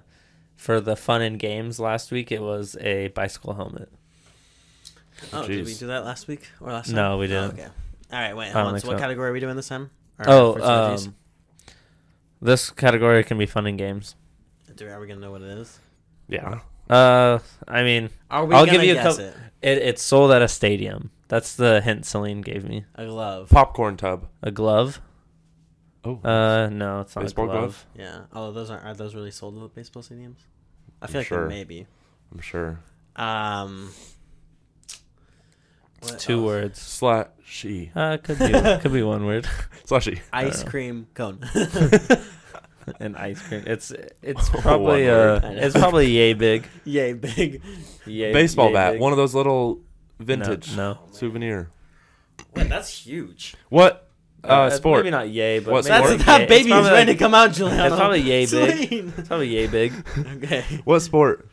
for 0.55 0.79
the 0.79 0.95
fun 0.95 1.21
and 1.21 1.39
games 1.39 1.79
last 1.79 2.11
week, 2.11 2.31
it 2.31 2.41
was 2.41 2.77
a 2.79 3.07
bicycle 3.09 3.53
helmet. 3.55 3.91
Oh, 5.33 5.47
did 5.47 5.65
we 5.65 5.73
do 5.73 5.87
that 5.87 6.05
last 6.05 6.27
week 6.27 6.47
or 6.61 6.71
last? 6.71 6.89
No, 6.89 7.11
time? 7.11 7.19
we 7.19 7.25
Oh, 7.25 7.27
didn't. 7.29 7.51
okay. 7.59 7.67
All 8.11 8.19
right, 8.19 8.37
wait. 8.37 8.51
Hold 8.51 8.67
on. 8.67 8.79
So 8.79 8.87
what 8.87 8.97
so. 8.97 8.99
category 9.01 9.29
are 9.29 9.33
we 9.33 9.39
doing 9.39 9.55
this 9.55 9.67
time? 9.67 9.89
Or 10.19 10.25
Oh, 10.29 10.53
fruits 10.53 10.67
and 10.67 10.97
veggies? 10.99 11.07
um, 11.07 11.15
this 12.41 12.69
category 12.69 13.23
can 13.23 13.37
be 13.37 13.45
fun 13.45 13.65
and 13.65 13.77
games. 13.77 14.15
Do, 14.75 14.87
are 14.89 14.99
we 14.99 15.07
gonna 15.07 15.19
know 15.21 15.31
what 15.31 15.41
it 15.41 15.57
is? 15.57 15.79
Yeah. 16.27 16.59
Uh, 16.89 17.39
I 17.67 17.83
mean, 17.83 18.09
Are 18.29 18.45
we 18.45 18.55
I'll 18.55 18.65
give 18.65 18.83
you 18.83 18.93
a 18.93 19.01
couple- 19.01 19.19
it? 19.25 19.35
it, 19.61 19.77
it's 19.79 20.01
sold 20.01 20.31
at 20.31 20.41
a 20.41 20.47
stadium. 20.47 21.11
That's 21.29 21.55
the 21.55 21.81
hint 21.81 22.05
Celine 22.05 22.41
gave 22.41 22.63
me. 22.67 22.85
A 22.95 23.05
glove. 23.05 23.49
Popcorn 23.49 23.97
tub. 23.97 24.27
A 24.43 24.51
glove? 24.51 25.01
Oh. 26.05 26.19
Uh, 26.23 26.69
no, 26.69 26.99
it's 26.99 27.15
not 27.15 27.21
Baseball 27.23 27.45
a 27.45 27.47
glove. 27.47 27.61
glove? 27.61 27.85
Yeah. 27.95 28.19
Oh, 28.33 28.51
those 28.51 28.69
aren't. 28.69 28.85
Are 28.85 28.93
those 28.93 29.15
really 29.15 29.31
sold 29.31 29.61
at 29.63 29.73
baseball 29.73 30.03
stadiums? 30.03 30.35
I 31.01 31.05
I'm 31.05 31.11
feel 31.11 31.21
like 31.21 31.27
sure. 31.27 31.47
they 31.47 31.55
may 31.55 31.63
be. 31.63 31.87
I'm 32.31 32.41
sure. 32.41 32.79
Um. 33.15 33.91
It's 36.01 36.25
two 36.25 36.39
else? 36.39 36.45
words. 36.45 36.79
Slashy. 36.79 37.91
Uh, 37.95 38.17
could 38.17 38.37
be 38.37 38.51
could 38.81 38.91
be 38.91 39.01
one 39.03 39.25
word. 39.25 39.47
Slushy. 39.85 40.21
Ice 40.33 40.63
cream 40.63 41.07
cone. 41.13 41.39
An 42.99 43.15
ice 43.15 43.41
cream. 43.41 43.63
It's 43.65 43.91
it's 44.21 44.49
probably 44.61 45.05
word. 45.05 45.43
uh, 45.43 45.49
it's 45.53 45.75
probably 45.77 46.09
yay 46.11 46.33
big. 46.33 46.67
Yay, 46.85 47.13
big. 47.13 47.61
Yay, 48.05 48.33
Baseball 48.33 48.67
yay 48.67 48.73
bat. 48.73 48.91
big. 48.93 49.01
One 49.01 49.11
of 49.13 49.17
those 49.17 49.33
little 49.35 49.79
vintage 50.19 50.75
No, 50.75 50.99
souvenir. 51.11 51.69
Wait, 52.55 52.69
that's 52.69 52.89
huge. 53.05 53.55
What? 53.69 54.09
Uh, 54.43 54.65
it's 54.67 54.75
sport. 54.77 54.99
Maybe 55.05 55.11
not 55.11 55.29
yay, 55.29 55.59
but 55.59 55.71
What 55.71 55.85
maybe 55.85 55.95
sport? 55.95 56.09
That's 56.19 56.25
that 56.25 56.41
It's 56.41 56.49
baby 56.49 56.71
is 56.73 56.89
ready 56.89 57.13
to 57.13 57.17
come 57.17 57.33
out, 57.33 57.53
Juliano. 57.53 57.85
It's 57.85 57.95
probably 57.95 58.19
yay 58.21 58.45
big. 58.45 58.89
Celine. 58.89 59.13
It's 59.17 59.27
probably 59.29 59.47
yay 59.47 59.67
big. 59.67 59.93
okay. 60.17 60.63
What 60.83 60.99
sport? 60.99 61.47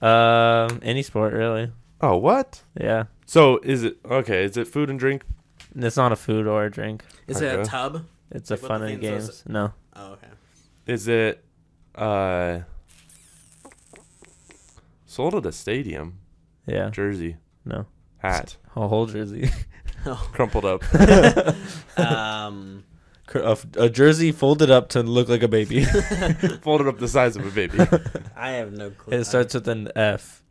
Um, 0.00 0.78
any 0.82 1.02
sport 1.02 1.32
really. 1.32 1.72
Oh, 2.00 2.16
what? 2.16 2.62
Yeah, 2.80 3.04
So 3.26 3.58
is 3.64 3.82
it 3.82 3.98
okay? 4.08 4.44
Is 4.44 4.56
it 4.56 4.68
food 4.68 4.88
and 4.90 4.98
drink? 4.98 5.24
it's 5.74 5.96
not 5.96 6.12
a 6.12 6.16
food 6.16 6.46
or 6.46 6.64
a 6.64 6.70
drink. 6.70 7.02
Is 7.26 7.40
it 7.40 7.46
a 7.54 7.58
Okay. 7.60 7.68
tub? 7.68 8.04
It's 8.30 8.50
Like 8.50 8.60
a 8.60 8.62
what 8.62 8.68
fun 8.68 8.80
the 8.82 8.86
and 8.86 9.00
thing 9.00 9.10
says- 9.20 9.26
games. 9.28 9.44
No, 9.48 9.72
Oh, 9.96 10.12
okay. 10.12 10.28
Is 10.88 11.06
it 11.06 11.44
uh 11.94 12.60
sold 15.06 15.34
at 15.34 15.46
a 15.46 15.52
stadium? 15.52 16.18
yeah, 16.66 16.90
Jersey 16.90 17.36
no. 17.64 17.86
hat 18.18 18.56
A 18.76 18.88
whole 18.88 19.06
jersey. 19.06 19.50
Oh. 20.06 20.28
crumpled 20.32 20.64
up. 20.64 20.82
um. 21.98 22.84
a, 23.34 23.58
a 23.76 23.88
jersey 23.90 24.30
folded 24.30 24.70
up 24.70 24.88
to 24.90 25.02
look 25.02 25.28
like 25.28 25.42
a 25.42 25.48
baby. 25.48 25.82
folded 26.62 26.86
up 26.86 26.98
the 26.98 27.08
size 27.08 27.34
of 27.36 27.44
a 27.44 27.50
baby. 27.50 27.78
I 28.36 28.50
have 28.52 28.72
no 28.72 28.90
clue. 28.90 29.18
it 29.18 29.24
starts 29.24 29.54
with 29.54 29.66
an 29.66 29.90
F. 29.96 30.44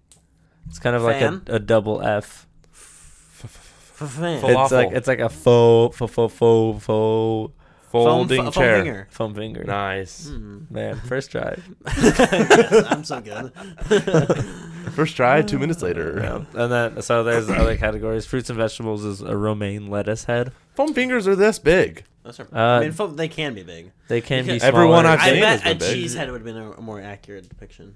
It's 0.67 0.79
kind 0.79 0.97
of 0.97 1.03
like 1.03 1.21
a, 1.21 1.41
a 1.47 1.59
double 1.59 2.01
F. 2.01 2.45
F- 2.73 3.93
fan. 4.09 4.41
Full- 4.41 4.49
It's 4.63 4.71
like 4.73 4.91
it's 4.91 5.07
like 5.07 5.19
a 5.19 5.29
faux 5.29 5.95
faux 5.97 6.11
faux 6.13 6.33
faux 6.33 6.83
faux 6.83 7.53
Folding 7.89 8.43
foam, 8.43 8.51
chair. 8.51 8.75
Foam 8.75 8.83
finger. 8.83 9.07
Foam 9.11 9.33
finger. 9.35 9.63
Nice. 9.63 10.27
Hmm. 10.29 10.59
Man, 10.69 10.95
first 11.01 11.31
try. 11.31 11.57
I'm 11.87 13.03
so 13.03 13.21
good. 13.21 13.53
First 14.93 15.15
try, 15.15 15.41
two 15.41 15.59
minutes 15.59 15.81
later. 15.81 16.19
Yeah. 16.21 16.61
And 16.63 16.71
then 16.71 17.01
so 17.01 17.23
there's 17.23 17.49
other 17.49 17.77
categories. 17.85 18.25
Fruits 18.25 18.49
and 18.49 18.57
vegetables 18.57 19.03
is 19.05 19.21
a 19.21 19.35
romaine 19.37 19.89
lettuce 19.89 20.23
head. 20.25 20.51
Foam 20.75 20.93
fingers 20.93 21.27
are 21.27 21.35
this 21.35 21.59
big. 21.59 22.03
Those 22.23 22.39
are, 22.39 22.47
Uh, 22.53 22.57
I 22.59 22.79
mean, 22.81 22.91
foam, 22.93 23.15
they 23.15 23.27
can 23.27 23.53
be 23.53 23.63
big. 23.63 23.91
They 24.07 24.21
can 24.21 24.45
be 24.45 24.53
Because- 24.53 24.69
smaller. 24.69 24.83
Everyone 24.83 25.05
I've 25.05 25.19
I 25.19 25.29
seen 25.31 25.39
bet 25.41 25.61
has 25.61 25.61
a 25.61 25.75
been 25.75 25.77
big. 25.79 25.93
cheese 25.93 26.13
head 26.15 26.31
would 26.31 26.41
have 26.41 26.45
been 26.45 26.57
a, 26.57 26.71
a 26.71 26.81
more 26.81 26.99
accurate 27.01 27.47
depiction. 27.47 27.95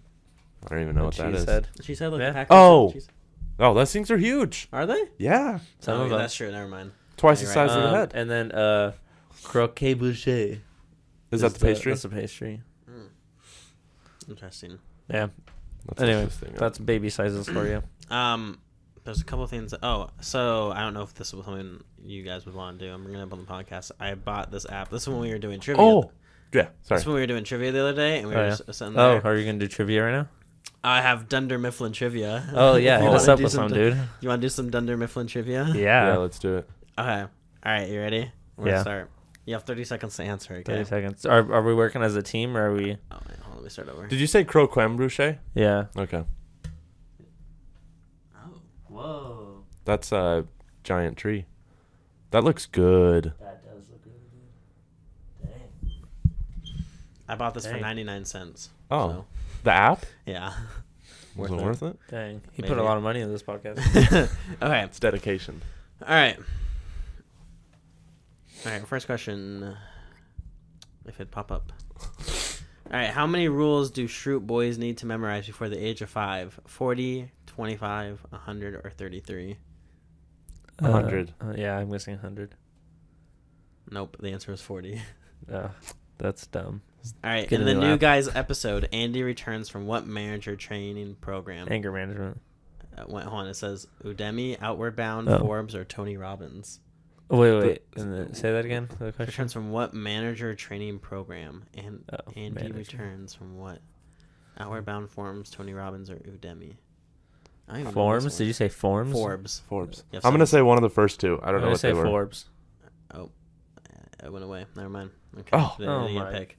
I 0.66 0.70
don't 0.76 0.82
even 0.84 0.96
know 0.96 1.02
A 1.04 1.06
what 1.06 1.16
that 1.16 1.32
cheese 1.32 1.42
is. 1.42 1.50
head. 1.50 1.68
A 1.80 1.82
cheese 1.84 2.00
head, 2.00 2.12
like 2.12 2.22
Yeah. 2.22 2.42
a 2.42 2.46
Oh. 2.50 2.92
cheese- 2.92 3.08
Oh, 3.60 3.74
those 3.74 3.92
things 3.92 4.10
are 4.12 4.18
huge. 4.18 4.68
Are 4.74 4.86
they? 4.86 5.02
Yeah. 5.18 5.60
Some 5.80 5.94
oh, 5.98 6.02
of 6.02 6.08
yeah, 6.08 6.10
them. 6.10 6.20
That's 6.20 6.36
true. 6.36 6.52
Never 6.52 6.68
mind. 6.68 6.92
Twice 7.18 7.42
You're 7.42 7.54
the 7.54 7.60
right. 7.60 7.70
size 7.70 7.78
of 7.78 7.84
the 7.84 7.90
Um, 7.90 7.96
head. 7.96 8.12
And 8.16 8.30
then 8.30 8.52
uh, 8.52 8.92
croquembouche. 9.44 10.60
Is 11.32 11.42
that 11.42 11.54
the 11.54 11.60
pastry? 11.60 11.92
That's 11.92 12.02
the 12.04 12.10
pastry. 12.10 12.62
Mm. 12.90 13.08
Interesting. 14.30 14.80
Yeah. 15.10 15.28
Let's 15.88 16.02
Anyway, 16.02 16.22
look 16.24 16.32
this. 16.40 16.60
That's 16.60 16.78
baby 16.80 17.10
sizes 17.10 17.48
for 17.50 17.66
you. 17.68 17.82
Um, 18.16 18.60
there's 19.04 19.22
a 19.22 19.24
couple 19.24 19.46
things. 19.48 19.74
oh, 19.82 20.10
so 20.20 20.72
I 20.72 20.82
don't 20.82 20.94
know 20.94 21.02
if 21.02 21.14
this 21.16 21.34
was 21.34 21.46
something 21.46 21.84
you 22.04 22.24
guys 22.24 22.46
would 22.46 22.54
want 22.54 22.78
to 22.80 22.86
do. 22.88 22.94
I'm 22.94 23.04
bringing 23.04 23.20
it 23.20 23.24
up 23.24 23.34
on 23.34 23.40
the 23.40 23.46
podcast. 23.46 23.92
I 24.00 24.14
bought 24.16 24.52
this 24.52 24.66
app. 24.70 24.90
This 24.90 25.04
is 25.04 25.10
when 25.10 25.20
we 25.20 25.32
were 25.32 25.40
doing 25.40 25.60
trivia. 25.60 25.82
Oh, 25.84 26.12
yeah. 26.54 26.68
Sorry. 26.84 26.98
This 26.98 27.02
is 27.02 27.06
when 27.08 27.16
we 27.16 27.22
were 27.22 27.28
doing 27.28 27.44
trivia 27.44 27.72
the 27.72 27.80
other 27.82 27.94
day, 27.96 28.20
and 28.20 28.28
we 28.28 28.36
Oh, 28.36 28.38
were 28.38 28.44
yeah. 28.44 28.50
just 28.56 28.74
sitting 28.76 28.94
Oh, 28.98 29.20
there. 29.20 29.26
are 29.26 29.36
you 29.38 29.46
gonna 29.46 29.58
do 29.58 29.68
trivia 29.68 30.04
right 30.04 30.12
now? 30.12 30.28
I 30.84 31.02
have 31.02 31.30
Dunder 31.30 31.58
Mifflin 31.58 31.94
trivia. 31.94 32.48
Oh 32.54 32.76
yeah, 32.76 32.98
You 32.98 33.04
hit 33.04 33.08
wanna 33.10 33.16
us 33.22 33.28
up 33.28 33.38
do 33.38 33.44
with 33.44 33.52
some, 33.54 33.70
Dun- 33.70 33.78
dude. 33.78 33.98
You 34.20 34.30
want 34.30 34.42
to 34.42 34.46
do 34.46 34.50
some 34.50 34.70
Dunder 34.70 34.98
Mifflin 34.98 35.28
trivia? 35.28 35.66
Yeah, 35.74 36.08
Yeah. 36.14 36.18
let's 36.18 36.38
do 36.40 36.58
it. 36.58 36.70
Okay. 36.98 37.22
All 37.22 37.28
right. 37.66 37.90
You 37.90 38.00
ready? 38.00 38.32
We're 38.58 38.66
Yeah. 38.68 38.72
gonna 38.74 38.82
start. 38.82 39.10
You 39.46 39.54
have 39.56 39.64
30 39.64 39.84
seconds 39.86 40.16
to 40.18 40.24
answer. 40.24 40.54
Okay. 40.56 40.64
Thirty 40.64 40.86
seconds. 40.86 41.26
Are 41.26 41.40
are 41.54 41.64
we 41.64 41.74
working 41.74 42.02
as 42.04 42.16
a 42.16 42.22
team 42.22 42.56
or 42.56 42.70
are 42.70 42.74
we? 42.74 42.98
Oh, 43.12 43.18
wait, 43.28 43.38
hold 43.40 43.46
on. 43.48 43.54
Let 43.56 43.64
me 43.64 43.70
start 43.70 43.90
over. 43.90 44.08
Did 44.08 44.20
you 44.20 44.28
say 44.28 44.44
croquem 44.44 44.98
bruche? 44.98 45.40
Yeah. 45.56 45.86
Okay. 45.98 46.24
oh. 48.36 48.62
Whoa. 48.88 49.64
That's 49.86 50.12
a 50.12 50.46
giant 50.84 51.18
tree. 51.18 51.46
That 52.30 52.44
looks 52.44 52.66
good. 52.68 53.34
That 53.40 53.64
does 53.66 53.90
look 53.90 54.04
good. 54.04 54.14
Dang. 55.44 56.72
I 57.28 57.36
bought 57.36 57.54
this 57.56 57.66
for 57.66 57.78
99 57.78 58.26
cents. 58.26 58.70
Oh, 58.90 59.10
So, 59.10 59.26
the 59.64 59.72
app? 59.72 60.06
yeah. 60.26 60.54
Was 61.36 61.50
Worth 61.50 61.60
it 61.60 61.64
it. 61.64 61.66
worth 61.66 61.84
it? 61.84 61.98
Dang. 62.10 62.42
He 62.52 62.62
put 62.62 62.78
a 62.78 62.84
lot 62.84 62.98
of 62.98 63.04
money 63.04 63.22
in 63.22 63.32
this 63.32 63.42
podcast. 63.42 63.78
okay. 64.62 64.84
It's 64.84 65.00
dedication. 65.00 65.62
All 66.06 66.14
right. 66.14 66.38
All 68.66 68.72
right. 68.72 68.88
First 68.88 69.06
question. 69.08 69.76
If 71.06 71.20
it 71.20 71.32
pop 71.32 71.52
up. 71.52 71.72
All 72.92 73.00
right. 73.00 73.10
How 73.10 73.26
many 73.26 73.48
rules 73.48 73.90
do 73.92 74.08
Schrute 74.08 74.46
boys 74.46 74.78
need 74.78 74.98
to 75.00 75.06
memorize 75.06 75.48
before 75.48 75.70
the 75.70 75.84
age 75.84 76.02
of 76.02 76.10
five? 76.10 76.60
40, 76.68 77.32
25, 77.48 78.26
100, 78.30 78.76
or 78.76 78.92
33? 78.92 79.58
A 80.80 80.92
hundred. 80.92 81.34
Uh, 81.40 81.54
yeah, 81.56 81.78
I'm 81.78 81.90
guessing 81.92 82.18
hundred. 82.18 82.56
Nope. 83.90 84.18
The 84.20 84.30
answer 84.32 84.52
is 84.52 84.62
40. 84.62 85.02
Uh, 85.52 85.70
that's 86.20 86.46
dumb. 86.46 86.84
All 87.24 87.32
right. 87.32 87.50
Get 87.50 87.62
in 87.62 87.66
the 87.66 87.74
new 87.74 87.80
new 87.80 87.98
guys 87.98 88.28
episode, 88.34 88.88
Andy 88.94 89.24
returns 89.24 89.70
from 89.70 89.88
what 89.88 90.06
manager 90.06 90.56
training 90.56 91.16
program? 91.20 91.68
Anger 91.72 91.92
management. 91.92 92.40
Uh, 92.96 93.06
wait, 93.08 93.26
hold 93.26 93.42
on. 93.42 93.48
It 93.48 93.56
says 93.56 93.88
Udemy, 94.04 94.58
Outward 94.62 94.96
Bound, 94.96 95.28
Oh. 95.28 95.40
Forbes, 95.40 95.74
or 95.74 95.84
Tony 95.84 96.16
Robbins. 96.16 96.80
Wait, 97.32 97.60
wait. 97.60 97.82
And 97.96 98.14
then, 98.14 98.34
say 98.34 98.52
that 98.52 98.66
again. 98.66 98.88
The 99.00 99.12
question. 99.12 99.26
Returns 99.26 99.54
from 99.54 99.72
what 99.72 99.94
manager 99.94 100.54
training 100.54 101.00
program? 101.00 101.64
And 101.76 102.04
Oh, 102.12 102.32
Andy 102.36 102.50
manager. 102.52 102.74
returns 102.98 103.34
from 103.34 103.58
what? 103.58 103.80
Outward 104.60 104.86
Bound 104.86 105.10
Forms, 105.10 105.50
Tony 105.50 105.74
Robbins, 105.74 106.10
or 106.10 106.16
Udemy? 106.16 106.76
I 107.68 107.74
don't 107.74 107.82
even 107.82 107.84
know 107.86 107.92
Forms? 107.92 108.38
Did 108.38 108.48
you 108.48 108.54
say 108.54 108.68
forms? 108.68 109.14
Forbes? 109.14 109.62
Forbes. 109.70 110.04
Yeah, 110.12 110.20
I'm 110.24 110.34
gonna 110.34 110.46
say 110.46 110.62
one 110.62 110.78
of 110.78 110.82
the 110.82 110.90
first 110.90 111.20
two. 111.22 111.40
I 111.42 111.48
don't 111.48 111.56
know 111.56 111.60
gonna 111.62 111.70
what 111.72 111.80
say 111.80 111.88
they 111.90 111.98
were. 111.98 112.06
Forbes. 112.06 112.46
Oh, 113.14 113.30
uh, 113.78 114.26
it 114.26 114.32
went 114.32 114.44
away. 114.44 114.66
Never 114.76 114.90
mind. 114.90 115.12
Okay. 115.40 115.50
Oh. 115.54 115.76
they 115.80 115.88
Oh 115.88 116.10
my. 116.10 116.32
pick. 116.34 116.58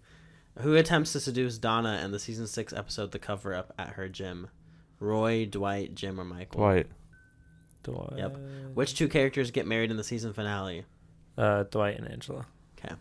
Who 0.61 0.75
attempts 0.77 1.13
to 1.13 1.21
seduce 1.21 1.59
Donna 1.59 2.01
in 2.05 2.13
the 2.13 2.19
season 2.19 2.47
six 2.47 2.73
episode 2.73 3.11
"The 3.13 3.19
Cover 3.19 3.55
Up" 3.55 3.75
at 3.79 3.91
her 3.91 4.09
gym? 4.09 4.49
Roy, 5.01 5.45
Dwight, 5.45 5.95
Jim, 5.95 6.19
or 6.19 6.25
Michael? 6.25 6.61
Dwight. 6.61 6.87
Dwight. 7.83 8.19
Yep. 8.19 8.37
Which 8.75 8.95
two 8.95 9.09
characters 9.09 9.51
get 9.51 9.67
married 9.67 9.91
in 9.91 9.97
the 9.97 10.05
season 10.05 10.33
finale? 10.33 10.85
Uh, 11.37 11.65
Dwight 11.65 11.99
and 11.99 12.09
Angela. 12.11 12.47
Okay. 12.79 12.95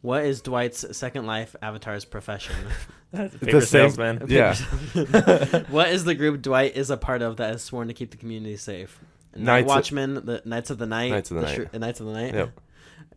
What 0.00 0.24
is 0.24 0.42
Dwight's 0.42 0.96
second 0.96 1.26
life 1.26 1.56
avatar's 1.62 2.04
profession? 2.04 2.54
Paper 3.12 3.60
same- 3.60 3.90
salesman. 3.90 4.26
Yeah. 4.28 4.54
what 5.70 5.88
is 5.88 6.04
the 6.04 6.14
group 6.14 6.42
Dwight 6.42 6.76
is 6.76 6.90
a 6.90 6.96
part 6.96 7.22
of 7.22 7.38
that 7.38 7.54
is 7.54 7.62
sworn 7.62 7.88
to 7.88 7.94
keep 7.94 8.10
the 8.10 8.16
community 8.16 8.56
safe? 8.56 9.00
Night 9.34 9.44
Knights 9.44 9.62
of- 9.62 9.68
Watchmen, 9.68 10.14
the 10.14 10.42
Knights 10.44 10.70
of 10.70 10.78
the 10.78 10.86
Night. 10.86 11.10
Knights 11.10 11.30
of 11.30 11.36
the 11.36 11.42
Night. 11.42 11.54
Shri- 11.54 11.78
Knights 11.78 12.00
of 12.00 12.06
the 12.06 12.12
Night. 12.12 12.34
Yep. 12.34 12.60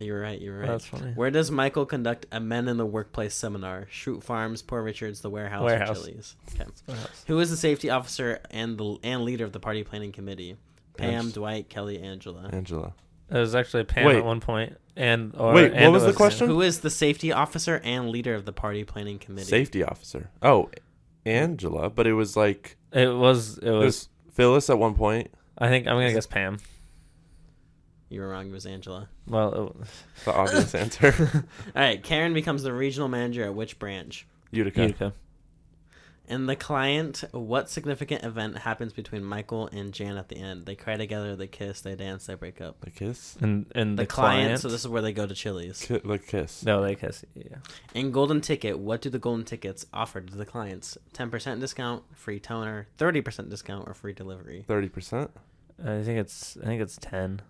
You 0.00 0.12
were 0.12 0.20
right. 0.20 0.40
You 0.40 0.52
were 0.52 0.58
right. 0.60 0.68
That's 0.68 0.86
funny. 0.86 1.12
Where 1.12 1.30
does 1.30 1.50
Michael 1.50 1.84
conduct 1.84 2.26
a 2.30 2.38
Men 2.38 2.68
in 2.68 2.76
the 2.76 2.86
Workplace 2.86 3.34
seminar? 3.34 3.88
Schrute 3.92 4.22
Farms, 4.22 4.62
Poor 4.62 4.82
Richards, 4.82 5.20
The 5.20 5.30
Warehouse, 5.30 5.64
Warehouse. 5.64 6.00
Chili's? 6.00 6.36
Okay. 6.54 6.70
Warehouse. 6.86 7.24
Who 7.26 7.38
is 7.40 7.50
the 7.50 7.56
safety 7.56 7.90
officer 7.90 8.40
and 8.50 8.78
the 8.78 8.98
and 9.02 9.24
leader 9.24 9.44
of 9.44 9.52
the 9.52 9.60
party 9.60 9.82
planning 9.82 10.12
committee? 10.12 10.56
Pam, 10.98 11.24
Yes. 11.26 11.32
Dwight, 11.32 11.68
Kelly, 11.70 12.00
Angela. 12.02 12.50
Angela. 12.52 12.92
It 13.30 13.38
was 13.38 13.54
actually 13.54 13.84
Pam 13.84 14.06
Wait. 14.06 14.16
at 14.16 14.24
one 14.24 14.40
point, 14.40 14.76
and 14.96 15.34
or 15.36 15.52
Wait, 15.54 15.70
what 15.72 15.80
and 15.82 15.92
was 15.92 16.02
it 16.04 16.06
the 16.08 16.12
question? 16.14 16.48
Who 16.48 16.60
is 16.62 16.80
the 16.80 16.90
safety 16.90 17.32
officer 17.32 17.80
and 17.84 18.10
leader 18.10 18.34
of 18.34 18.44
the 18.44 18.52
party 18.52 18.84
planning 18.84 19.18
committee? 19.18 19.46
Safety 19.48 19.82
officer. 19.84 20.30
Oh, 20.42 20.70
Angela. 21.26 21.90
But 21.90 22.06
it 22.06 22.14
was 22.14 22.36
like 22.36 22.76
It 22.92 23.08
was. 23.14 23.58
It 23.58 23.64
it 23.68 23.70
was. 23.70 23.84
was 23.84 24.08
Phyllis 24.32 24.70
at 24.70 24.78
one 24.78 24.94
point. 24.94 25.30
I 25.58 25.68
think 25.68 25.86
I'm 25.86 25.96
gonna 25.96 26.12
guess 26.12 26.26
Pam. 26.26 26.58
You 28.08 28.22
were 28.22 28.28
wrong. 28.28 28.48
It 28.48 28.52
was 28.52 28.64
Angela. 28.64 29.08
Well, 29.26 29.52
it, 29.52 29.78
was- 29.78 30.02
The 30.24 30.32
obvious 30.34 30.74
answer. 30.74 31.14
All 31.76 31.82
right. 31.82 32.02
Karen 32.02 32.32
becomes 32.32 32.62
the 32.62 32.72
regional 32.72 33.08
manager 33.08 33.44
at 33.44 33.54
which 33.54 33.78
branch? 33.78 34.26
Utica. 34.50 34.80
Utica. 34.82 35.12
And 36.30 36.46
the 36.46 36.56
client, 36.56 37.24
what 37.32 37.70
significant 37.70 38.22
event 38.22 38.58
happens 38.58 38.92
between 38.92 39.24
Michael 39.24 39.68
and 39.72 39.92
Jan 39.94 40.18
at 40.18 40.28
the 40.28 40.36
end? 40.36 40.66
They 40.66 40.74
cry 40.74 40.96
together, 40.96 41.34
they 41.36 41.46
kiss, 41.46 41.80
they 41.80 41.94
dance, 41.94 42.26
they 42.26 42.34
break 42.34 42.60
up. 42.60 42.80
The 42.82 42.90
kiss. 42.90 43.36
And 43.40 43.64
and 43.74 43.98
The, 43.98 44.02
the, 44.02 44.06
client, 44.06 44.60
so 44.60 44.68
this 44.68 44.82
is 44.82 44.88
where 44.88 45.00
they 45.00 45.12
go 45.12 45.26
to 45.26 45.34
Chili's. 45.34 45.80
Ki- 45.80 46.00
the 46.04 46.18
kiss. 46.18 46.64
No, 46.64 46.82
they 46.82 46.94
kiss. 46.94 47.24
Yeah. 47.34 47.56
In 47.94 48.10
Golden 48.12 48.42
Ticket, 48.42 48.78
what 48.78 49.00
do 49.00 49.08
the 49.08 49.18
Golden 49.18 49.44
Tickets 49.46 49.86
offer 49.92 50.20
to 50.20 50.36
the 50.36 50.44
clients? 50.44 50.98
10% 51.14 51.60
discount, 51.60 52.04
free 52.14 52.38
toner, 52.38 52.88
30% 52.98 53.48
discount, 53.48 53.88
or 53.88 53.94
free 53.94 54.12
delivery? 54.12 54.64
Thirty 54.68 54.88
percent. 54.90 55.30
I 55.82 56.02
think 56.02 56.18
it's. 56.18 56.58
I 56.62 56.66
think 56.66 56.82
it's 56.82 56.98
ten. 57.00 57.40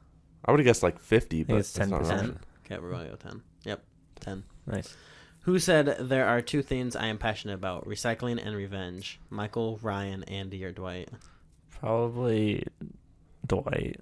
I 0.45 0.53
would 0.53 0.61
have 0.61 0.65
guessed 0.67 0.83
like 0.85 0.99
fifty, 1.01 1.43
but 1.43 1.57
it's 1.57 1.73
that's 1.73 1.91
not 1.91 2.03
10%. 2.03 2.11
right. 2.11 2.37
Okay, 2.65 2.79
we're 2.81 2.91
going 2.91 3.05
to 3.05 3.11
go 3.11 3.17
10. 3.17 3.43
Yep, 3.65 3.83
10. 4.21 4.45
Nice. 4.67 4.95
Who 5.43 5.59
said 5.59 5.97
there 6.09 6.27
are 6.27 6.43
two 6.43 6.63
things 6.63 6.95
I 6.95 7.07
am 7.07 7.17
passionate 7.19 7.55
about 7.55 7.87
recycling 7.87 8.45
and 8.45 8.55
revenge? 8.55 9.19
Michael, 9.31 9.79
Ryan, 9.83 10.23
Andy, 10.25 10.63
or 10.65 10.73
Dwight? 10.73 11.09
Probably 11.71 12.65
Dwight. 13.47 13.97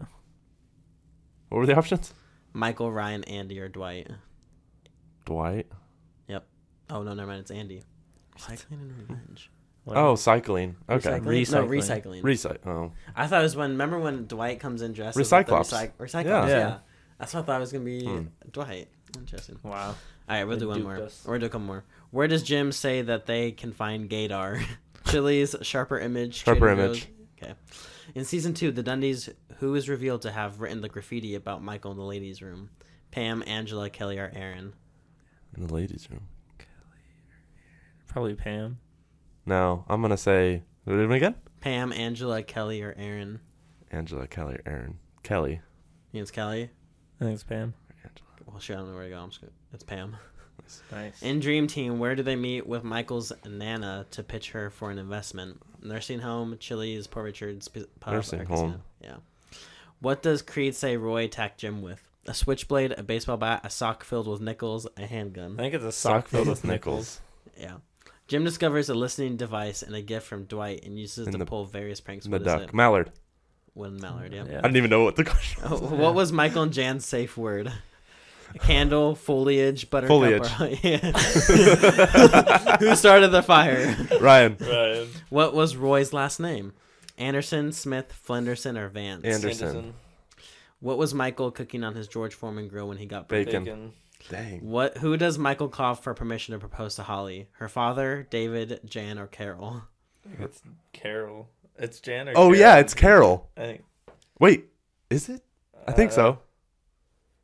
What 1.49 1.59
were 1.59 1.67
the 1.67 1.77
options? 1.77 2.13
Michael, 2.53 2.91
Ryan, 2.91 3.23
Andy, 3.25 3.61
or 3.61 3.69
Dwight? 3.69 4.09
Dwight. 5.25 5.67
Yep. 6.27 6.47
Oh, 6.91 7.03
no, 7.03 7.15
never 7.15 7.29
mind. 7.29 7.41
It's 7.43 7.51
Andy. 7.51 7.83
Recycling 8.37 8.73
and 8.81 8.99
revenge. 8.99 9.51
What- 9.85 9.97
Oh, 9.97 10.17
cycling. 10.17 10.77
Okay. 10.89 11.11
Recycling? 11.21 11.53
No, 11.53 11.67
Recycling. 11.67 12.23
recycling. 12.23 12.23
Recycle. 12.23 12.67
Oh. 12.67 12.93
I 13.15 13.27
thought 13.29 13.41
it 13.41 13.45
was 13.45 13.55
when, 13.57 13.71
remember 13.73 14.01
when 14.01 14.27
Dwight 14.27 14.59
comes 14.59 14.83
in 14.83 14.95
dressed 14.95 15.17
as 15.17 15.31
like 15.31 15.47
the 15.47 15.53
Recyclops. 15.53 15.73
recyc- 15.73 15.93
Recyclops, 15.99 16.25
Yeah. 16.25 16.47
yeah. 16.49 16.59
Yeah. 16.59 16.79
That's 17.19 17.35
what 17.35 17.41
I 17.41 17.47
thought 17.47 17.57
it 17.59 17.61
was 17.61 17.73
going 17.73 17.85
to 17.85 17.91
be 18.01 18.05
Hmm. 18.05 18.23
Dwight. 18.51 18.89
Interesting. 19.17 19.59
Wow. 19.63 19.95
All 20.29 20.35
right, 20.37 20.45
we'll 20.45 20.57
They 20.57 20.61
do 20.65 20.69
one 20.69 20.83
more. 20.83 20.97
us. 21.03 21.25
We'll 21.27 21.39
do 21.39 21.47
a 21.47 21.49
couple 21.49 21.67
more. 21.67 21.85
Where 22.11 22.27
does 22.29 22.43
Jim 22.43 22.73
say 22.73 23.03
that 23.03 23.27
they 23.27 23.53
can 23.53 23.73
find 23.73 24.11
Gaydar? 24.11 24.63
Chili's, 25.07 25.55
Sharper 25.63 26.01
Image, 26.01 26.43
Sharper 26.45 26.61
Trader 26.61 26.83
Image. 26.83 27.01
Joe's? 27.01 27.11
Okay. 27.43 27.55
In 28.15 28.25
season 28.25 28.55
two, 28.55 28.73
the 28.73 28.83
Dundies, 28.83 29.33
who 29.59 29.75
is 29.75 29.89
revealed 29.89 30.23
to 30.23 30.33
have 30.33 30.61
written 30.61 30.81
the 30.81 30.89
graffiti 30.89 31.35
about 31.37 31.63
Michael 31.63 31.93
in 31.93 31.97
the 31.97 32.03
ladies' 32.05 32.43
room? 32.43 32.71
Pam, 33.13 33.43
Angela, 33.47 33.89
Kelly, 33.89 34.19
or 34.19 34.31
Erin? 34.35 34.73
In 35.57 35.67
the 35.67 35.73
ladies' 35.73 36.09
room. 36.11 36.27
Kelly 36.59 36.69
Probably 38.09 38.35
Pam. 38.35 38.79
No, 39.45 39.85
I'm 39.89 40.03
gonna 40.03 40.17
say. 40.17 40.63
What 40.85 40.97
did 40.97 41.11
it 41.11 41.15
again? 41.15 41.35
Pam, 41.61 41.93
Angela, 41.93 42.43
Kelly, 42.43 42.83
or 42.83 42.95
Erin? 42.99 43.41
Angela, 43.93 44.27
Kelly, 44.27 44.55
or 44.57 44.63
Erin. 44.67 44.99
Kelly. 45.23 45.53
You 45.53 45.61
think 46.13 46.23
it's 46.23 46.31
Kelly? 46.31 46.71
I 47.21 47.25
think 47.25 47.35
it's 47.35 47.45
Pam. 47.45 47.75
Angela. 48.57 48.59
Well, 48.59 48.61
shit, 48.61 48.77
I 48.77 48.79
don't 48.81 48.89
know 48.91 48.95
where 48.97 49.05
to 49.05 49.11
go. 49.11 49.19
I'm 49.19 49.29
just 49.31 49.41
gonna, 49.41 49.53
it's 49.73 49.85
Pam. 49.85 50.17
Nice. 50.91 51.23
In 51.23 51.39
Dream 51.41 51.67
Team, 51.69 51.99
where 51.99 52.17
do 52.17 52.23
they 52.25 52.35
meet 52.35 52.67
with 52.67 52.83
Michael's 52.83 53.33
Nana 53.47 54.05
to 54.13 54.23
pitch 54.23 54.51
her 54.51 54.71
for 54.71 54.91
an 54.91 54.99
investment? 54.99 55.61
Nursing 55.83 56.19
home, 56.19 56.57
Chili's, 56.59 57.07
Poor 57.07 57.23
Richards, 57.23 57.69
p- 57.69 57.87
pub, 58.01 58.15
Nursing 58.15 58.41
or 58.41 58.45
home. 58.47 58.83
Yeah. 59.01 59.17
What 60.01 60.23
does 60.23 60.43
Creed 60.43 60.75
say 60.75 60.97
Roy 60.97 61.25
attacked 61.25 61.59
Jim 61.61 61.83
with? 61.83 62.03
a 62.29 62.35
switchblade, 62.35 62.93
a 62.99 63.05
baseball 63.05 63.37
bat, 63.37 63.61
a 63.63 63.71
sock 63.71 64.03
filled 64.03 64.27
with 64.27 64.41
nickels, 64.41 64.85
a 64.97 65.07
handgun. 65.07 65.55
I 65.61 65.63
think 65.63 65.75
it's 65.75 65.85
a 65.85 65.93
sock 65.93 66.27
filled 66.27 66.49
with 66.49 66.65
nickels. 66.65 67.21
Yeah. 67.57 67.77
Jim 68.27 68.43
discovers 68.43 68.89
a 68.89 68.95
listening 68.95 69.37
device 69.37 69.83
and 69.85 69.95
a 69.95 70.03
gift 70.03 70.27
from 70.27 70.43
Dwight 70.47 70.85
and 70.85 70.99
uses 70.99 71.29
it 71.29 71.31
to 71.31 71.39
the- 71.39 71.47
pull 71.47 71.65
various 71.67 72.01
pranks. 72.01 72.27
With 72.27 72.43
the 72.43 72.51
What 72.51 72.57
is 72.57 72.63
duck. 72.63 72.71
it? 72.71 72.75
Mallard. 72.75 73.13
When 73.75 74.01
Mallard, 74.01 74.33
yeah. 74.33 74.45
Yeah. 74.45 74.59
I 74.59 74.63
didn't 74.63 74.77
even 74.79 74.91
know 74.91 75.05
what 75.05 75.15
the 75.15 75.23
question 75.23 75.63
Oh, 75.67 75.77
what 75.97 76.15
was 76.15 76.33
Michael 76.33 76.63
and 76.63 76.73
Jan's 76.73 77.07
safe 77.07 77.37
word? 77.37 77.73
A 78.57 78.59
candle, 78.59 79.15
foliage, 79.15 79.89
buttercup. 79.91 80.09
Foliage. 80.09 80.61
Or, 80.61 80.69
yeah. 80.83 80.99
Who 82.81 82.95
started 82.97 83.29
the 83.29 83.43
fire? 83.43 83.95
Ryan. 84.21 84.57
Ryan. 84.61 85.09
What 85.31 85.55
was 85.55 85.77
Roy's 85.77 86.13
last 86.13 86.41
name? 86.41 86.73
Anderson, 87.19 87.73
Smith, 87.73 88.13
Flenderson, 88.27 88.77
or 88.79 88.89
Vance? 88.89 89.25
Anderson. 89.25 89.95
What 90.81 90.99
was 90.99 91.15
Michael 91.15 91.51
cooking 91.51 91.85
on 91.85 91.95
his 91.95 92.09
George 92.09 92.35
Foreman 92.35 92.69
grill 92.69 92.89
when 92.89 92.99
he 92.99 93.07
got 93.07 93.29
back? 93.29 93.47
Bacon. 93.47 93.65
Bacon. 93.65 93.93
Dang. 94.29 94.61
What? 94.69 94.99
Who 94.99 95.17
does 95.17 95.39
Michael 95.39 95.69
call 95.69 95.95
for 95.95 96.13
permission 96.13 96.53
to 96.53 96.59
propose 96.59 96.97
to 96.97 97.03
Holly? 97.03 97.49
Her 97.53 97.69
father, 97.69 98.27
David, 98.29 98.81
Jan, 98.85 99.19
or 99.19 99.27
Carol? 99.27 99.83
I 100.25 100.29
think 100.37 100.41
it's 100.51 100.63
Carol. 100.93 101.49
It's 101.79 102.01
Jan 102.01 102.29
or 102.29 102.33
Oh 102.33 102.35
Carol? 102.35 102.57
yeah, 102.57 102.77
it's 102.79 102.95
Carol. 102.95 103.49
I 103.57 103.61
think. 103.61 103.85
Wait, 104.41 104.65
is 105.11 105.29
it? 105.29 105.43
I 105.87 105.93
think 105.93 106.11
Uh, 106.11 106.15
so. 106.15 106.39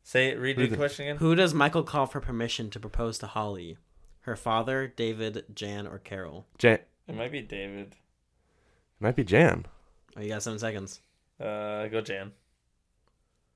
Say 0.03 0.29
it. 0.29 0.39
Read 0.39 0.59
Read 0.59 0.67
the 0.67 0.71
the- 0.71 0.77
question 0.77 1.07
again. 1.07 1.17
Who 1.19 1.35
does 1.35 1.55
Michael 1.55 1.83
call 1.85 2.07
for 2.07 2.21
permission 2.21 2.71
to 2.71 2.81
propose 2.81 3.19
to 3.19 3.27
Holly? 3.27 3.79
Her 4.23 4.37
father, 4.37 4.87
David, 4.95 5.45
Jan, 5.55 5.87
or 5.87 5.99
Carol? 5.99 6.47
Jan. 6.59 6.79
It 7.09 7.15
might 7.17 7.33
be 7.33 7.41
David. 7.43 7.89
It 7.89 9.01
might 9.01 9.17
be 9.17 9.25
Jan. 9.25 9.67
Oh, 10.17 10.21
you 10.21 10.29
got 10.29 10.43
seven 10.43 10.59
seconds. 10.59 11.01
Uh, 11.41 11.87
go 11.89 12.01
Jan. 12.01 12.33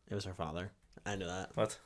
It 0.09 0.15
was 0.15 0.25
her 0.25 0.35
father. 0.35 0.73
I 1.05 1.15
knew 1.17 1.27
that. 1.27 1.51
What? 1.55 1.79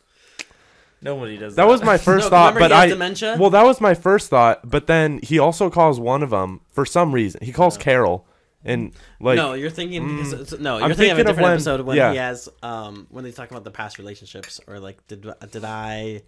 Nobody 1.03 1.37
does 1.39 1.57
That 1.57 1.65
that. 1.65 1.69
was 1.71 1.83
my 1.83 1.97
first 1.99 2.27
No, 2.27 2.31
thought, 2.31 2.55
but 2.55 2.71
he 2.71 2.75
has 2.77 2.85
I 2.85 2.87
dementia. 2.89 3.37
well, 3.39 3.51
that 3.51 3.65
was 3.65 3.81
my 3.81 3.95
first 3.95 4.29
thought. 4.31 4.69
But 4.69 4.87
then 4.87 5.21
he 5.23 5.39
also 5.39 5.71
calls 5.71 5.99
one 5.99 6.23
of 6.23 6.31
them 6.31 6.61
for 6.71 6.85
some 6.87 7.13
reason. 7.13 7.41
He 7.43 7.53
calls 7.53 7.77
Yeah. 7.77 7.83
Carol, 7.85 8.27
and 8.65 8.93
like 9.21 9.37
no, 9.37 9.55
you're 9.55 9.71
thinking 9.71 10.03
Mm. 10.03 10.17
because 10.17 10.33
it's- 10.35 10.61
no, 10.61 10.77
I'm 10.77 10.89
you're 10.89 10.95
thinking, 10.95 11.13
of 11.13 11.19
a 11.19 11.25
thinking 11.25 11.31
of 11.31 11.37
when- 11.43 11.53
episode 11.53 11.81
when 11.83 11.97
yeah. 11.97 12.11
he 12.13 12.19
has 12.19 12.49
um 12.63 13.07
when 13.11 13.25
they 13.25 13.33
talk 13.33 13.51
about 13.51 13.65
the 13.65 13.71
past 13.71 13.99
relationships 13.99 14.61
or 14.67 14.79
like 14.81 15.07
did 15.09 15.27
did 15.51 15.65
I 15.65 16.23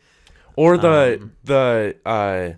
or 0.56 0.76
the 0.78 1.18
um, 1.22 1.32
the 1.44 1.96
uh, 2.06 2.50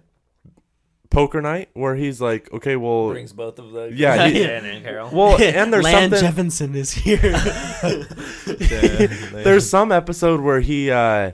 poker 1.11 1.41
night 1.41 1.71
where 1.75 1.95
he's 1.95 2.21
like, 2.21 2.53
okay, 2.53 2.75
well, 2.75 3.11
brings 3.11 3.33
both 3.33 3.59
of 3.61 3.71
the 3.73 3.93
Yeah, 3.95 4.27
he- 4.29 4.43
Jan 4.43 4.65
and 4.65 4.85
Carol. 4.85 5.11
well, 5.13 5.41
and 5.41 5.73
there's 5.73 5.85
Land 5.85 6.13
something. 6.17 6.51
Jefferson 6.51 6.75
is 6.75 6.91
here. 6.93 7.19
there's 9.45 9.69
some 9.69 9.93
episode 9.93 10.41
where 10.41 10.61
he 10.61 10.91
uh 10.91 11.33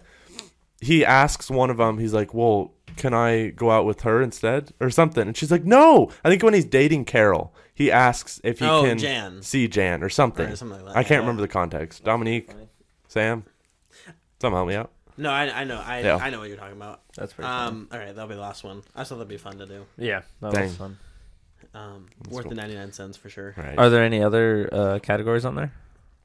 he 0.80 1.04
asks 1.04 1.50
one 1.50 1.70
of 1.70 1.76
them 1.76 1.98
he's 1.98 2.12
like 2.14 2.32
well 2.34 2.72
can 2.96 3.14
i 3.14 3.48
go 3.48 3.70
out 3.70 3.84
with 3.84 4.02
her 4.02 4.22
instead 4.22 4.72
or 4.80 4.90
something 4.90 5.26
and 5.26 5.36
she's 5.36 5.50
like 5.50 5.64
no 5.64 6.10
i 6.24 6.28
think 6.28 6.42
when 6.42 6.54
he's 6.54 6.64
dating 6.64 7.04
carol 7.04 7.54
he 7.80 7.90
asks 7.90 8.40
if 8.44 8.58
he 8.58 8.66
oh, 8.66 8.82
can 8.82 8.98
Jan. 8.98 9.42
see 9.42 9.66
jan 9.68 10.02
or 10.02 10.08
something 10.10 10.46
Or 10.48 10.56
something 10.56 10.84
like 10.84 10.94
that. 10.94 10.98
i 10.98 11.02
can't 11.02 11.10
yeah. 11.10 11.18
remember 11.18 11.40
the 11.42 11.48
context 11.48 12.04
dominique 12.04 12.50
sam 13.08 13.44
some 14.40 14.52
help 14.52 14.68
me 14.68 14.74
out 14.74 14.90
No, 15.16 15.30
I, 15.30 15.60
I 15.60 15.64
know. 15.64 15.80
I 15.84 16.00
Yeah. 16.00 16.16
I 16.16 16.30
know 16.30 16.38
what 16.40 16.48
you're 16.48 16.56
talking 16.56 16.76
about. 16.76 17.02
That's 17.14 17.32
pretty. 17.34 17.46
funny. 17.46 17.68
Um, 17.68 17.88
all 17.92 17.98
right, 17.98 18.14
that'll 18.14 18.28
be 18.28 18.34
the 18.36 18.40
last 18.40 18.64
one. 18.64 18.82
I 18.96 19.04
thought 19.04 19.16
that'd 19.16 19.28
be 19.28 19.36
fun 19.36 19.58
to 19.58 19.66
do. 19.66 19.84
Yeah, 19.98 20.22
that 20.40 20.52
Dang. 20.54 20.62
was 20.64 20.76
fun. 20.76 20.98
Um, 21.74 22.06
That's 22.22 22.34
worth 22.34 22.44
cool. 22.44 22.50
the 22.50 22.56
99 22.56 22.92
cents 22.92 23.16
for 23.18 23.28
sure. 23.28 23.54
right 23.56 23.78
Are 23.78 23.90
there 23.90 24.02
any 24.02 24.22
other 24.22 24.68
uh, 24.72 24.98
categories 25.00 25.44
on 25.44 25.54
there, 25.56 25.72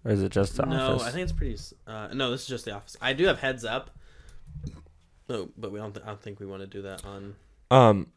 or 0.05 0.11
is 0.11 0.23
it 0.23 0.31
just 0.31 0.55
the 0.55 0.65
no, 0.65 0.75
office? 0.93 1.01
No, 1.01 1.07
I 1.07 1.11
think 1.11 1.23
it's 1.23 1.31
pretty. 1.33 1.57
Uh, 1.85 2.07
no, 2.13 2.31
this 2.31 2.43
is 2.43 2.47
just 2.47 2.63
the 2.65 2.71
office. 2.71 2.95
I 3.01 3.11
do 3.13 3.25
have 3.25 3.39
heads 3.39 3.65
up. 3.65 3.91
Oh, 5.29 5.49
but 5.57 5.71
we 5.71 5.79
don't. 5.79 5.93
Th- 5.93 6.03
I 6.05 6.09
don't 6.09 6.21
think 6.21 6.39
we 6.39 6.45
want 6.45 6.61
to 6.61 6.67
do 6.67 6.81
that 6.83 7.03
on. 7.05 7.35
um 7.71 8.07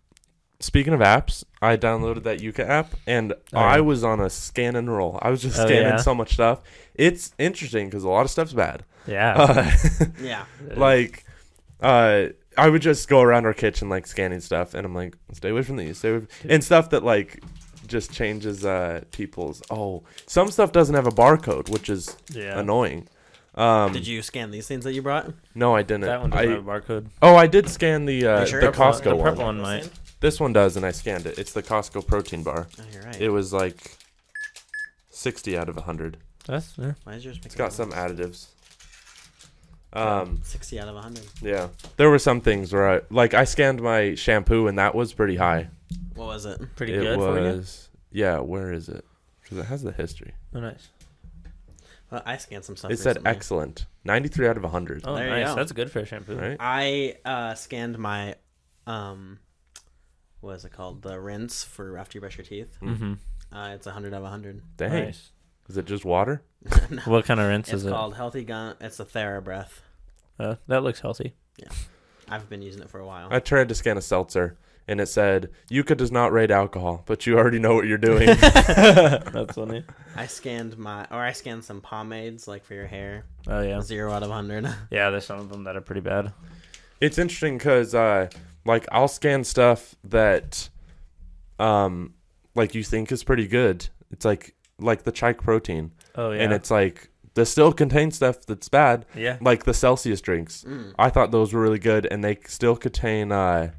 speaking 0.60 0.92
of 0.92 1.00
apps 1.00 1.44
i 1.62 1.76
downloaded 1.76 2.24
that 2.24 2.40
yuka 2.40 2.66
app 2.68 2.92
and 3.06 3.32
Oh, 3.52 3.58
i 3.58 3.76
yeah. 3.76 3.80
was 3.80 4.02
on 4.02 4.20
a 4.20 4.28
scan 4.28 4.74
and 4.76 4.90
roll 4.94 5.18
i 5.22 5.30
was 5.30 5.40
just 5.42 5.58
Oh, 5.58 5.64
scanning 5.66 5.82
yeah? 5.88 5.96
so 5.98 6.14
much 6.14 6.32
stuff 6.34 6.60
it's 6.94 7.32
interesting 7.38 7.86
because 7.88 8.02
a 8.04 8.08
lot 8.08 8.22
of 8.22 8.30
stuff's 8.30 8.52
bad 8.52 8.84
yeah. 9.06 9.34
uh, 9.36 9.70
Yeah. 10.20 10.44
like 10.76 11.24
uh 11.80 12.26
I 12.56 12.68
would 12.68 12.82
just 12.82 13.08
go 13.08 13.20
around 13.22 13.46
our 13.46 13.54
kitchen 13.54 13.88
like 13.88 14.06
scanning 14.08 14.40
stuff 14.40 14.74
and 14.74 14.84
I'm 14.84 14.94
like 14.94 15.16
stay 15.32 15.50
away 15.50 15.62
from 15.62 15.76
these 15.76 15.98
stay 15.98 16.10
away 16.10 16.20
from-" 16.26 16.50
and 16.50 16.64
stuff 16.64 16.90
that 16.90 17.04
like 17.04 17.40
just 17.86 18.12
changes 18.12 18.66
uh 18.66 19.02
people's 19.12 19.62
oh 19.70 20.02
some 20.26 20.50
stuff 20.50 20.72
doesn't 20.72 20.94
have 20.96 21.06
a 21.06 21.10
barcode 21.12 21.68
which 21.70 21.88
is 21.88 22.16
yeah. 22.32 22.58
annoying 22.58 23.06
um 23.54 23.92
Did 23.92 24.06
you 24.08 24.22
scan 24.22 24.50
these 24.50 24.66
things 24.66 24.82
that 24.84 24.92
you 24.92 25.02
brought? 25.02 25.32
no 25.54 25.74
I 25.76 25.82
didn't 25.82 26.00
That 26.02 26.20
one 26.20 26.30
doesn't 26.30 26.48
I, 26.48 26.50
have 26.56 26.66
a 26.66 26.70
barcode. 26.70 27.06
oh 27.22 27.36
I 27.36 27.46
did 27.46 27.68
scan 27.68 28.04
the 28.06 28.26
uh 28.26 28.44
sure? 28.44 28.60
the 28.60 28.66
Purple 28.72 28.84
one- 28.84 28.92
Costco 28.92 29.02
the 29.04 29.16
one 29.16 29.24
purple 29.30 29.44
one 29.44 29.60
might. 29.60 29.88
This 30.20 30.40
one 30.40 30.52
does 30.52 30.76
and 30.76 30.84
I 30.84 30.90
scanned 30.92 31.26
it 31.26 31.38
it's 31.38 31.52
the 31.52 31.62
Costco 31.62 32.06
protein 32.06 32.42
bar 32.42 32.66
Oh, 32.78 32.84
you're 32.92 33.02
right. 33.02 33.20
it 33.20 33.28
was 33.30 33.52
like 33.52 33.96
60 35.10 35.56
out 35.56 35.68
of 35.68 35.76
100 35.76 36.16
That's 36.46 36.74
yeah. 36.78 36.92
Why 37.04 37.14
is 37.14 37.24
yours? 37.24 37.40
it's 37.44 37.54
got 37.54 37.72
some 37.72 37.92
additives 37.92 38.46
um 39.94 40.40
60 40.42 40.78
out 40.80 40.88
of 40.88 40.94
100. 40.96 41.24
yeah 41.40 41.68
there 41.96 42.10
were 42.10 42.18
some 42.18 42.40
things 42.42 42.72
where 42.72 42.90
I 42.96 43.00
like 43.10 43.32
I 43.34 43.44
scanned 43.44 43.80
my 43.80 44.14
shampoo 44.14 44.66
and 44.66 44.78
that 44.78 44.94
was 44.94 45.12
pretty 45.14 45.36
high 45.36 45.68
What 46.14 46.26
was 46.26 46.44
it? 46.46 46.60
pretty 46.76 46.92
it 46.94 47.00
good 47.00 47.16
for 47.18 47.38
you. 47.40 47.56
was 47.56 47.88
yeah 48.12 48.38
where 48.38 48.70
is 48.72 48.88
it 48.88 49.04
because 49.42 49.58
it 49.58 49.64
has 49.66 49.82
the 49.82 49.92
history 49.92 50.32
Oh, 50.54 50.60
nice. 50.60 50.88
Well, 52.10 52.22
I 52.24 52.38
scanned 52.38 52.64
some 52.64 52.74
stuff. 52.76 52.90
it 52.90 52.98
said 52.98 53.16
recently. 53.16 53.30
excellent 53.30 53.86
93 54.04 54.48
out 54.48 54.56
of 54.56 54.62
100 54.62 55.02
Oh, 55.04 55.14
There 55.14 55.24
you 55.24 55.30
nice. 55.44 55.46
go. 55.48 55.54
That's 55.56 55.72
good 55.72 55.90
for 55.90 55.98
a 56.00 56.06
shampoo. 56.06 56.36
right 56.38 56.56
I 56.58 57.16
uh, 57.24 57.54
scanned 57.54 57.98
my 57.98 58.34
um, 58.86 59.38
what 60.40 60.54
is 60.56 60.64
it 60.64 60.72
called? 60.72 61.02
The 61.02 61.18
rinse 61.20 61.64
for 61.64 61.98
after 61.98 62.16
you 62.16 62.20
brush 62.20 62.38
your 62.38 62.44
teeth. 62.44 62.76
Mm-hmm. 62.82 63.14
Uh, 63.56 63.68
it's 63.74 63.86
100 63.86 64.12
out 64.12 64.18
of 64.18 64.22
100. 64.24 64.62
dang 64.76 64.90
Nice. 64.90 65.30
is 65.68 65.76
it 65.78 65.86
just 65.86 66.04
water 66.04 66.42
no, 66.90 67.00
What 67.06 67.24
kind 67.24 67.40
of 67.40 67.46
rinse 67.48 67.68
it's 67.68 67.76
is 67.78 67.84
it? 67.84 67.88
It's 67.88 67.96
called 67.96 68.14
Healthy 68.14 68.44
Gum. 68.44 68.74
It's 68.80 69.00
a 69.00 69.04
TheraBreath. 69.04 69.70
Uh, 70.38 70.56
that 70.66 70.82
looks 70.82 71.00
healthy. 71.00 71.34
Yeah, 71.56 71.68
I've 72.28 72.48
been 72.48 72.62
using 72.62 72.82
it 72.82 72.90
for 72.90 73.00
a 73.00 73.06
while. 73.06 73.28
i 73.30 73.40
tried 73.40 73.68
to 73.70 73.74
scan 73.74 73.96
a 73.96 74.02
seltzer 74.02 74.56
and 74.86 75.00
it 75.00 75.06
said 75.06 75.50
yuka 75.70 75.96
does 75.96 76.10
not 76.12 76.32
rate 76.32 76.50
alcohol 76.50 77.02
but 77.06 77.26
you 77.26 77.36
already 77.36 77.58
know 77.58 77.74
what 77.74 77.86
you're 77.86 77.98
doing 77.98 78.26
That's 78.38 79.54
funny. 79.54 79.84
I 80.16 80.26
scanned 80.26 80.76
my, 80.78 81.06
or 81.10 81.18
I 81.18 81.32
scanned 81.32 81.64
some 81.64 81.80
pomades 81.80 82.46
like 82.48 82.64
for 82.64 82.74
your 82.74 82.86
hair. 82.86 83.24
Oh 83.46 83.60
yeah. 83.60 83.80
Zero 83.80 84.12
out 84.12 84.22
of 84.22 84.30
100. 84.30 84.68
Yeah, 84.90 85.10
there's 85.10 85.24
some 85.26 85.40
of 85.40 85.48
them 85.48 85.64
that 85.64 85.76
are 85.76 85.80
pretty 85.80 86.00
bad. 86.02 86.32
it's 87.00 87.18
interesting 87.18 87.56
because 87.58 87.94
uh 87.94 88.28
like 88.68 88.86
i'll 88.92 89.08
scan 89.08 89.42
stuff 89.44 89.96
that 90.04 90.68
um 91.58 92.14
like 92.54 92.74
you 92.74 92.82
think 92.84 93.10
is 93.10 93.24
pretty 93.24 93.46
good 93.48 93.88
it's 94.12 94.24
like 94.24 94.54
like 94.78 95.02
the 95.02 95.12
chike 95.12 95.38
protein 95.38 95.90
Oh 96.14 96.30
yeah. 96.32 96.42
and 96.42 96.52
it's 96.52 96.70
like 96.70 97.10
this 97.34 97.50
still 97.50 97.72
contains 97.72 98.16
stuff 98.16 98.44
that's 98.46 98.68
bad 98.68 99.06
yeah. 99.14 99.36
like 99.40 99.64
the 99.64 99.74
celsius 99.74 100.20
drinks 100.20 100.64
Mm. 100.64 100.92
i 100.98 101.08
thought 101.10 101.30
those 101.30 101.52
were 101.52 101.60
really 101.60 101.78
good 101.78 102.06
and 102.10 102.22
they 102.22 102.38
still 102.46 102.76
contain 102.76 103.32
uh 103.32 103.70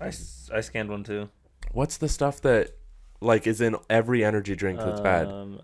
I 0.00 0.10
scanned 0.60 0.88
one 0.90 1.02
too. 1.04 1.28
what's 1.72 1.96
the 1.98 2.08
stuff 2.08 2.40
that 2.42 2.70
like 3.20 3.46
is 3.46 3.60
in 3.60 3.76
every 3.90 4.24
energy 4.24 4.54
drink 4.54 4.78
that's 4.80 5.00
bad 5.00 5.26
Um, 5.26 5.60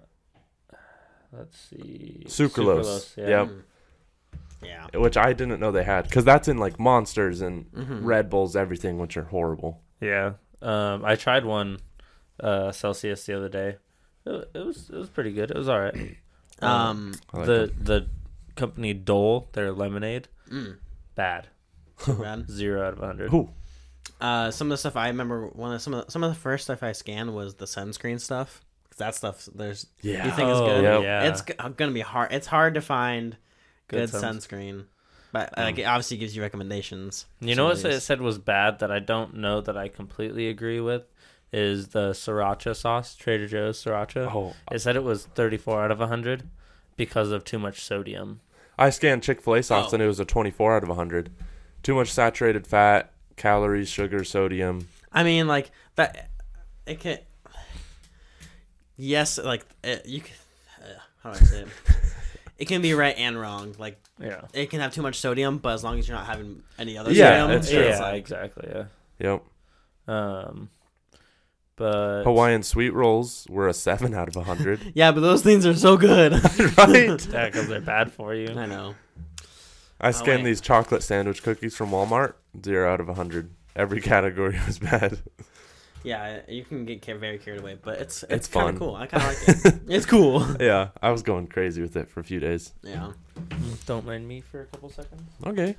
Let's 1.36 1.58
see. 1.70 2.24
Sucralose. 2.28 3.16
yeah. 3.16 3.28
Yep. 3.28 3.48
Mm. 3.48 3.62
Yeah. 4.64 4.86
which 4.98 5.16
i 5.16 5.32
didn't 5.32 5.60
know 5.60 5.70
they 5.72 5.84
had 5.84 6.04
because 6.04 6.24
that's 6.24 6.48
in 6.48 6.58
like 6.58 6.78
monsters 6.78 7.40
and 7.40 7.70
Mhm. 7.72 8.00
red 8.04 8.28
bulls 8.30 8.56
everything 8.56 8.98
which 8.98 9.16
are 9.16 9.24
horrible 9.24 9.82
Yeah. 10.00 10.34
Um, 10.62 11.04
I 11.04 11.14
tried 11.16 11.44
one, 11.44 11.78
uh, 12.40 12.72
Celsius 12.72 13.24
the 13.26 13.36
other 13.36 13.48
day. 13.50 13.76
It, 14.26 14.50
it 14.54 14.64
was 14.66 14.88
it 14.90 14.96
was 14.96 15.08
pretty 15.10 15.32
good. 15.32 15.50
It 15.50 15.56
was 15.56 15.68
all 15.68 15.80
right. 15.80 16.16
Um. 16.62 17.12
Like 17.32 17.46
the 17.46 17.52
them. 17.66 17.84
the 17.84 18.06
company 18.56 18.94
Dole, 18.94 19.48
their 19.52 19.72
lemonade, 19.72 20.28
mm, 20.50 20.76
bad. 21.14 21.48
bad. 22.06 22.48
Zero 22.50 22.86
out 22.86 22.92
of 22.94 22.98
hundred. 23.00 23.32
Ooh. 23.34 23.50
Uh, 24.20 24.50
some 24.50 24.68
of 24.68 24.70
the 24.70 24.76
stuff 24.78 24.96
I 24.96 25.08
remember, 25.08 25.48
one 25.48 25.74
of 25.74 25.82
some 25.82 25.92
of 25.94 26.06
the, 26.06 26.10
some 26.12 26.22
of 26.24 26.30
the 26.30 26.38
first 26.40 26.64
stuff 26.64 26.82
I 26.82 26.92
scanned 26.92 27.34
was 27.34 27.54
the 27.56 27.66
sunscreen 27.66 28.20
stuff. 28.20 28.62
'Cause 28.90 28.98
That 28.98 29.14
stuff, 29.16 29.48
there's 29.54 29.86
yeah 30.02 30.24
You 30.24 30.30
think 30.30 30.48
it's 30.50 30.58
Oh, 30.60 30.66
good? 30.66 30.82
Yep. 30.84 31.02
Yeah. 31.02 31.28
it's 31.28 31.42
g- 31.42 31.54
gonna 31.76 31.92
be 31.92 32.00
hard. 32.00 32.32
It's 32.32 32.46
hard 32.46 32.74
to 32.74 32.80
find 32.80 33.36
good, 33.94 34.10
Good 34.10 34.20
suns- 34.20 34.46
sunscreen, 34.46 34.84
but 35.32 35.52
like 35.56 35.78
it 35.78 35.84
obviously 35.84 36.16
gives 36.18 36.34
you 36.36 36.42
recommendations. 36.42 37.26
You 37.40 37.54
know 37.54 37.66
what 37.66 37.84
it 37.84 38.00
said 38.00 38.20
was 38.20 38.38
bad 38.38 38.78
that 38.80 38.90
I 38.92 38.98
don't 38.98 39.36
know 39.36 39.60
that 39.62 39.76
I 39.76 39.88
completely 39.88 40.48
agree 40.48 40.80
with 40.80 41.02
is 41.52 41.88
the 41.88 42.10
sriracha 42.10 42.74
sauce, 42.74 43.14
Trader 43.14 43.46
Joe's 43.46 43.82
sriracha. 43.82 44.32
oh 44.34 44.54
It 44.72 44.80
said 44.80 44.96
it 44.96 45.04
was 45.04 45.26
34 45.26 45.84
out 45.84 45.90
of 45.92 46.00
100 46.00 46.48
because 46.96 47.30
of 47.30 47.44
too 47.44 47.58
much 47.58 47.80
sodium. 47.80 48.40
i 48.78 48.90
scanned 48.90 49.22
chick-fil-a 49.22 49.62
sauce 49.62 49.92
Oh. 49.92 49.94
and 49.94 50.02
it 50.02 50.06
was 50.08 50.18
a 50.18 50.24
24 50.24 50.76
out 50.76 50.82
of 50.82 50.88
100 50.88 51.30
too 51.84 51.94
much 51.94 52.10
saturated 52.12 52.66
fat 52.66 53.12
calories 53.36 53.88
sugar 53.88 54.24
sodium 54.24 54.88
I 55.12 55.22
mean, 55.22 55.46
like 55.46 55.70
that. 55.94 56.28
It 56.86 56.98
can. 56.98 57.18
Yes, 58.96 59.38
like 59.38 59.64
it, 59.82 60.06
you 60.06 60.20
can. 60.20 60.34
Uh, 60.82 60.86
how 61.22 61.32
do 61.32 61.38
I 61.40 61.42
say 61.44 61.60
it? 61.60 61.68
it 62.58 62.66
can 62.66 62.82
be 62.82 62.94
right 62.94 63.14
and 63.18 63.38
wrong. 63.40 63.74
Like 63.78 63.98
Yeah. 64.20 64.42
it 64.52 64.70
can 64.70 64.80
have 64.80 64.92
too 64.94 65.02
much 65.02 65.16
sodium, 65.16 65.58
but 65.58 65.74
as 65.74 65.84
long 65.84 65.98
as 65.98 66.06
you're 66.08 66.16
not 66.16 66.26
having 66.26 66.62
any 66.78 66.96
other 66.98 67.12
Yeah, 67.12 67.40
sodium, 67.40 67.50
it's 67.58 67.66
it's 67.66 67.74
true. 67.74 67.86
yeah, 67.88 67.98
like- 68.00 68.14
exactly. 68.16 68.68
Yeah. 68.72 68.84
Yep. 69.18 69.42
Um, 70.06 70.70
but 71.76 72.22
Hawaiian 72.22 72.62
sweet 72.62 72.90
rolls 72.90 73.46
were 73.50 73.66
a 73.68 73.74
seven 73.74 74.14
out 74.14 74.28
of 74.28 74.36
a 74.36 74.44
hundred. 74.44 74.80
yeah, 74.94 75.10
but 75.12 75.20
those 75.20 75.42
things 75.42 75.66
are 75.66 75.74
so 75.74 75.96
good. 75.96 76.32
right. 76.78 77.26
yeah, 77.32 77.46
because 77.46 77.68
they're 77.68 77.80
bad 77.80 78.12
for 78.12 78.34
you. 78.34 78.48
I 78.56 78.66
know. 78.66 78.94
I 80.00 80.10
scanned 80.10 80.42
wait. 80.42 80.50
these 80.50 80.60
chocolate 80.60 81.02
sandwich 81.02 81.42
cookies 81.42 81.74
from 81.76 81.90
Walmart. 81.90 82.34
Zero 82.64 82.92
out 82.92 83.00
of 83.00 83.08
a 83.08 83.14
hundred. 83.14 83.50
Every 83.74 84.00
category 84.00 84.58
was 84.66 84.78
bad. 84.78 85.18
Yeah, 86.04 86.40
you 86.48 86.64
can 86.64 86.84
get 86.84 87.02
very 87.18 87.38
carried 87.38 87.60
away, 87.60 87.78
but 87.82 87.98
it's 87.98 88.22
it's, 88.24 88.32
It's 88.32 88.46
kind 88.48 88.64
fun. 88.66 88.74
of 88.74 88.78
cool. 88.78 88.94
I 88.94 89.06
kind 89.06 89.22
of 89.22 89.28
like 89.64 89.64
it. 89.74 89.80
it's 89.88 90.06
cool. 90.06 90.46
yeah, 90.60 90.88
I 91.02 91.10
was 91.10 91.22
going 91.22 91.46
crazy 91.48 91.80
with 91.82 91.96
it 91.96 92.08
for 92.10 92.20
a 92.20 92.24
few 92.24 92.38
days. 92.40 92.74
Yeah. 92.82 93.12
Don't 93.86 94.04
mind 94.06 94.28
me 94.28 94.40
for 94.42 94.60
a 94.62 94.66
couple 94.66 94.90
seconds. 94.90 95.22
Okay. 95.46 95.76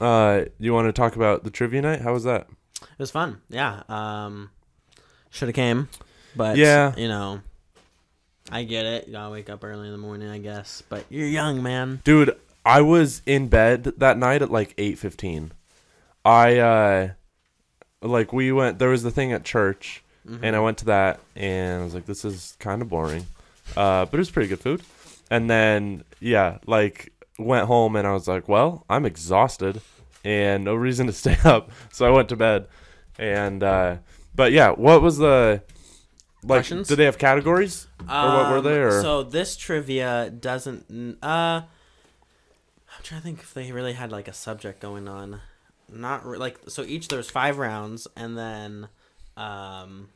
Uh, 0.00 0.44
you 0.58 0.72
want 0.72 0.88
to 0.88 0.92
talk 0.92 1.16
about 1.16 1.44
the 1.44 1.50
trivia 1.50 1.82
night? 1.82 2.00
How 2.00 2.12
was 2.12 2.24
that? 2.24 2.46
It 2.80 2.88
was 2.98 3.10
fun. 3.10 3.40
Yeah. 3.50 3.82
Um, 3.88 4.50
should 5.30 5.48
have 5.48 5.54
came, 5.54 5.88
but 6.34 6.56
Yeah. 6.56 6.94
you 6.96 7.08
know, 7.08 7.40
I 8.50 8.64
get 8.64 8.86
it. 8.86 9.06
You 9.06 9.12
gotta 9.12 9.30
wake 9.30 9.50
up 9.50 9.62
early 9.62 9.86
in 9.86 9.92
the 9.92 9.98
morning, 9.98 10.28
I 10.30 10.38
guess. 10.38 10.82
But 10.88 11.04
you're 11.10 11.26
young, 11.28 11.62
man. 11.62 12.00
Dude, 12.04 12.34
I 12.64 12.80
was 12.80 13.22
in 13.26 13.48
bed 13.48 13.84
that 13.98 14.16
night 14.18 14.42
at 14.42 14.50
like 14.50 14.74
8:15. 14.76 15.50
I 16.24 16.58
uh 16.58 17.08
like 18.02 18.32
we 18.32 18.50
went 18.52 18.78
there 18.78 18.88
was 18.88 19.02
the 19.02 19.10
thing 19.10 19.32
at 19.32 19.44
church 19.44 20.02
Mhm. 20.26 20.40
and 20.42 20.56
I 20.56 20.60
went 20.60 20.78
to 20.78 20.84
that 20.86 21.20
and 21.36 21.80
I 21.80 21.84
was 21.84 21.94
like 21.94 22.06
this 22.06 22.24
is 22.24 22.56
kind 22.58 22.82
of 22.82 22.88
boring. 22.88 23.26
Uh 23.76 24.04
but 24.06 24.14
it 24.14 24.18
was 24.18 24.30
pretty 24.30 24.48
good 24.48 24.60
food. 24.60 24.82
And 25.30 25.48
then 25.50 26.04
yeah, 26.20 26.58
like 26.66 27.12
went 27.38 27.66
home 27.66 27.96
and 27.96 28.06
I 28.06 28.12
was 28.12 28.26
like, 28.28 28.48
well, 28.48 28.84
I'm 28.90 29.06
exhausted 29.06 29.80
and 30.24 30.64
no 30.64 30.74
reason 30.74 31.06
to 31.06 31.12
stay 31.24 31.36
up. 31.44 31.70
So 31.92 32.06
I 32.06 32.10
went 32.10 32.28
to 32.30 32.36
bed. 32.36 32.66
And 33.18 33.62
uh 33.62 33.96
but 34.34 34.52
yeah, 34.52 34.70
what 34.70 35.02
was 35.02 35.18
the 35.18 35.62
like 36.42 36.60
Questions? 36.60 36.88
did 36.88 36.96
they 36.96 37.04
have 37.04 37.18
categories? 37.18 37.86
Or 38.00 38.06
what 38.06 38.50
were 38.50 38.58
Um, 38.58 38.64
they, 38.64 38.80
or- 38.80 39.02
So 39.02 39.22
this 39.22 39.56
trivia 39.56 40.30
doesn't. 40.30 40.86
Uh, 41.22 41.62
I'm 42.96 43.02
trying 43.02 43.20
to 43.20 43.24
think 43.24 43.40
if 43.40 43.52
they 43.52 43.72
really 43.72 43.92
had 43.92 44.10
like 44.10 44.26
a 44.26 44.32
subject 44.32 44.80
going 44.80 45.06
on. 45.06 45.40
Not 45.92 46.24
re- 46.26 46.38
like 46.38 46.58
so. 46.68 46.82
Each 46.82 47.08
there's 47.08 47.30
five 47.30 47.58
rounds, 47.58 48.06
and 48.16 48.36
then, 48.38 48.88
um, 49.36 50.08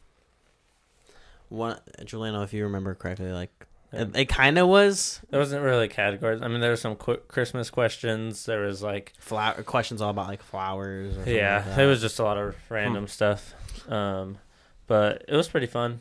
one 1.49 1.79
Juliano, 2.05 2.43
if 2.43 2.53
you 2.53 2.65
remember 2.65 2.95
correctly, 2.95 3.33
like 3.33 3.51
it, 3.93 4.15
it 4.17 4.25
kind 4.29 4.59
of 4.59 4.69
was 4.69 5.21
There 5.31 5.39
wasn't 5.41 5.63
really 5.63 5.89
categories. 5.89 6.43
I 6.43 6.49
mean, 6.49 6.61
there 6.61 6.71
were 6.71 6.77
some 6.77 6.97
qu- 6.97 7.21
Christmas 7.29 7.71
questions. 7.71 8.45
There 8.47 8.63
was 8.63 8.83
like, 8.83 9.13
flower 9.19 9.63
questions 9.63 10.01
all 10.01 10.11
about 10.11 10.29
like 10.29 10.43
flowers. 10.43 11.17
Or 11.17 11.31
yeah, 11.31 11.65
like 11.69 11.79
it 11.79 11.87
was 11.87 12.01
just 12.01 12.19
a 12.19 12.25
lot 12.25 12.37
of 12.39 12.57
random 12.69 13.07
stuff. 13.07 13.55
Um, 13.89 14.39
but 14.87 15.25
it 15.29 15.37
was 15.37 15.49
pretty 15.49 15.67
fun. 15.67 16.01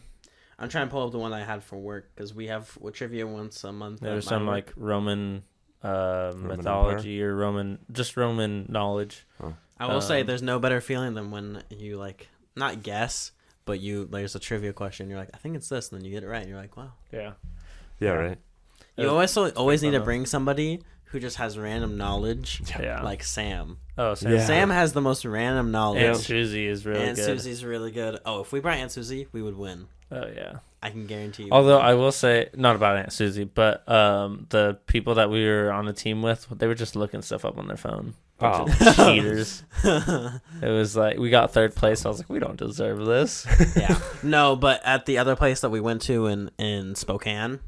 I'm 0.59 0.69
trying 0.69 0.87
to 0.87 0.91
pull 0.91 1.05
up 1.05 1.11
the 1.11 1.19
one 1.19 1.33
I 1.33 1.43
had 1.43 1.63
for 1.63 1.77
work 1.77 2.11
because 2.15 2.33
we 2.33 2.47
have 2.47 2.69
what 2.79 2.93
trivia 2.93 3.27
once 3.27 3.63
a 3.63 3.71
month. 3.71 3.99
There 3.99 4.11
at 4.11 4.15
was 4.15 4.25
some 4.25 4.45
work. 4.45 4.67
like 4.67 4.73
Roman, 4.77 5.43
uh, 5.83 6.31
Roman 6.35 6.57
mythology 6.57 7.21
or 7.21 7.35
Roman, 7.35 7.79
just 7.91 8.15
Roman 8.17 8.65
knowledge. 8.69 9.25
I 9.79 9.87
will 9.93 10.01
say 10.01 10.21
um, 10.21 10.27
there's 10.27 10.41
no 10.41 10.59
better 10.59 10.81
feeling 10.81 11.13
than 11.13 11.31
when 11.31 11.63
you 11.69 11.97
like 11.97 12.27
not 12.55 12.83
guess, 12.83 13.31
but 13.65 13.79
you 13.79 14.05
there's 14.05 14.35
a 14.35 14.39
trivia 14.39 14.73
question. 14.73 15.09
You're 15.09 15.19
like, 15.19 15.29
I 15.33 15.37
think 15.37 15.55
it's 15.55 15.69
this, 15.69 15.91
and 15.91 15.99
then 15.99 16.05
you 16.05 16.11
get 16.11 16.23
it 16.23 16.27
right. 16.27 16.41
And 16.41 16.49
you're 16.49 16.59
like, 16.59 16.77
wow. 16.77 16.91
Yeah. 17.11 17.19
Yeah, 17.21 17.33
Yeah. 17.99 18.09
right. 18.11 18.37
You 18.97 19.03
It 19.09 19.11
was- 19.13 19.35
always 19.37 19.53
always 19.55 19.81
need 19.83 19.91
fun, 19.91 19.99
to 20.01 20.05
bring 20.05 20.25
somebody 20.25 20.81
who 21.05 21.19
just 21.19 21.37
has 21.37 21.57
random 21.57 21.95
knowledge, 21.97 22.61
Yeah. 22.79 23.01
like 23.03 23.23
Sam. 23.23 23.77
oh, 23.97 24.13
Sam. 24.15 24.31
Yeah. 24.33 24.45
Sam 24.45 24.69
has 24.71 24.93
the 24.93 25.01
most 25.01 25.25
random 25.25 25.71
knowledge. 25.71 26.03
Aunt 26.03 26.17
Susie 26.17 26.67
is 26.67 26.85
really 26.85 27.01
Aunt 27.05 27.15
good. 27.17 27.25
Susie's 27.25 27.63
really 27.63 27.91
good. 27.91 28.19
Oh, 28.25 28.41
if 28.41 28.51
we 28.51 28.59
brought 28.59 28.77
Aunt 28.77 28.91
Susie, 28.91 29.27
we 29.31 29.41
would 29.43 29.55
win. 29.57 29.87
Oh 30.13 30.27
yeah. 30.35 30.59
I 30.81 30.89
can 30.89 31.07
guarantee 31.07 31.43
you. 31.43 31.49
Although 31.51 31.79
I 31.79 31.93
will 31.93 32.11
say, 32.11 32.49
not 32.55 32.75
about 32.75 32.97
Aunt 32.97 33.13
Susie, 33.13 33.45
but 33.45 33.87
um, 33.89 34.47
the 34.49 34.77
people 34.85 35.15
that 35.15 35.29
we 35.29 35.45
were 35.45 35.71
on 35.71 35.85
the 35.85 35.93
team 35.93 36.21
with, 36.21 36.45
they 36.51 36.67
were 36.67 36.75
just 36.75 36.95
looking 36.97 37.21
stuff 37.21 37.45
up 37.45 37.57
on 37.57 37.67
their 37.67 37.77
phone. 37.77 38.13
Oh. 38.41 38.67
Cheaters. 38.95 39.63
It 39.83 40.69
was 40.69 40.95
like 40.97 41.17
we 41.17 41.29
got 41.29 41.51
third 41.53 41.73
place. 41.75 42.05
I 42.05 42.09
was 42.09 42.19
like, 42.19 42.29
we 42.29 42.39
don't 42.39 42.57
deserve 42.57 43.05
this. 43.05 43.47
yeah. 43.77 43.97
No, 44.23 44.55
but 44.57 44.81
at 44.85 45.05
the 45.05 45.17
other 45.19 45.35
place 45.37 45.61
that 45.61 45.69
we 45.69 45.79
went 45.79 46.01
to 46.03 46.27
in 46.27 46.51
in 46.57 46.95
Spokane, 46.95 47.59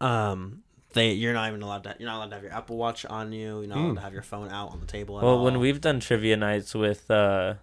um, 0.00 0.62
they 0.94 1.12
you're 1.12 1.34
not 1.34 1.48
even 1.48 1.62
allowed 1.62 1.84
to 1.84 1.94
you're 1.98 2.08
not 2.08 2.16
allowed 2.16 2.28
to 2.30 2.34
have 2.36 2.42
your 2.44 2.52
Apple 2.52 2.76
Watch 2.76 3.04
on 3.04 3.32
you. 3.32 3.58
You're 3.60 3.66
not 3.68 3.76
allowed 3.78 3.88
Hmm. 3.90 3.94
to 3.96 4.00
have 4.00 4.12
your 4.14 4.22
phone 4.22 4.48
out 4.50 4.70
on 4.72 4.80
the 4.80 4.86
table. 4.86 5.18
At 5.18 5.24
well, 5.24 5.34
all. 5.38 5.44
when 5.44 5.58
we've 5.58 5.80
done 5.80 6.00
trivia 6.00 6.36
nights 6.36 6.74
with 6.74 7.10
uh, 7.10 7.54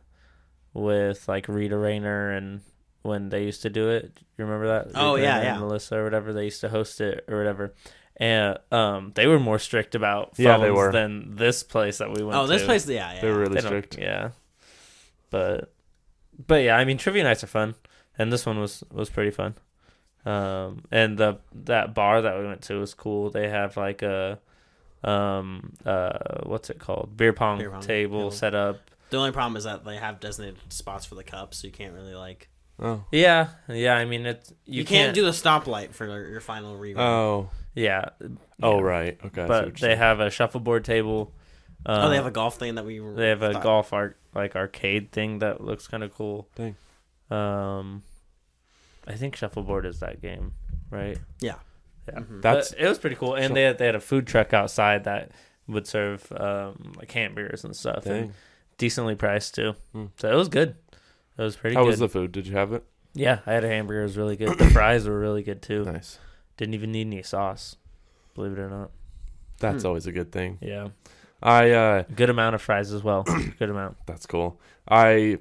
with 0.73 1.27
like 1.27 1.47
Rita 1.47 1.77
Rayner 1.77 2.31
and 2.31 2.61
when 3.03 3.29
they 3.29 3.43
used 3.43 3.61
to 3.61 3.69
do 3.69 3.89
it, 3.89 4.19
you 4.37 4.45
remember 4.45 4.67
that? 4.67 4.91
Oh, 4.95 5.13
Rita 5.15 5.25
yeah, 5.27 5.41
yeah. 5.43 5.57
Melissa 5.59 5.97
or 5.99 6.03
whatever 6.03 6.33
they 6.33 6.45
used 6.45 6.61
to 6.61 6.69
host 6.69 6.99
it 7.01 7.23
or 7.27 7.37
whatever. 7.37 7.73
And 8.17 8.57
um, 8.71 9.11
they 9.15 9.27
were 9.27 9.39
more 9.39 9.59
strict 9.59 9.93
about 9.95 10.35
phones 10.37 10.39
Yeah, 10.39 10.57
they 10.57 10.71
were. 10.71 10.91
than 10.91 11.35
this 11.35 11.63
place 11.63 11.97
that 11.99 12.11
we 12.11 12.23
went. 12.23 12.37
oh, 12.37 12.47
this 12.47 12.61
to. 12.61 12.67
place, 12.67 12.87
yeah, 12.87 13.13
yeah. 13.13 13.21
They 13.21 13.29
were 13.29 13.39
really 13.39 13.55
They 13.55 13.61
strict. 13.61 13.97
Yeah, 13.97 14.31
but 15.29 15.71
but 16.47 16.63
yeah, 16.63 16.77
I 16.77 16.85
mean 16.85 16.97
trivia 16.97 17.23
nights 17.23 17.43
are 17.43 17.47
fun, 17.47 17.75
and 18.17 18.31
this 18.31 18.45
one 18.45 18.59
was 18.59 18.83
was 18.91 19.09
pretty 19.09 19.31
fun. 19.31 19.55
Um, 20.25 20.83
and 20.91 21.17
the 21.17 21.39
that 21.65 21.93
bar 21.93 22.21
that 22.21 22.37
we 22.39 22.45
went 22.45 22.61
to 22.63 22.79
was 22.79 22.93
cool. 22.93 23.29
They 23.29 23.49
have 23.49 23.75
like 23.77 24.01
a 24.01 24.39
um 25.03 25.73
uh 25.85 26.41
what's 26.43 26.69
it 26.69 26.79
called 26.79 27.17
beer 27.17 27.33
pong, 27.33 27.57
Beer 27.59 27.71
pong 27.71 27.81
table 27.81 28.19
table. 28.19 28.31
set 28.31 28.55
up. 28.55 28.79
The 29.09 29.17
only 29.17 29.31
problem 29.31 29.57
is 29.57 29.65
that 29.65 29.83
they 29.83 29.97
have 29.97 30.19
designated 30.19 30.59
spots 30.69 31.05
for 31.05 31.15
the 31.15 31.23
cups, 31.23 31.57
so 31.57 31.67
you 31.67 31.73
can't 31.73 31.93
really 31.93 32.15
like 32.15 32.49
Oh. 32.79 33.03
Yeah, 33.11 33.49
yeah. 33.69 33.95
I 33.95 34.05
mean 34.05 34.25
it's 34.25 34.51
you, 34.65 34.79
you, 34.79 34.85
can't, 34.85 35.13
do 35.13 35.23
the 35.23 35.31
stoplight 35.31 35.93
for 35.93 36.05
your 36.05 36.41
final 36.41 36.75
rerun. 36.77 36.97
Oh. 36.99 37.49
yeah. 37.75 38.09
Oh 38.61 38.77
yeah. 38.77 38.81
right. 38.83 39.19
Okay. 39.25 39.41
I 39.43 39.45
see 39.45 39.51
what 39.51 39.73
But 39.73 39.79
they 39.81 39.95
have 39.95 40.19
a 40.19 40.29
shuffleboard 40.29 40.83
table. 40.83 41.33
oh, 41.85 42.09
they 42.09 42.15
have 42.15 42.25
a 42.25 42.31
golf 42.31 42.57
thing 42.57 42.75
that 42.75 42.85
we. 42.85 42.99
They 42.99 43.29
have 43.29 43.41
a 43.43 43.53
golf 43.59 43.93
art 43.93 44.17
like 44.33 44.55
arcade 44.55 45.11
thing 45.11 45.39
that 45.39 45.61
looks 45.61 45.87
kind 45.87 46.03
of 46.03 46.13
cool. 46.13 46.47
Dang. 46.55 46.75
Um, 47.29 48.03
I 49.07 49.13
think 49.13 49.35
shuffleboard 49.35 49.85
is 49.85 49.99
that 49.99 50.21
game, 50.21 50.53
right? 50.89 51.17
Yeah. 51.41 51.55
Yeah. 52.07 52.19
Mhm. 52.19 52.41
That's- 52.41 52.71
But 52.71 52.79
it 52.79 52.87
was 52.87 52.97
pretty 52.99 53.15
cool, 53.15 53.35
and 53.35 53.49
So- 53.49 53.53
they 53.53 53.63
had, 53.63 53.77
they 53.77 53.85
had 53.85 53.95
a 53.95 53.99
food 54.01 54.27
truck 54.27 54.53
outside 54.53 55.03
that 55.05 55.31
would 55.67 55.87
serve 55.87 56.29
um 56.33 56.93
like 56.97 57.11
hamburgers 57.11 57.63
and 57.63 57.75
stuff, 57.75 58.05
and 58.05 58.33
decently 58.77 59.15
priced 59.15 59.55
too. 59.55 59.73
Hmm. 59.93 60.05
So 60.17 60.29
it 60.31 60.35
was 60.35 60.49
good. 60.49 60.75
It 61.37 61.41
was 61.41 61.55
pretty 61.55 61.75
How 61.75 61.83
good. 61.83 61.89
was 61.89 61.99
the 61.99 62.09
food? 62.09 62.31
Did 62.31 62.47
you 62.47 62.55
have 62.55 62.73
it? 62.73 62.83
yeah, 63.15 63.39
I 63.45 63.53
had 63.53 63.63
a 63.63 63.67
hamburger. 63.67 64.01
It 64.01 64.03
was 64.05 64.17
really 64.17 64.35
good. 64.35 64.57
The 64.57 64.69
fries 64.71 65.07
were 65.07 65.19
really 65.19 65.43
good 65.43 65.61
too. 65.61 65.83
Nice. 65.85 66.19
Didn't 66.57 66.73
even 66.75 66.91
need 66.91 67.07
any 67.07 67.21
sauce, 67.23 67.75
believe 68.35 68.53
it 68.53 68.59
or 68.59 68.69
not. 68.69 68.91
That's 69.59 69.83
Hmm. 69.83 69.87
always 69.87 70.05
a 70.07 70.11
good 70.11 70.31
thing. 70.31 70.57
Yeah, 70.61 70.89
I 71.41 71.71
uh 71.71 72.03
good 72.15 72.29
amount 72.29 72.55
of 72.55 72.61
fries 72.61 72.91
as 72.91 73.03
well. 73.03 73.23
good 73.59 73.69
amount. 73.69 73.97
that's 74.05 74.25
cool. 74.25 74.59
I 74.87 75.39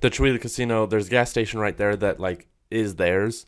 the 0.00 0.10
Chewelah 0.10 0.40
Casino, 0.40 0.86
there's 0.86 1.06
a 1.06 1.10
gas 1.10 1.30
station 1.30 1.60
right 1.60 1.76
there 1.76 1.94
that 1.96 2.18
like 2.20 2.46
is 2.70 2.96
theirs 2.96 3.46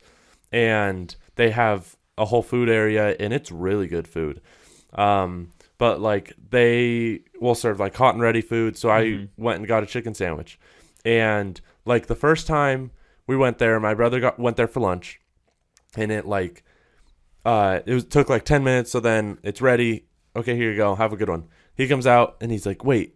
and 0.51 1.15
they 1.35 1.51
have 1.51 1.95
a 2.17 2.25
whole 2.25 2.41
food 2.43 2.69
area 2.69 3.15
and 3.19 3.33
it's 3.33 3.51
really 3.51 3.87
good 3.87 4.07
food. 4.07 4.41
Um 4.93 5.51
but 5.77 5.99
like 6.01 6.33
they 6.49 7.21
will 7.39 7.55
serve 7.55 7.79
like 7.79 7.95
hot 7.95 8.13
and 8.15 8.21
ready 8.23 8.41
food, 8.41 8.77
so 8.77 8.89
I 8.89 9.03
Mhm. 9.03 9.29
went 9.37 9.59
and 9.59 9.67
got 9.67 9.83
a 9.83 9.85
chicken 9.85 10.13
sandwich. 10.13 10.59
And 11.07 11.59
like 11.85 12.07
the 12.07 12.15
first 12.15 12.47
time 12.47 12.91
we 13.25 13.37
went 13.37 13.59
there, 13.59 13.79
my 13.79 13.93
brother 13.93 14.19
got 14.19 14.37
went 14.37 14.57
there 14.57 14.67
for 14.67 14.81
lunch 14.81 15.21
and 15.95 16.11
it 16.11 16.25
like 16.25 16.63
uh 17.45 17.79
it 17.85 17.93
was 17.93 18.03
took 18.03 18.27
like 18.29 18.43
10 18.43 18.61
minutes 18.63 18.91
so 18.91 18.99
then 18.99 19.37
it's 19.41 19.61
ready. 19.61 20.05
Okay, 20.35 20.55
here 20.55 20.69
you 20.69 20.77
go. 20.77 20.95
Have 20.95 21.13
a 21.13 21.17
good 21.17 21.29
one. 21.29 21.47
He 21.75 21.87
comes 21.87 22.05
out 22.05 22.35
and 22.41 22.51
he's 22.51 22.65
like, 22.65 22.83
"Wait, 22.83 23.15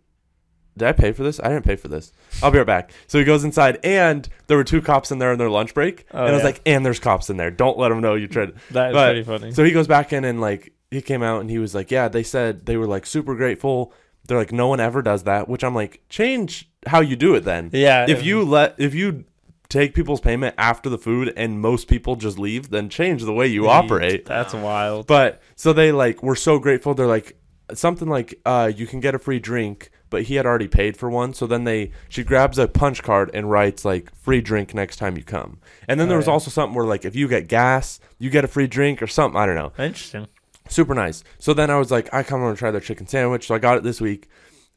did 0.77 0.87
I 0.87 0.93
pay 0.93 1.11
for 1.11 1.23
this? 1.23 1.39
I 1.39 1.49
didn't 1.49 1.65
pay 1.65 1.75
for 1.75 1.89
this. 1.89 2.13
I'll 2.41 2.51
be 2.51 2.57
right 2.59 2.65
back. 2.65 2.93
So 3.07 3.19
he 3.19 3.25
goes 3.25 3.43
inside, 3.43 3.79
and 3.83 4.27
there 4.47 4.55
were 4.57 4.63
two 4.63 4.81
cops 4.81 5.11
in 5.11 5.19
there 5.19 5.31
on 5.31 5.37
their 5.37 5.49
lunch 5.49 5.73
break. 5.73 6.05
Oh, 6.13 6.19
and 6.19 6.29
I 6.29 6.31
was 6.31 6.39
yeah. 6.39 6.45
like, 6.45 6.61
and 6.65 6.85
there's 6.85 6.99
cops 6.99 7.29
in 7.29 7.37
there. 7.37 7.51
Don't 7.51 7.77
let 7.77 7.89
them 7.89 7.99
know 7.99 8.15
you 8.15 8.27
tried. 8.27 8.53
That 8.71 8.89
is 8.89 8.93
But- 8.93 9.11
pretty 9.11 9.23
funny. 9.23 9.51
So 9.51 9.63
he 9.63 9.71
goes 9.71 9.87
back 9.87 10.13
in 10.13 10.23
and 10.23 10.39
like 10.39 10.73
he 10.89 11.01
came 11.01 11.23
out 11.23 11.41
and 11.41 11.49
he 11.49 11.59
was 11.59 11.75
like, 11.75 11.91
yeah, 11.91 12.07
they 12.07 12.23
said 12.23 12.65
they 12.65 12.77
were 12.77 12.87
like 12.87 13.05
super 13.05 13.35
grateful. 13.35 13.93
They're 14.31 14.39
like, 14.39 14.53
no 14.53 14.69
one 14.69 14.79
ever 14.79 15.01
does 15.01 15.23
that. 15.23 15.49
Which 15.49 15.61
I'm 15.61 15.75
like, 15.75 15.99
change 16.07 16.69
how 16.87 17.01
you 17.01 17.17
do 17.17 17.35
it 17.35 17.41
then. 17.41 17.69
yeah, 17.73 18.05
If 18.07 18.23
you 18.23 18.43
let 18.45 18.75
if 18.77 18.95
you 18.95 19.25
take 19.67 19.93
people's 19.93 20.21
payment 20.21 20.55
after 20.57 20.89
the 20.89 20.97
food 20.97 21.33
and 21.35 21.59
most 21.59 21.89
people 21.89 22.15
just 22.15 22.39
leave, 22.39 22.69
then 22.69 22.87
change 22.87 23.23
the 23.25 23.33
way 23.33 23.47
you 23.47 23.67
operate. 23.67 24.25
that's 24.25 24.53
wild. 24.53 25.05
But 25.05 25.41
so 25.57 25.73
they 25.73 25.91
like 25.91 26.23
were 26.23 26.37
so 26.37 26.59
grateful. 26.59 26.93
They're 26.93 27.07
like 27.07 27.35
something 27.73 28.07
like 28.07 28.39
uh 28.45 28.71
you 28.73 28.87
can 28.87 29.01
get 29.01 29.15
a 29.15 29.19
free 29.19 29.39
drink, 29.39 29.91
but 30.09 30.23
he 30.23 30.35
had 30.35 30.45
already 30.45 30.67
paid 30.69 30.95
for 30.95 31.09
one. 31.09 31.33
So 31.33 31.45
then 31.45 31.65
they 31.65 31.91
she 32.07 32.23
grabs 32.23 32.57
a 32.57 32.67
punch 32.69 33.03
card 33.03 33.31
and 33.33 33.51
writes 33.51 33.83
like 33.83 34.15
free 34.15 34.39
drink 34.41 34.73
next 34.73 34.95
time 34.95 35.17
you 35.17 35.23
come. 35.23 35.59
And 35.89 35.99
then 35.99 36.07
Oh, 36.07 36.09
there 36.09 36.17
was 36.17 36.27
yeah. 36.27 36.33
also 36.33 36.51
something 36.51 36.73
where 36.75 36.85
like 36.85 37.03
if 37.03 37.15
you 37.17 37.27
get 37.27 37.47
gas, 37.49 37.99
you 38.17 38.29
get 38.29 38.45
a 38.45 38.47
free 38.47 38.67
drink 38.67 39.01
or 39.01 39.07
something. 39.07 39.39
I 39.39 39.45
don't 39.45 39.55
know. 39.55 39.73
Interesting. 39.77 40.27
Super 40.71 40.95
nice. 40.95 41.23
So 41.37 41.53
then 41.53 41.69
I 41.69 41.77
was 41.77 41.91
like, 41.91 42.07
I 42.13 42.23
kind 42.23 42.41
of 42.41 42.45
want 42.45 42.57
to 42.57 42.59
try 42.59 42.71
their 42.71 42.79
chicken 42.79 43.05
sandwich. 43.05 43.47
So 43.47 43.55
I 43.55 43.59
got 43.59 43.77
it 43.77 43.83
this 43.83 43.99
week, 43.99 44.29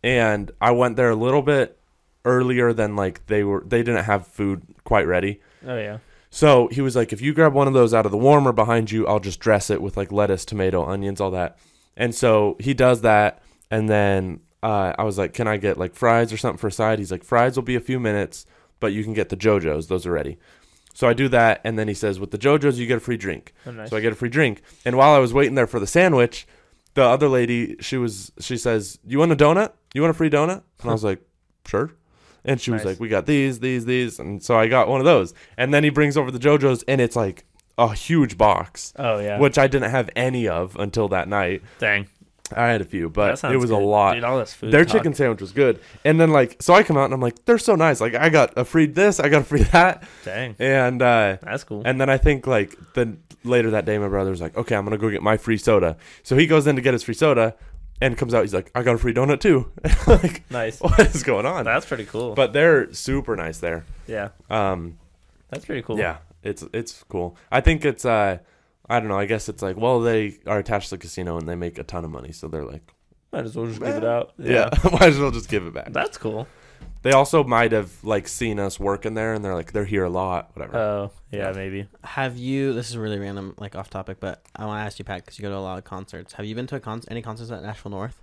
and 0.03 0.51
I 0.61 0.73
went 0.73 0.97
there 0.97 1.11
a 1.11 1.17
little 1.17 1.43
bit 1.43 1.79
earlier 2.25 2.73
than 2.73 2.97
like 2.97 3.27
they 3.27 3.45
were. 3.45 3.63
They 3.65 3.83
didn't 3.85 4.05
have 4.05 4.27
food 4.27 4.63
quite 4.83 5.07
ready. 5.07 5.41
Oh 5.65 5.79
yeah. 5.79 5.99
So 6.31 6.67
he 6.67 6.81
was 6.81 6.97
like, 6.97 7.13
if 7.13 7.21
you 7.21 7.33
grab 7.33 7.53
one 7.53 7.69
of 7.69 7.75
those 7.75 7.95
out 7.95 8.07
of 8.07 8.11
the 8.11 8.19
warmer 8.19 8.51
behind 8.51 8.91
you, 8.91 9.07
I'll 9.07 9.21
just 9.21 9.39
dress 9.39 9.71
it 9.71 9.81
with 9.81 9.97
like 9.97 10.11
lettuce, 10.11 10.45
tomato, 10.45 10.85
onions, 10.85 11.21
all 11.21 11.31
that. 11.31 11.59
And 11.97 12.13
so 12.13 12.57
he 12.59 12.75
does 12.75 13.03
that. 13.03 13.41
And 13.71 13.89
then 13.89 14.41
uh, 14.61 14.95
I 14.99 15.05
was 15.05 15.17
like, 15.17 15.33
can 15.33 15.47
I 15.47 15.59
get 15.59 15.79
like 15.79 15.95
fries 15.95 16.33
or 16.33 16.37
something 16.37 16.59
for 16.59 16.67
a 16.67 16.73
side? 16.73 16.99
He's 16.99 17.13
like, 17.13 17.23
fries 17.23 17.55
will 17.55 17.63
be 17.63 17.77
a 17.77 17.81
few 17.81 18.01
minutes, 18.01 18.47
but 18.81 18.93
you 18.93 19.05
can 19.05 19.13
get 19.13 19.29
the 19.29 19.37
JoJo's. 19.37 19.87
Those 19.87 20.07
are 20.07 20.13
ready. 20.13 20.39
So 20.95 21.09
I 21.09 21.13
do 21.13 21.29
that. 21.29 21.61
And 21.65 21.79
then 21.79 21.89
he 21.89 21.95
says, 21.95 22.19
with 22.19 22.31
the 22.31 22.39
JoJo's, 22.39 22.79
you 22.79 22.87
get 22.87 22.97
a 22.97 23.01
free 23.01 23.17
drink. 23.17 23.53
Oh, 23.67 23.73
nice. 23.73 23.91
So 23.91 23.97
I 23.97 24.01
get 24.01 24.13
a 24.13 24.17
free 24.17 24.29
drink. 24.29 24.63
And 24.85 24.97
while 24.97 25.15
I 25.15 25.19
was 25.19 25.35
waiting 25.35 25.55
there 25.55 25.67
for 25.67 25.81
the 25.81 25.87
sandwich, 25.87 26.47
the 26.95 27.03
other 27.03 27.29
lady, 27.29 27.77
she 27.81 27.97
was, 27.97 28.33
she 28.39 28.57
says, 28.57 28.99
you 29.05 29.19
want 29.19 29.33
a 29.33 29.37
donut? 29.37 29.73
You 29.93 30.01
want 30.01 30.13
a 30.13 30.15
free 30.15 30.31
donut? 30.31 30.63
And 30.81 30.91
I 30.91 30.93
was 30.93 31.05
like, 31.11 31.21
sure. 31.67 31.93
And 32.45 32.61
she 32.61 32.71
was 32.71 32.85
like, 32.85 33.01
we 33.01 33.09
got 33.09 33.27
these, 33.27 33.61
these, 33.61 33.87
these. 33.87 34.19
And 34.19 34.43
so 34.43 34.57
I 34.59 34.69
got 34.69 34.87
one 34.87 35.01
of 35.01 35.07
those. 35.07 35.35
And 35.57 35.73
then 35.73 35.83
he 35.83 35.91
brings 35.91 36.17
over 36.17 36.31
the 36.31 36.39
JoJo's 36.39 36.85
and 36.87 37.01
it's 37.01 37.17
like 37.17 37.45
a 37.79 37.93
huge 37.93 38.39
box, 38.39 38.93
oh 38.97 39.19
yeah. 39.19 39.39
which 39.39 39.59
I 39.59 39.67
didn't 39.67 39.91
have 39.91 40.09
any 40.15 40.47
of 40.47 40.77
until 40.77 41.09
that 41.09 41.27
night. 41.27 41.63
Dang. 41.79 42.07
I 42.57 42.69
had 42.69 42.81
a 42.81 42.85
few, 42.85 43.11
but 43.11 43.43
it 43.45 43.57
was 43.57 43.71
a 43.71 43.77
lot. 43.77 44.15
Dude, 44.15 44.25
all 44.25 44.39
this 44.39 44.55
food. 44.55 44.73
Their 44.73 44.85
talk. 44.85 44.97
chicken 44.99 45.15
sandwich 45.15 45.41
was 45.41 45.53
good. 45.53 45.81
And 46.05 46.21
then 46.21 46.31
like, 46.31 46.63
so 46.63 46.75
I 46.75 46.83
come 46.83 46.97
out 46.97 47.05
and 47.07 47.15
I'm 47.15 47.21
like, 47.21 47.45
they're 47.45 47.59
so 47.59 47.75
nice. 47.75 48.01
Like 48.01 48.15
I 48.15 48.29
got 48.29 48.57
a 48.57 48.65
free 48.65 48.87
this, 48.87 49.21
I 49.21 49.29
got 49.29 49.43
a 49.43 49.45
free 49.45 49.63
that. 49.73 50.03
Dang. 50.25 50.57
And, 50.59 51.03
uh, 51.03 51.37
That's 51.43 51.65
cool. 51.65 51.83
and 51.85 52.01
then 52.01 52.09
I 52.09 52.17
think 52.19 52.47
like 52.47 52.77
then 52.95 53.23
later 53.45 53.71
that 53.73 53.85
day, 53.85 53.99
my 53.99 54.09
brother 54.09 54.31
was 54.31 54.41
like, 54.41 54.57
"Okay, 54.57 54.75
I'm 54.75 54.85
gonna 54.85 54.97
go 54.99 55.11
get 55.11 55.23
my 55.23 55.37
free 55.37 55.59
soda." 55.59 55.97
So 56.23 56.37
he 56.37 56.47
goes 56.47 56.67
in 56.67 56.77
to 56.77 56.83
get 56.83 56.95
his 56.95 57.03
free 57.03 57.13
soda, 57.15 57.55
and 58.01 58.17
comes 58.17 58.33
out. 58.35 58.43
He's 58.43 58.55
like, 58.55 58.71
"I 58.75 58.83
got 58.83 58.95
a 58.95 58.99
free 58.99 59.13
donut 59.13 59.41
too." 59.41 59.71
like, 60.07 60.51
nice. 60.51 60.81
what 60.81 60.99
is 61.01 61.23
going 61.23 61.45
on? 61.47 61.65
That's 61.65 61.85
pretty 61.87 62.07
cool. 62.07 62.35
But 62.35 62.53
they're 62.55 62.93
super 62.95 63.37
nice 63.37 63.59
there. 63.59 63.85
yeah, 64.07 64.31
Um, 64.49 64.99
that's 65.51 65.65
pretty 65.67 65.83
cool. 65.83 65.99
yeah, 65.99 66.19
it's 66.43 66.65
it's 66.73 67.05
cool. 67.11 67.37
I 67.53 67.61
think 67.61 67.85
it's 67.85 68.05
uh, 68.07 68.39
I 68.89 69.01
don't 69.01 69.09
know. 69.09 69.19
I 69.19 69.27
guess 69.27 69.49
it's 69.49 69.63
like, 69.63 69.77
well, 69.77 70.01
they 70.01 70.37
are 70.47 70.59
attached 70.59 70.91
to 70.91 70.97
the 70.97 71.01
casino 71.01 71.39
and 71.39 71.49
they 71.49 71.55
make 71.55 71.79
a 71.79 71.85
ton 71.85 72.05
of 72.05 72.11
money, 72.11 72.33
so 72.33 72.49
they're 72.49 72.65
like, 72.65 72.93
Might 73.33 73.45
as 73.45 73.57
well 73.57 73.67
just 73.67 73.81
give 73.81 73.97
it 73.97 74.05
out. 74.05 74.33
yeah, 74.39 74.69
might 74.85 75.03
as 75.09 75.19
well 75.19 75.31
just 75.31 75.49
give 75.49 75.67
it 75.67 75.73
back. 75.75 75.93
That's 75.93 76.19
cool. 76.19 76.47
They 77.03 77.13
also 77.13 77.45
might 77.45 77.73
have 77.73 77.93
like 78.03 78.29
seen 78.29 78.59
us 78.59 78.79
working 78.81 79.15
there, 79.15 79.35
and 79.35 79.45
they're 79.45 79.55
like, 79.55 79.73
they're 79.73 79.85
here 79.85 80.05
a 80.05 80.11
lot, 80.11 80.51
whatever. 80.55 80.77
Oh, 80.77 81.11
yeah, 81.31 81.49
Yeah. 81.49 81.53
maybe. 81.53 81.89
Have 82.03 82.37
you? 82.39 82.73
This 82.73 82.91
is 82.91 82.97
really 82.97 83.19
random, 83.19 83.55
like 83.59 83.75
off 83.77 83.91
topic, 83.91 84.19
but 84.21 84.43
I 84.57 84.65
want 84.67 84.81
to 84.81 84.85
ask 84.87 84.99
you, 84.99 85.05
Pat, 85.05 85.25
because 85.25 85.39
you 85.39 85.43
go 85.43 85.51
to 85.51 85.57
a 85.57 85.59
lot 85.59 85.77
of 85.79 85.85
concerts. 85.85 86.33
Have 86.35 86.47
you 86.47 86.55
been 86.55 86.67
to 86.69 86.77
a 86.77 86.81
con- 86.81 87.03
any 87.11 87.21
concerts 87.23 87.51
at 87.51 87.63
Nashville 87.63 87.91
North? 87.91 88.21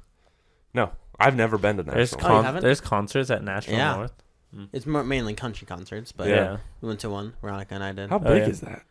no, 0.74 0.92
I've 1.20 1.36
never 1.36 1.58
been 1.60 1.78
to 1.78 1.84
There's 1.84 2.14
Nashville. 2.14 2.28
Oh, 2.28 2.30
you 2.30 2.36
con- 2.38 2.46
haven't? 2.46 2.64
there's 2.64 2.82
concerts 2.82 3.30
at 3.30 3.44
Nashville 3.44 3.76
Yeah. 3.78 3.96
North. 3.96 4.14
Hmm. 4.54 4.66
It's 4.74 4.86
more, 4.88 5.04
mainly 5.04 5.34
country 5.34 5.66
concerts, 5.68 6.12
but 6.12 6.28
Yeah. 6.30 6.36
Yeah. 6.36 6.58
we 6.82 6.88
went 6.88 7.00
to 7.02 7.10
one. 7.10 7.34
Veronica 7.42 7.76
and 7.76 7.84
I 7.84 7.92
did. 7.92 8.10
How 8.10 8.16
Oh, 8.18 8.20
big 8.20 8.44
yeah. 8.44 8.50
is 8.50 8.62
that? 8.62 8.84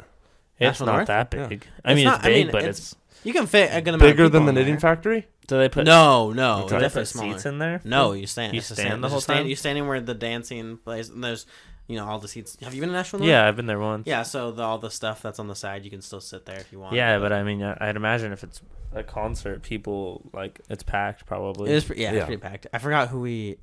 It's 0.61 0.79
Nashville 0.81 0.87
not 0.87 0.97
North? 0.97 1.07
that 1.09 1.35
Yeah. 1.35 1.47
big. 1.47 1.67
I 1.85 1.91
It's 1.93 1.97
mean, 1.97 2.05
not- 2.05 2.15
it's 2.19 2.25
I 2.25 2.29
big, 2.29 2.45
mean, 2.47 2.53
but 2.53 2.65
it's 2.65 2.79
it's, 2.79 2.97
You 3.25 3.33
can 3.33 3.47
fit 3.47 3.71
a 3.73 3.81
good 3.81 3.95
amount. 3.95 4.03
Bigger 4.03 4.25
of 4.25 4.33
than 4.33 4.45
the 4.45 4.49
in 4.51 4.55
Knitting 4.57 4.75
there. 4.75 4.81
Factory? 4.81 5.27
do 5.47 5.59
they 5.59 5.69
put 5.69 5.85
No, 5.85 6.33
no, 6.33 6.59
Okay. 6.61 6.69
do 6.69 6.75
they 6.77 6.81
definitely 6.83 7.01
put 7.03 7.09
smaller. 7.09 7.33
seats 7.33 7.47
in 7.47 7.59
there? 7.59 7.81
No, 7.85 8.13
you 8.13 8.27
stand. 8.29 8.53
You 8.55 8.59
it's 8.59 8.71
a 8.71 8.75
stand 8.75 9.03
the 9.03 9.09
there's 9.09 9.13
a 9.27 9.27
whole 9.33 9.37
time? 9.37 9.47
You 9.49 9.57
standing 9.57 9.89
where 9.89 10.01
the 10.01 10.15
dancing 10.15 10.77
place, 10.77 11.09
and 11.09 11.25
there's, 11.25 11.45
you 11.89 11.97
know, 11.97 12.07
all 12.07 12.21
the 12.21 12.29
seats. 12.29 12.57
Have 12.63 12.73
you 12.73 12.81
been 12.81 12.91
to 12.91 12.95
Nashville? 12.95 13.19
North? 13.19 13.29
Yeah, 13.31 13.49
I've 13.49 13.57
been 13.57 13.67
there 13.67 13.81
once. 13.81 14.07
Yeah, 14.07 14.23
so 14.23 14.53
the, 14.53 14.63
all 14.63 14.79
the 14.79 14.91
stuff 14.93 15.23
that's 15.23 15.41
on 15.41 15.49
the 15.49 15.57
side, 15.57 15.85
you 15.85 15.91
can 15.91 16.03
still 16.03 16.21
sit 16.21 16.47
there 16.47 16.59
if 16.61 16.71
you 16.71 16.79
want. 16.79 16.95
Yeah, 16.95 17.19
but 17.19 17.33
I 17.33 17.43
mean, 17.43 17.63
I- 17.65 17.77
I'd 17.81 17.97
imagine 17.97 18.33
if 18.33 18.45
it's 18.45 18.61
a 18.95 19.03
concert, 19.03 19.63
people 19.63 20.31
like 20.33 20.61
it's 20.71 20.85
packed 20.85 21.27
probably. 21.27 21.71
it 21.73 21.75
is. 21.75 21.85
pre- 21.85 21.97
Yeah, 21.97 22.13
Yeah. 22.13 22.19
it's 22.19 22.27
pretty 22.27 22.41
packed. 22.43 22.69
I 22.73 22.79
forgot 22.79 23.09
who 23.09 23.21
we. 23.21 23.57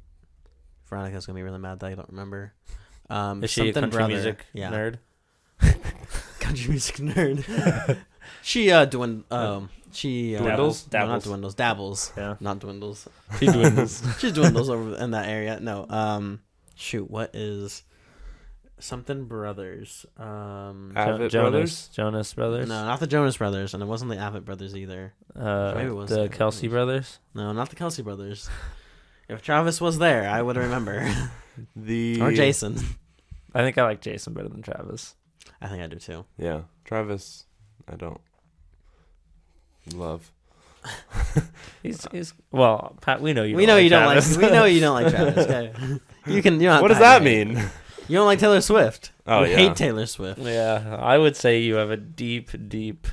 Veronica's 0.90 1.26
gonna 1.26 1.36
be 1.38 1.44
really 1.44 1.60
mad 1.60 1.80
that 1.80 1.88
I 1.88 1.96
don't 1.96 2.10
remember. 2.10 2.54
Um, 3.10 3.44
Is 3.44 3.50
she 3.50 3.62
a 3.62 3.64
something 3.66 3.82
country 3.84 3.98
brother. 3.98 4.14
music 4.14 4.46
yeah. 4.54 4.72
nerd? 4.72 4.96
country 6.40 6.70
music 6.70 6.96
nerd. 6.98 7.98
she 8.42 8.72
uh 8.72 8.86
dwind 8.86 9.24
um 9.32 9.70
she 9.92 10.36
uh, 10.36 10.42
Dwindles? 10.42 10.88
No, 10.92 11.00
not 11.00 11.06
Dabbles. 11.08 11.24
dwindles. 11.24 11.56
Dabbles. 11.56 12.14
Yeah. 12.18 12.36
Not 12.40 12.60
dwindles. 12.60 13.08
She 13.40 13.48
dwindles. 13.48 14.04
she 14.20 14.32
dwindles 14.32 14.70
over 14.70 14.96
in 14.98 15.12
that 15.12 15.28
area. 15.28 15.60
No. 15.60 15.88
Um. 15.90 16.42
Shoot. 16.76 17.10
What 17.10 17.34
is 17.34 17.84
something 18.80 19.26
brothers? 19.26 20.06
Um. 20.18 20.94
Uh, 20.96 21.06
Jo- 21.06 21.18
Jonas 21.18 21.34
Brothers? 21.34 21.88
Jonas 21.94 22.34
Brothers. 22.34 22.70
no, 22.70 22.86
not 22.86 23.00
the 23.00 23.08
Jonas 23.08 23.38
Brothers, 23.38 23.74
and 23.74 23.82
it 23.82 23.88
wasn't 23.88 24.12
the 24.12 24.18
Abbott 24.18 24.46
Brothers 24.46 24.76
either. 24.76 25.14
Uh, 25.36 25.74
Maybe 25.76 25.90
it 25.90 25.96
was 25.96 26.10
the 26.10 26.26
Abbott 26.26 26.38
Kelce 26.38 26.70
Brothers. 26.70 27.20
No, 27.34 27.52
not 27.54 27.70
the 27.70 27.76
Kelce 27.76 28.04
Brothers. 28.04 28.50
If 29.30 29.42
Travis 29.42 29.82
was 29.82 29.98
there, 29.98 30.30
I 30.30 30.42
would 30.42 30.58
remember. 30.58 31.12
The 31.76 32.22
or 32.22 32.32
Jason. 32.32 32.78
I 33.54 33.62
think 33.62 33.78
I 33.80 33.84
like 33.84 34.02
Jason 34.02 34.34
better 34.34 34.48
than 34.50 34.62
Travis. 34.62 35.16
I 35.62 35.68
think 35.68 35.82
I 35.82 35.88
do 35.88 35.98
too. 35.98 36.26
Yeah, 36.38 36.62
Travis. 36.86 37.46
I 37.92 37.96
don't 37.96 38.22
love. 39.94 40.32
He's 41.84 42.08
he's 42.12 42.34
well, 42.52 42.96
Pat. 43.02 43.22
We 43.22 43.34
know 43.34 43.44
you. 43.44 43.56
we 43.56 43.66
don't 43.66 43.76
know 43.76 43.76
like 43.76 43.84
you 43.84 43.90
don't 43.90 44.06
like. 44.06 44.38
We 44.38 44.50
know 44.56 44.66
you 44.66 44.80
don't 44.80 44.94
like 45.04 45.10
Travis. 45.14 45.46
Okay. 45.46 46.00
You 46.28 46.42
can. 46.42 46.56
You 46.62 46.68
don't 46.70 46.82
What 46.82 46.90
does 46.90 47.00
that 47.00 47.22
hide 47.22 47.28
it. 47.28 47.48
mean? 47.48 47.58
You 48.08 48.16
don't 48.18 48.26
like 48.26 48.40
Taylor 48.40 48.62
Swift. 48.62 49.12
Oh, 49.26 49.44
you 49.44 49.52
yeah. 49.52 49.58
hate 49.58 49.76
Taylor 49.76 50.06
Swift. 50.06 50.40
yeah, 50.40 50.98
I 51.02 51.18
would 51.18 51.36
say 51.36 51.60
you 51.60 51.76
have 51.76 51.92
a 51.92 51.98
deep, 51.98 52.52
deep 52.70 53.08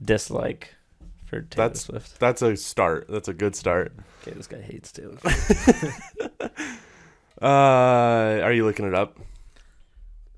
dislike 0.00 0.74
for 1.26 1.40
Taylor 1.40 1.68
That's- 1.68 1.80
Swift. 1.80 2.20
That's 2.20 2.40
a 2.42 2.56
start. 2.56 3.06
That's 3.08 3.26
a 3.28 3.34
good 3.34 3.56
start. 3.56 3.92
Okay, 4.22 4.36
this 4.36 4.46
guy 4.46 4.60
hates 4.60 4.92
Taylor. 4.92 5.16
Swift. 5.18 6.40
Uh, 7.40 8.40
are 8.42 8.52
you 8.52 8.64
looking 8.64 8.86
it 8.86 8.94
up? 8.94 9.18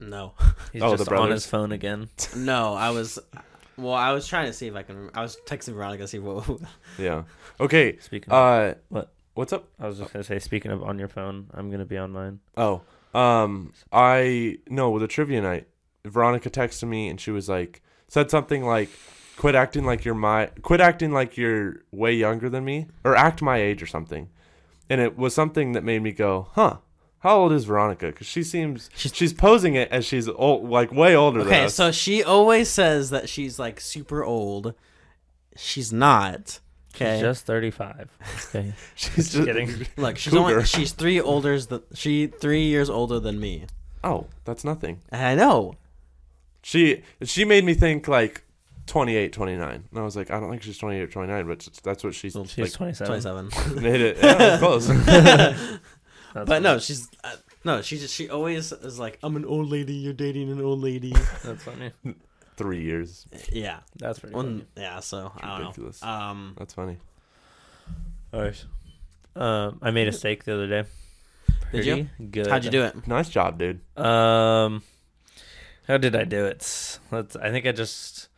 No, 0.00 0.32
He's 0.72 0.82
Oh, 0.82 0.90
the 0.92 0.96
just 0.98 1.10
on 1.10 1.16
brothers? 1.16 1.34
his 1.44 1.46
phone 1.46 1.72
again. 1.72 2.08
no. 2.36 2.74
I 2.74 2.90
was. 2.90 3.18
Well, 3.76 3.94
I 3.94 4.12
was 4.12 4.26
trying 4.26 4.46
to 4.46 4.52
see 4.52 4.66
if 4.66 4.74
I 4.74 4.82
can. 4.82 5.10
I 5.14 5.22
was 5.22 5.36
texting 5.46 5.74
Veronica 5.74 6.04
to 6.04 6.08
see 6.08 6.18
what. 6.18 6.46
Yeah. 6.98 7.24
Okay. 7.60 7.98
Speaking. 7.98 8.32
of, 8.32 8.36
Uh, 8.36 8.74
What? 8.88 9.12
What's 9.34 9.52
up? 9.52 9.68
I 9.78 9.86
was 9.86 9.98
just 9.98 10.12
gonna 10.12 10.24
say, 10.24 10.38
speaking 10.38 10.70
of 10.70 10.82
on 10.82 10.98
your 10.98 11.08
phone, 11.08 11.46
I'm 11.54 11.70
gonna 11.70 11.84
be 11.86 11.96
on 11.96 12.10
mine. 12.12 12.40
Oh, 12.56 12.82
um, 13.14 13.72
I 13.92 14.58
no 14.68 14.90
with 14.90 15.02
a 15.02 15.08
trivia 15.08 15.40
night. 15.40 15.68
Veronica 16.04 16.50
texted 16.50 16.88
me 16.88 17.08
and 17.08 17.20
she 17.20 17.30
was 17.30 17.48
like, 17.48 17.80
said 18.08 18.30
something 18.30 18.64
like, 18.64 18.88
"Quit 19.36 19.54
acting 19.54 19.84
like 19.84 20.04
you're 20.04 20.14
my, 20.14 20.46
quit 20.62 20.80
acting 20.80 21.12
like 21.12 21.36
you're 21.36 21.82
way 21.92 22.12
younger 22.12 22.48
than 22.50 22.64
me, 22.64 22.88
or 23.04 23.14
act 23.16 23.40
my 23.40 23.58
age 23.58 23.82
or 23.82 23.86
something." 23.86 24.28
And 24.90 25.00
it 25.00 25.16
was 25.16 25.34
something 25.34 25.72
that 25.72 25.84
made 25.84 26.02
me 26.02 26.12
go, 26.12 26.48
"Huh." 26.52 26.78
How 27.20 27.36
old 27.38 27.52
is 27.52 27.64
Veronica? 27.64 28.06
Because 28.06 28.26
she 28.26 28.42
seems 28.42 28.88
She's- 28.94 29.14
she's, 29.14 29.32
posing 29.32 29.74
it 29.74 29.90
as 29.90 30.04
she's 30.06 30.28
old, 30.28 30.68
like 30.68 30.90
way 30.92 31.14
older 31.14 31.40
than 31.44 31.48
Okay, 31.48 31.68
so 31.68 31.92
she 31.92 32.24
always 32.24 32.68
says 32.68 33.10
that 33.10 33.28
she's 33.28 33.58
like 33.58 33.80
super 33.80 34.24
old. 34.24 34.74
She's 35.56 35.92
not. 35.92 36.60
Okay. 36.94 37.16
She's 37.16 37.22
just 37.22 37.46
35. 37.46 38.08
Okay. 38.48 38.72
she's 38.94 39.32
just 39.32 39.44
kidding. 39.46 39.86
Look, 39.96 40.16
she's 40.18 40.32
cougar. 40.32 40.52
only 40.54 40.64
she's 40.64 40.92
three 40.92 41.20
older 41.20 41.60
than 41.60 41.82
she 41.94 42.26
three 42.26 42.64
years 42.64 42.88
older 42.90 43.20
than 43.20 43.38
me. 43.38 43.66
Oh, 44.02 44.26
that's 44.44 44.64
nothing. 44.64 45.00
I 45.12 45.34
know. 45.34 45.76
She 46.62 47.02
she 47.22 47.44
made 47.44 47.64
me 47.64 47.74
think 47.74 48.08
like 48.08 48.42
28, 48.86 49.32
29. 49.32 49.70
And 49.90 49.98
I 49.98 50.02
was 50.02 50.16
like, 50.16 50.30
I 50.30 50.40
don't 50.40 50.50
think 50.50 50.62
she's 50.62 50.78
28 50.78 51.02
or 51.02 51.06
29, 51.06 51.46
but 51.46 51.68
that's 51.84 52.02
what 52.02 52.14
she's 52.14 52.32
She's 52.46 52.58
like 52.58 52.72
27. 52.72 53.06
Twenty 53.06 53.20
seven. 53.50 53.82
made 53.82 54.00
it. 54.00 54.16
Yeah, 54.16 54.34
that's 54.58 54.62
close. 54.62 54.88
That's 56.34 56.46
But 56.46 56.48
funny. 56.48 56.62
no, 56.64 56.78
she's 56.78 57.08
uh, 57.24 57.36
no. 57.64 57.82
She 57.82 57.98
just 57.98 58.14
she 58.14 58.28
always 58.30 58.72
is 58.72 58.98
like, 58.98 59.18
I'm 59.22 59.36
an 59.36 59.44
old 59.44 59.68
lady. 59.70 59.94
You're 59.94 60.12
dating 60.12 60.50
an 60.50 60.60
old 60.60 60.80
lady. 60.80 61.12
That's 61.44 61.62
funny. 61.64 61.92
Three 62.56 62.82
years. 62.82 63.26
yeah. 63.52 63.80
That's 63.96 64.18
pretty 64.18 64.34
One, 64.36 64.66
yeah. 64.76 65.00
So 65.00 65.32
I 65.40 65.48
don't 65.58 65.60
Ridiculous. 65.68 66.02
know. 66.02 66.08
Um. 66.08 66.54
That's 66.58 66.74
funny. 66.74 66.98
All 68.32 68.42
right. 68.42 68.64
Um, 69.36 69.78
I 69.82 69.90
made 69.90 70.08
a 70.08 70.12
steak 70.12 70.44
the 70.44 70.54
other 70.54 70.66
day. 70.68 70.84
Did 71.72 71.86
you? 71.86 72.08
Good. 72.30 72.46
How'd 72.48 72.64
you 72.64 72.70
do 72.70 72.82
it? 72.82 73.06
Nice 73.06 73.28
job, 73.28 73.58
dude. 73.58 73.80
Um, 73.96 74.82
how 75.86 75.96
did 75.98 76.14
I 76.16 76.24
do 76.24 76.46
it? 76.46 76.98
Let's. 77.10 77.36
I 77.36 77.50
think 77.50 77.66
I 77.66 77.72
just. 77.72 78.28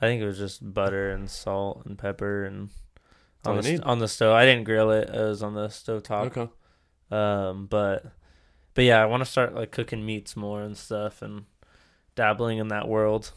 I 0.00 0.06
think 0.06 0.20
it 0.20 0.26
was 0.26 0.36
just 0.38 0.74
butter 0.74 1.10
and 1.10 1.30
salt 1.30 1.86
and 1.86 1.96
pepper 1.96 2.44
and 2.44 2.68
all 3.44 3.52
on 3.52 3.56
you 3.56 3.62
the 3.62 3.70
need. 3.70 3.80
on 3.82 3.98
the 4.00 4.08
stove. 4.08 4.34
I 4.34 4.44
didn't 4.44 4.64
grill 4.64 4.90
it. 4.90 5.08
It 5.08 5.18
was 5.18 5.42
on 5.42 5.54
the 5.54 5.68
stove 5.70 6.02
top. 6.02 6.36
Okay. 6.36 6.48
Um, 7.10 7.66
but 7.66 8.04
but 8.74 8.84
yeah, 8.84 9.00
I 9.02 9.06
want 9.06 9.22
to 9.22 9.30
start 9.30 9.54
like 9.54 9.70
cooking 9.70 10.04
meats 10.04 10.36
more 10.36 10.62
and 10.62 10.76
stuff 10.76 11.22
and 11.22 11.44
dabbling 12.14 12.58
in 12.58 12.68
that 12.68 12.88
world. 12.88 13.32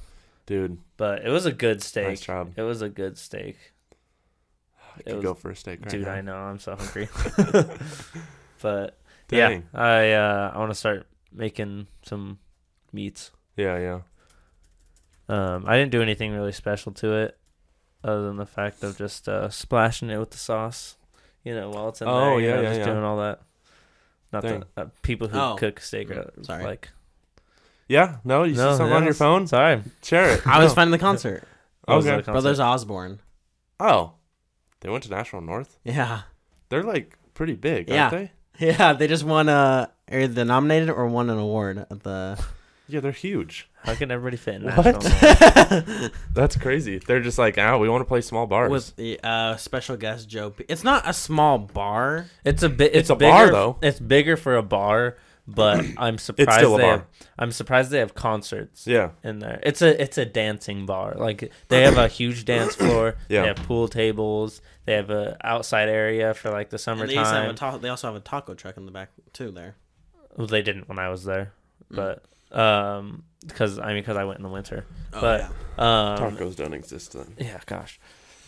Dude, 0.45 0.79
But 0.97 1.23
it 1.25 1.29
was 1.29 1.45
a 1.45 1.51
good 1.51 1.83
steak. 1.83 2.07
nice 2.07 2.21
job. 2.21 2.53
It 2.55 2.63
was 2.63 2.81
a 2.81 2.89
good 2.89 3.17
steak. 3.19 3.57
I 4.97 5.01
could 5.03 5.15
was- 5.17 5.23
go 5.23 5.33
for 5.35 5.51
a 5.51 5.55
steak 5.55 5.81
right 5.81 5.89
dude, 5.89 6.05
now. 6.05 6.11
I 6.13 6.21
know 6.21 6.35
I'm 6.35 6.59
so 6.59 6.75
hungry. 6.75 7.07
but 8.61 8.97
Dang. 9.27 9.63
yeah, 9.73 9.79
I 9.79 10.11
uh, 10.13 10.51
I 10.53 10.57
want 10.57 10.71
to 10.71 10.75
start 10.75 11.05
making 11.31 11.87
some 12.01 12.39
meats. 12.91 13.31
Yeah, 13.55 13.77
yeah. 13.77 13.99
Um, 15.27 15.65
I 15.67 15.77
didn't 15.77 15.91
do 15.91 16.01
anything 16.01 16.33
really 16.33 16.51
special 16.51 16.91
to 16.93 17.13
it, 17.13 17.37
other 18.03 18.23
than 18.23 18.37
the 18.37 18.45
fact 18.47 18.83
of 18.83 18.97
just 18.97 19.29
uh, 19.29 19.49
splashing 19.49 20.09
it 20.09 20.17
with 20.17 20.31
the 20.31 20.37
sauce. 20.37 20.95
You 21.43 21.53
know, 21.55 21.69
while 21.69 21.89
it's 21.89 22.01
in 22.01 22.07
Oh, 22.07 22.31
there. 22.31 22.39
you 22.39 22.47
yeah, 22.47 22.55
know, 22.55 22.61
yeah, 22.63 22.67
just 22.69 22.79
yeah. 22.79 22.85
doing 22.87 23.03
all 23.03 23.17
that. 23.17 23.41
Not 24.31 24.43
Dang. 24.43 24.63
that 24.75 24.85
uh, 24.85 24.89
people 25.01 25.27
who 25.27 25.39
Oh. 25.39 25.55
cook 25.57 25.79
steak 25.79 26.11
are 26.11 26.31
Sorry. 26.43 26.63
like. 26.63 26.89
Yeah, 27.87 28.17
no, 28.23 28.43
you 28.43 28.53
see 28.53 28.59
something 28.61 28.91
on 28.91 29.03
your 29.03 29.13
phone? 29.15 29.47
Sorry, 29.47 29.81
Share 30.03 30.29
it. 30.35 30.41
I 30.47 30.59
was 30.63 30.71
No. 30.71 30.75
finding 30.75 30.91
the 30.91 30.99
concert. 30.99 31.43
What 31.85 31.95
was 31.97 32.05
Okay. 32.05 32.17
the 32.17 32.21
concert? 32.23 32.31
Brothers 32.33 32.59
Osborne. 32.59 33.19
Oh. 33.79 34.13
They 34.81 34.89
went 34.89 35.03
to 35.05 35.09
Nashville 35.09 35.41
North? 35.41 35.77
Yeah. 35.83 36.21
They're 36.69 36.83
like 36.83 37.17
pretty 37.33 37.55
big, 37.55 37.89
Yeah. 37.89 38.09
aren't 38.09 38.11
they? 38.11 38.31
Yeah, 38.67 38.93
they 38.93 39.07
just 39.07 39.23
won 39.23 39.49
uh 39.49 39.87
either 40.11 40.27
the 40.33 40.45
nominated 40.45 40.89
or 40.89 41.07
won 41.07 41.29
an 41.29 41.37
award 41.39 41.79
at 41.79 42.03
the 42.03 42.37
Yeah, 42.89 42.99
they're 43.01 43.11
huge. 43.11 43.69
How 43.83 43.93
can 43.95 44.09
everybody 44.11 44.35
fit 44.35 44.55
in 44.55 44.63
What? 44.63 44.83
National 44.85 45.83
Mall? 45.99 46.09
That's 46.33 46.57
crazy. 46.57 46.97
They're 46.99 47.21
just 47.21 47.37
like, 47.37 47.57
ah, 47.57 47.77
we 47.77 47.87
want 47.87 48.01
to 48.01 48.05
play 48.05 48.21
small 48.21 48.47
bars. 48.47 48.71
with 48.71 48.95
the 48.97 49.19
uh 49.23 49.55
special 49.57 49.95
guest 49.95 50.27
Joe. 50.27 50.49
P- 50.49 50.65
It's 50.67 50.83
not 50.83 51.07
a 51.07 51.13
small 51.13 51.59
bar. 51.59 52.25
It's 52.43 52.63
a 52.63 52.69
bit. 52.69 52.87
It's, 52.91 52.97
It's 53.01 53.09
a 53.11 53.15
bigger, 53.15 53.31
bar, 53.31 53.51
though. 53.51 53.77
It's 53.81 53.99
bigger 53.99 54.35
for 54.35 54.57
a 54.57 54.63
bar, 54.63 55.15
but 55.47 55.85
I'm 55.97 56.17
surprised. 56.17 56.51
still 56.59 56.75
a 56.75 56.77
they 56.77 56.83
bar. 56.83 56.91
Have, 56.97 57.05
I'm 57.37 57.51
surprised 57.51 57.91
they 57.91 57.99
have 57.99 58.15
concerts 58.15 58.85
yeah. 58.87 59.11
in 59.23 59.39
there. 59.39 59.59
It's 59.63 59.81
a 59.81 60.01
it's 60.01 60.17
a 60.17 60.25
dancing 60.25 60.85
bar. 60.85 61.13
Like 61.15 61.51
they 61.69 61.83
have 61.83 61.97
a 61.97 62.07
huge 62.07 62.45
dance 62.45 62.75
floor. 62.75 63.15
Yeah. 63.29 63.41
They 63.43 63.47
have 63.49 63.57
pool 63.67 63.87
tables. 63.87 64.61
They 64.85 64.93
have 64.93 65.09
a 65.11 65.37
outside 65.45 65.87
area 65.89 66.33
for 66.33 66.49
like 66.49 66.69
the 66.71 66.83
And 66.87 67.01
they, 67.01 67.13
used 67.13 67.31
have 67.31 67.49
a 67.51 67.53
ta- 67.53 67.77
they 67.77 67.89
also 67.89 68.07
have 68.07 68.15
a 68.15 68.19
taco 68.19 68.55
truck 68.55 68.75
in 68.77 68.85
the 68.87 68.91
back 68.91 69.11
too. 69.31 69.51
There. 69.51 69.75
well, 70.35 70.47
they 70.47 70.63
didn't 70.63 70.89
when 70.89 70.97
I 70.99 71.09
was 71.09 71.23
there, 71.23 71.53
Mm. 71.93 72.19
But 72.49 72.59
um, 72.59 73.23
because 73.45 73.79
I 73.79 73.87
mean, 73.93 73.97
because 74.03 74.17
I 74.17 74.23
went 74.25 74.37
in 74.39 74.43
the 74.43 74.49
winter. 74.49 74.85
Oh, 75.13 75.21
But- 75.21 75.41
yeah. 75.41 75.49
Um, 75.77 76.17
Tacos 76.35 76.55
don't 76.57 76.73
exist 76.73 77.13
then. 77.13 77.33
yeah, 77.37 77.59
gosh, 77.65 77.99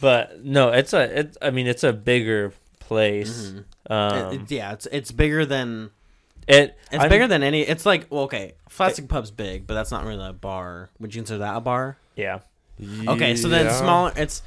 but 0.01 0.43
no, 0.43 0.69
it's 0.69 0.91
a 0.93 1.19
it. 1.19 1.37
I 1.41 1.49
mean, 1.51 1.65
it's 1.67 1.83
a 1.83 1.93
bigger 1.93 2.51
place. 2.79 3.53
Mhm. 3.53 3.63
Um, 3.89 4.33
It- 4.33 4.41
it- 4.41 4.51
yeah, 4.51 4.73
it's 4.73 4.85
it's 4.91 5.11
bigger 5.13 5.45
than 5.45 5.91
it 6.47 6.77
it's 6.91 7.01
I'm- 7.01 7.09
bigger 7.09 7.27
than 7.27 7.41
any. 7.41 7.61
It's 7.61 7.85
like 7.85 8.07
well, 8.09 8.23
okay, 8.23 8.55
Plastic 8.69 9.07
Pub's 9.07 9.31
big, 9.31 9.65
but 9.65 9.75
that's 9.75 9.91
not 9.91 10.03
really 10.03 10.27
a 10.27 10.33
bar. 10.33 10.89
Would 10.99 11.15
you 11.15 11.21
consider 11.21 11.39
that 11.39 11.55
a 11.55 11.61
bar? 11.61 11.97
Yeah, 12.17 12.39
Okay, 13.07 13.35
so 13.37 13.47
then 13.47 13.67
Yeah. 13.67 13.71
smaller. 13.79 14.11
It's 14.17 14.41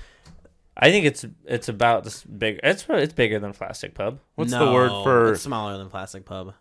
I 0.76 0.90
think 0.90 1.06
it's 1.06 1.24
it's 1.46 1.68
about 1.70 2.04
this 2.04 2.22
big. 2.24 2.60
It's 2.62 2.84
it's 2.90 3.14
bigger 3.14 3.38
than 3.38 3.52
Plastic 3.54 3.94
Pub. 3.94 4.18
What's 4.34 4.50
the 4.52 4.70
word 4.70 4.90
for? 5.04 5.32
It's 5.32 5.42
smaller 5.42 5.78
than 5.78 5.88
Plastic 5.88 6.24
Pub. 6.26 6.52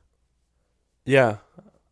Yeah, 1.05 1.37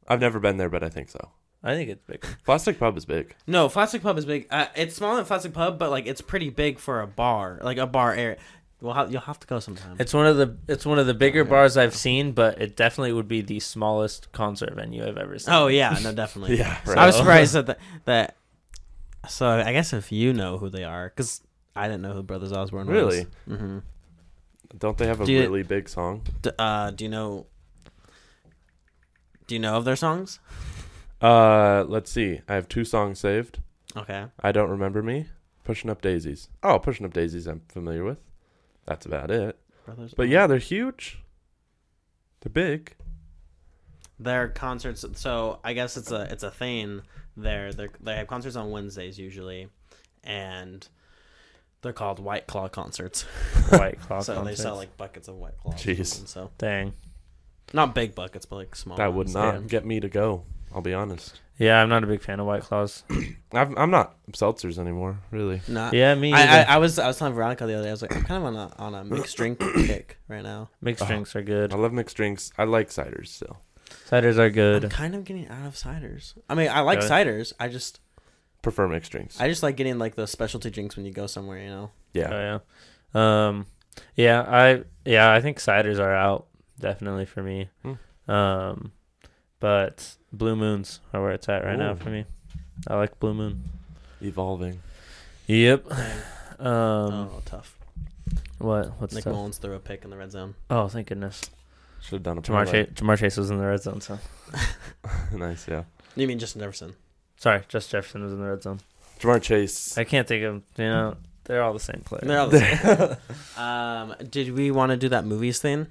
I've 0.08 0.20
never 0.20 0.40
been 0.40 0.58
there, 0.58 0.70
but 0.70 0.84
I 0.84 0.90
think 0.90 1.10
so. 1.10 1.30
I 1.64 1.76
think 1.76 1.90
it's 1.92 2.04
big. 2.08 2.26
Plastic 2.44 2.80
Pub 2.80 2.98
is 2.98 3.06
big. 3.06 3.36
No, 3.46 3.70
Plastic 3.70 4.02
Pub 4.02 4.18
is 4.18 4.26
big. 4.26 4.48
Uh, 4.50 4.66
it's 4.76 4.96
smaller 4.96 5.18
than 5.18 5.26
Plastic 5.26 5.54
Pub, 5.54 5.78
but 5.78 5.92
like 5.92 6.08
it's 6.08 6.22
pretty 6.22 6.50
big 6.50 6.80
for 6.80 7.02
a 7.02 7.08
bar, 7.08 7.60
like 7.62 7.78
a 7.78 7.86
bar 7.86 8.14
area. 8.16 8.38
Well, 8.82 8.96
ha- 8.96 9.06
you'll 9.08 9.22
have 9.22 9.40
to 9.42 9.46
go 9.46 9.60
sometime. 9.60 9.96
It's 10.00 10.12
one 10.12 10.26
of 10.26 10.38
the 10.38 10.58
it's 10.68 10.88
one 10.88 10.98
of 10.98 11.06
the 11.06 11.14
bigger 11.14 11.44
bars 11.44 11.78
I've 11.78 11.94
seen, 11.96 12.32
but 12.32 12.60
it 12.60 12.76
definitely 12.76 13.14
would 13.14 13.28
be 13.28 13.42
the 13.42 13.60
smallest 13.60 14.32
concert 14.32 14.74
venue 14.74 15.06
I've 15.08 15.18
ever 15.20 15.38
seen. 15.38 15.54
oh 15.54 15.68
yeah, 15.68 15.96
no, 16.02 16.12
definitely. 16.16 16.58
Yeah, 16.58 16.80
right. 16.88 16.98
I 16.98 17.06
was 17.06 17.16
surprised 17.16 17.54
that 17.54 17.68
the, 17.68 17.78
that. 18.06 18.36
So 19.30 19.48
I 19.48 19.72
guess 19.72 19.94
if 19.94 20.12
you 20.12 20.34
know 20.34 20.58
who 20.58 20.70
they 20.70 20.84
are, 20.84 21.10
because 21.10 21.42
I 21.76 21.88
didn't 21.88 22.02
know 22.02 22.14
who 22.14 22.24
Brothers 22.24 22.52
Osborne 22.52 22.88
was. 22.88 22.96
Really? 22.96 23.26
Mm-hmm. 23.48 23.78
Don't 24.80 24.98
they 24.98 25.06
have 25.06 25.22
a 25.22 25.26
Do 25.26 25.32
you- 25.32 25.42
really 25.42 25.62
big 25.64 25.88
song? 25.88 26.24
D- 26.42 26.50
uh, 26.58 26.90
do 26.90 27.04
you 27.04 27.10
know? 27.12 27.46
Do 29.52 29.56
you 29.56 29.60
know 29.60 29.76
of 29.76 29.84
their 29.84 29.98
songs? 29.98 30.40
Uh, 31.22 31.84
let's 31.86 32.10
see. 32.10 32.40
I 32.48 32.56
have 32.56 32.70
two 32.70 32.86
songs 32.86 33.20
saved. 33.20 33.60
Okay. 33.98 34.28
I 34.42 34.54
don't 34.54 34.70
remember 34.70 35.04
me. 35.04 35.26
Pushing 35.66 35.90
up 35.90 36.02
daisies. 36.02 36.48
Oh, 36.64 36.80
pushing 36.80 37.06
up 37.06 37.12
daisies. 37.12 37.48
I'm 37.48 37.62
familiar 37.68 38.06
with. 38.06 38.20
That's 38.86 39.06
about 39.06 39.30
it. 39.30 39.60
Brothers. 39.86 40.14
But 40.16 40.30
yeah, 40.30 40.48
they're 40.48 40.58
huge. 40.58 41.22
They're 42.40 42.50
big. 42.50 42.96
their 44.18 44.48
concerts. 44.48 45.04
So 45.16 45.60
I 45.66 45.74
guess 45.74 45.98
it's 45.98 46.12
a 46.12 46.30
it's 46.32 46.44
a 46.44 46.52
thing. 46.52 47.02
There, 47.36 47.74
they 47.74 47.90
they 48.00 48.16
have 48.16 48.28
concerts 48.28 48.56
on 48.56 48.72
Wednesdays 48.72 49.20
usually, 49.20 49.68
and 50.24 50.88
they're 51.82 51.92
called 51.92 52.20
White 52.20 52.48
Claw 52.48 52.70
concerts. 52.70 53.24
White 53.68 54.00
Claw 54.00 54.24
concerts. 54.24 54.26
so 54.28 54.46
they 54.46 54.56
sell 54.56 54.78
like 54.78 54.96
buckets 54.96 55.28
of 55.28 55.36
White 55.36 55.58
Claw. 55.58 55.74
Jeez. 55.74 56.26
So 56.26 56.52
Dang. 56.58 56.94
Not 57.74 57.96
big 57.96 58.16
buckets, 58.16 58.46
but 58.46 58.56
like 58.58 58.76
small. 58.76 58.98
That 58.98 59.14
would 59.14 59.28
ones. 59.28 59.34
not 59.34 59.54
yeah. 59.56 59.60
get 59.68 59.86
me 59.86 60.00
to 60.00 60.10
go. 60.10 60.44
I'll 60.74 60.82
be 60.82 60.94
honest. 60.94 61.40
Yeah, 61.58 61.82
I'm 61.82 61.90
not 61.90 62.04
a 62.04 62.08
big 62.08 62.22
fan 62.22 62.40
of 62.40 62.48
White 62.48 62.64
Claws. 62.64 63.04
I've, 63.54 63.78
I'm 63.78 63.92
not 63.92 64.16
seltzers 64.32 64.80
anymore, 64.80 65.20
really. 65.30 65.62
Not. 65.68 65.94
Yeah, 65.94 66.16
me. 66.16 66.34
I, 66.34 66.62
I. 66.62 66.76
I 66.76 66.78
was 66.78 66.98
I 66.98 67.06
was 67.08 67.18
telling 67.20 67.34
Veronica 67.34 67.68
the 67.68 67.74
other 67.76 67.84
day. 67.84 67.90
I 67.90 67.92
was 67.92 68.02
like, 68.02 68.16
I'm 68.16 68.24
kind 68.24 68.44
of 68.44 68.46
on 68.48 68.56
a 68.56 68.74
on 68.80 68.96
a 68.96 69.04
mixed 69.04 69.38
drink 69.38 69.60
kick 69.76 70.18
right 70.28 70.42
now. 70.44 70.70
Mixed 70.82 71.04
Oh. 71.04 71.08
drinks 71.08 71.36
are 71.36 71.44
good. 71.44 71.74
I 71.74 71.78
love 71.78 71.94
mixed 71.94 72.16
drinks. 72.16 72.52
I 72.58 72.64
like 72.64 72.90
ciders 72.90 73.28
still. 73.28 73.58
Ciders 74.10 74.38
are 74.38 74.46
I'm 74.46 74.52
good. 74.54 74.90
kind 74.90 75.14
of 75.16 75.24
getting 75.26 75.48
out 75.50 75.68
of 75.68 75.76
ciders. 75.76 76.34
I 76.50 76.56
mean, 76.56 76.70
I 76.70 76.80
like 76.80 77.00
Really? 77.00 77.10
ciders. 77.12 77.54
I 77.60 77.68
just 77.68 78.00
Prefer 78.62 78.88
mixed 78.88 79.12
drinks. 79.12 79.40
I 79.40 79.48
just 79.48 79.64
like 79.64 79.76
getting 79.76 80.00
like 80.00 80.16
the 80.16 80.28
specialty 80.28 80.70
drinks 80.70 80.96
when 80.96 81.06
you 81.06 81.12
go 81.12 81.28
somewhere. 81.28 81.60
You 81.60 81.70
know. 81.70 81.92
yeah. 82.14 82.30
Oh 82.32 82.60
yeah. 83.14 83.48
Um 83.48 83.66
yeah, 84.16 84.42
I 84.48 84.84
yeah, 85.06 85.32
I 85.32 85.42
think 85.42 85.58
ciders 85.60 86.00
are 86.00 86.16
out 86.16 86.48
definitely 86.82 87.26
for 87.26 87.44
me. 87.44 87.70
Hmm. 87.84 88.32
Um 88.32 88.92
but 89.60 90.16
Blue 90.34 90.56
Moons 90.56 91.00
are 91.14 91.22
where 91.22 91.32
it's 91.32 91.48
at 91.48 91.64
right 91.64 91.78
now 91.78 91.96
for 91.96 92.10
me. 92.10 92.26
I 92.88 92.96
like 92.96 93.20
Blue 93.20 93.34
Moon. 93.34 93.64
Evolving. 94.22 94.82
Yep. 95.48 95.86
Um 96.60 96.68
oh, 96.68 97.42
tough. 97.44 97.76
what 98.60 98.92
what's 99.00 99.16
Nick 99.16 99.24
tough? 99.24 99.34
Mullens 99.34 99.58
threw 99.58 99.74
a 99.74 99.80
pick 99.80 100.04
in 100.04 100.12
the 100.12 100.16
red 100.16 100.32
zone. 100.32 100.54
Oh, 100.70 100.88
thank 100.88 101.08
goodness. 101.08 101.42
Should 102.04 102.18
have 102.18 102.24
done 102.24 102.38
a 102.38 102.42
Ja'Marr 102.44 102.66
parlay. 102.66 102.86
Chase, 102.86 102.94
Ja'Marr 102.94 103.18
Chase 103.18 103.38
was 103.38 103.50
in 103.50 103.58
the 103.58 103.66
red 103.66 103.82
zone, 103.82 104.00
so 104.00 104.20
nice, 105.34 105.68
yeah. 105.68 105.86
You 106.16 106.28
mean 106.28 106.38
Justin 106.38 106.62
Jefferson? 106.62 106.94
sorry, 107.38 107.64
just 107.68 107.90
Jefferson 107.90 108.24
was 108.24 108.32
in 108.32 108.40
the 108.40 108.46
red 108.46 108.62
zone. 108.62 108.80
Ja'Marr 109.20 109.42
Chase. 109.42 109.98
I 109.98 110.04
can't 110.04 110.28
think 110.28 110.44
of 110.44 110.62
you 110.78 110.86
know, 110.86 111.18
they're 111.46 111.64
all 111.64 111.74
the 111.74 111.80
same 111.80 112.02
player. 112.06 112.22
They're 112.24 112.40
all 112.40 112.50
the 112.50 112.60
same. 112.60 113.18
um, 113.64 114.16
did 114.30 114.54
we 114.54 114.70
want 114.70 114.92
to 114.92 114.98
do 114.98 115.10
that 115.10 115.26
movies 115.26 115.60
thing? 115.60 115.88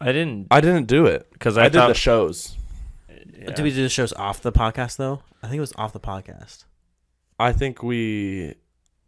I 0.00 0.12
didn't 0.12 0.48
I 0.50 0.60
didn't 0.60 0.86
do 0.86 1.06
it. 1.06 1.30
because 1.32 1.56
I, 1.56 1.62
I, 1.62 1.68
did 1.68 1.78
thought 1.78 1.88
the 1.88 1.94
shows. 1.94 2.56
yeah. 3.08 3.50
Did 3.52 3.62
we 3.62 3.70
do 3.70 3.82
the 3.82 3.88
shows 3.88 4.12
off 4.12 4.40
the 4.42 4.52
podcast 4.52 4.96
though? 4.96 5.22
I 5.42 5.46
think 5.48 5.58
it 5.58 5.60
was 5.60 5.72
off 5.76 5.92
the 5.92 6.00
podcast. 6.00 6.64
I 7.38 7.52
think 7.52 7.82
we. 7.82 8.54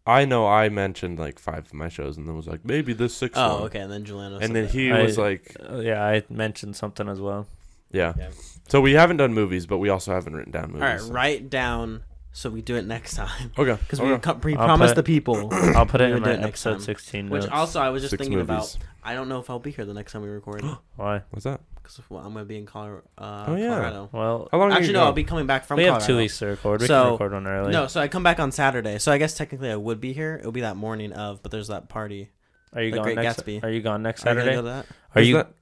I 0.07 0.25
know 0.25 0.47
I 0.47 0.71
mentioned 0.71 1.19
like 1.19 1.39
five 1.39 1.67
of 1.67 1.75
my 1.75 1.89
shows 1.91 2.17
and 2.17 2.27
then 2.27 2.35
was 2.35 2.47
like 2.47 2.65
maybe 2.65 2.95
this 2.95 3.15
sixth 3.15 3.39
Oh, 3.39 3.55
one. 3.57 3.63
okay. 3.65 3.81
And 3.81 3.93
then 3.93 4.05
Juliano. 4.05 4.37
And 4.37 4.45
said 4.47 4.55
then 4.55 4.65
that. 4.65 4.73
he 4.73 4.91
I- 4.91 5.03
was 5.03 5.19
like, 5.19 5.55
Uh, 5.69 5.81
yeah, 5.81 6.03
I 6.03 6.23
mentioned 6.31 6.77
something 6.77 7.09
as 7.09 7.21
well. 7.21 7.47
yeah. 7.91 8.15
Yeah. 8.19 8.31
So 8.69 8.81
we 8.81 8.93
haven't 8.93 9.19
done 9.19 9.35
movies, 9.35 9.67
but 9.67 9.79
we 9.79 9.89
also 9.91 10.13
haven't 10.13 10.35
written 10.35 10.53
down 10.53 10.73
movies. 10.73 10.83
All 10.83 10.89
right, 10.89 11.13
write 11.13 11.51
down 11.51 12.05
so 12.33 12.51
we 12.51 12.63
do 12.63 12.77
it 12.77 12.87
next 12.87 13.15
time 13.17 13.51
Okay. 13.59 13.73
because 13.81 14.01
we, 14.01 14.13
okay. 14.13 14.21
co- 14.23 14.41
we 14.45 14.57
I'll 14.57 14.67
promised 14.67 14.95
put- 14.95 15.05
the 15.05 15.13
people. 15.13 15.49
I'll 15.53 15.87
put 15.87 16.01
it 16.01 16.05
We 16.05 16.09
in 16.13 16.15
would 16.15 16.25
do 16.25 16.31
my 16.31 16.37
it 16.37 16.41
next 16.41 16.67
episode 16.67 16.73
time. 16.73 16.81
16 16.81 17.31
Which 17.31 17.43
notes. 17.43 17.53
also 17.53 17.81
I 17.81 17.91
was 17.91 18.03
just 18.03 18.11
Six 18.11 18.23
thinking 18.23 18.41
about. 18.41 18.59
movies. 18.61 18.79
I 19.03 19.15
don't 19.15 19.29
know 19.29 19.41
if 19.41 19.49
I'll 19.51 19.59
be 19.59 19.71
here 19.71 19.85
the 19.85 19.95
next 19.95 20.13
time 20.13 20.23
we 20.23 20.29
record 20.29 20.63
Why? 20.97 21.23
What's 21.31 21.45
that? 21.45 21.61
because 21.83 22.03
well, 22.11 22.23
I'm 22.23 22.35
gonna 22.35 22.45
be 22.45 22.59
in 22.59 22.67
Colorado. 22.67 23.03
Uh, 23.17 23.45
Oh, 23.49 23.55
yeah. 23.57 23.69
Colorado. 23.71 24.09
Well, 24.13 24.49
How 24.53 24.59
long? 24.59 24.73
Actually, 24.73 24.89
you 24.89 24.93
no, 24.93 24.99
go? 25.01 25.05
I'll 25.07 25.13
be 25.13 25.25
coming 25.25 25.47
back 25.47 25.65
from. 25.65 25.79
we 25.79 25.85
have 25.85 25.93
Colorado. 25.95 26.07
two 26.07 26.17
weeks 26.19 26.39
to 26.41 26.47
record. 26.47 26.81
We 26.83 26.87
So- 26.87 27.03
can 27.05 27.13
record 27.13 27.33
one 27.33 27.47
early. 27.47 27.73
No, 27.73 27.87
so 27.87 28.01
I 28.01 28.09
come 28.09 28.23
back 28.23 28.39
on 28.39 28.53
Saturday. 28.53 28.99
So 28.99 29.11
I 29.11 29.17
guess 29.17 29.35
technically 29.35 29.71
I 29.71 29.77
would 29.77 29.99
be 30.01 30.13
here. 30.13 30.37
It'll 30.39 30.53
be 30.53 30.61
that 30.61 30.77
morning 30.77 31.13
of, 31.15 31.43
but 31.43 31.51
there's 31.51 31.69
that 31.69 31.89
party. 31.89 32.29
are 32.75 32.83
you 32.83 32.91
The 32.91 32.97
gone 32.99 33.05
Great 33.05 33.17
next? 33.17 33.43
Gatsby. 33.47 33.65
Are 33.65 33.71
you 33.71 33.81
gone 33.81 34.03
next 34.03 34.27
Are 34.27 34.29
you 34.29 34.35
gonna 34.35 34.41
Saturday? 34.43 34.57
go 34.57 34.63
to 34.63 34.69
that? 34.69 34.85
Are 34.87 34.95
There's 35.15 35.29
you? 35.29 35.35
that- 35.37 35.53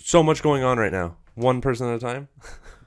so 0.00 0.22
much 0.22 0.42
going 0.42 0.62
on 0.62 0.76
right 0.78 0.92
now. 0.92 1.16
One 1.34 1.62
person 1.62 1.88
at 1.88 1.94
a 1.94 1.98
time. 1.98 2.28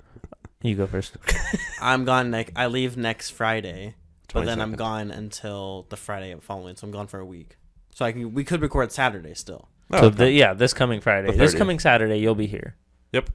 You 0.62 0.76
go 0.76 0.88
first. 0.88 1.18
I'm 1.82 2.06
gone. 2.06 2.32
Next, 2.32 2.52
I 2.56 2.68
leave 2.68 2.96
next 2.98 3.32
Friday, 3.32 3.96
but 4.34 4.46
then 4.46 4.62
I'm 4.62 4.74
22nd. 4.74 4.78
gone 4.78 5.12
until 5.12 5.86
the 5.90 5.98
Friday 5.98 6.36
following. 6.40 6.76
So 6.76 6.86
I'm 6.88 6.92
gone 6.92 7.08
for 7.08 7.20
a 7.20 7.26
week. 7.26 7.58
So 7.94 8.06
I 8.06 8.12
can, 8.12 8.34
we 8.34 8.44
could 8.44 8.62
record 8.62 8.92
Saturday 8.92 9.34
still. 9.34 9.68
Oh, 9.92 10.00
so 10.02 10.06
okay. 10.08 10.16
the, 10.18 10.32
yeah, 10.32 10.54
this 10.54 10.74
coming 10.74 11.02
Friday. 11.02 11.32
The 11.32 11.38
This 11.38 11.54
30th. 11.54 11.58
coming 11.58 11.80
Saturday, 11.80 12.18
you'll 12.20 12.36
be 12.36 12.48
here. 12.48 12.76
Yep. 13.12 13.30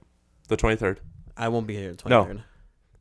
The 0.49 0.57
twenty 0.57 0.77
third. 0.77 1.01
I 1.37 1.49
won't 1.49 1.67
be 1.67 1.75
here 1.77 1.93
the 1.93 2.09
No. 2.09 2.25
23rd. 2.25 2.43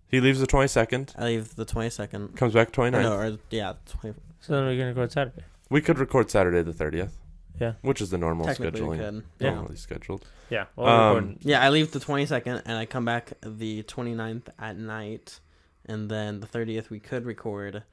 He 0.08 0.20
leaves 0.20 0.40
the 0.40 0.48
twenty 0.48 0.68
second. 0.68 1.14
I 1.18 1.26
leave 1.26 1.56
the 1.56 1.66
22nd. 1.66 2.36
Comes 2.36 2.54
back 2.54 2.72
29th. 2.72 2.92
No, 2.92 3.14
or 3.16 3.38
yeah, 3.50 3.74
20, 4.02 4.18
So 4.42 4.54
then 4.54 4.66
we're 4.66 4.76
gonna 4.78 4.90
record 4.90 5.12
Saturday. 5.12 5.44
We 5.70 5.82
could 5.82 5.98
record 6.00 6.30
Saturday 6.30 6.62
the 6.64 6.74
thirtieth. 6.74 7.18
Yeah. 7.60 7.74
Which 7.82 8.02
is 8.02 8.10
the 8.10 8.18
normal 8.18 8.46
technically 8.48 8.82
we 8.82 8.98
scheduling. 8.98 9.00
could. 9.00 9.24
Yeah. 9.40 9.54
Normally 9.56 9.76
scheduled. 9.78 10.26
Yeah. 10.50 10.66
Well, 10.76 10.88
Um, 10.88 10.94
we're 11.00 11.16
recording. 11.22 11.40
Yeah, 11.42 11.62
I 11.64 11.70
leave 11.70 11.92
the 11.92 12.00
22nd 12.00 12.62
and 12.66 12.78
I 12.78 12.86
come 12.86 13.06
back 13.06 13.34
the 13.42 13.84
29th 13.84 14.48
at 14.60 14.78
night. 14.78 15.40
And 15.88 16.10
then 16.10 16.40
the 16.40 16.48
30th 16.48 16.90
we 16.90 17.00
could 17.00 17.26
record 17.26 17.84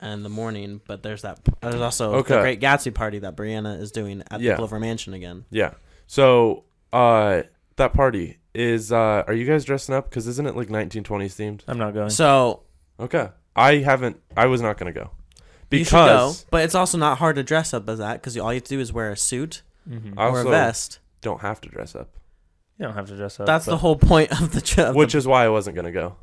in 0.00 0.22
the 0.22 0.28
morning. 0.28 0.80
But 0.86 1.02
there's 1.02 1.22
that. 1.22 1.40
There's 1.60 1.74
also 1.80 2.14
Okay. 2.16 2.34
the 2.36 2.40
Great 2.40 2.60
Gatsby 2.60 2.94
party 2.94 3.18
that 3.20 3.36
Brianna 3.36 3.80
is 3.80 3.90
doing 3.90 4.22
at 4.30 4.40
Yeah. 4.40 4.52
the 4.52 4.56
Glover 4.58 4.78
Mansion 4.80 5.14
again. 5.14 5.44
Yeah. 5.50 5.74
So, 6.06 6.64
uh, 6.92 7.42
that 7.76 7.92
party 7.92 8.38
is. 8.54 8.92
Uh, 8.92 9.24
are 9.26 9.32
you 9.34 9.44
guys 9.46 9.64
dressing 9.64 9.94
up? 9.94 10.08
Because 10.10 10.26
isn't 10.26 10.46
it 10.46 10.56
like 10.56 10.68
1920s 10.68 11.34
themed? 11.36 11.62
I'm 11.68 11.78
not 11.78 11.92
going. 11.94 12.10
So 12.10 12.62
Okay. 12.98 13.28
I 13.56 13.76
haven't. 13.78 14.20
I 14.36 14.46
was 14.46 14.60
not 14.62 14.78
gonna 14.78 14.92
go 14.92 15.10
you 15.70 15.84
should 15.84 15.92
go, 15.92 16.04
because 16.28 16.46
but 16.50 16.62
it's 16.64 16.74
also 16.74 16.98
not 16.98 17.18
hard 17.18 17.36
to 17.36 17.42
dress 17.42 17.72
up 17.74 17.88
as 17.88 17.98
that 17.98 18.14
because 18.14 18.36
all 18.38 18.52
you 18.52 18.56
have 18.56 18.64
to 18.64 18.70
do 18.76 18.80
is 18.80 18.92
wear 18.92 19.10
a 19.10 19.16
suit 19.16 19.62
Mhm. 19.88 20.14
I 20.16 20.24
or 20.26 20.28
a 20.28 20.38
also 20.38 20.50
vest. 20.50 20.98
don't 21.22 21.40
have 21.40 21.60
to 21.62 21.68
dress 21.68 21.94
up, 21.94 22.10
You 22.78 22.86
don't 22.86 22.94
have 22.94 23.06
to 23.08 23.16
dress 23.16 23.40
up. 23.40 23.46
That's 23.46 23.64
the 23.64 23.72
but 23.72 23.78
whole 23.78 23.96
point 23.96 24.30
of 24.40 24.52
the 24.52 24.60
trip. 24.60 24.94
which 24.94 25.14
is 25.14 25.26
why 25.26 25.44
I 25.44 25.48
wasn't 25.48 25.76
gonna 25.76 25.92
go. 25.92 26.16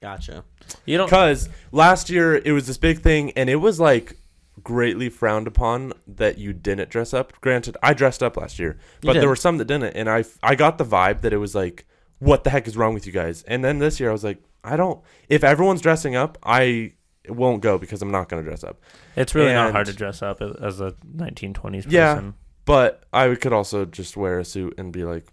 gotcha. 0.00 0.44
you 0.86 0.96
don't. 0.96 1.06
Because 1.06 1.48
last 1.72 2.10
year 2.10 2.36
it 2.36 2.52
was 2.52 2.66
this 2.66 2.78
big 2.78 3.00
thing, 3.00 3.32
and 3.32 3.50
it 3.50 3.56
was 3.56 3.80
like 3.80 4.16
greatly 4.62 5.08
frowned 5.08 5.46
upon 5.46 5.92
that 6.06 6.38
you 6.38 6.52
didn't 6.52 6.90
dress 6.90 7.12
up. 7.14 7.32
Granted, 7.40 7.76
I 7.82 7.94
dressed 7.94 8.22
up 8.22 8.36
last 8.36 8.58
year, 8.58 8.78
but 9.00 9.14
did. 9.14 9.22
there 9.22 9.28
were 9.28 9.36
some 9.36 9.58
that 9.58 9.66
didn't, 9.66 9.94
and 9.96 10.08
I 10.08 10.24
I 10.42 10.54
got 10.54 10.78
the 10.78 10.84
vibe 10.84 11.22
that 11.22 11.32
it 11.32 11.38
was 11.38 11.54
like, 11.54 11.86
what 12.18 12.44
the 12.44 12.50
heck 12.50 12.66
is 12.68 12.76
wrong 12.76 12.94
with 12.94 13.06
you 13.06 13.12
guys? 13.12 13.42
And 13.44 13.64
then 13.64 13.78
this 13.78 13.98
year 14.00 14.10
I 14.10 14.12
was 14.12 14.24
like, 14.24 14.38
I 14.62 14.76
don't. 14.76 15.00
If 15.28 15.42
everyone's 15.44 15.80
dressing 15.80 16.14
up, 16.16 16.38
I 16.42 16.92
won't 17.30 17.62
go 17.62 17.78
because 17.78 18.02
I'm 18.02 18.10
not 18.10 18.28
gonna 18.28 18.42
dress 18.42 18.64
up. 18.64 18.80
It's 19.16 19.34
really 19.34 19.52
not 19.52 19.66
And- 19.66 19.74
hard 19.74 19.86
to 19.86 19.92
dress 19.92 20.22
up 20.22 20.40
as- 20.42 20.56
as 20.56 20.80
a 20.80 20.94
1920s 21.16 21.84
person. 21.84 21.90
Yeah. 21.90 22.22
But 22.64 23.02
I 23.12 23.34
could 23.34 23.52
also 23.52 23.84
just 23.84 24.16
wear 24.16 24.38
a 24.38 24.44
suit 24.44 24.74
and 24.78 24.92
be 24.92 25.04
like, 25.04 25.26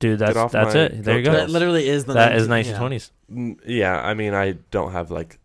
Dude, 0.00 0.18
that's 0.18 0.36
off 0.36 0.52
that's 0.52 0.74
my 0.74 0.80
it. 0.82 1.04
There 1.04 1.16
you 1.18 1.24
go. 1.24 1.30
coattails. 1.30 1.46
That 1.46 1.52
literally 1.52 1.88
is 1.88 2.04
the. 2.04 2.12
That 2.14 2.34
is 2.34 2.46
19 2.48 2.72
yeah. 2.72 2.78
1920s. 2.78 3.10
"Mm, 3.32 3.56
yeah. 3.66 4.00
I 4.02 4.12
mean, 4.14 4.34
I 4.34 4.52
don't 4.70 4.92
have 4.92 5.10
like 5.10 5.38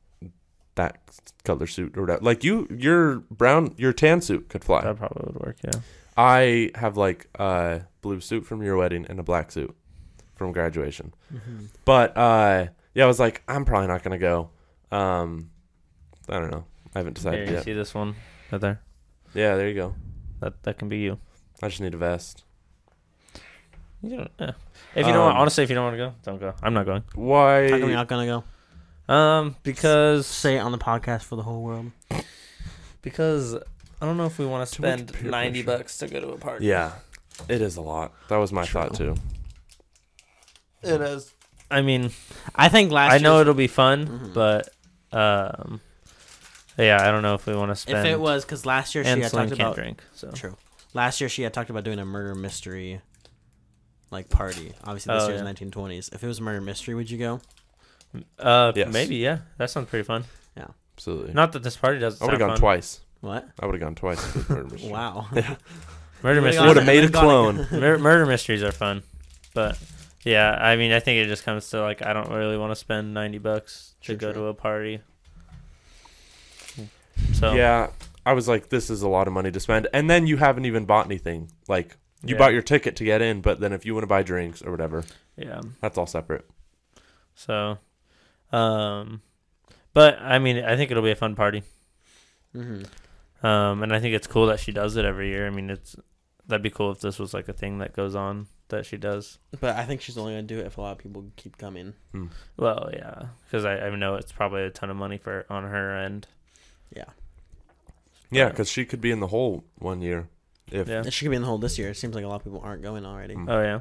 that 0.76 0.98
color 1.46 1.68
suit 1.68 1.98
or 1.98 2.02
whatever. 2.02 2.22
Like 2.22 2.44
you, 2.44 2.68
your 2.70 3.18
brown, 3.32 3.74
your 3.78 3.94
tan 3.94 4.22
suit 4.22 4.50
could 4.50 4.64
fly. 4.64 4.82
That 4.82 4.98
probably 4.98 5.24
would 5.34 5.46
work. 5.46 5.58
Yeah. 5.64 5.80
I 6.18 6.72
have 6.76 6.98
like 6.98 7.28
a 7.36 7.82
blue 8.02 8.20
suit 8.22 8.46
from 8.46 8.62
your 8.64 8.76
wedding 8.76 9.06
and 9.08 9.20
a 9.20 9.24
black 9.24 9.52
suit 9.52 9.74
from 10.36 10.52
graduation. 10.52 11.14
Mhm. 11.34 11.68
But 11.86 12.18
uh 12.18 12.68
yeah, 12.96 13.04
I 13.06 13.08
was 13.08 13.20
like, 13.20 13.44
I'm 13.48 13.64
probably 13.66 13.88
not 13.88 14.04
gonna 14.04 14.18
go. 14.18 14.50
Um 14.92 15.52
I 16.30 16.40
don't 16.40 16.52
know. 16.52 16.66
I 16.96 17.00
haven't 17.00 17.18
Here, 17.18 17.24
decided 17.32 17.50
you 17.50 17.56
yet. 17.56 17.64
see 17.64 17.74
this 17.74 17.94
one 17.94 18.16
right 18.52 18.62
there? 18.62 18.82
Yeah, 19.34 19.56
there 19.56 19.68
you 19.68 19.76
go. 19.76 19.96
That 20.40 20.62
that 20.64 20.78
can 20.80 20.90
be 20.90 21.00
you. 21.00 21.20
I 21.62 21.68
just 21.70 21.82
need 21.82 21.94
a 21.94 21.98
vest. 21.98 22.44
You 24.02 24.16
don't, 24.18 24.32
yeah. 24.40 24.52
If 24.96 25.06
you 25.06 25.12
don't 25.14 25.20
want, 25.26 25.36
Um, 25.36 25.42
honestly, 25.42 25.64
if 25.66 25.70
you 25.70 25.76
don't 25.76 25.84
want 25.86 25.94
to 25.96 25.98
go, 25.98 26.14
don't 26.24 26.40
go. 26.40 26.54
I'm 26.64 26.74
not 26.74 26.86
going. 26.86 27.04
Why 27.16 27.64
How 27.70 27.70
come 27.80 27.90
you're 27.90 27.98
not 27.98 28.08
gonna 28.08 28.44
go? 29.08 29.14
Um, 29.14 29.56
because 29.64 30.26
Say 30.26 30.56
it 30.56 30.60
on 30.60 30.72
the 30.72 30.78
podcast 30.78 31.24
for 31.24 31.36
the 31.36 31.44
whole 31.44 31.62
world. 31.64 31.92
because 33.02 33.56
I 33.56 34.06
don't 34.06 34.18
know 34.18 34.26
if 34.26 34.40
we 34.40 34.46
want 34.46 34.68
to 34.70 34.76
Too 34.76 34.82
much 34.84 35.00
spend 35.00 35.14
peer 35.14 35.30
90 35.32 35.64
pressure. 35.64 35.78
bucks 35.80 35.98
to 35.98 36.08
go 36.08 36.22
to 36.22 36.28
a 36.30 36.38
party. 36.38 36.66
Yeah. 36.68 36.94
It 37.50 37.62
is 37.62 37.76
a 37.78 37.82
lot. 37.82 38.14
That 38.30 38.38
was 38.38 38.52
my 38.54 38.64
True. 38.66 38.82
thought 38.82 38.96
too. 38.96 39.16
it 40.82 41.02
is. 41.02 41.34
I 41.72 41.82
mean, 41.82 42.12
I 42.56 42.70
think 42.70 42.92
last. 42.92 43.14
I 43.14 43.18
know 43.18 43.34
year's- 43.36 43.42
it'll 43.42 43.54
be 43.54 43.68
fun, 43.68 44.08
Mhm. 44.08 44.34
but 44.34 44.70
um, 45.12 45.82
yeah, 46.80 47.08
I 47.08 47.12
don't 47.12 47.22
know 47.24 47.36
if 47.36 47.46
we 47.46 47.56
want 47.56 47.72
to 47.72 47.76
spend. 47.76 48.00
If 48.08 48.14
it 48.14 48.20
was 48.20 48.44
because 48.46 48.66
last 48.66 48.96
year 48.96 49.04
she 49.04 49.10
and 49.10 49.22
had 49.22 49.32
Celine 49.32 49.48
talked 49.50 49.58
can't 49.58 49.68
about 49.70 49.76
drink, 49.76 50.04
so 50.14 50.32
True. 50.32 50.56
Last 50.94 51.22
year 51.22 51.30
she 51.30 51.44
had 51.44 51.54
talked 51.54 51.70
about 51.70 51.84
doing 51.84 52.00
a 52.00 52.06
murder 52.06 52.34
mystery 52.36 53.02
like 54.12 54.30
party. 54.30 54.74
Obviously 54.84 55.14
this 55.14 55.24
Oh, 55.24 55.28
year's 55.28 55.40
yeah. 55.40 55.44
nineteen 55.46 55.72
twenties. 55.72 56.10
If 56.14 56.24
it 56.24 56.28
was 56.28 56.40
a 56.40 56.44
murder 56.44 56.62
mystery, 56.62 56.96
would 56.96 57.10
you 57.12 57.18
go? 57.18 57.42
uh, 58.40 58.72
Yes. 58.76 58.92
maybe 58.92 59.18
yeah, 59.18 59.40
that 59.58 59.70
sounds 59.70 59.88
pretty 59.90 60.04
fun. 60.04 60.24
Yeah, 60.58 60.68
absolutely. 60.98 61.34
Not 61.34 61.52
that 61.52 61.64
this 61.64 61.78
party 61.78 62.00
doesn't. 62.00 62.22
I 62.22 62.26
would 62.26 62.32
have 62.32 62.40
gone 62.40 62.50
fun. 62.52 62.58
twice. 62.60 63.02
What? 63.22 63.48
I 63.60 63.66
would 63.66 63.76
have 63.76 63.82
gone 63.82 63.96
twice. 63.96 64.36
if 64.36 64.50
murder 64.50 64.64
mystery. 64.72 64.90
Wow. 64.92 65.28
Yeah. 65.34 65.56
Murder 66.24 66.42
Would've 66.42 66.44
mysteries. 66.44 66.68
Would 66.68 66.78
have 66.78 66.86
made 66.86 67.04
a 67.06 67.10
clone. 67.10 67.68
Mur- 67.72 67.98
murder 67.98 68.26
mysteries 68.26 68.62
are 68.62 68.74
fun, 68.74 69.04
but 69.54 69.78
yeah, 70.26 70.52
I 70.52 70.76
mean, 70.76 70.92
I 70.92 71.00
think 71.00 71.18
it 71.24 71.28
just 71.30 71.46
comes 71.46 71.70
to 71.70 71.82
like 71.82 72.06
I 72.06 72.12
don't 72.12 72.30
really 72.30 72.58
want 72.58 72.72
to 72.72 72.76
spend 72.76 73.14
ninety 73.14 73.38
bucks 73.38 73.96
to 74.02 74.08
True, 74.08 74.16
go 74.18 74.34
true. 74.34 74.42
to 74.42 74.48
a 74.48 74.54
party. 74.54 75.00
So 77.34 77.54
Yeah. 77.54 77.90
I 78.26 78.34
was 78.34 78.48
like, 78.48 78.70
this 78.70 78.90
is 78.90 79.02
a 79.02 79.08
lot 79.08 79.28
of 79.28 79.34
money 79.34 79.50
to 79.52 79.60
spend. 79.60 79.88
And 79.94 80.10
then 80.10 80.28
you 80.28 80.38
haven't 80.38 80.66
even 80.66 80.86
bought 80.86 81.06
anything. 81.06 81.50
Like 81.68 81.98
you 82.24 82.36
Yeah. 82.36 82.40
bought 82.40 82.54
your 82.54 82.62
ticket 82.62 82.96
to 82.98 83.04
get 83.04 83.22
in, 83.22 83.42
but 83.42 83.60
then 83.60 83.74
if 83.74 83.86
you 83.86 83.94
want 83.94 84.04
to 84.04 84.08
buy 84.08 84.24
drinks 84.24 84.62
or 84.62 84.72
whatever, 84.72 85.04
yeah, 85.38 85.62
that's 85.82 85.98
all 85.98 86.06
separate. 86.08 86.46
so, 87.34 87.78
um, 88.52 89.22
but 89.94 90.20
I 90.20 90.38
mean, 90.40 90.64
I 90.64 90.76
think 90.76 90.92
it'll 90.92 91.04
be 91.04 91.12
a 91.12 91.16
fun 91.16 91.36
party. 91.36 91.64
hmm 92.54 92.84
Um, 93.42 93.84
and 93.84 93.94
I 93.94 94.00
think 94.02 94.14
it's 94.16 94.28
cool 94.28 94.48
that 94.48 94.60
she 94.60 94.72
does 94.74 94.98
it 94.98 95.06
every 95.06 95.30
year. 95.30 95.48
I 95.48 95.50
mean, 95.50 95.70
it's 95.70 95.96
that'd 96.46 96.62
be 96.62 96.70
cool 96.70 96.92
if 96.92 97.00
this 97.00 97.18
was 97.20 97.34
like 97.34 97.48
a 97.48 97.54
thing 97.54 97.78
that 97.78 97.94
goes 97.94 98.16
on 98.16 98.48
that 98.68 98.86
she 98.86 98.98
does. 98.98 99.40
But 99.60 99.78
I 99.78 99.86
think 99.86 100.02
she's 100.02 100.18
only 100.18 100.34
gonna 100.34 100.44
do 100.44 100.60
it 100.60 100.66
if 100.66 100.78
a 100.78 100.82
lot 100.82 100.92
of 100.92 100.98
people 100.98 101.32
keep 101.38 101.58
coming. 101.58 101.94
Well, 102.58 102.90
yeah, 102.92 103.28
because 103.46 103.64
I, 103.66 103.80
I 103.80 103.96
know 103.96 104.16
it's 104.16 104.32
probably 104.34 104.64
a 104.64 104.70
ton 104.72 104.90
of 104.90 104.98
money 104.98 105.18
for 105.18 105.46
on 105.50 105.64
her 105.64 105.96
end. 105.96 106.28
Yeah. 108.32 108.44
Yeah, 108.44 108.50
because 108.50 108.70
she 108.70 108.86
could 108.86 109.02
be 109.02 109.12
in 109.12 109.20
the 109.20 109.28
hole 109.28 109.64
one 109.78 110.02
year. 110.02 110.28
If 110.72 110.88
Yeah. 110.88 111.04
She 111.10 111.26
could 111.26 111.32
be 111.32 111.36
in 111.36 111.42
the 111.42 111.48
hole 111.48 111.58
this 111.58 111.78
year. 111.80 111.90
It 111.90 111.96
seems 111.98 112.14
like 112.16 112.24
a 112.24 112.28
lot 112.28 112.36
of 112.38 112.44
people 112.44 112.62
aren't 112.64 112.82
going 112.84 113.06
already. 113.06 113.36
Mm. 113.36 113.50
Oh 113.50 113.62
yeah. 113.62 113.80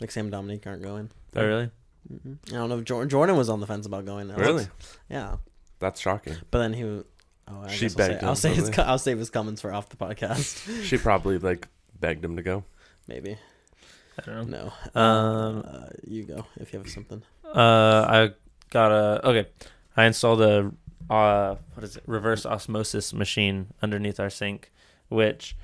Like 0.00 0.10
Sam 0.10 0.26
and 0.26 0.32
Dominique 0.32 0.66
aren't 0.66 0.82
going. 0.82 1.10
Oh 1.36 1.44
really? 1.46 1.70
hmm 2.08 2.32
I 2.48 2.54
don't 2.54 2.68
know 2.68 2.78
if 2.78 2.84
Jordan, 2.84 3.08
Jordan 3.08 3.36
was 3.36 3.48
on 3.48 3.60
the 3.60 3.66
fence 3.66 3.86
about 3.86 4.04
going. 4.04 4.30
I 4.30 4.36
was- 4.36 4.46
Really? 4.46 4.66
Yeah. 5.08 5.36
That's 5.78 6.00
shocking. 6.00 6.34
But 6.50 6.58
then 6.58 6.72
he. 6.72 6.84
was- 6.84 7.04
Oh, 7.48 7.62
I 7.64 7.68
She 7.70 7.86
guess 7.86 7.96
I'll 7.98 8.06
say, 8.06 8.08
begged 8.12 8.24
I'll 8.24 8.30
him, 8.30 8.36
say 8.36 8.48
his. 8.50 8.58
probably. 8.64 8.74
co- 8.74 8.82
I'll 8.90 8.98
save 8.98 9.18
his 9.18 9.30
comments 9.30 9.60
for 9.60 9.72
off 9.72 9.88
the 9.88 9.96
podcast. 9.96 10.84
She 10.84 10.96
probably 10.96 11.38
like 11.38 11.66
begged 11.98 12.24
him 12.24 12.36
to 12.36 12.42
go. 12.42 12.64
Maybe. 13.08 13.36
I 14.18 14.22
don't 14.30 14.48
know. 14.48 14.72
No. 14.94 15.00
Um, 15.00 15.64
Uh, 15.66 15.88
you 16.06 16.24
go 16.24 16.46
if 16.60 16.72
you 16.72 16.78
have 16.78 16.88
something. 16.88 17.22
Uh, 17.44 18.06
I 18.08 18.30
got 18.70 18.92
a 18.92 19.28
okay. 19.28 19.48
I 19.96 20.04
installed 20.06 20.40
a 20.40 20.70
uh, 21.12 21.56
what 21.74 21.84
is 21.84 21.96
it? 21.96 22.02
Reverse 22.06 22.46
osmosis 22.46 23.12
machine 23.12 23.66
underneath 23.82 24.18
our 24.18 24.30
sink, 24.30 24.72
which 25.08 25.56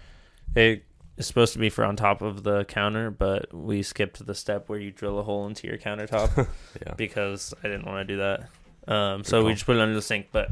it 0.54 0.84
is 1.16 1.26
supposed 1.26 1.52
to 1.54 1.58
be 1.58 1.70
for 1.70 1.84
on 1.84 1.96
top 1.96 2.22
of 2.22 2.42
the 2.42 2.64
counter, 2.66 3.10
but 3.10 3.52
we 3.52 3.82
skipped 3.82 4.24
the 4.24 4.34
step 4.34 4.68
where 4.68 4.78
you 4.78 4.90
drill 4.90 5.18
a 5.18 5.22
hole 5.22 5.46
into 5.46 5.66
your 5.66 5.78
countertop 5.78 6.46
Yeah. 6.86 6.94
because 6.96 7.54
I 7.64 7.68
didn't 7.68 7.86
want 7.86 8.06
to 8.06 8.14
do 8.14 8.18
that. 8.18 8.48
Um, 8.92 9.24
so 9.24 9.44
we 9.44 9.52
just 9.52 9.66
put 9.66 9.76
it 9.76 9.80
under 9.80 9.94
the 9.94 10.02
sink, 10.02 10.28
but 10.32 10.50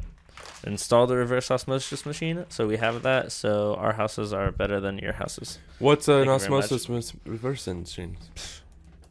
install 0.65 1.07
the 1.07 1.17
reverse 1.17 1.51
osmosis 1.51 2.05
machine, 2.05 2.45
so 2.49 2.67
we 2.67 2.77
have 2.77 3.03
that. 3.03 3.33
So 3.33 3.75
our 3.77 3.93
houses 3.93 4.33
are 4.33 4.51
better 4.51 4.81
than 4.81 4.99
your 4.99 5.13
houses. 5.15 5.59
What's 5.79 6.09
an 6.09 6.27
Thank 6.27 6.43
you 6.43 6.49
very 6.49 6.63
osmosis 6.63 7.15
reverse 7.25 7.67
machine? 7.67 8.17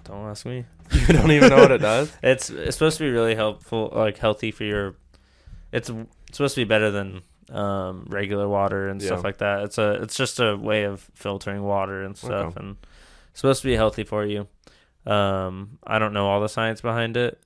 Don't 0.04 0.26
ask 0.26 0.46
me. 0.46 0.66
You 0.92 1.08
don't 1.08 1.32
even 1.32 1.50
know 1.50 1.58
what 1.58 1.72
it 1.72 1.80
does. 1.80 2.14
It's 2.24 2.52
it's 2.52 2.76
supposed 2.76 3.00
to 3.00 3.04
be 3.06 3.10
really 3.10 3.34
helpful, 3.34 3.92
like 3.94 4.18
healthy 4.20 4.52
for 4.52 4.64
your. 4.64 4.96
It's, 5.76 5.90
it's 5.90 6.38
supposed 6.38 6.56
to 6.56 6.62
be 6.62 6.66
better 6.66 6.92
than 6.92 7.22
um, 7.52 8.06
regular 8.10 8.48
water 8.48 8.90
and 8.90 9.02
stuff 9.02 9.20
Yeah. 9.20 9.24
like 9.24 9.38
that. 9.38 9.64
It's 9.64 9.78
a 9.78 10.02
it's 10.02 10.16
just 10.16 10.40
a 10.40 10.56
way 10.56 10.84
of 10.84 11.10
filtering 11.14 11.62
water 11.64 12.04
and 12.04 12.18
stuff, 12.18 12.58
Okay. 12.58 12.60
and 12.60 12.78
it's 13.32 13.40
supposed 13.42 13.62
to 13.62 13.68
be 13.68 13.76
healthy 13.76 14.04
for 14.04 14.26
you. 14.26 14.48
Um, 15.06 15.78
I 15.86 16.00
don't 16.00 16.14
know 16.14 16.28
all 16.28 16.42
the 16.42 16.50
science 16.50 16.82
behind 16.82 17.16
it. 17.18 17.40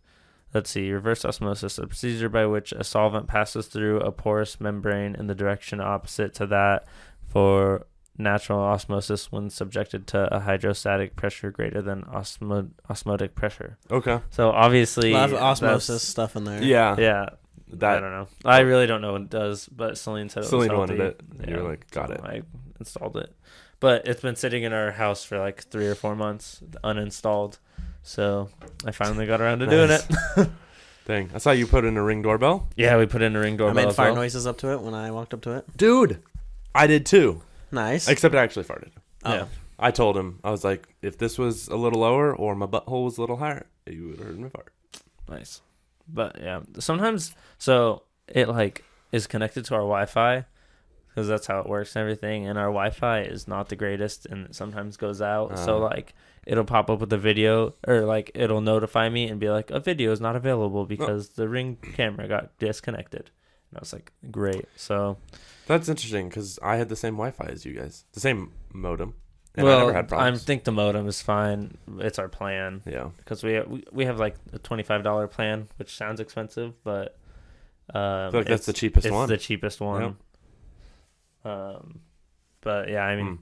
Let's 0.54 0.70
see. 0.72 0.90
Reverse 0.92 1.26
osmosis, 1.26 1.78
a 1.78 1.86
procedure 1.86 2.30
by 2.30 2.46
which 2.46 2.72
a 2.72 2.84
solvent 2.84 3.28
passes 3.28 3.68
through 3.68 4.00
a 4.00 4.12
porous 4.12 4.60
membrane 4.60 5.16
in 5.16 5.28
the 5.28 5.36
direction 5.36 5.80
opposite 5.82 6.34
to 6.36 6.48
that 6.48 6.86
for 7.28 7.86
natural 8.18 8.60
osmosis 8.60 9.32
when 9.32 9.50
subjected 9.50 10.08
to 10.08 10.34
a 10.36 10.40
hydrostatic 10.40 11.16
pressure 11.16 11.52
greater 11.52 11.82
than 11.82 12.02
osmo- 12.04 12.70
osmotic 12.90 13.36
pressure. 13.36 13.78
Okay. 13.92 14.20
So 14.32 14.50
obviously, 14.50 15.12
A 15.12 15.16
lot 15.16 15.26
of 15.26 15.32
that's- 15.32 15.62
osmosis 15.62 16.02
stuff 16.08 16.36
in 16.36 16.46
there. 16.46 16.64
Yeah. 16.64 16.96
Yeah, 16.98 17.26
I 17.74 18.00
don't 18.00 18.12
know. 18.12 18.28
I 18.46 18.60
really 18.60 18.88
don't 18.88 19.02
know 19.02 19.14
what 19.14 19.22
it 19.22 19.30
does, 19.30 19.68
but 19.68 19.98
Celine 19.98 20.30
said 20.30 20.44
it 20.44 20.48
Celine 20.48 20.70
was 20.72 20.78
wanted 20.78 21.00
healthy. 21.00 21.18
it. 21.44 21.50
You're 21.50 21.64
like, 21.64 21.90
got 21.92 22.08
so 22.10 22.16
it. 22.16 22.22
I 22.24 22.42
installed 22.80 23.18
it, 23.18 23.34
but 23.80 24.08
it's 24.08 24.22
been 24.22 24.36
sitting 24.36 24.64
in 24.64 24.74
our 24.74 24.92
house 24.92 25.24
for 25.24 25.40
like 25.40 25.64
three 25.64 25.88
or 25.88 25.96
four 25.96 26.16
months, 26.16 26.62
uninstalled. 26.84 27.60
So 28.04 28.50
I 28.86 28.92
finally 28.92 29.26
got 29.26 29.42
around 29.42 29.60
to 29.60 29.68
doing 29.68 29.90
it. 29.92 30.08
Dang. 31.06 31.30
I 31.34 31.38
saw 31.40 31.52
you 31.52 31.66
put 31.68 31.86
in 31.86 31.98
a 31.98 32.04
ring 32.04 32.22
doorbell. 32.22 32.68
Yeah, 32.76 32.98
we 32.98 33.06
put 33.08 33.22
in 33.22 33.36
a 33.36 33.40
ring 33.40 33.58
doorbell. 33.58 33.78
I 33.78 33.82
made 33.84 33.90
as 33.90 33.96
fire 33.96 34.12
well. 34.12 34.22
noises 34.22 34.46
up 34.48 34.58
to 34.60 34.72
it 34.74 34.82
when 34.82 34.94
I 34.94 35.12
walked 35.12 35.34
up 35.34 35.42
to 35.42 35.52
it. 35.54 35.66
Dude. 35.76 36.22
I 36.74 36.86
did 36.88 37.06
too. 37.06 37.42
Nice. 37.72 38.08
Except 38.08 38.36
I 38.36 38.44
actually 38.44 38.66
farted. 38.66 38.92
oh. 39.26 39.34
Yeah. 39.34 39.46
I 39.82 39.92
told 39.92 40.18
him, 40.18 40.40
I 40.44 40.52
was 40.52 40.64
like, 40.66 40.88
if 41.02 41.18
this 41.18 41.38
was 41.38 41.68
a 41.70 41.76
little 41.76 42.02
lower 42.02 42.36
or 42.36 42.54
my 42.54 42.66
butthole 42.66 43.06
was 43.06 43.18
a 43.18 43.22
little 43.22 43.38
higher, 43.38 43.66
you 43.88 44.10
would 44.10 44.18
have 44.18 44.28
heard 44.28 44.40
me 44.40 44.50
fart. 44.50 44.74
Nice. 45.30 45.62
But 46.12 46.40
yeah, 46.42 46.62
sometimes 46.80 47.34
so 47.58 48.04
it 48.28 48.48
like 48.50 48.84
is 49.12 49.28
connected 49.28 49.66
to 49.66 49.74
our 49.76 49.82
Wi-Fi 49.82 50.46
because 51.10 51.28
that's 51.28 51.48
how 51.48 51.60
it 51.60 51.68
works 51.68 51.96
and 51.96 52.02
everything. 52.02 52.48
And 52.48 52.58
our 52.58 52.66
Wi-Fi 52.68 53.22
is 53.22 53.48
not 53.48 53.70
the 53.70 53.76
greatest, 53.76 54.26
and 54.26 54.46
it 54.48 54.56
sometimes 54.56 54.98
goes 54.98 55.22
out. 55.22 55.58
so 55.58 55.78
Uh. 55.78 55.90
like 55.90 56.14
it'll 56.46 56.64
pop 56.66 56.90
up 56.90 57.00
with 57.00 57.12
a 57.14 57.18
video, 57.18 57.74
or 57.88 58.02
like 58.02 58.32
it'll 58.34 58.62
notify 58.62 59.10
me 59.10 59.28
and 59.28 59.40
be 59.40 59.50
like, 59.50 59.70
a 59.72 59.80
video 59.80 60.12
is 60.12 60.22
not 60.22 60.36
available 60.36 60.86
because 60.86 61.30
the 61.30 61.48
Ring 61.50 61.78
camera 61.96 62.28
got 62.28 62.58
disconnected. 62.60 63.30
And 63.70 63.78
I 63.78 63.80
was 63.82 63.94
like, 63.94 64.12
great. 64.32 64.66
So 64.76 65.18
That's 65.68 65.90
interesting 65.90 66.28
because 66.30 66.58
I 66.64 66.78
had 66.78 66.90
the 66.90 66.96
same 66.96 67.14
Wi-Fi 67.16 67.46
as 67.46 67.66
you 67.66 67.74
guys, 67.74 68.06
the 68.14 68.20
same 68.20 68.52
modem, 68.74 69.14
and 69.60 69.68
I 69.68 69.72
well, 69.72 69.80
never 69.88 69.94
had 69.94 70.14
I 70.14 70.36
think 70.36 70.64
the 70.64 70.72
modem 70.72 71.08
is 71.08 71.22
fine. 71.22 71.78
It's 72.00 72.18
our 72.20 72.28
plan 72.30 72.82
yeah, 72.86 73.10
because 73.18 73.44
we, 73.44 73.60
we 73.62 73.84
we 73.92 74.06
have 74.06 74.20
like 74.20 74.36
a 74.54 74.60
twenty 74.60 74.84
five 74.84 75.04
dollar 75.04 75.28
plan, 75.28 75.68
which 75.78 75.96
sounds 75.96 76.20
expensive, 76.20 76.74
but 76.84 77.18
um, 77.94 78.02
I 78.02 78.32
feel 78.32 78.40
like 78.42 78.48
that's 78.48 78.66
the 78.66 78.74
cheapest 78.74 79.06
it's 79.08 79.14
one. 79.14 79.28
the 79.30 79.38
cheapest 79.38 79.82
one. 79.82 80.18
Um, 81.44 82.00
but 82.62 82.90
yeah, 82.90 83.04
I 83.04 83.16
mean, 83.16 83.38
Mm. 83.38 83.40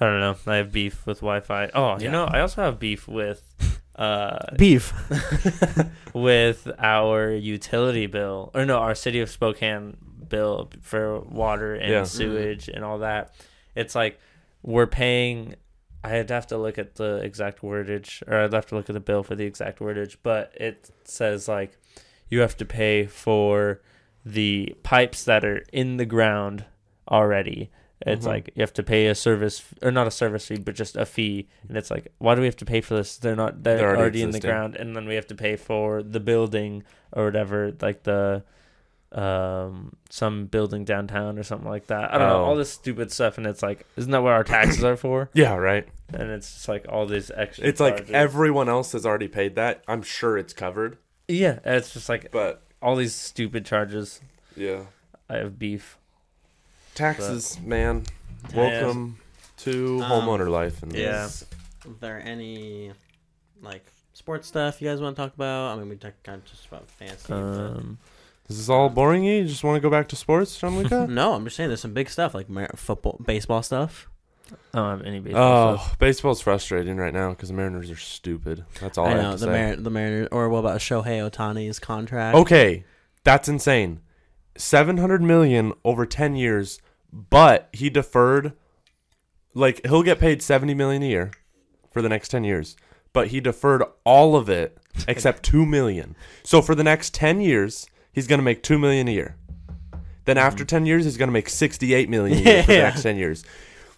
I 0.00 0.04
don't 0.06 0.20
know. 0.20 0.36
I 0.46 0.56
have 0.56 0.72
beef 0.72 1.06
with 1.06 1.18
Wi-Fi. 1.20 1.70
Oh, 1.74 1.98
you 1.98 2.10
know, 2.10 2.24
I 2.24 2.40
also 2.40 2.62
have 2.62 2.78
beef 2.78 3.06
with 3.06 3.42
uh 3.94 4.38
Beef. 4.56 4.92
with 6.14 6.68
our 6.78 7.30
utility 7.30 8.06
bill 8.06 8.50
or 8.54 8.64
no, 8.64 8.78
our 8.78 8.94
city 8.94 9.20
of 9.20 9.30
Spokane 9.30 9.96
bill 10.28 10.70
for 10.80 11.20
water 11.20 11.74
and 11.74 11.90
Yeah. 11.90 12.02
sewage 12.04 12.68
and 12.68 12.84
all 12.84 12.98
that. 12.98 13.34
It's 13.74 13.94
like 13.94 14.18
we're 14.62 14.86
paying 14.86 15.54
I'd 16.04 16.30
have 16.30 16.48
to 16.48 16.58
look 16.58 16.78
at 16.78 16.96
the 16.96 17.16
exact 17.18 17.60
wordage 17.62 18.22
or 18.26 18.36
I'd 18.36 18.52
have 18.52 18.66
to 18.66 18.74
look 18.74 18.90
at 18.90 18.94
the 18.94 19.00
bill 19.00 19.22
for 19.22 19.36
the 19.36 19.44
exact 19.44 19.78
wordage, 19.78 20.16
but 20.22 20.52
it 20.60 20.90
says 21.04 21.46
like 21.48 21.78
you 22.28 22.40
have 22.40 22.56
to 22.56 22.64
pay 22.64 23.06
for 23.06 23.80
the 24.24 24.74
pipes 24.82 25.22
that 25.24 25.44
are 25.44 25.64
in 25.72 25.96
the 25.98 26.04
ground 26.06 26.64
already. 27.10 27.70
It's 28.04 28.24
Mhm. 28.26 28.30
like 28.30 28.50
you 28.56 28.62
have 28.62 28.72
to 28.74 28.82
pay 28.82 29.06
a 29.06 29.14
service 29.14 29.62
or 29.80 29.92
not 29.92 30.08
a 30.08 30.10
service 30.10 30.46
fee, 30.48 30.58
but 30.58 30.74
just 30.74 30.96
a 30.96 31.06
fee. 31.06 31.48
And 31.68 31.76
it's 31.76 31.90
like, 31.90 32.08
why 32.18 32.34
do 32.34 32.40
we 32.40 32.46
have 32.48 32.56
to 32.56 32.64
pay 32.64 32.80
for 32.80 32.94
this? 32.96 33.16
They're 33.16 33.36
not 33.36 33.62
they're, 33.62 33.76
They're 33.76 33.86
already 33.90 34.00
already, 34.00 34.22
in 34.22 34.30
the 34.32 34.40
ground, 34.40 34.74
and 34.74 34.96
then 34.96 35.06
we 35.06 35.14
have 35.14 35.26
to 35.28 35.36
pay 35.36 35.54
for 35.54 36.02
the 36.02 36.18
building 36.18 36.82
or 37.12 37.24
whatever, 37.26 37.72
like 37.80 38.02
the 38.02 38.42
um 39.12 39.92
some 40.10 40.46
building 40.46 40.84
downtown 40.84 41.38
or 41.38 41.42
something 41.42 41.68
like 41.68 41.86
that. 41.88 42.14
I 42.14 42.18
don't 42.18 42.28
know 42.28 42.42
Oh. 42.42 42.44
all 42.44 42.56
this 42.56 42.72
stupid 42.72 43.12
stuff, 43.12 43.36
and 43.38 43.46
it's 43.46 43.62
like, 43.62 43.86
isn't 43.96 44.10
that 44.10 44.22
what 44.22 44.32
our 44.32 44.44
taxes 44.44 44.82
are 44.84 44.96
for? 44.96 45.28
yeah, 45.34 45.54
right. 45.54 45.86
And 46.14 46.30
it's 46.30 46.52
just 46.52 46.68
like 46.68 46.86
all 46.88 47.06
these 47.06 47.30
extra. 47.34 47.66
It's 47.66 47.80
like 47.80 48.10
everyone 48.10 48.68
else 48.68 48.92
has 48.92 49.04
already 49.06 49.28
paid 49.28 49.54
that. 49.56 49.82
I'm 49.86 50.02
sure 50.02 50.36
it's 50.38 50.52
covered, 50.52 50.98
yeah, 51.28 51.58
it's 51.64 51.92
just 51.92 52.08
like 52.08 52.30
but 52.32 52.62
all 52.80 52.96
these 52.96 53.14
stupid 53.14 53.64
charges. 53.66 54.20
yeah, 54.56 54.84
I 55.28 55.36
have 55.36 55.58
beef. 55.58 55.98
taxes, 56.94 57.58
man. 57.60 58.04
Yeah. 58.54 58.56
Welcome 58.82 59.18
to 59.58 60.02
Um, 60.02 60.10
homeowner 60.10 60.50
life. 60.50 60.82
And 60.82 60.92
Yeah. 60.94 61.26
Is 61.26 61.44
there 62.00 62.20
any 62.24 62.92
like 63.62 63.84
sports 64.12 64.48
stuff 64.48 64.80
you 64.82 64.88
guys 64.88 65.00
want 65.00 65.16
to 65.16 65.22
talk 65.22 65.34
about? 65.34 65.72
I 65.72 65.76
mean, 65.80 65.88
we 65.88 65.96
talked 65.96 66.22
kind 66.24 66.38
of 66.42 66.44
just 66.44 66.66
about 66.66 66.88
fantasy. 66.90 67.24
but- 67.28 67.36
Um, 67.36 67.98
Is 68.48 68.58
this 68.58 68.68
all 68.68 68.88
boring? 68.88 69.24
You 69.24 69.36
You 69.36 69.44
just 69.46 69.64
want 69.64 69.76
to 69.76 69.80
go 69.80 69.90
back 69.90 70.08
to 70.08 70.16
sports, 70.16 70.58
John 70.58 70.76
Luca? 70.76 71.06
no, 71.10 71.34
I'm 71.34 71.44
just 71.44 71.56
saying 71.56 71.68
there's 71.70 71.80
some 71.80 71.94
big 71.94 72.10
stuff 72.10 72.34
like 72.34 72.48
Mar- 72.48 72.70
football, 72.76 73.20
baseball 73.24 73.62
stuff. 73.62 74.08
I 74.74 74.78
don't 74.78 74.98
have 74.98 75.06
any 75.06 75.20
baseball 75.20 75.42
oh, 75.72 75.76
stuff. 75.76 75.90
oh, 75.92 75.96
baseball's 75.98 76.40
frustrating 76.42 76.96
right 76.96 77.14
now 77.14 77.30
because 77.30 77.48
the 77.48 77.54
Mariners 77.54 77.90
are 77.90 77.96
stupid. 77.96 78.64
That's 78.80 78.98
all 78.98 79.06
I, 79.06 79.12
I 79.12 79.14
know 79.14 79.22
have 79.22 79.40
to 79.40 79.46
the 79.46 79.52
say. 79.52 79.66
Mar- 79.66 79.76
the 79.76 79.90
Mariners. 79.90 80.28
Or 80.32 80.48
what 80.48 80.58
about 80.58 80.80
Shohei 80.80 81.30
Ohtani's 81.30 81.78
contract? 81.78 82.36
Okay, 82.36 82.84
that's 83.24 83.48
insane. 83.48 84.00
Seven 84.56 84.98
hundred 84.98 85.22
million 85.22 85.72
over 85.84 86.04
ten 86.04 86.36
years, 86.36 86.80
but 87.12 87.68
he 87.72 87.88
deferred. 87.88 88.52
Like 89.54 89.86
he'll 89.86 90.02
get 90.02 90.18
paid 90.18 90.42
seventy 90.42 90.74
million 90.74 91.02
a 91.02 91.06
year 91.06 91.30
for 91.90 92.02
the 92.02 92.08
next 92.08 92.28
ten 92.28 92.44
years, 92.44 92.76
but 93.14 93.28
he 93.28 93.40
deferred 93.40 93.82
all 94.04 94.36
of 94.36 94.50
it 94.50 94.76
except 95.08 95.42
two 95.42 95.64
million. 95.64 96.14
So 96.42 96.60
for 96.60 96.74
the 96.74 96.84
next 96.84 97.14
ten 97.14 97.40
years, 97.40 97.86
he's 98.12 98.26
gonna 98.26 98.42
make 98.42 98.62
two 98.62 98.78
million 98.78 99.08
a 99.08 99.12
year. 99.12 99.36
Then 100.24 100.38
after 100.38 100.64
ten 100.64 100.86
years, 100.86 101.04
he's 101.04 101.16
gonna 101.16 101.32
make 101.32 101.48
sixty-eight 101.48 102.08
million 102.08 102.38
a 102.38 102.40
year 102.42 102.62
for 102.62 102.66
the 102.68 102.74
Yeah. 102.78 102.82
next 102.84 103.02
ten 103.02 103.16
years. 103.16 103.44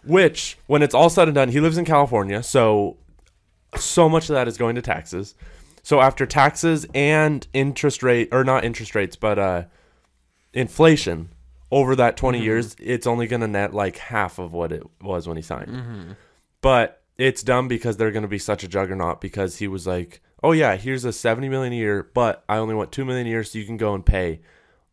Which, 0.06 0.58
when 0.66 0.82
it's 0.82 0.94
all 0.94 1.08
said 1.10 1.28
and 1.28 1.34
done, 1.34 1.48
he 1.48 1.60
lives 1.60 1.78
in 1.78 1.84
California, 1.84 2.42
so 2.42 2.96
so 3.76 4.08
much 4.08 4.28
of 4.30 4.34
that 4.34 4.46
is 4.48 4.56
going 4.56 4.74
to 4.76 4.82
taxes. 4.82 5.34
So 5.82 6.00
after 6.00 6.24
taxes 6.26 6.86
and 6.94 7.46
interest 7.52 8.02
rate, 8.02 8.28
or 8.32 8.44
not 8.44 8.64
interest 8.64 8.94
rates, 8.94 9.16
but 9.16 9.38
uh, 9.38 9.64
inflation 10.52 11.30
over 11.70 11.96
that 11.96 12.16
20 12.16 12.40
Mhm. 12.40 12.44
years, 12.44 12.76
it's 12.78 13.06
only 13.06 13.26
going 13.26 13.40
to 13.40 13.48
net 13.48 13.74
like 13.74 13.96
half 13.98 14.38
of 14.38 14.52
what 14.52 14.72
it 14.72 14.82
was 15.02 15.26
when 15.26 15.36
he 15.36 15.42
signed. 15.42 15.68
Mm-hmm. 15.68 16.12
But 16.60 17.02
it's 17.18 17.42
dumb 17.42 17.68
because 17.68 17.96
they're 17.96 18.12
going 18.12 18.22
to 18.22 18.28
be 18.28 18.38
such 18.38 18.62
a 18.64 18.68
juggernaut 18.68 19.20
because 19.20 19.56
he 19.58 19.68
was 19.68 19.86
like, 19.86 20.20
"Oh 20.44 20.52
yeah, 20.52 20.76
here's 20.76 21.04
a 21.04 21.12
70 21.12 21.48
million 21.48 21.72
a 21.72 21.76
year, 21.76 22.08
but 22.14 22.44
I 22.48 22.58
only 22.58 22.74
want 22.74 22.92
2 22.92 23.04
million 23.04 23.26
a 23.26 23.30
year 23.30 23.42
so 23.44 23.58
you 23.58 23.64
can 23.64 23.76
go 23.76 23.94
and 23.94 24.04
pay 24.06 24.40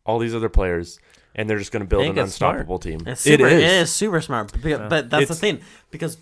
all 0.04 0.18
these 0.18 0.34
other 0.34 0.48
players." 0.48 0.98
And 1.34 1.48
they're 1.48 1.58
just 1.58 1.72
going 1.72 1.82
to 1.82 1.88
build 1.88 2.02
an 2.04 2.18
it's 2.18 2.34
smart. 2.34 2.56
unstoppable 2.56 2.78
team. 2.78 3.00
It's 3.06 3.22
super, 3.22 3.46
it 3.46 3.52
is. 3.54 3.62
It 3.62 3.70
is 3.82 3.90
super 3.92 4.20
smart. 4.20 4.52
But, 4.52 4.64
Yeah. 4.68 4.86
but 4.88 5.08
that's 5.08 5.28
the 5.28 5.34
thing 5.34 5.60
because 5.90 6.18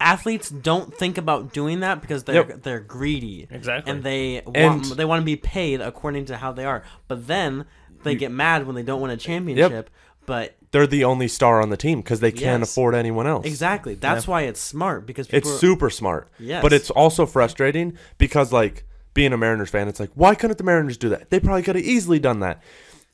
athletes 0.00 0.50
don't 0.50 0.92
think 0.96 1.18
about 1.18 1.52
doing 1.52 1.80
that 1.80 2.00
because 2.00 2.24
they're 2.24 2.34
Yep. 2.48 2.62
they're 2.64 2.80
greedy 2.80 3.46
Exactly. 3.50 3.92
and 3.92 4.02
they 4.02 4.42
want 4.44 4.56
And- 4.56 4.84
they 4.98 5.04
want 5.04 5.20
to 5.20 5.24
be 5.24 5.36
paid 5.36 5.80
according 5.80 6.24
to 6.26 6.36
how 6.38 6.50
they 6.52 6.64
are. 6.64 6.82
But 7.06 7.28
then 7.28 7.66
they 8.02 8.12
You- 8.12 8.18
get 8.18 8.32
mad 8.32 8.66
when 8.66 8.74
they 8.74 8.82
don't 8.82 9.00
win 9.00 9.12
a 9.12 9.16
championship. 9.16 9.88
But 10.26 10.54
They're 10.70 10.86
the 10.86 11.04
only 11.04 11.28
star 11.28 11.60
on 11.60 11.68
the 11.70 11.76
team 11.76 12.00
because 12.00 12.20
they 12.20 12.30
can't 12.32 12.60
Yes. 12.60 12.70
afford 12.72 12.94
anyone 12.94 13.26
else. 13.26 13.44
exactly, 13.46 13.94
that's 13.94 14.26
why 14.26 14.42
it's 14.42 14.60
smart 14.60 15.04
because 15.06 15.26
people 15.26 15.38
It's 15.50 15.56
are- 15.56 15.58
super 15.58 15.90
smart. 15.90 16.28
yes. 16.38 16.62
But 16.62 16.72
it's 16.72 16.90
also 16.90 17.26
frustrating 17.26 17.98
because, 18.18 18.52
like, 18.52 18.84
being 19.14 19.32
a 19.32 19.36
Mariners 19.36 19.68
fan, 19.68 19.88
it's 19.88 20.00
like, 20.00 20.10
why 20.14 20.34
couldn't 20.34 20.56
the 20.58 20.64
Mariners 20.64 20.96
do 20.96 21.08
that? 21.10 21.28
They 21.30 21.40
probably 21.40 21.62
could 21.62 21.76
have 21.76 21.84
easily 21.84 22.18
done 22.18 22.40
that. 22.40 22.62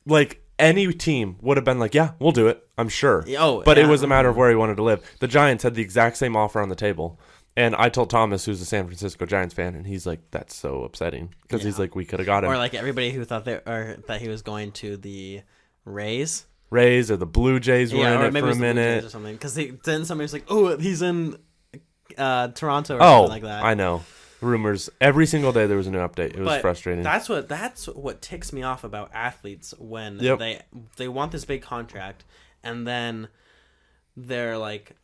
Like, 0.05 0.41
any 0.57 0.91
team 0.93 1.35
would 1.41 1.57
have 1.57 1.63
been 1.65 1.79
like, 1.79 1.93
yeah, 1.93 2.11
we'll 2.19 2.31
do 2.31 2.47
it. 2.47 2.65
I'm 2.77 2.89
sure. 2.89 3.25
oh, 3.37 3.63
But 3.63 3.77
it 3.77 3.87
was 3.87 4.03
a 4.03 4.07
matter 4.07 4.29
of 4.29 4.37
where 4.37 4.49
he 4.49 4.55
wanted 4.55 4.77
to 4.77 4.83
live. 4.83 5.01
The 5.19 5.27
Giants 5.27 5.63
had 5.63 5.75
the 5.75 5.81
exact 5.81 6.15
same 6.17 6.35
offer 6.37 6.61
on 6.61 6.69
the 6.69 6.75
table. 6.75 7.19
And 7.57 7.75
I 7.75 7.89
told 7.89 8.09
Thomas, 8.09 8.45
who's 8.45 8.61
a 8.61 8.65
San 8.65 8.85
Francisco 8.85 9.25
Giants 9.25 9.53
fan, 9.53 9.75
and 9.75 9.85
he's 9.85 10.05
like, 10.05 10.19
that's 10.31 10.55
so 10.55 10.83
upsetting. 10.83 11.33
Because 11.41 11.63
he's 11.63 11.77
like, 11.79 11.95
we 11.95 12.05
could 12.05 12.19
have 12.19 12.25
got 12.25 12.43
him. 12.45 12.51
or 12.51 12.57
like 12.57 12.73
everybody 12.73 13.11
who 13.11 13.25
thought 13.25 13.43
they 13.43 13.55
or 13.55 13.97
that 14.07 14.21
he 14.21 14.29
was 14.29 14.41
going 14.41 14.71
to 14.73 14.95
the 14.95 15.41
Rays. 15.83 16.45
Rays 16.69 17.09
or 17.09 17.17
the 17.17 17.25
Blue 17.25 17.59
Jays 17.59 17.93
were 17.93 17.99
in 18.07 18.21
or 18.21 18.25
it 18.25 18.33
maybe 18.33 18.41
for 18.41 18.47
it 18.47 18.47
a 18.47 18.47
was 18.49 18.57
the 18.57 18.61
Blue 18.61 18.67
Jays 18.73 18.75
minute. 18.75 19.03
or 19.05 19.09
something. 19.09 19.33
Because 19.33 19.53
then 19.83 20.05
somebody 20.05 20.23
was 20.25 20.33
like, 20.33 20.45
"Oh, 20.49 20.77
he's 20.77 21.01
in 21.01 21.37
uh, 22.17 22.49
Toronto 22.49 22.95
or 22.97 23.01
Oh, 23.01 23.05
something 23.27 23.29
like 23.31 23.43
that." 23.43 23.63
I 23.63 23.73
know. 23.73 24.03
Rumors. 24.41 24.89
Every 25.01 25.25
single 25.25 25.51
day 25.51 25.67
there 25.67 25.75
was 25.77 25.87
a 25.87 25.91
new 25.91 25.97
update. 25.99 26.29
It 26.33 26.37
was 26.39 26.45
But 26.47 26.61
frustrating. 26.61 27.03
That's 27.03 27.27
what 27.27 27.49
that's 27.49 27.87
what 27.87 28.21
ticks 28.21 28.53
me 28.53 28.63
off 28.63 28.83
about 28.83 29.11
athletes 29.13 29.73
when 29.77 30.19
Yep. 30.19 30.39
they 30.39 30.61
they 30.95 31.07
want 31.09 31.31
this 31.33 31.43
big 31.43 31.61
contract 31.61 32.23
and 32.63 32.87
then 32.87 33.27
they're 34.15 34.57
like, 34.57 34.95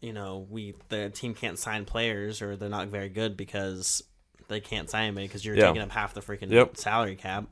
you 0.00 0.12
know, 0.12 0.46
we 0.48 0.74
the 0.90 1.10
team 1.10 1.34
can't 1.34 1.58
sign 1.58 1.84
players 1.86 2.40
or 2.42 2.54
they're 2.56 2.68
not 2.68 2.88
very 2.88 3.08
good 3.08 3.36
because 3.36 4.04
they 4.48 4.60
can't 4.60 4.88
sign 4.90 5.06
anybody 5.08 5.26
because 5.26 5.44
you're 5.44 5.56
Yeah. 5.56 5.68
taking 5.68 5.82
up 5.82 5.90
half 5.90 6.14
the 6.14 6.20
freaking 6.20 6.50
Yep. 6.50 6.76
salary 6.76 7.16
cap. 7.16 7.46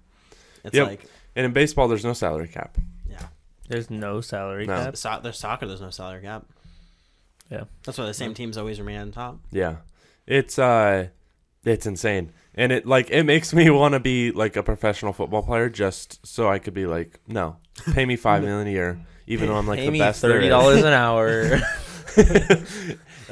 It's 0.65 0.77
Yep. 0.77 0.87
like, 0.87 1.05
and 1.35 1.45
in 1.47 1.53
baseball, 1.53 1.89
there's 1.89 2.05
no 2.05 2.13
salary 2.13 2.47
cap. 2.49 2.79
Yeah, 3.73 3.77
There's 3.77 3.91
no 3.91 4.21
salary 4.21 4.67
No. 4.67 4.77
cap. 4.85 4.97
so, 4.97 5.21
there's 5.23 5.39
soccer. 5.39 5.67
There's 5.67 5.81
no 5.81 5.91
salary 5.91 6.23
cap. 6.23 6.45
Yeah. 7.51 7.65
That's 7.85 7.99
why 7.99 8.07
the 8.07 8.15
same 8.15 8.35
teams 8.35 8.57
always 8.57 8.79
remain 8.81 9.01
on 9.01 9.13
top. 9.13 9.39
Yeah. 9.51 9.77
It's 10.27 10.59
uh 10.59 11.09
it's 11.65 11.87
insane. 11.87 12.33
And 12.55 12.73
it 12.73 12.87
like 12.87 13.11
it 13.11 13.25
makes 13.25 13.53
me 13.53 13.69
want 13.81 13.95
to 13.95 14.01
be 14.01 14.31
like 14.31 14.57
a 14.57 14.63
professional 14.63 15.13
football 15.13 15.43
player 15.43 15.69
just 15.69 16.25
so 16.27 16.49
I 16.49 16.59
could 16.59 16.75
be 16.75 16.87
like, 16.87 17.21
no, 17.27 17.57
pay 17.93 18.05
me 18.07 18.17
5 18.17 18.43
million 18.45 18.67
a 18.67 18.71
year 18.71 19.01
even 19.27 19.49
though 19.49 19.57
I'm 19.57 19.67
like 19.69 19.79
Pay 19.79 19.87
the 19.87 19.93
me 19.93 19.99
best 20.01 20.21
there 20.23 20.33
thirty 20.33 20.47
is." 20.47 20.51
dollars 20.51 20.83
an 20.83 20.93
hour. 20.93 21.61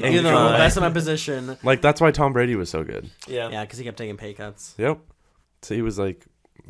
And 0.03 0.15
Even 0.15 0.25
though 0.25 0.35
I'm 0.37 0.53
the 0.53 0.59
best 0.59 0.77
in 0.79 0.83
my 0.83 0.89
position. 0.91 1.59
Like 1.63 1.83
that's 1.83 2.01
why 2.01 2.11
Tom 2.11 2.33
Brady 2.33 2.57
was 2.57 2.71
so 2.71 2.85
good. 2.85 3.11
yeah. 3.29 3.51
Yeah, 3.51 3.65
because 3.65 3.79
he 3.79 3.85
kept 3.85 3.99
taking 3.99 4.17
pay 4.17 4.33
cuts. 4.33 4.75
Yep. 4.79 4.99
So 5.63 5.75
he 5.75 5.83
was 5.83 5.99
like 5.99 6.25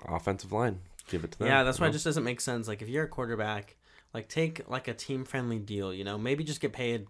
offensive 0.08 0.50
line. 0.50 0.80
Give 1.10 1.22
it 1.24 1.32
to 1.32 1.38
them. 1.40 1.48
Yeah, 1.48 1.62
that's 1.64 1.78
you 1.78 1.82
why 1.82 1.88
it 1.88 1.92
just 1.92 2.04
doesn't 2.06 2.24
make 2.24 2.40
sense. 2.40 2.66
Like 2.68 2.80
if 2.80 2.88
you're 2.88 3.04
a 3.04 3.08
quarterback, 3.08 3.76
like 4.14 4.28
take 4.28 4.68
like 4.68 4.88
a 4.88 4.94
team 4.94 5.24
friendly 5.24 5.58
deal, 5.58 5.92
you 5.92 6.04
know, 6.04 6.16
maybe 6.16 6.42
just 6.44 6.60
get 6.62 6.72
paid 6.72 7.06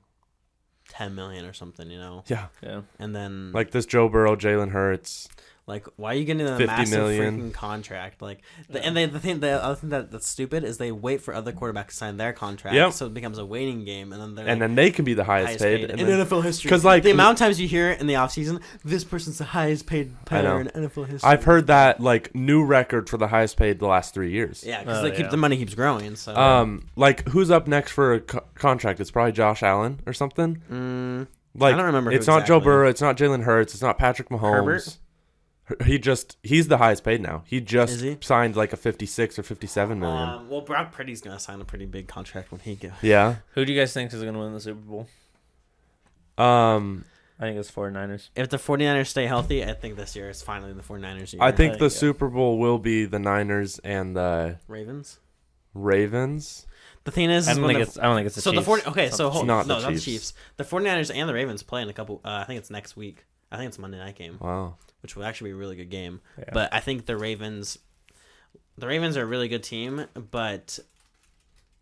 ten 0.89 1.14
million 1.14 1.44
or 1.44 1.52
something, 1.52 1.89
you 1.90 1.98
know, 1.98 2.24
Yeah. 2.27 2.47
Yeah. 2.62 2.81
and 2.98 3.14
then 3.14 3.52
Like 3.52 3.70
this 3.70 3.86
Joe 3.86 4.09
Burrow, 4.09 4.35
Jalen 4.35 4.70
Hurts. 4.70 5.28
Like 5.70 5.86
why 5.97 6.12
are 6.12 6.16
you 6.16 6.24
getting 6.24 6.47
a 6.47 6.56
50 6.59 6.66
massive 6.66 6.98
million. 6.98 7.51
freaking 7.51 7.55
contract? 7.55 8.20
Like, 8.20 8.40
the, 8.68 8.84
and 8.84 8.97
they, 8.97 9.06
the 9.06 9.20
thing, 9.20 9.40
the 9.40 9.62
other 9.64 9.76
thing 9.76 9.90
that 9.90 10.10
that's 10.10 10.26
stupid 10.28 10.64
is 10.64 10.76
they 10.78 10.92
wait 10.92 11.22
for 11.22 11.32
other 11.32 11.52
quarterbacks 11.52 11.88
to 11.88 11.94
sign 11.94 12.16
their 12.18 12.32
contract, 12.32 12.74
Yep. 12.74 12.92
so 12.92 13.06
it 13.06 13.14
becomes 13.14 13.38
a 13.38 13.47
waiting 13.47 13.84
game, 13.84 14.12
and 14.12 14.20
then 14.20 14.34
they're 14.34 14.47
And 14.47 14.60
like, 14.60 14.68
then 14.68 14.74
they 14.74 14.90
can 14.90 15.05
be 15.05 15.14
the 15.14 15.24
highest, 15.24 15.47
highest 15.47 15.64
paid. 15.64 15.88
paid, 15.88 15.98
in 16.01 16.06
then- 16.06 16.26
NFL 16.26 16.42
history. 16.42 16.68
Because 16.68 16.84
like- 16.84 17.02
the 17.05 17.12
amount 17.12 17.34
of 17.34 17.38
times 17.47 17.60
you 17.60 17.68
hear 17.68 17.90
it 17.90 18.01
in 18.01 18.06
the 18.06 18.14
offseason, 18.14 18.60
this 18.84 19.05
person's 19.05 19.38
the 19.38 19.44
highest 19.44 19.86
paid 19.86 20.12
player 20.26 20.60
in 20.60 20.66
NFL 20.68 21.06
history. 21.06 21.28
I've 21.30 21.44
heard 21.44 21.68
that 21.68 22.01
like 22.01 22.34
new 22.34 22.64
record 22.64 23.09
for 23.09 23.16
the 23.16 23.28
highest 23.28 23.56
paid 23.56 23.78
the 23.78 23.86
last 23.86 24.12
3 24.12 24.30
years. 24.30 24.64
yeah, 24.66 24.80
because 24.80 24.98
Oh, 24.98 25.02
they 25.02 25.12
keep 25.12 25.30
the 25.30 25.36
money 25.36 25.56
keeps 25.56 25.74
growing. 25.74 26.16
So, 26.16 26.34
Um, 26.36 26.88
like 26.97 27.28
who's 27.28 27.51
up 27.51 27.66
next 27.68 27.92
for 27.92 28.14
a 28.14 28.20
co- 28.20 28.44
contract? 28.55 28.98
It's 29.01 29.10
probably 29.10 29.32
Josh 29.32 29.62
Allen 29.62 30.01
or 30.06 30.12
something. 30.12 30.60
mm, 30.70 31.26
Like 31.55 31.74
I 31.74 31.76
don't 31.76 31.86
remember 31.86 32.10
who 32.10 32.16
It's 32.16 32.26
not 32.26 32.47
Joe. 32.47 32.60
Burrow. 32.60 32.88
It's 32.88 33.01
not 33.01 33.16
Jalen 33.16 33.42
Hurts. 33.44 33.74
It's 33.74 33.82
not 33.82 33.98
Patrick 33.98 34.28
Mahomes. 34.28 34.52
Herbert? 34.52 34.97
He 35.84 35.98
just 35.98 36.36
he's 36.42 36.68
the 36.68 36.78
highest 36.78 37.05
paid 37.05 37.20
now. 37.20 37.42
He 37.47 37.60
just 37.60 38.01
he? 38.01 38.16
signed 38.20 38.56
like 38.56 38.72
a 38.72 38.76
56 38.76 39.38
or 39.38 39.42
57 39.42 39.98
million. 40.01 40.28
Um, 40.28 40.48
well, 40.48 40.60
Brock 40.62 40.92
Purdy's 40.92 41.20
gonna 41.20 41.38
sign 41.38 41.60
a 41.60 41.64
pretty 41.64 41.86
big 41.86 42.09
contract 42.09 42.51
when 42.52 42.60
he 42.60 42.74
goes. 42.76 42.92
yeah. 43.02 43.36
Who 43.55 43.64
do 43.64 43.72
you 43.72 43.78
guys 43.80 43.92
think 43.92 44.12
is 44.12 44.22
going 44.22 44.34
to 44.34 44.40
win 44.40 44.52
the 44.52 44.60
Super 44.60 44.80
Bowl? 44.80 45.09
Um 46.38 47.05
I 47.38 47.44
think 47.44 47.59
it's 47.59 47.70
49ers. 47.70 48.28
If 48.36 48.51
the 48.51 48.59
49ers 48.59 49.06
stay 49.06 49.26
healthy, 49.26 49.64
I 49.64 49.72
think 49.72 49.97
this 49.97 50.14
year 50.14 50.28
is 50.28 50.42
finally 50.42 50.74
the 50.74 50.82
49ers 50.82 51.32
year. 51.32 51.42
I 51.42 51.52
think 51.52 51.72
I 51.74 51.76
the 51.76 51.88
think. 51.88 51.92
Super 51.98 52.28
Bowl 52.28 52.59
will 52.59 52.78
be 52.78 53.06
the 53.06 53.18
Niners 53.18 53.78
and 53.78 54.14
the 54.14 54.59
Ravens. 54.68 55.20
Ravens. 55.72 56.66
The 57.05 57.10
thing 57.10 57.30
is, 57.30 57.48
I 57.48 57.55
don't 57.55 57.66
think 57.66 57.78
the, 57.78 57.82
it's. 57.84 57.98
I 57.98 58.02
don't 58.02 58.16
think 58.16 58.26
it's 58.26 58.34
the 58.34 58.42
so 58.42 58.51
Chiefs. 58.51 58.60
the 58.60 58.66
40, 58.66 58.86
okay, 58.88 59.09
so 59.09 59.30
hold, 59.30 59.47
not 59.47 59.66
no, 59.66 59.76
the 59.76 59.80
not 59.84 59.94
the 59.94 60.01
Chiefs. 60.01 60.32
Chiefs. 60.32 60.34
The 60.59 60.64
49ers 60.64 61.14
and 61.14 61.26
the 61.26 61.32
Ravens 61.32 61.62
play 61.62 61.80
in 61.80 61.88
a 61.88 61.94
couple. 61.94 62.20
Uh, 62.22 62.40
I 62.42 62.44
think 62.44 62.59
it's 62.59 62.68
next 62.68 62.94
week. 62.94 63.24
I 63.51 63.56
think 63.56 63.68
it's 63.68 63.78
Monday 63.78 63.97
night 63.98 64.16
game, 64.16 64.36
Wow. 64.38 64.76
Which 65.02 65.16
will 65.16 65.24
actually 65.24 65.51
be 65.51 65.55
a 65.55 65.59
really 65.59 65.77
good 65.77 65.90
game. 65.90 66.20
Yeah. 66.39 66.44
But 66.52 66.72
I 66.74 66.81
think 66.81 67.06
the 67.06 67.16
Ravens, 67.16 67.78
the 68.78 68.86
Ravens 68.86 69.16
are 69.16 69.22
a 69.22 69.27
really 69.27 69.48
good 69.48 69.62
team, 69.62 70.06
but 70.31 70.78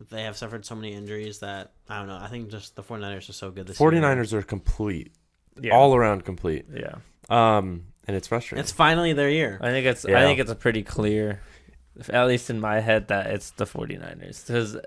they 0.09 0.23
have 0.23 0.37
suffered 0.37 0.65
so 0.65 0.75
many 0.75 0.93
injuries 0.93 1.39
that 1.39 1.71
I 1.89 1.99
don't 1.99 2.07
know. 2.07 2.19
I 2.21 2.27
think 2.27 2.49
just 2.49 2.75
the 2.75 2.83
49ers 2.83 3.29
are 3.29 3.33
so 3.33 3.51
good 3.51 3.67
this 3.67 3.79
year. 3.79 3.91
49ers 3.91 4.33
are 4.33 4.41
complete. 4.41 5.11
yeah. 5.59 5.73
All 5.75 5.95
around 5.95 6.23
complete. 6.25 6.65
Yeah. 6.73 6.95
Um 7.29 7.83
and 8.07 8.15
it's 8.15 8.27
frustrating. 8.27 8.61
It's 8.61 8.71
finally 8.71 9.13
their 9.13 9.29
year. 9.29 9.59
I 9.61 9.69
think 9.69 9.85
it's. 9.85 10.03
Yeah. 10.07 10.17
I 10.19 10.23
think 10.23 10.39
it's 10.39 10.49
a 10.49 10.55
pretty 10.55 10.81
clear, 10.81 11.41
at 12.09 12.25
least 12.25 12.49
in 12.49 12.59
my 12.59 12.79
head, 12.79 13.09
that 13.09 13.27
it's 13.27 13.51
the 13.51 13.65
49ers 13.65 14.47
because 14.47 14.77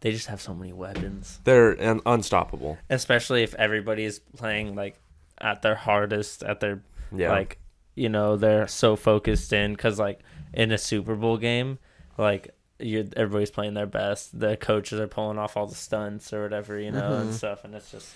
they 0.00 0.10
just 0.10 0.28
have 0.28 0.40
so 0.40 0.54
many 0.54 0.72
weapons. 0.72 1.38
They're 1.44 1.78
un- 1.78 2.00
unstoppable. 2.06 2.78
Especially 2.88 3.42
if 3.42 3.54
everybody's 3.56 4.20
playing 4.20 4.74
like 4.74 4.98
at 5.38 5.60
their 5.60 5.74
hardest, 5.74 6.42
at 6.44 6.60
their 6.60 6.80
Yeah. 7.14 7.30
like 7.30 7.58
you 7.94 8.08
know 8.08 8.36
they're 8.36 8.66
so 8.68 8.96
focused 8.96 9.52
in 9.52 9.72
because 9.72 9.98
like 9.98 10.20
in 10.52 10.72
a 10.72 10.78
super 10.78 11.14
bowl 11.14 11.36
game 11.38 11.78
like 12.18 12.54
you 12.78 13.08
everybody's 13.16 13.50
playing 13.50 13.74
their 13.74 13.86
best 13.86 14.38
the 14.38 14.56
coaches 14.56 15.00
are 15.00 15.06
pulling 15.08 15.38
off 15.38 15.56
all 15.56 15.66
the 15.66 15.74
stunts 15.74 16.32
or 16.32 16.42
whatever 16.42 16.78
you 16.78 16.90
know 16.90 17.14
and 17.18 17.30
Mhm. 17.30 17.34
stuff 17.34 17.64
and 17.64 17.74
it's 17.74 17.90
just 17.90 18.12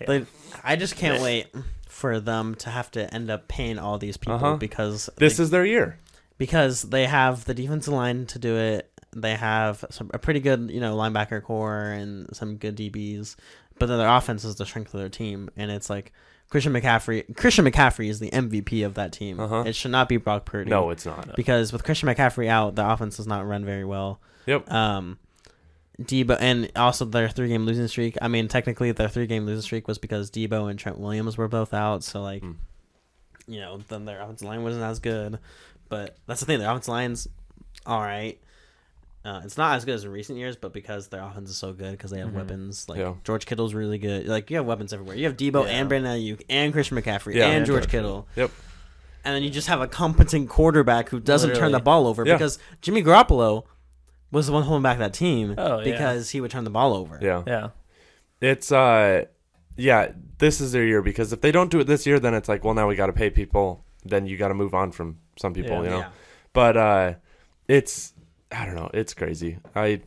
yeah. 0.00 0.06
They, 0.08 0.26
I 0.62 0.76
just 0.76 0.96
can't 0.96 1.22
wait 1.22 1.46
for 1.88 2.20
them 2.20 2.54
to 2.56 2.70
have 2.70 2.90
to 2.92 3.12
end 3.14 3.30
up 3.30 3.48
paying 3.48 3.78
all 3.78 3.96
these 3.98 4.16
people 4.18 4.34
Uh-huh. 4.34 4.56
because 4.56 5.08
this 5.16 5.38
they, 5.38 5.42
is 5.44 5.50
their 5.50 5.64
year. 5.64 5.98
because 6.36 6.82
they 6.82 7.06
have 7.06 7.46
the 7.46 7.54
defensive 7.54 7.94
line 7.94 8.26
to 8.26 8.38
do 8.38 8.56
it. 8.56 8.90
They 9.14 9.34
have 9.36 9.82
some, 9.90 10.10
a 10.12 10.18
pretty 10.18 10.40
good, 10.40 10.70
you 10.70 10.80
know, 10.80 10.94
linebacker 10.94 11.42
core 11.42 11.82
and 11.92 12.28
some 12.36 12.56
good 12.56 12.76
DBs, 12.76 13.36
but 13.78 13.86
then 13.86 13.96
their 13.96 14.08
offense 14.14 14.44
is 14.44 14.56
the 14.56 14.66
strength 14.66 14.92
of 14.92 15.00
their 15.00 15.08
team, 15.08 15.48
and 15.56 15.70
it's 15.70 15.88
like 15.88 16.12
Christian 16.48 16.72
McCaffrey. 16.72 17.36
Christian 17.36 17.64
McCaffrey 17.64 18.08
is 18.08 18.20
the 18.20 18.30
MVP 18.30 18.84
of 18.86 18.94
that 18.94 19.12
team. 19.12 19.40
Uh-huh. 19.40 19.64
It 19.66 19.74
should 19.74 19.90
not 19.90 20.08
be 20.08 20.16
Brock 20.16 20.44
Purdy. 20.44 20.70
No, 20.70 20.90
it's 20.90 21.04
not. 21.06 21.34
because 21.36 21.72
with 21.72 21.82
Christian 21.84 22.08
McCaffrey 22.08 22.48
out, 22.48 22.74
the 22.76 22.88
offense 22.88 23.16
does 23.16 23.26
not 23.26 23.46
run 23.46 23.64
very 23.64 23.84
well. 23.84 24.20
Yep. 24.46 24.70
Um, 24.70 25.18
Deebo 26.00 26.36
and 26.38 26.70
also 26.76 27.04
their 27.04 27.28
three 27.28 27.48
game 27.48 27.64
losing 27.66 27.88
streak. 27.88 28.16
I 28.20 28.28
mean, 28.28 28.48
technically 28.48 28.92
their 28.92 29.08
three 29.08 29.26
game 29.26 29.46
losing 29.46 29.62
streak 29.62 29.88
was 29.88 29.98
because 29.98 30.30
Deebo 30.30 30.70
and 30.70 30.78
Trent 30.78 30.98
Williams 31.00 31.36
were 31.38 31.48
both 31.48 31.72
out. 31.74 32.04
So 32.04 32.22
like, 32.22 32.42
Mm. 32.42 32.56
you 33.48 33.60
know, 33.60 33.78
then 33.88 34.04
their 34.04 34.20
offensive 34.20 34.46
line 34.46 34.62
wasn't 34.62 34.84
as 34.84 34.98
good. 35.00 35.38
But 35.88 36.16
that's 36.26 36.40
the 36.40 36.46
thing, 36.46 36.58
their 36.58 36.68
offensive 36.68 36.90
line's 36.92 37.28
all 37.86 38.00
right. 38.00 38.38
Uh, 39.26 39.40
it's 39.44 39.58
not 39.58 39.74
as 39.74 39.84
good 39.84 39.94
as 39.96 40.04
in 40.04 40.10
recent 40.12 40.38
years, 40.38 40.54
but 40.56 40.72
because 40.72 41.08
their 41.08 41.20
offense 41.22 41.50
is 41.50 41.56
so 41.56 41.72
good, 41.72 41.90
because 41.92 42.12
they 42.12 42.20
have 42.20 42.28
Mhm. 42.28 42.34
weapons 42.34 42.88
like 42.88 42.98
Yeah. 43.00 43.14
George 43.24 43.44
Kittle's 43.44 43.74
really 43.74 43.98
good. 43.98 44.28
Like 44.28 44.50
you 44.50 44.56
have 44.56 44.66
weapons 44.66 44.92
everywhere. 44.92 45.16
You 45.16 45.24
have 45.24 45.36
Deebo 45.36 45.64
Yeah. 45.64 45.70
and 45.72 45.88
Brandon 45.88 46.12
Aiyuk 46.16 46.42
and 46.48 46.72
Christian 46.72 46.96
McCaffrey 46.96 47.34
Yeah. 47.34 47.46
and 47.46 47.56
And 47.56 47.66
George 47.66 47.82
George 47.82 47.90
Kittle. 47.90 48.28
Yep. 48.36 48.50
And 49.24 49.34
then 49.34 49.42
you 49.42 49.50
just 49.50 49.66
have 49.66 49.80
a 49.80 49.88
competent 49.88 50.48
quarterback 50.48 51.08
who 51.08 51.18
doesn't 51.18 51.56
turn 51.56 51.72
the 51.72 51.80
ball 51.80 52.06
over 52.06 52.24
Yeah. 52.24 52.34
because 52.34 52.60
Jimmy 52.80 53.02
Garoppolo 53.02 53.64
was 54.30 54.46
the 54.46 54.52
one 54.52 54.62
holding 54.62 54.84
back 54.84 54.98
that 54.98 55.12
team 55.12 55.54
Oh, 55.58 55.78
yeah. 55.78 55.84
because 55.92 56.30
he 56.30 56.40
would 56.40 56.52
turn 56.52 56.62
the 56.62 56.70
ball 56.70 56.94
over. 56.94 57.18
Yeah. 57.20 57.42
yeah 57.48 57.68
It's 58.40 58.70
uh 58.70 59.24
yeah, 59.76 60.12
this 60.38 60.60
is 60.60 60.70
their 60.72 60.86
year 60.86 61.02
because 61.02 61.32
if 61.32 61.40
they 61.40 61.50
don't 61.50 61.70
do 61.70 61.80
it 61.80 61.88
this 61.88 62.06
year 62.06 62.20
then 62.20 62.32
it's 62.34 62.48
like, 62.48 62.62
well 62.62 62.74
now 62.74 62.86
we 62.86 62.94
got 62.94 63.06
to 63.06 63.12
pay 63.12 63.30
people, 63.30 63.84
then 64.04 64.26
you 64.26 64.36
got 64.36 64.48
to 64.48 64.54
move 64.54 64.72
on 64.74 64.92
from 64.92 65.18
some 65.36 65.52
people, 65.52 65.70
Yeah. 65.78 65.82
you 65.82 65.90
know. 65.90 65.98
Yeah. 65.98 66.08
But 66.52 66.76
uh 66.76 67.14
it's 67.66 68.12
I 68.52 68.64
don't 68.66 68.74
know, 68.76 68.90
it's 68.94 69.14
crazy. 69.14 69.58
I 69.74 70.00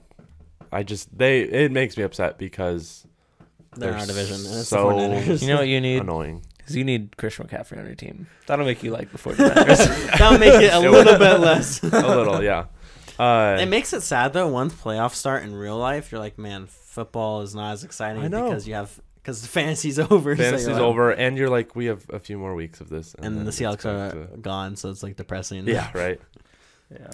I 0.72 0.84
just 0.84 1.16
they 1.18 1.42
it 1.42 1.72
makes 1.72 1.98
me 1.98 2.04
upset 2.04 2.38
because 2.38 3.06
They're 3.76 3.90
in 3.90 3.94
They're 3.94 4.00
our 4.00 4.06
division. 4.08 4.36
And 4.46 4.60
it's 4.60 4.70
so- 4.70 4.90
the 4.98 5.36
you 5.42 5.48
know 5.48 5.58
what 5.58 5.68
you 5.68 5.82
need 5.82 5.98
annoying. 6.02 6.44
is 6.68 6.76
you 6.76 6.84
need 6.84 7.18
Christian 7.18 7.48
McCaffrey 7.48 7.78
on 7.80 7.86
your 7.86 7.96
team 7.96 8.28
that'll 8.48 8.66
make 8.66 8.84
you 8.84 8.92
like 8.92 9.12
the 9.12 9.18
49ers 9.26 10.18
That'll 10.18 10.38
make 10.40 10.54
it 10.54 10.72
a 10.74 10.78
It 10.78 10.90
little 10.90 11.14
would. 11.14 11.20
bit 11.20 11.40
less. 11.40 11.82
A 11.84 11.88
little, 11.88 12.42
yeah. 12.44 12.66
Uh 13.18 13.58
It 13.60 13.66
makes 13.68 13.92
it 13.94 14.02
sad 14.02 14.34
though. 14.34 14.48
Once 14.48 14.74
playoffs 14.74 15.16
start 15.16 15.44
in 15.44 15.54
real 15.54 15.78
life, 15.78 16.12
you're 16.12 16.22
like, 16.22 16.38
man, 16.38 16.68
football 16.68 17.42
is 17.42 17.54
not 17.54 17.74
as 17.74 17.84
exciting 17.84 18.24
I 18.24 18.28
know. 18.30 18.46
because 18.50 18.68
you 18.68 18.76
have 18.76 18.98
because 19.16 19.42
the 19.42 19.48
fantasy's 19.50 20.00
over. 20.00 20.36
so 20.36 20.42
fantasy's 20.44 20.68
you're 20.68 20.76
like- 20.76 20.84
over 20.84 21.12
and 21.12 21.38
you're 21.38 21.50
like 21.50 21.76
we 21.76 21.86
have 21.88 22.06
a 22.10 22.20
few 22.20 22.38
more 22.38 22.56
weeks 22.56 22.80
of 22.80 22.90
this 22.90 23.14
and 23.16 23.36
then 23.38 23.44
the 23.44 23.50
it's 23.50 23.60
Seahawks 23.60 23.86
are 23.86 24.12
to- 24.12 24.38
gone, 24.38 24.76
so 24.78 24.90
it's 24.90 25.04
like 25.04 25.18
depressing. 25.18 25.68
Yeah, 25.68 25.90
right. 25.94 26.22
yeah 26.92 27.12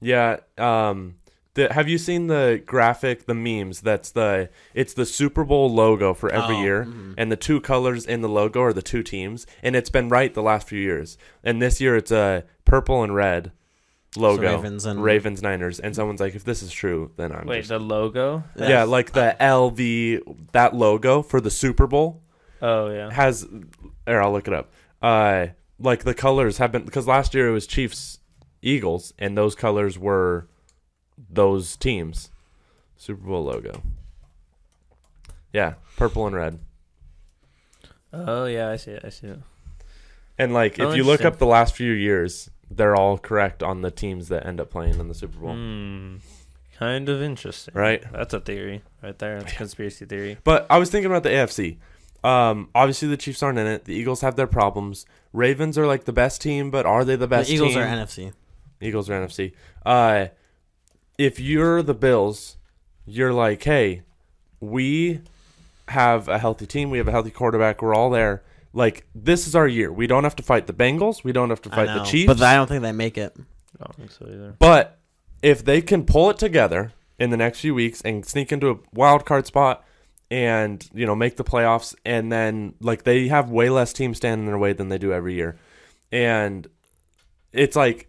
Yeah. 0.00 0.38
Um. 0.58 1.16
The, 1.54 1.72
have 1.72 1.88
you 1.88 1.98
seen 1.98 2.28
the 2.28 2.62
graphic, 2.64 3.26
the 3.26 3.34
memes? 3.34 3.80
That's 3.80 4.12
the 4.12 4.50
it's 4.72 4.94
the 4.94 5.04
Super 5.04 5.42
Bowl 5.44 5.68
logo 5.68 6.14
for 6.14 6.30
every 6.30 6.54
Oh, 6.56 6.62
year, 6.62 6.84
mhm. 6.84 7.14
and 7.18 7.30
the 7.32 7.36
two 7.36 7.60
colors 7.60 8.06
in 8.06 8.20
the 8.20 8.28
logo 8.28 8.62
are 8.62 8.72
the 8.72 8.82
two 8.82 9.02
teams, 9.02 9.48
and 9.60 9.74
it's 9.74 9.90
been 9.90 10.08
right 10.08 10.32
the 10.32 10.42
last 10.44 10.68
few 10.68 10.78
years. 10.78 11.18
And 11.42 11.60
this 11.60 11.80
year 11.80 11.96
it's 11.96 12.12
a 12.12 12.44
purple 12.64 13.02
and 13.02 13.16
red 13.16 13.50
logo, 14.16 14.42
Ravens 14.58 14.86
and- 14.86 15.02
Ravens 15.02 15.42
Niners. 15.42 15.80
And 15.80 15.94
someone's 15.96 16.20
like, 16.20 16.36
if 16.36 16.44
this 16.44 16.62
is 16.62 16.70
true, 16.70 17.10
then 17.16 17.32
I'm 17.32 17.46
wait 17.48 17.58
just 17.58 17.70
the 17.70 17.80
logo 17.80 18.44
yeah, 18.56 18.84
like 18.84 19.10
the 19.10 19.36
LV 19.40 20.52
that 20.52 20.72
logo 20.76 21.20
for 21.20 21.40
the 21.40 21.50
Super 21.50 21.88
Bowl 21.88 22.22
oh 22.62 22.90
yeah 22.90 23.10
has. 23.12 23.44
Or 24.06 24.22
I'll 24.22 24.32
look 24.32 24.46
it 24.46 24.54
up. 24.54 24.72
Uh, 25.02 25.48
like 25.80 26.04
the 26.04 26.14
colors 26.14 26.58
have 26.58 26.70
been 26.70 26.84
because 26.84 27.08
last 27.08 27.34
year 27.34 27.48
it 27.48 27.52
was 27.52 27.66
Chiefs 27.66 28.19
Eagles, 28.62 29.12
and 29.18 29.36
those 29.36 29.54
colors 29.54 29.98
were 29.98 30.46
those 31.30 31.76
teams. 31.76 32.30
Super 32.96 33.26
Bowl 33.26 33.44
logo. 33.44 33.82
Yeah, 35.52 35.74
purple 35.96 36.26
and 36.26 36.36
red. 36.36 36.58
oh 38.12 38.44
yeah 38.46 38.68
I 38.70 38.76
see 38.76 38.90
it 38.92 39.04
I 39.04 39.08
see 39.10 39.28
it 39.28 39.38
And 40.38 40.52
like 40.52 40.78
Oh, 40.80 40.90
if 40.90 40.96
you 40.96 41.04
look 41.04 41.24
up 41.24 41.38
the 41.38 41.46
last 41.46 41.74
few 41.74 41.92
years, 41.92 42.50
they're 42.70 42.94
all 42.96 43.18
correct 43.18 43.62
on 43.62 43.82
the 43.82 43.90
teams 43.90 44.28
that 44.28 44.46
end 44.46 44.60
up 44.60 44.70
playing 44.70 44.98
in 45.00 45.08
the 45.08 45.14
Super 45.14 45.38
Bowl. 45.38 45.54
Hmm. 45.54 46.16
kind 46.78 47.08
of 47.08 47.20
interesting 47.22 47.74
Right. 47.74 48.02
that's 48.12 48.34
a 48.34 48.40
theory 48.40 48.82
right 49.02 49.18
there 49.18 49.40
that's 49.40 49.52
a 49.54 49.56
conspiracy 49.56 50.04
theory 50.06 50.38
But 50.44 50.66
I 50.70 50.78
was 50.78 50.90
thinking 50.90 51.10
about 51.10 51.22
the 51.24 51.30
AFC. 51.30 51.78
Um, 52.22 52.68
obviously 52.74 53.08
the 53.08 53.16
Chiefs 53.16 53.42
aren't 53.42 53.58
in 53.58 53.66
it. 53.66 53.86
The 53.86 53.94
Eagles 53.94 54.20
have 54.20 54.36
their 54.36 54.46
problems. 54.46 55.06
Ravens 55.32 55.78
are 55.78 55.86
like 55.86 56.04
the 56.04 56.12
best 56.12 56.42
team, 56.42 56.70
but 56.70 56.84
are 56.84 57.02
they 57.04 57.16
the 57.16 57.26
best 57.26 57.48
the 57.48 57.54
Eagles 57.54 57.72
team? 57.74 57.82
are 57.82 57.86
NFC. 57.86 58.32
Eagles 58.80 59.10
are 59.10 59.26
NFC. 59.26 59.52
Uh, 59.84 60.26
if 61.18 61.38
you're 61.38 61.82
the 61.82 61.94
Bills, 61.94 62.56
you're 63.04 63.32
like, 63.32 63.62
hey, 63.62 64.02
we 64.60 65.20
have 65.88 66.28
a 66.28 66.38
healthy 66.38 66.66
team. 66.66 66.90
We 66.90 66.98
have 66.98 67.08
a 67.08 67.10
healthy 67.10 67.30
quarterback. 67.30 67.82
We're 67.82 67.94
all 67.94 68.10
there. 68.10 68.42
Like 68.72 69.06
this 69.14 69.46
is 69.46 69.56
our 69.56 69.66
year. 69.66 69.92
We 69.92 70.06
don't 70.06 70.24
have 70.24 70.36
to 70.36 70.42
fight 70.42 70.66
the 70.66 70.72
Bengals. 70.72 71.24
We 71.24 71.32
don't 71.32 71.50
have 71.50 71.62
to 71.62 71.70
fight 71.70 71.86
know, 71.86 71.98
the 71.98 72.04
Chiefs. 72.04 72.26
but 72.26 72.40
I 72.42 72.54
don't 72.54 72.68
think 72.68 72.82
they 72.82 72.92
make 72.92 73.18
it. 73.18 73.34
I 73.80 73.84
don't 73.84 73.96
think 73.96 74.10
so 74.12 74.26
either 74.26 74.54
But 74.58 74.98
if 75.42 75.64
they 75.64 75.80
can 75.80 76.04
pull 76.04 76.30
it 76.30 76.38
together 76.38 76.92
in 77.18 77.30
the 77.30 77.36
next 77.36 77.60
few 77.60 77.74
weeks 77.74 78.00
and 78.02 78.24
sneak 78.24 78.52
into 78.52 78.70
a 78.70 78.76
wild 78.92 79.26
card 79.26 79.46
spot 79.46 79.84
and 80.30 80.88
you 80.94 81.04
know 81.04 81.16
make 81.16 81.36
the 81.36 81.44
playoffs 81.44 81.94
and 82.04 82.30
then 82.30 82.74
like 82.80 83.02
they 83.02 83.26
have 83.26 83.50
way 83.50 83.68
less 83.68 83.92
teams 83.92 84.18
standing 84.18 84.46
in 84.46 84.52
their 84.52 84.58
way 84.58 84.72
than 84.72 84.88
they 84.88 84.98
do 84.98 85.12
every 85.12 85.34
year. 85.34 85.58
And 86.12 86.68
it's 87.52 87.74
like 87.74 88.08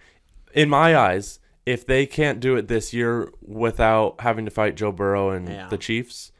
in 0.53 0.69
my 0.69 0.95
eyes, 0.95 1.39
if 1.65 1.85
they 1.85 2.05
can't 2.05 2.39
do 2.39 2.55
it 2.55 2.67
this 2.67 2.93
year 2.93 3.31
without 3.41 4.21
having 4.21 4.45
to 4.45 4.51
fight 4.51 4.75
Joe 4.75 4.91
Burrow 4.91 5.29
and 5.31 5.47
Yeah. 5.47 5.67
the 5.69 5.77
Chiefs, 5.77 6.31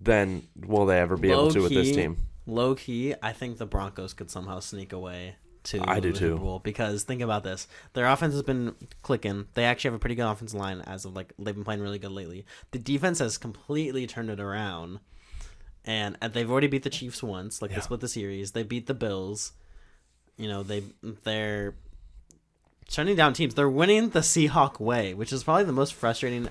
then 0.00 0.46
will 0.56 0.86
they 0.86 0.98
ever 1.00 1.16
be 1.16 1.30
able 1.30 1.50
to 1.52 1.60
with 1.62 1.72
this 1.72 1.94
team? 1.94 2.16
Low 2.46 2.74
key, 2.74 3.14
I 3.22 3.32
think 3.32 3.58
the 3.58 3.66
Broncos 3.66 4.12
could 4.12 4.30
somehow 4.30 4.60
sneak 4.60 4.92
away 4.92 5.36
to 5.64 5.82
I 5.84 5.98
do 5.98 6.12
too. 6.12 6.36
Bowl 6.36 6.60
because 6.60 7.02
think 7.02 7.20
about 7.22 7.42
this: 7.42 7.66
their 7.94 8.06
offense 8.06 8.34
has 8.34 8.42
been 8.44 8.76
clicking. 9.02 9.48
They 9.54 9.64
actually 9.64 9.88
have 9.88 9.96
a 9.96 9.98
pretty 9.98 10.14
good 10.14 10.30
offensive 10.30 10.58
line 10.60 10.80
as 10.82 11.04
of 11.04 11.16
like 11.16 11.32
they've 11.40 11.54
been 11.54 11.64
playing 11.64 11.80
really 11.80 11.98
good 11.98 12.12
lately. 12.12 12.46
The 12.70 12.78
defense 12.78 13.18
has 13.18 13.36
completely 13.36 14.06
turned 14.06 14.30
it 14.30 14.38
around, 14.38 15.00
and 15.84 16.16
they've 16.20 16.48
already 16.48 16.68
beat 16.68 16.84
the 16.84 16.90
Chiefs 16.90 17.20
once. 17.20 17.60
Like 17.60 17.72
Yeah. 17.72 17.78
they 17.78 17.82
split 17.82 18.00
the 18.00 18.08
series. 18.08 18.52
They 18.52 18.62
beat 18.62 18.86
the 18.86 18.94
Bills. 18.94 19.52
You 20.36 20.46
know 20.48 20.62
they 20.62 20.84
they're 21.24 21.74
shutting 22.88 23.16
down 23.16 23.32
teams. 23.32 23.54
They're 23.54 23.68
winning 23.70 24.10
the 24.10 24.20
Seahawk 24.20 24.80
way, 24.80 25.14
which 25.14 25.32
is 25.32 25.44
probably 25.44 25.64
the 25.64 25.72
most 25.72 25.94
frustrating 25.94 26.48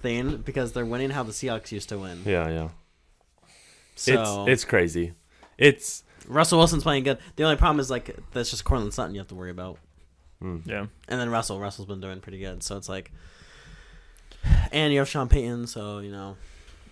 thing 0.00 0.38
because 0.38 0.72
they're 0.72 0.84
winning 0.86 1.10
how 1.10 1.22
the 1.22 1.32
Seahawks 1.32 1.72
used 1.72 1.88
to 1.90 1.98
win. 1.98 2.22
Yeah, 2.24 2.48
yeah. 2.48 2.68
So 3.96 4.44
it's 4.46 4.50
it's 4.52 4.64
crazy. 4.64 5.12
It's 5.56 6.02
Russell 6.26 6.58
Wilson's 6.58 6.82
playing 6.82 7.04
good. 7.04 7.18
The 7.36 7.44
only 7.44 7.56
problem 7.56 7.80
is 7.80 7.90
like 7.90 8.16
that's 8.32 8.50
just 8.50 8.64
Courtland 8.64 8.92
Sutton 8.94 9.14
you 9.14 9.20
have 9.20 9.28
to 9.28 9.34
worry 9.34 9.50
about, 9.50 9.78
Mm. 10.42 10.66
Yeah. 10.66 10.86
and 11.08 11.20
then 11.20 11.30
Russell. 11.30 11.60
Russell's 11.60 11.86
been 11.88 12.00
doing 12.00 12.20
pretty 12.20 12.38
good, 12.40 12.62
so 12.62 12.76
it's 12.76 12.88
like, 12.88 13.12
and 14.72 14.92
you 14.92 14.98
have 14.98 15.08
Sean 15.08 15.28
Payton, 15.28 15.66
so 15.68 15.98
you 16.00 16.10
know, 16.10 16.36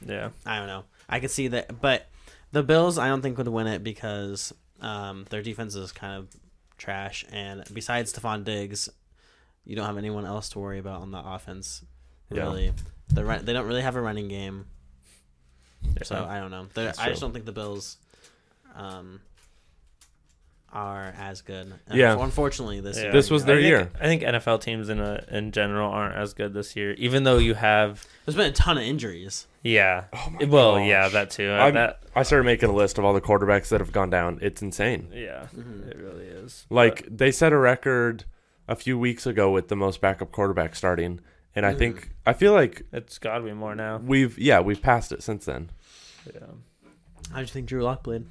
Yeah. 0.06 0.30
I 0.46 0.58
don't 0.58 0.68
know. 0.68 0.84
I 1.08 1.20
could 1.20 1.30
see 1.30 1.48
that, 1.48 1.80
but 1.80 2.08
the 2.52 2.62
Bills, 2.62 2.98
I 2.98 3.08
don't 3.08 3.20
think 3.22 3.36
would 3.38 3.48
win 3.48 3.66
it 3.66 3.82
because 3.82 4.52
um, 4.80 5.26
their 5.30 5.42
defense 5.42 5.74
is 5.74 5.92
kind 5.92 6.18
of 6.18 6.28
trash, 6.82 7.24
and 7.32 7.64
besides 7.72 8.12
Stefon 8.12 8.44
Diggs, 8.44 8.88
you 9.64 9.76
don't 9.76 9.86
have 9.86 9.98
anyone 9.98 10.26
else 10.26 10.48
to 10.50 10.58
worry 10.58 10.78
about 10.78 11.00
on 11.00 11.12
the 11.12 11.22
offense. 11.24 11.84
Yeah. 12.30 12.42
Really, 12.42 12.72
the 13.08 13.24
run, 13.24 13.44
they 13.44 13.52
don't 13.52 13.66
really 13.66 13.82
have 13.82 13.96
a 13.96 14.00
running 14.00 14.28
game, 14.28 14.66
so 16.02 16.26
I 16.28 16.40
don't 16.40 16.50
know. 16.50 16.66
I 16.98 17.08
just 17.08 17.20
don't 17.20 17.32
think 17.32 17.44
the 17.44 17.52
Bills 17.52 17.98
um, 18.74 19.20
are 20.72 21.12
as 21.18 21.42
good. 21.42 21.72
Yeah. 21.92 22.16
unfortunately, 22.18 22.80
this 22.80 22.96
Yeah. 22.96 23.02
year. 23.04 23.12
This 23.12 23.30
was 23.30 23.44
their 23.44 23.56
I 23.56 23.60
think, 23.60 23.68
year. 23.68 23.90
I 24.00 24.04
think 24.06 24.22
NFL 24.22 24.60
teams 24.62 24.88
in 24.88 25.00
a, 25.00 25.22
in 25.30 25.52
general 25.52 25.90
aren't 25.90 26.16
as 26.16 26.32
good 26.34 26.54
this 26.54 26.74
year, 26.76 26.92
even 26.94 27.24
though 27.24 27.38
you 27.38 27.54
have 27.54 28.06
There's 28.24 28.36
been 28.36 28.48
a 28.50 28.52
ton 28.52 28.78
of 28.78 28.84
injuries. 28.84 29.46
yeah. 29.62 30.04
Oh 30.14 30.30
my 30.30 30.44
well, 30.46 30.76
gosh. 30.76 30.86
yeah, 30.88 31.08
that 31.08 31.30
too. 31.30 31.50
Uh, 31.50 31.54
I'm- 31.54 31.74
that 31.74 32.00
I 32.14 32.22
started 32.22 32.44
making 32.44 32.68
a 32.70 32.74
list 32.74 32.98
of 32.98 33.04
all 33.04 33.12
the 33.12 33.20
quarterbacks 33.20 33.68
that 33.68 33.80
have 33.80 33.92
gone 33.92 34.08
down. 34.10 34.38
It's 34.42 34.62
insane. 34.62 35.08
yeah, 35.12 35.46
Mhm. 35.56 35.88
it 35.90 35.96
really 35.98 36.24
is. 36.24 36.66
Like 36.70 37.06
they 37.10 37.30
set 37.30 37.52
a 37.52 37.58
record 37.58 38.24
a 38.68 38.74
few 38.76 38.98
weeks 38.98 39.26
ago 39.26 39.50
with 39.50 39.68
the 39.68 39.76
most 39.76 40.00
backup 40.00 40.32
quarterback 40.32 40.74
starting, 40.74 41.20
and 41.54 41.66
I 41.66 41.74
think 41.74 42.10
I 42.24 42.32
feel 42.32 42.52
like 42.52 42.82
it's 42.92 43.18
got 43.18 43.38
to 43.38 43.44
be 43.44 43.52
more 43.52 43.74
now. 43.74 43.98
we've 43.98 44.38
yeah 44.38 44.60
we've 44.60 44.80
passed 44.80 45.12
it 45.12 45.22
since 45.22 45.44
then. 45.44 45.70
Yeah. 46.32 46.40
How 47.30 47.36
do 47.36 47.40
you 47.42 47.46
think 47.48 47.66
Drew 47.66 47.82
Lock 47.82 48.02
played? 48.04 48.24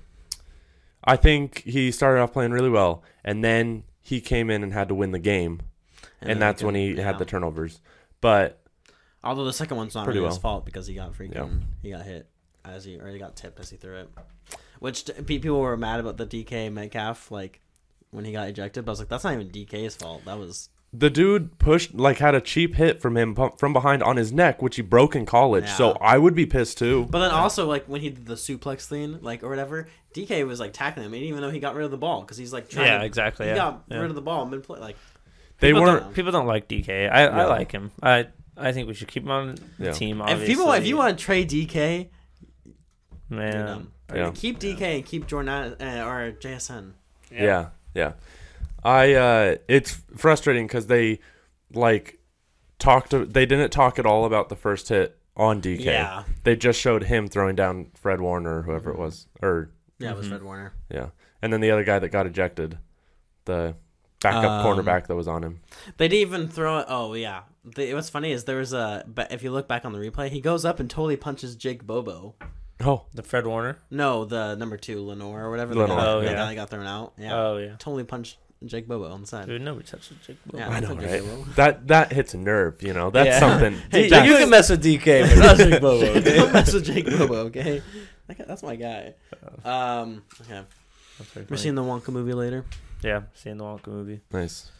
I 1.04 1.16
think 1.16 1.64
he 1.64 1.92
started 1.92 2.22
off 2.22 2.34
playing 2.34 2.52
really 2.52 2.70
well, 2.70 3.04
and 3.24 3.44
then 3.44 3.84
he 4.02 4.22
came 4.22 4.50
in 4.50 4.64
and 4.64 4.74
had 4.74 4.88
to 4.90 4.96
win 4.96 5.12
the 5.12 5.20
game, 5.20 5.62
and, 6.20 6.30
then 6.30 6.40
that's 6.40 6.64
when 6.64 6.76
he 6.76 6.94
yeah. 6.94 7.04
had 7.04 7.20
the 7.20 7.26
turnovers. 7.26 7.82
But 8.20 8.60
Although 9.24 9.46
the 9.46 9.54
second 9.54 9.78
one's 9.78 9.96
not 9.96 10.08
really 10.08 10.26
his 10.26 10.38
fault 10.38 10.66
because 10.66 10.88
he 10.88 10.96
got 10.96 11.14
freaking 11.14 11.36
Yeah. 11.36 11.50
he 11.82 11.92
got 11.92 12.06
hit 12.06 12.28
as 12.66 12.86
he 12.86 13.00
or 13.00 13.08
he 13.08 13.20
got 13.20 13.36
tipped 13.36 13.60
as 13.60 13.70
he 13.70 13.78
threw 13.78 13.98
it. 13.98 14.10
Which 14.80 15.10
people 15.26 15.60
were 15.60 15.78
mad 15.78 16.00
about 16.00 16.18
the 16.18 16.26
DK 16.26 16.72
Metcalf 16.72 17.32
like 17.32 17.62
when 18.10 18.26
he 18.26 18.32
got 18.32 18.48
ejected. 18.48 18.86
But 18.86 18.92
I 18.92 18.94
was 18.94 19.00
like, 19.00 19.10
that's 19.10 19.24
not 19.24 19.34
even 19.34 19.50
DK's 19.50 19.96
fault. 19.96 20.26
That 20.26 20.40
was 20.40 20.70
the 20.94 21.10
dude 21.10 21.58
pushed 21.58 21.94
like 21.96 22.18
had 22.18 22.36
a 22.36 22.42
cheap 22.42 22.76
hit 22.76 23.02
from 23.02 23.16
him 23.16 23.36
from 23.58 23.72
behind 23.74 24.04
on 24.04 24.18
his 24.18 24.34
neck, 24.34 24.62
which 24.62 24.76
he 24.76 24.82
broke 24.82 25.16
in 25.16 25.26
college. 25.26 25.70
So 25.70 25.92
I 26.02 26.18
would 26.18 26.36
be 26.36 26.46
pissed 26.46 26.78
too. 26.78 27.08
But 27.10 27.20
then 27.20 27.32
also 27.32 27.66
like 27.68 27.86
when 27.86 28.02
he 28.02 28.10
did 28.10 28.26
the 28.26 28.34
suplex 28.36 28.86
thing 28.88 29.20
like 29.22 29.42
or 29.44 29.50
whatever, 29.50 29.88
DK 30.14 30.46
was 30.46 30.60
like 30.60 30.74
tackling 30.74 31.06
him, 31.06 31.16
even 31.16 31.40
though 31.42 31.50
he 31.50 31.60
got 31.60 31.76
rid 31.76 31.86
of 31.86 31.92
the 31.92 31.98
ball 31.98 32.22
because 32.22 32.36
he's 32.38 32.52
like 32.52 32.70
trying 32.70 32.88
Yeah, 32.88 32.98
to, 33.00 33.06
exactly. 33.06 33.46
he 33.46 33.52
Yeah. 33.52 33.56
got 33.58 33.84
yeah. 33.90 34.00
rid 34.00 34.10
of 34.10 34.16
the 34.16 34.22
ball 34.22 34.46
mid 34.46 34.64
play. 34.64 34.80
Like 34.80 34.98
They 35.60 35.70
people 35.70 35.84
weren't. 35.84 36.04
Don't, 36.04 36.14
people 36.14 36.32
don't 36.34 36.48
like 36.48 36.68
DK. 36.68 37.10
I, 37.10 37.26
I 37.28 37.46
like 37.46 37.72
him. 37.72 37.92
I 38.04 38.28
I 38.58 38.74
think 38.74 38.90
we 38.90 38.94
should 38.94 39.08
keep 39.08 39.24
him 39.24 39.32
on 39.32 39.56
the 39.80 39.86
Yeah. 39.86 39.92
team. 39.94 40.20
if 40.20 40.28
Obviously. 40.28 40.48
people 40.56 40.72
if 40.74 40.86
you 40.86 40.98
want 40.98 41.18
to 41.18 41.24
trade 41.24 41.50
DK, 41.50 42.10
man, 43.30 43.66
dumb. 43.66 43.92
Or 44.10 44.18
Yeah. 44.18 44.32
keep 44.36 44.60
DK 44.60 44.82
and 44.98 45.06
keep 45.06 45.26
Jordan 45.28 45.50
uh, 45.50 46.04
or 46.06 46.34
JSN. 46.34 46.92
Yeah, 47.32 47.68
yeah. 47.94 48.12
I 48.84 49.14
uh 49.14 49.56
it's 49.68 50.02
frustrating 50.18 50.68
cuz 50.68 50.88
they 50.88 51.20
like 51.74 52.20
talked 52.80 53.12
they 53.12 53.46
didn't 53.46 53.70
talk 53.72 54.00
at 54.00 54.06
all 54.06 54.26
about 54.26 54.50
the 54.50 54.56
first 54.56 54.90
hit 54.90 55.18
on 55.38 55.62
DK. 55.62 55.86
Yeah, 55.86 56.24
They 56.44 56.56
just 56.56 56.80
showed 56.80 57.04
him 57.04 57.28
throwing 57.28 57.56
down 57.56 57.88
Fred 57.96 58.20
Warner 58.22 58.60
or 58.60 58.62
whoever 58.64 58.90
it 58.92 58.94
Mm-hmm. 58.94 59.02
was 59.04 59.28
or 59.42 59.72
yeah, 60.00 60.12
it 60.12 60.18
was 60.18 60.26
Mhm. 60.26 60.30
Fred 60.30 60.44
Warner. 60.44 60.74
yeah. 60.90 61.08
And 61.42 61.52
then 61.54 61.62
the 61.62 61.72
other 61.72 61.84
guy 61.84 62.00
that 62.00 62.10
got 62.10 62.26
ejected, 62.28 62.78
the 63.46 63.76
backup 64.22 64.46
Um, 64.46 64.66
cornerback 64.66 65.08
that 65.08 65.16
was 65.16 65.28
on 65.28 65.44
him. 65.44 65.62
They 65.98 66.08
didn't 66.08 66.22
even 66.28 66.48
throw 66.48 66.80
it. 66.80 66.86
Oh 66.90 67.14
yeah. 67.14 67.42
The, 67.64 67.94
what's 67.94 68.10
funny 68.10 68.32
is 68.32 68.46
there 68.46 68.58
was 68.58 68.74
a. 68.74 69.04
But 69.08 69.32
if 69.32 69.44
you 69.44 69.52
look 69.52 69.68
back 69.68 69.86
on 69.86 69.94
the 69.94 70.00
replay, 70.00 70.30
he 70.30 70.42
goes 70.42 70.66
up 70.66 70.80
and 70.80 70.90
totally 70.90 71.16
punches 71.18 71.56
Jake 71.56 71.86
Bobo. 71.86 72.36
Oh, 72.84 73.06
the 73.14 73.22
Fred 73.22 73.46
Warner. 73.46 73.78
No, 73.92 74.26
the 74.26 74.56
number 74.56 74.76
two 74.78 75.04
Lenoir 75.06 75.46
or 75.46 75.52
whatever. 75.52 75.76
Lenoir. 75.76 75.88
The 75.88 75.96
guy, 75.96 76.08
Oh, 76.08 76.20
the 76.22 76.26
yeah. 76.26 76.34
guy 76.34 76.46
that 76.50 76.56
got 76.56 76.70
thrown 76.72 76.88
out. 76.88 77.14
Yeah. 77.20 77.36
Oh 77.40 77.58
yeah. 77.58 77.76
Totally 77.78 78.04
punched 78.04 78.38
Jake 78.66 78.88
Bobo 78.88 79.12
on 79.12 79.22
the 79.22 79.28
side. 79.28 79.48
Dude, 79.48 79.62
nobody 79.62 79.86
touches 79.88 80.14
Jake. 80.26 80.38
Bobo. 80.46 80.58
Yeah, 80.60 80.70
I 80.70 80.80
know, 80.80 80.90
what 80.94 81.00
Jake 81.00 81.10
right? 81.10 81.22
Bobo. 81.24 81.44
That 81.56 81.88
that 81.88 82.12
hits 82.14 82.34
a 82.34 82.38
nerve, 82.38 82.82
you 82.84 82.94
know. 82.94 83.10
That's 83.10 83.28
Yeah. 83.28 83.40
something. 83.40 83.74
Hey, 83.92 84.08
That's- 84.10 84.30
you 84.30 84.38
can 84.38 84.50
mess 84.50 84.70
with 84.70 84.84
DK, 84.84 85.28
but 85.28 85.38
not 85.38 85.58
Jake 85.58 85.82
Bobo. 85.82 86.06
okay? 86.20 86.36
Don't 86.38 86.54
mess 86.54 86.74
with 86.74 86.86
Jake 86.86 87.06
Bobo, 87.06 87.36
okay? 87.48 87.82
That's 88.48 88.64
my 88.64 88.76
guy. 88.76 89.14
Um. 89.66 90.24
Okay. 90.50 91.46
We're 91.50 91.58
seeing 91.58 91.76
the 91.76 91.82
Wonka 91.84 92.10
movie 92.10 92.34
later. 92.34 92.66
Yeah, 93.04 93.24
seeing 93.34 93.58
the 93.58 93.64
Wonka 93.64 93.88
movie. 93.88 94.22
nice. 94.32 94.72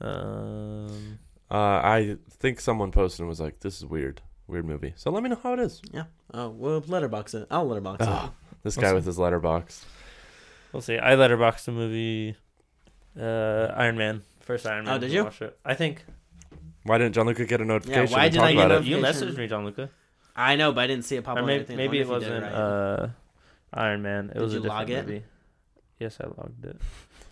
Um, 0.00 1.18
Uh, 1.50 1.54
I 1.84 2.16
think 2.30 2.60
someone 2.60 2.92
posted 2.92 3.20
and 3.20 3.28
was 3.28 3.40
like, 3.40 3.60
"This 3.60 3.76
is 3.78 3.84
weird, 3.84 4.20
weird 4.46 4.64
movie." 4.64 4.92
So 4.96 5.10
let 5.10 5.22
me 5.22 5.28
know 5.28 5.38
how 5.42 5.52
it 5.54 5.58
is. 5.60 5.82
Yeah. 5.92 6.04
Oh, 6.32 6.48
we'll 6.48 6.82
letterbox 6.86 7.34
it. 7.34 7.46
I'll 7.50 7.66
letterbox 7.66 8.04
Ah. 8.06 8.26
it. 8.26 8.32
This 8.62 8.74
Awesome. 8.74 8.82
guy 8.82 8.92
with 8.94 9.04
his 9.06 9.18
letterbox. 9.18 9.84
we'll 10.72 10.80
see. 10.82 10.98
I 10.98 11.12
letterboxed 11.12 11.64
the 11.66 11.72
movie. 11.72 12.36
Uh, 13.18 13.72
Iron 13.76 13.96
Man. 13.98 14.22
First 14.40 14.66
Iron 14.66 14.84
Man. 14.84 14.94
Oh, 14.94 14.98
did 14.98 15.12
you? 15.12 15.24
watch 15.24 15.40
it. 15.42 15.56
I 15.64 15.74
think 15.74 16.04
Why 16.84 16.98
didn't 16.98 17.14
John 17.14 17.26
Luca 17.26 17.44
get 17.44 17.60
a 17.60 17.64
notification? 17.64 18.06
Yeah, 18.10 18.16
why 18.16 18.24
and 18.24 18.32
did 18.32 18.38
talk 18.40 18.48
I 18.48 18.52
get 18.54 18.66
about 18.66 18.82
a 18.82 18.84
you 18.84 19.00
Notification. 19.00 19.28
messaged 19.34 19.38
me, 19.38 19.46
John 19.46 19.64
Luca. 19.64 19.90
I 20.34 20.56
know, 20.56 20.72
but 20.72 20.80
I 20.82 20.86
didn't 20.86 21.04
see 21.04 21.16
it 21.16 21.24
pop 21.24 21.36
Or 21.36 21.40
up. 21.40 21.46
maybe, 21.46 21.56
anything. 21.58 21.76
maybe 21.76 22.00
it 22.00 22.08
wonder 22.08 22.26
if 22.26 22.32
you 22.32 22.34
did 22.40 22.42
wasn't 22.42 22.56
right. 22.56 22.62
uh, 23.04 23.08
Iron 23.74 24.02
Man. 24.02 24.30
It 24.30 24.34
Did 24.34 24.42
was 24.42 24.52
a 24.52 24.56
you 24.56 24.62
different 24.62 24.78
log 24.80 24.90
it? 24.90 25.06
movie. 25.06 25.22
Yes, 26.00 26.18
I 26.20 26.24
logged 26.26 26.64
it. 26.64 26.76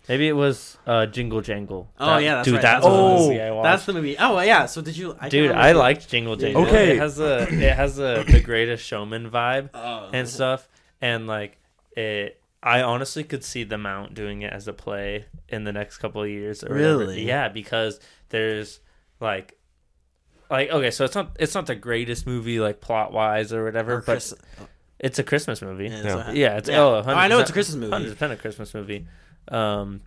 Maybe 0.09 0.29
it 0.29 0.33
was 0.33 0.77
uh, 0.87 1.07
Jingle 1.07 1.41
Jangle. 1.41 1.89
Oh, 1.99 2.07
That- 2.07 2.23
yeah, 2.23 2.35
that's 2.37 2.45
dude, 2.47 2.55
right. 2.55 2.63
that's 2.63 2.85
That's 2.85 2.85
the 2.85 2.91
what 2.91 2.99
it 2.99 3.15
was. 3.15 3.29
movie 3.29 3.41
I. 3.43 3.63
That's 3.63 3.85
the 3.87 3.93
movie. 3.93 4.17
Oh 4.19 4.41
yeah. 4.41 4.67
So 4.67 4.81
did 4.83 4.97
you? 4.97 5.17
I 5.21 5.29
Dude, 5.29 5.51
I 5.53 5.73
liked 5.73 6.09
Jingle 6.09 6.37
Jangle. 6.37 6.67
Okay. 6.67 6.93
It 6.93 6.99
has 6.99 7.19
a 7.21 7.43
it 7.43 7.75
has 7.77 7.99
a 7.99 8.25
the 8.29 8.41
Greatest 8.41 8.85
Showman 8.85 9.31
vibe 9.31 9.71
Oh. 9.75 10.11
and 10.13 10.29
stuff, 10.29 10.69
and 11.01 11.27
like 11.27 11.59
it. 11.97 12.40
I 12.63 12.83
honestly 12.83 13.25
could 13.25 13.43
see 13.45 13.65
the 13.65 13.79
Mount 13.79 14.15
doing 14.15 14.43
it 14.43 14.53
as 14.53 14.69
a 14.69 14.73
play 14.73 15.25
in 15.49 15.65
the 15.65 15.73
next 15.73 15.99
couple 15.99 16.23
of 16.23 16.29
years. 16.29 16.63
Or 16.63 16.69
whatever. 16.75 16.99
Really? 16.99 17.27
Yeah, 17.27 17.49
because 17.49 18.01
there's 18.29 18.81
like, 19.19 19.59
like 20.51 20.69
okay, 20.71 20.91
so 20.91 21.05
it's 21.05 21.15
not 21.15 21.37
it's 21.39 21.55
not 21.55 21.67
the 21.67 21.75
greatest 21.75 22.27
movie 22.27 22.61
like 22.61 22.81
plot 22.81 23.13
wise 23.13 23.53
or 23.53 23.65
whatever, 23.65 23.95
Or 23.95 23.99
but 23.99 24.05
Chris- 24.15 24.35
it's 24.99 25.19
a 25.19 25.25
Christmas 25.25 25.63
movie. 25.63 25.85
yeah, 25.89 26.03
Yeah. 26.03 26.27
so- 26.27 26.33
Yeah, 26.33 26.57
it's 26.59 26.69
Yeah. 26.69 26.81
oh, 26.81 27.03
I 27.07 27.29
know 27.29 27.39
it's 27.41 27.51
a 27.51 27.53
Christmas 27.55 27.77
movie. 27.77 27.93
Hundred 27.93 28.13
percent 28.13 28.33
a 28.33 28.37
Christmas 28.37 28.75
movie. 28.75 29.07
Um, 29.49 30.03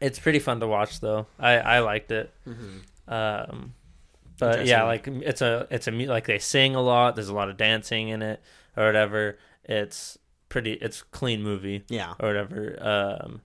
it's 0.00 0.18
pretty 0.18 0.38
fun 0.40 0.58
to 0.60 0.66
watch 0.66 1.00
though. 1.00 1.26
I 1.38 1.58
I 1.58 1.78
liked 1.80 2.10
it. 2.10 2.32
Mhm. 2.46 2.80
Um, 3.12 3.74
but 4.38 4.66
yeah, 4.66 4.82
like 4.84 5.06
it's 5.06 5.42
a 5.42 5.66
it's 5.70 5.86
a 5.86 5.92
mu- 5.92 6.06
like 6.06 6.26
they 6.26 6.38
sing 6.38 6.74
a 6.74 6.80
lot. 6.82 7.14
There's 7.14 7.28
a 7.28 7.34
lot 7.34 7.48
of 7.48 7.56
dancing 7.56 8.08
in 8.08 8.22
it 8.22 8.42
or 8.76 8.84
whatever. 8.86 9.38
It's 9.64 10.18
pretty. 10.48 10.72
It's 10.74 11.02
clean 11.02 11.42
movie 11.42 11.84
Yeah. 11.88 12.14
or 12.20 12.28
whatever. 12.28 12.76
Um, 12.80 13.40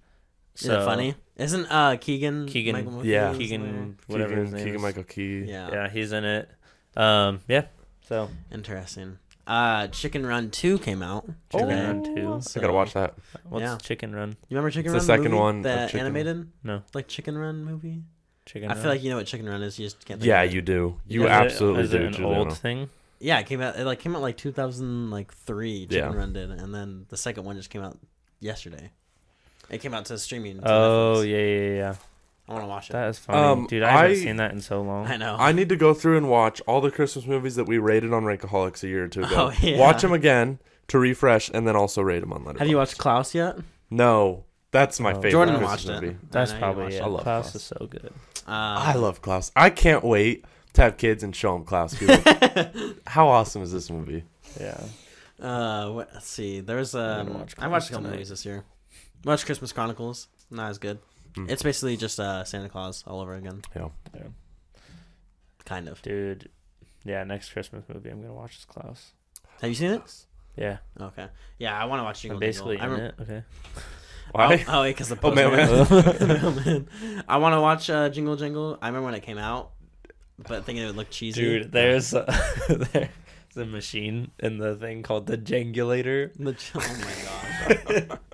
Is 0.56 0.62
so 0.68 0.82
it 0.82 0.86
funny? 0.86 1.16
Isn't 1.38 1.66
uh 1.72 1.98
Keegan 1.98 2.46
Keegan- 2.48 2.74
Michael 2.76 3.06
yeah. 3.06 3.34
Keegan, 3.34 3.98
whatever 4.08 4.30
Keegan, 4.30 4.46
his 4.46 4.54
name 4.54 4.64
Keegan 4.64 4.76
is. 4.76 4.82
Michael 4.82 5.04
Key. 5.04 5.44
Yeah. 5.46 5.72
Yeah, 5.72 5.90
he's 5.90 6.12
in 6.12 6.24
it. 6.26 6.50
Um, 6.96 7.40
yeah. 7.48 7.66
So 8.08 8.30
Interesting. 8.52 9.18
Uh, 9.46 9.88
Chicken 9.88 10.26
Run 10.26 10.52
Two 10.52 10.78
came 10.80 11.02
out. 11.02 11.26
Chicken 11.52 11.68
today. 11.70 11.84
Run 11.86 12.04
Two. 12.04 12.40
I 12.56 12.60
gotta 12.62 12.72
watch 12.74 12.94
that. 12.94 13.16
What's 13.50 13.64
Yeah. 13.64 13.78
Chicken 13.78 14.16
Run? 14.16 14.30
You 14.30 14.56
remember 14.56 14.70
Chicken 14.72 14.94
It's 14.96 15.08
Run? 15.08 15.18
the 15.18 15.24
second 15.24 15.32
movie? 15.32 15.42
one 15.44 15.58
of 15.58 15.64
The 15.64 15.86
Chicken- 15.88 16.00
animated, 16.00 16.48
No, 16.64 16.84
like 16.94 17.08
Chicken 17.08 17.38
Run 17.38 17.66
movie. 17.66 18.04
Chicken. 18.46 18.70
I 18.70 18.74
Run. 18.74 18.82
feel 18.84 18.92
like 18.92 19.04
you 19.04 19.10
know 19.10 19.18
what 19.18 19.26
Chicken 19.26 19.48
Run 19.50 19.62
is. 19.64 19.80
You 19.80 19.86
just 19.88 20.06
can't. 20.06 20.20
Think 20.22 20.28
Yeah, 20.30 20.42
of 20.44 20.52
it. 20.52 20.54
you 20.56 20.62
do. 20.62 21.00
You 21.08 21.22
Is 21.24 21.26
it- 21.26 21.32
absolutely 21.32 21.84
is 21.84 21.90
do, 21.90 21.98
it 21.98 22.18
an 22.20 22.24
old 22.26 22.58
thing? 22.58 22.90
Yeah, 23.24 23.40
it 23.40 23.46
came 23.46 23.62
out. 23.62 23.78
It 23.78 23.86
like 23.86 24.00
came 24.00 24.16
out 24.16 24.22
like 24.22 24.38
2000 24.38 25.10
like 25.10 25.34
three. 25.34 25.88
Chicken 25.88 26.12
Yeah. 26.12 26.18
Run 26.18 26.34
did, 26.34 26.52
and 26.52 26.74
then 26.76 27.06
the 27.10 27.18
second 27.18 27.46
one 27.46 27.56
just 27.56 27.70
came 27.70 27.82
out 27.82 27.98
yesterday. 28.40 28.92
It 29.70 29.80
came 29.82 29.94
out 29.94 30.06
to 30.06 30.18
streaming. 30.20 30.60
To 30.60 30.70
Oh 30.72 31.14
Netflix. 31.18 31.30
yeah, 31.32 31.38
yeah, 31.38 31.76
yeah. 31.78 31.96
I 32.50 32.52
want 32.52 32.64
to 32.66 32.68
watch 32.68 32.90
it. 32.90 32.94
That 32.94 33.08
is 33.10 33.20
funny, 33.20 33.40
Um, 33.40 33.68
dude. 33.68 33.84
I 33.84 33.92
haven't 33.92 34.12
I- 34.12 34.16
seen 34.16 34.36
that 34.36 34.52
in 34.52 34.60
so 34.62 34.82
long. 34.82 35.08
I 35.08 35.16
know. 35.16 35.38
I 35.40 35.54
need 35.54 35.70
to 35.70 35.78
go 35.78 35.94
through 35.94 36.18
and 36.18 36.30
watch 36.30 36.60
all 36.68 36.82
the 36.82 36.92
Christmas 36.92 37.26
movies 37.26 37.56
that 37.56 37.64
we 37.64 37.78
rated 37.78 38.12
on 38.14 38.24
Rankaholics 38.24 38.84
a 38.84 38.88
year 38.90 39.06
or 39.06 39.08
two 39.08 39.24
ago. 39.24 39.52
Oh, 39.54 39.54
yeah. 39.66 39.80
Watch 39.80 40.02
them 40.02 40.12
again 40.12 40.60
to 40.90 41.00
refresh, 41.00 41.50
and 41.54 41.66
then 41.66 41.78
also 41.78 42.02
rate 42.02 42.20
them 42.20 42.34
on 42.34 42.44
Letterboxd. 42.44 42.60
Have 42.60 42.68
you 42.68 42.78
watched 42.78 42.98
Klaus 42.98 43.34
yet? 43.34 43.56
No, 43.90 44.44
that's 44.72 45.00
my 45.00 45.12
Oh. 45.12 45.16
favorite 45.16 45.32
Jordan 45.32 45.56
Christmas 45.56 45.86
watched 45.86 45.90
it. 45.90 46.02
movie. 46.08 46.18
That's 46.30 46.52
I 46.52 46.60
probably 46.60 46.84
watched 46.84 46.96
it. 46.98 47.02
I 47.02 47.06
love 47.08 47.24
Klaus 47.24 47.44
Klaus. 47.52 47.56
is 47.56 47.64
so 47.64 47.88
good. 47.90 48.12
Um, 48.46 48.54
I 48.54 48.94
love 48.96 49.22
Klaus. 49.22 49.52
I 49.56 49.70
can't 49.70 50.04
wait 50.04 50.44
to 50.74 50.82
have 50.82 50.98
kids 50.98 51.24
and 51.24 51.36
show 51.36 51.54
them 51.54 51.64
Klaus. 51.66 51.94
Be 51.96 52.06
like, 52.08 52.28
How 53.08 53.28
awesome 53.28 53.62
is 53.64 53.72
this 53.72 53.90
movie? 53.90 54.24
Yeah. 54.60 54.82
Uh, 55.42 55.90
let's 55.90 56.28
see. 56.28 56.60
There's 56.62 56.96
I'm 56.96 57.28
um, 57.28 57.34
watch 57.40 57.54
I 57.58 57.68
watched 57.68 57.88
a 57.90 57.92
couple 57.94 58.04
tonight. 58.06 58.14
movies 58.16 58.30
this 58.30 58.46
year. 58.46 58.64
Watched 59.26 59.46
Christmas 59.46 59.72
Chronicles. 59.72 60.28
Not 60.52 60.70
as 60.70 60.78
good. 60.78 61.00
Hmm. 61.36 61.50
It's 61.50 61.64
basically 61.64 61.98
just 61.98 62.20
uh 62.20 62.44
Santa 62.44 62.70
Claus 62.70 63.04
all 63.08 63.20
over 63.22 63.34
again. 63.36 63.62
Yeah. 63.76 63.90
Yeah. 64.16 64.28
Kind 65.66 65.88
of. 65.88 66.02
Dude. 66.02 66.50
Yeah, 67.06 67.24
next 67.24 67.52
Christmas 67.52 67.84
movie 67.94 68.10
I'm 68.10 68.22
gonna 68.22 68.34
watch 68.34 68.58
is 68.58 68.66
Klaus. 68.66 69.14
Have 69.62 69.70
you 69.70 69.76
seen 69.76 69.92
it? 69.92 70.02
Yeah. 70.56 70.78
Okay. 71.00 71.28
Yeah, 71.58 71.76
I 71.78 71.86
want 71.86 72.00
to 72.00 72.04
watch 72.04 72.22
Jingle 72.22 72.38
I'm 72.38 72.40
basically 72.42 72.78
Jangle. 72.78 72.96
in 72.98 73.02
I, 73.02 73.06
rem- 73.06 73.14
it. 73.18 73.22
Okay. 73.22 73.44
Why? 74.32 74.66
Oh, 74.68 74.82
wait, 74.82 74.92
because 74.92 75.10
the 75.10 75.16
Oh, 75.16 75.32
poster. 75.32 75.50
man. 75.50 76.42
Mailman. 76.42 77.24
I 77.28 77.38
want 77.38 77.54
to 77.54 77.62
watch 77.62 77.90
uh, 77.90 78.10
Jingle 78.10 78.36
Jingle. 78.36 78.78
I 78.82 78.88
remember 78.88 79.06
when 79.06 79.16
it 79.16 79.24
came 79.24 79.38
out, 79.38 79.72
but 80.38 80.66
thinking 80.66 80.84
it 80.84 80.88
would 80.88 80.96
look 80.96 81.10
cheesy. 81.10 81.42
Dude, 81.42 81.72
there's 81.72 82.14
a, 82.14 82.26
there's 82.92 83.58
a 83.58 83.66
machine 83.66 84.32
in 84.40 84.58
the 84.58 84.76
thing 84.76 85.04
called 85.04 85.28
the 85.28 85.38
Jangulator. 85.38 86.32
The- 86.36 86.56
oh 86.76 87.98
my 88.00 88.08
gosh. 88.10 88.20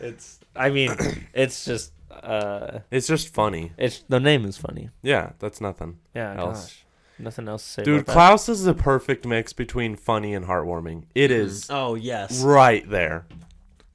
It's, 0.00 0.40
I 0.56 0.70
mean, 0.70 0.90
it's 1.32 1.64
just, 1.64 1.92
uh, 2.10 2.80
It's 2.90 3.06
just 3.06 3.32
funny. 3.32 3.72
it's 3.78 4.02
the 4.08 4.18
name 4.18 4.44
is 4.46 4.56
funny. 4.56 4.90
Yeah, 5.02 5.32
that's 5.38 5.60
nothing. 5.60 5.98
Yeah, 6.14 6.34
Else. 6.36 6.64
gosh, 6.66 6.84
nothing 7.20 7.46
else 7.48 7.62
to 7.64 7.70
say. 7.70 7.82
Dude, 7.84 8.00
about. 8.00 8.12
Klaus 8.12 8.48
is 8.48 8.64
the 8.64 8.74
perfect 8.74 9.24
mix 9.26 9.52
between 9.52 9.94
funny 9.94 10.34
and 10.34 10.46
heartwarming. 10.46 11.04
It 11.14 11.30
is 11.30 11.68
Oh 11.70 11.94
yes. 11.94 12.42
right 12.42 12.88
there. 12.90 13.26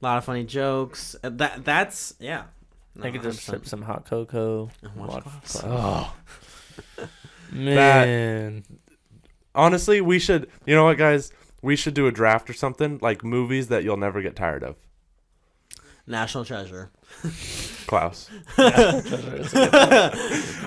A 0.00 0.04
lot 0.04 0.16
of 0.18 0.24
funny 0.24 0.44
jokes. 0.44 1.14
Uh, 1.22 1.28
That 1.30 1.62
that's 1.64 2.14
yeah. 2.18 2.44
No, 2.94 3.04
I 3.04 3.10
could 3.10 3.22
just 3.22 3.40
sip 3.44 3.66
some 3.66 3.82
hot 3.82 4.06
cocoa. 4.06 4.70
And 4.82 4.94
watch 4.96 5.10
watch 5.10 5.24
Klaus. 5.24 5.62
Oh. 5.62 6.14
Man, 7.52 8.64
Honestly, 9.54 10.00
we 10.00 10.18
should. 10.18 10.48
You 10.66 10.74
know 10.74 10.84
what, 10.84 10.96
guys? 10.98 11.32
We 11.62 11.76
should 11.76 11.94
do 11.94 12.06
a 12.06 12.12
draft 12.12 12.48
or 12.48 12.52
something 12.52 12.98
like 13.02 13.22
movies 13.24 13.68
that 13.68 13.84
you'll 13.84 13.96
never 13.96 14.22
get 14.22 14.36
tired 14.36 14.62
of. 14.62 14.76
National 16.06 16.44
Treasure. 16.44 16.90
Klaus. 17.86 18.30
I 18.56 20.12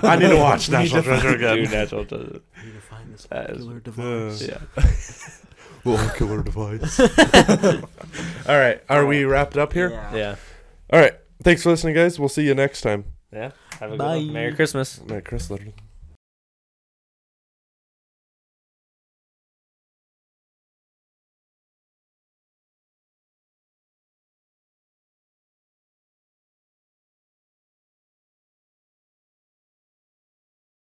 I 0.02 0.16
need 0.16 0.28
to 0.28 0.36
watch 0.36 0.68
National 0.70 1.02
Treasure 1.02 1.30
again. 1.34 1.56
Dude, 1.56 1.70
natural 1.70 2.04
treasure. 2.04 2.40
I 2.56 2.64
need 2.64 2.74
to 2.74 2.80
find 2.80 3.12
this 3.14 3.24
That 3.24 3.50
is- 3.50 3.58
killer 3.58 3.80
device. 3.80 4.46
Yeah. 4.48 4.58
Well, 5.84 6.10
killer 6.16 6.42
device. 6.42 7.00
All 8.48 8.58
right. 8.58 8.82
Are 8.88 9.04
we 9.06 9.24
wrapped 9.24 9.56
up 9.58 9.72
here? 9.72 9.90
Yeah. 9.90 10.14
Yeah. 10.14 10.36
All 10.92 11.00
right. 11.00 11.14
Thanks 11.42 11.62
for 11.62 11.70
listening, 11.70 11.94
guys. 11.94 12.18
We'll 12.18 12.28
see 12.30 12.44
you 12.46 12.54
next 12.54 12.80
time. 12.82 13.04
Yeah. 13.32 13.50
Have 13.80 13.88
a 13.90 13.92
good 13.92 13.98
Bye. 13.98 14.16
one. 14.16 14.32
Merry 14.32 14.54
Christmas. 14.54 15.00
Merry 15.04 15.22
Christmas. 15.22 15.60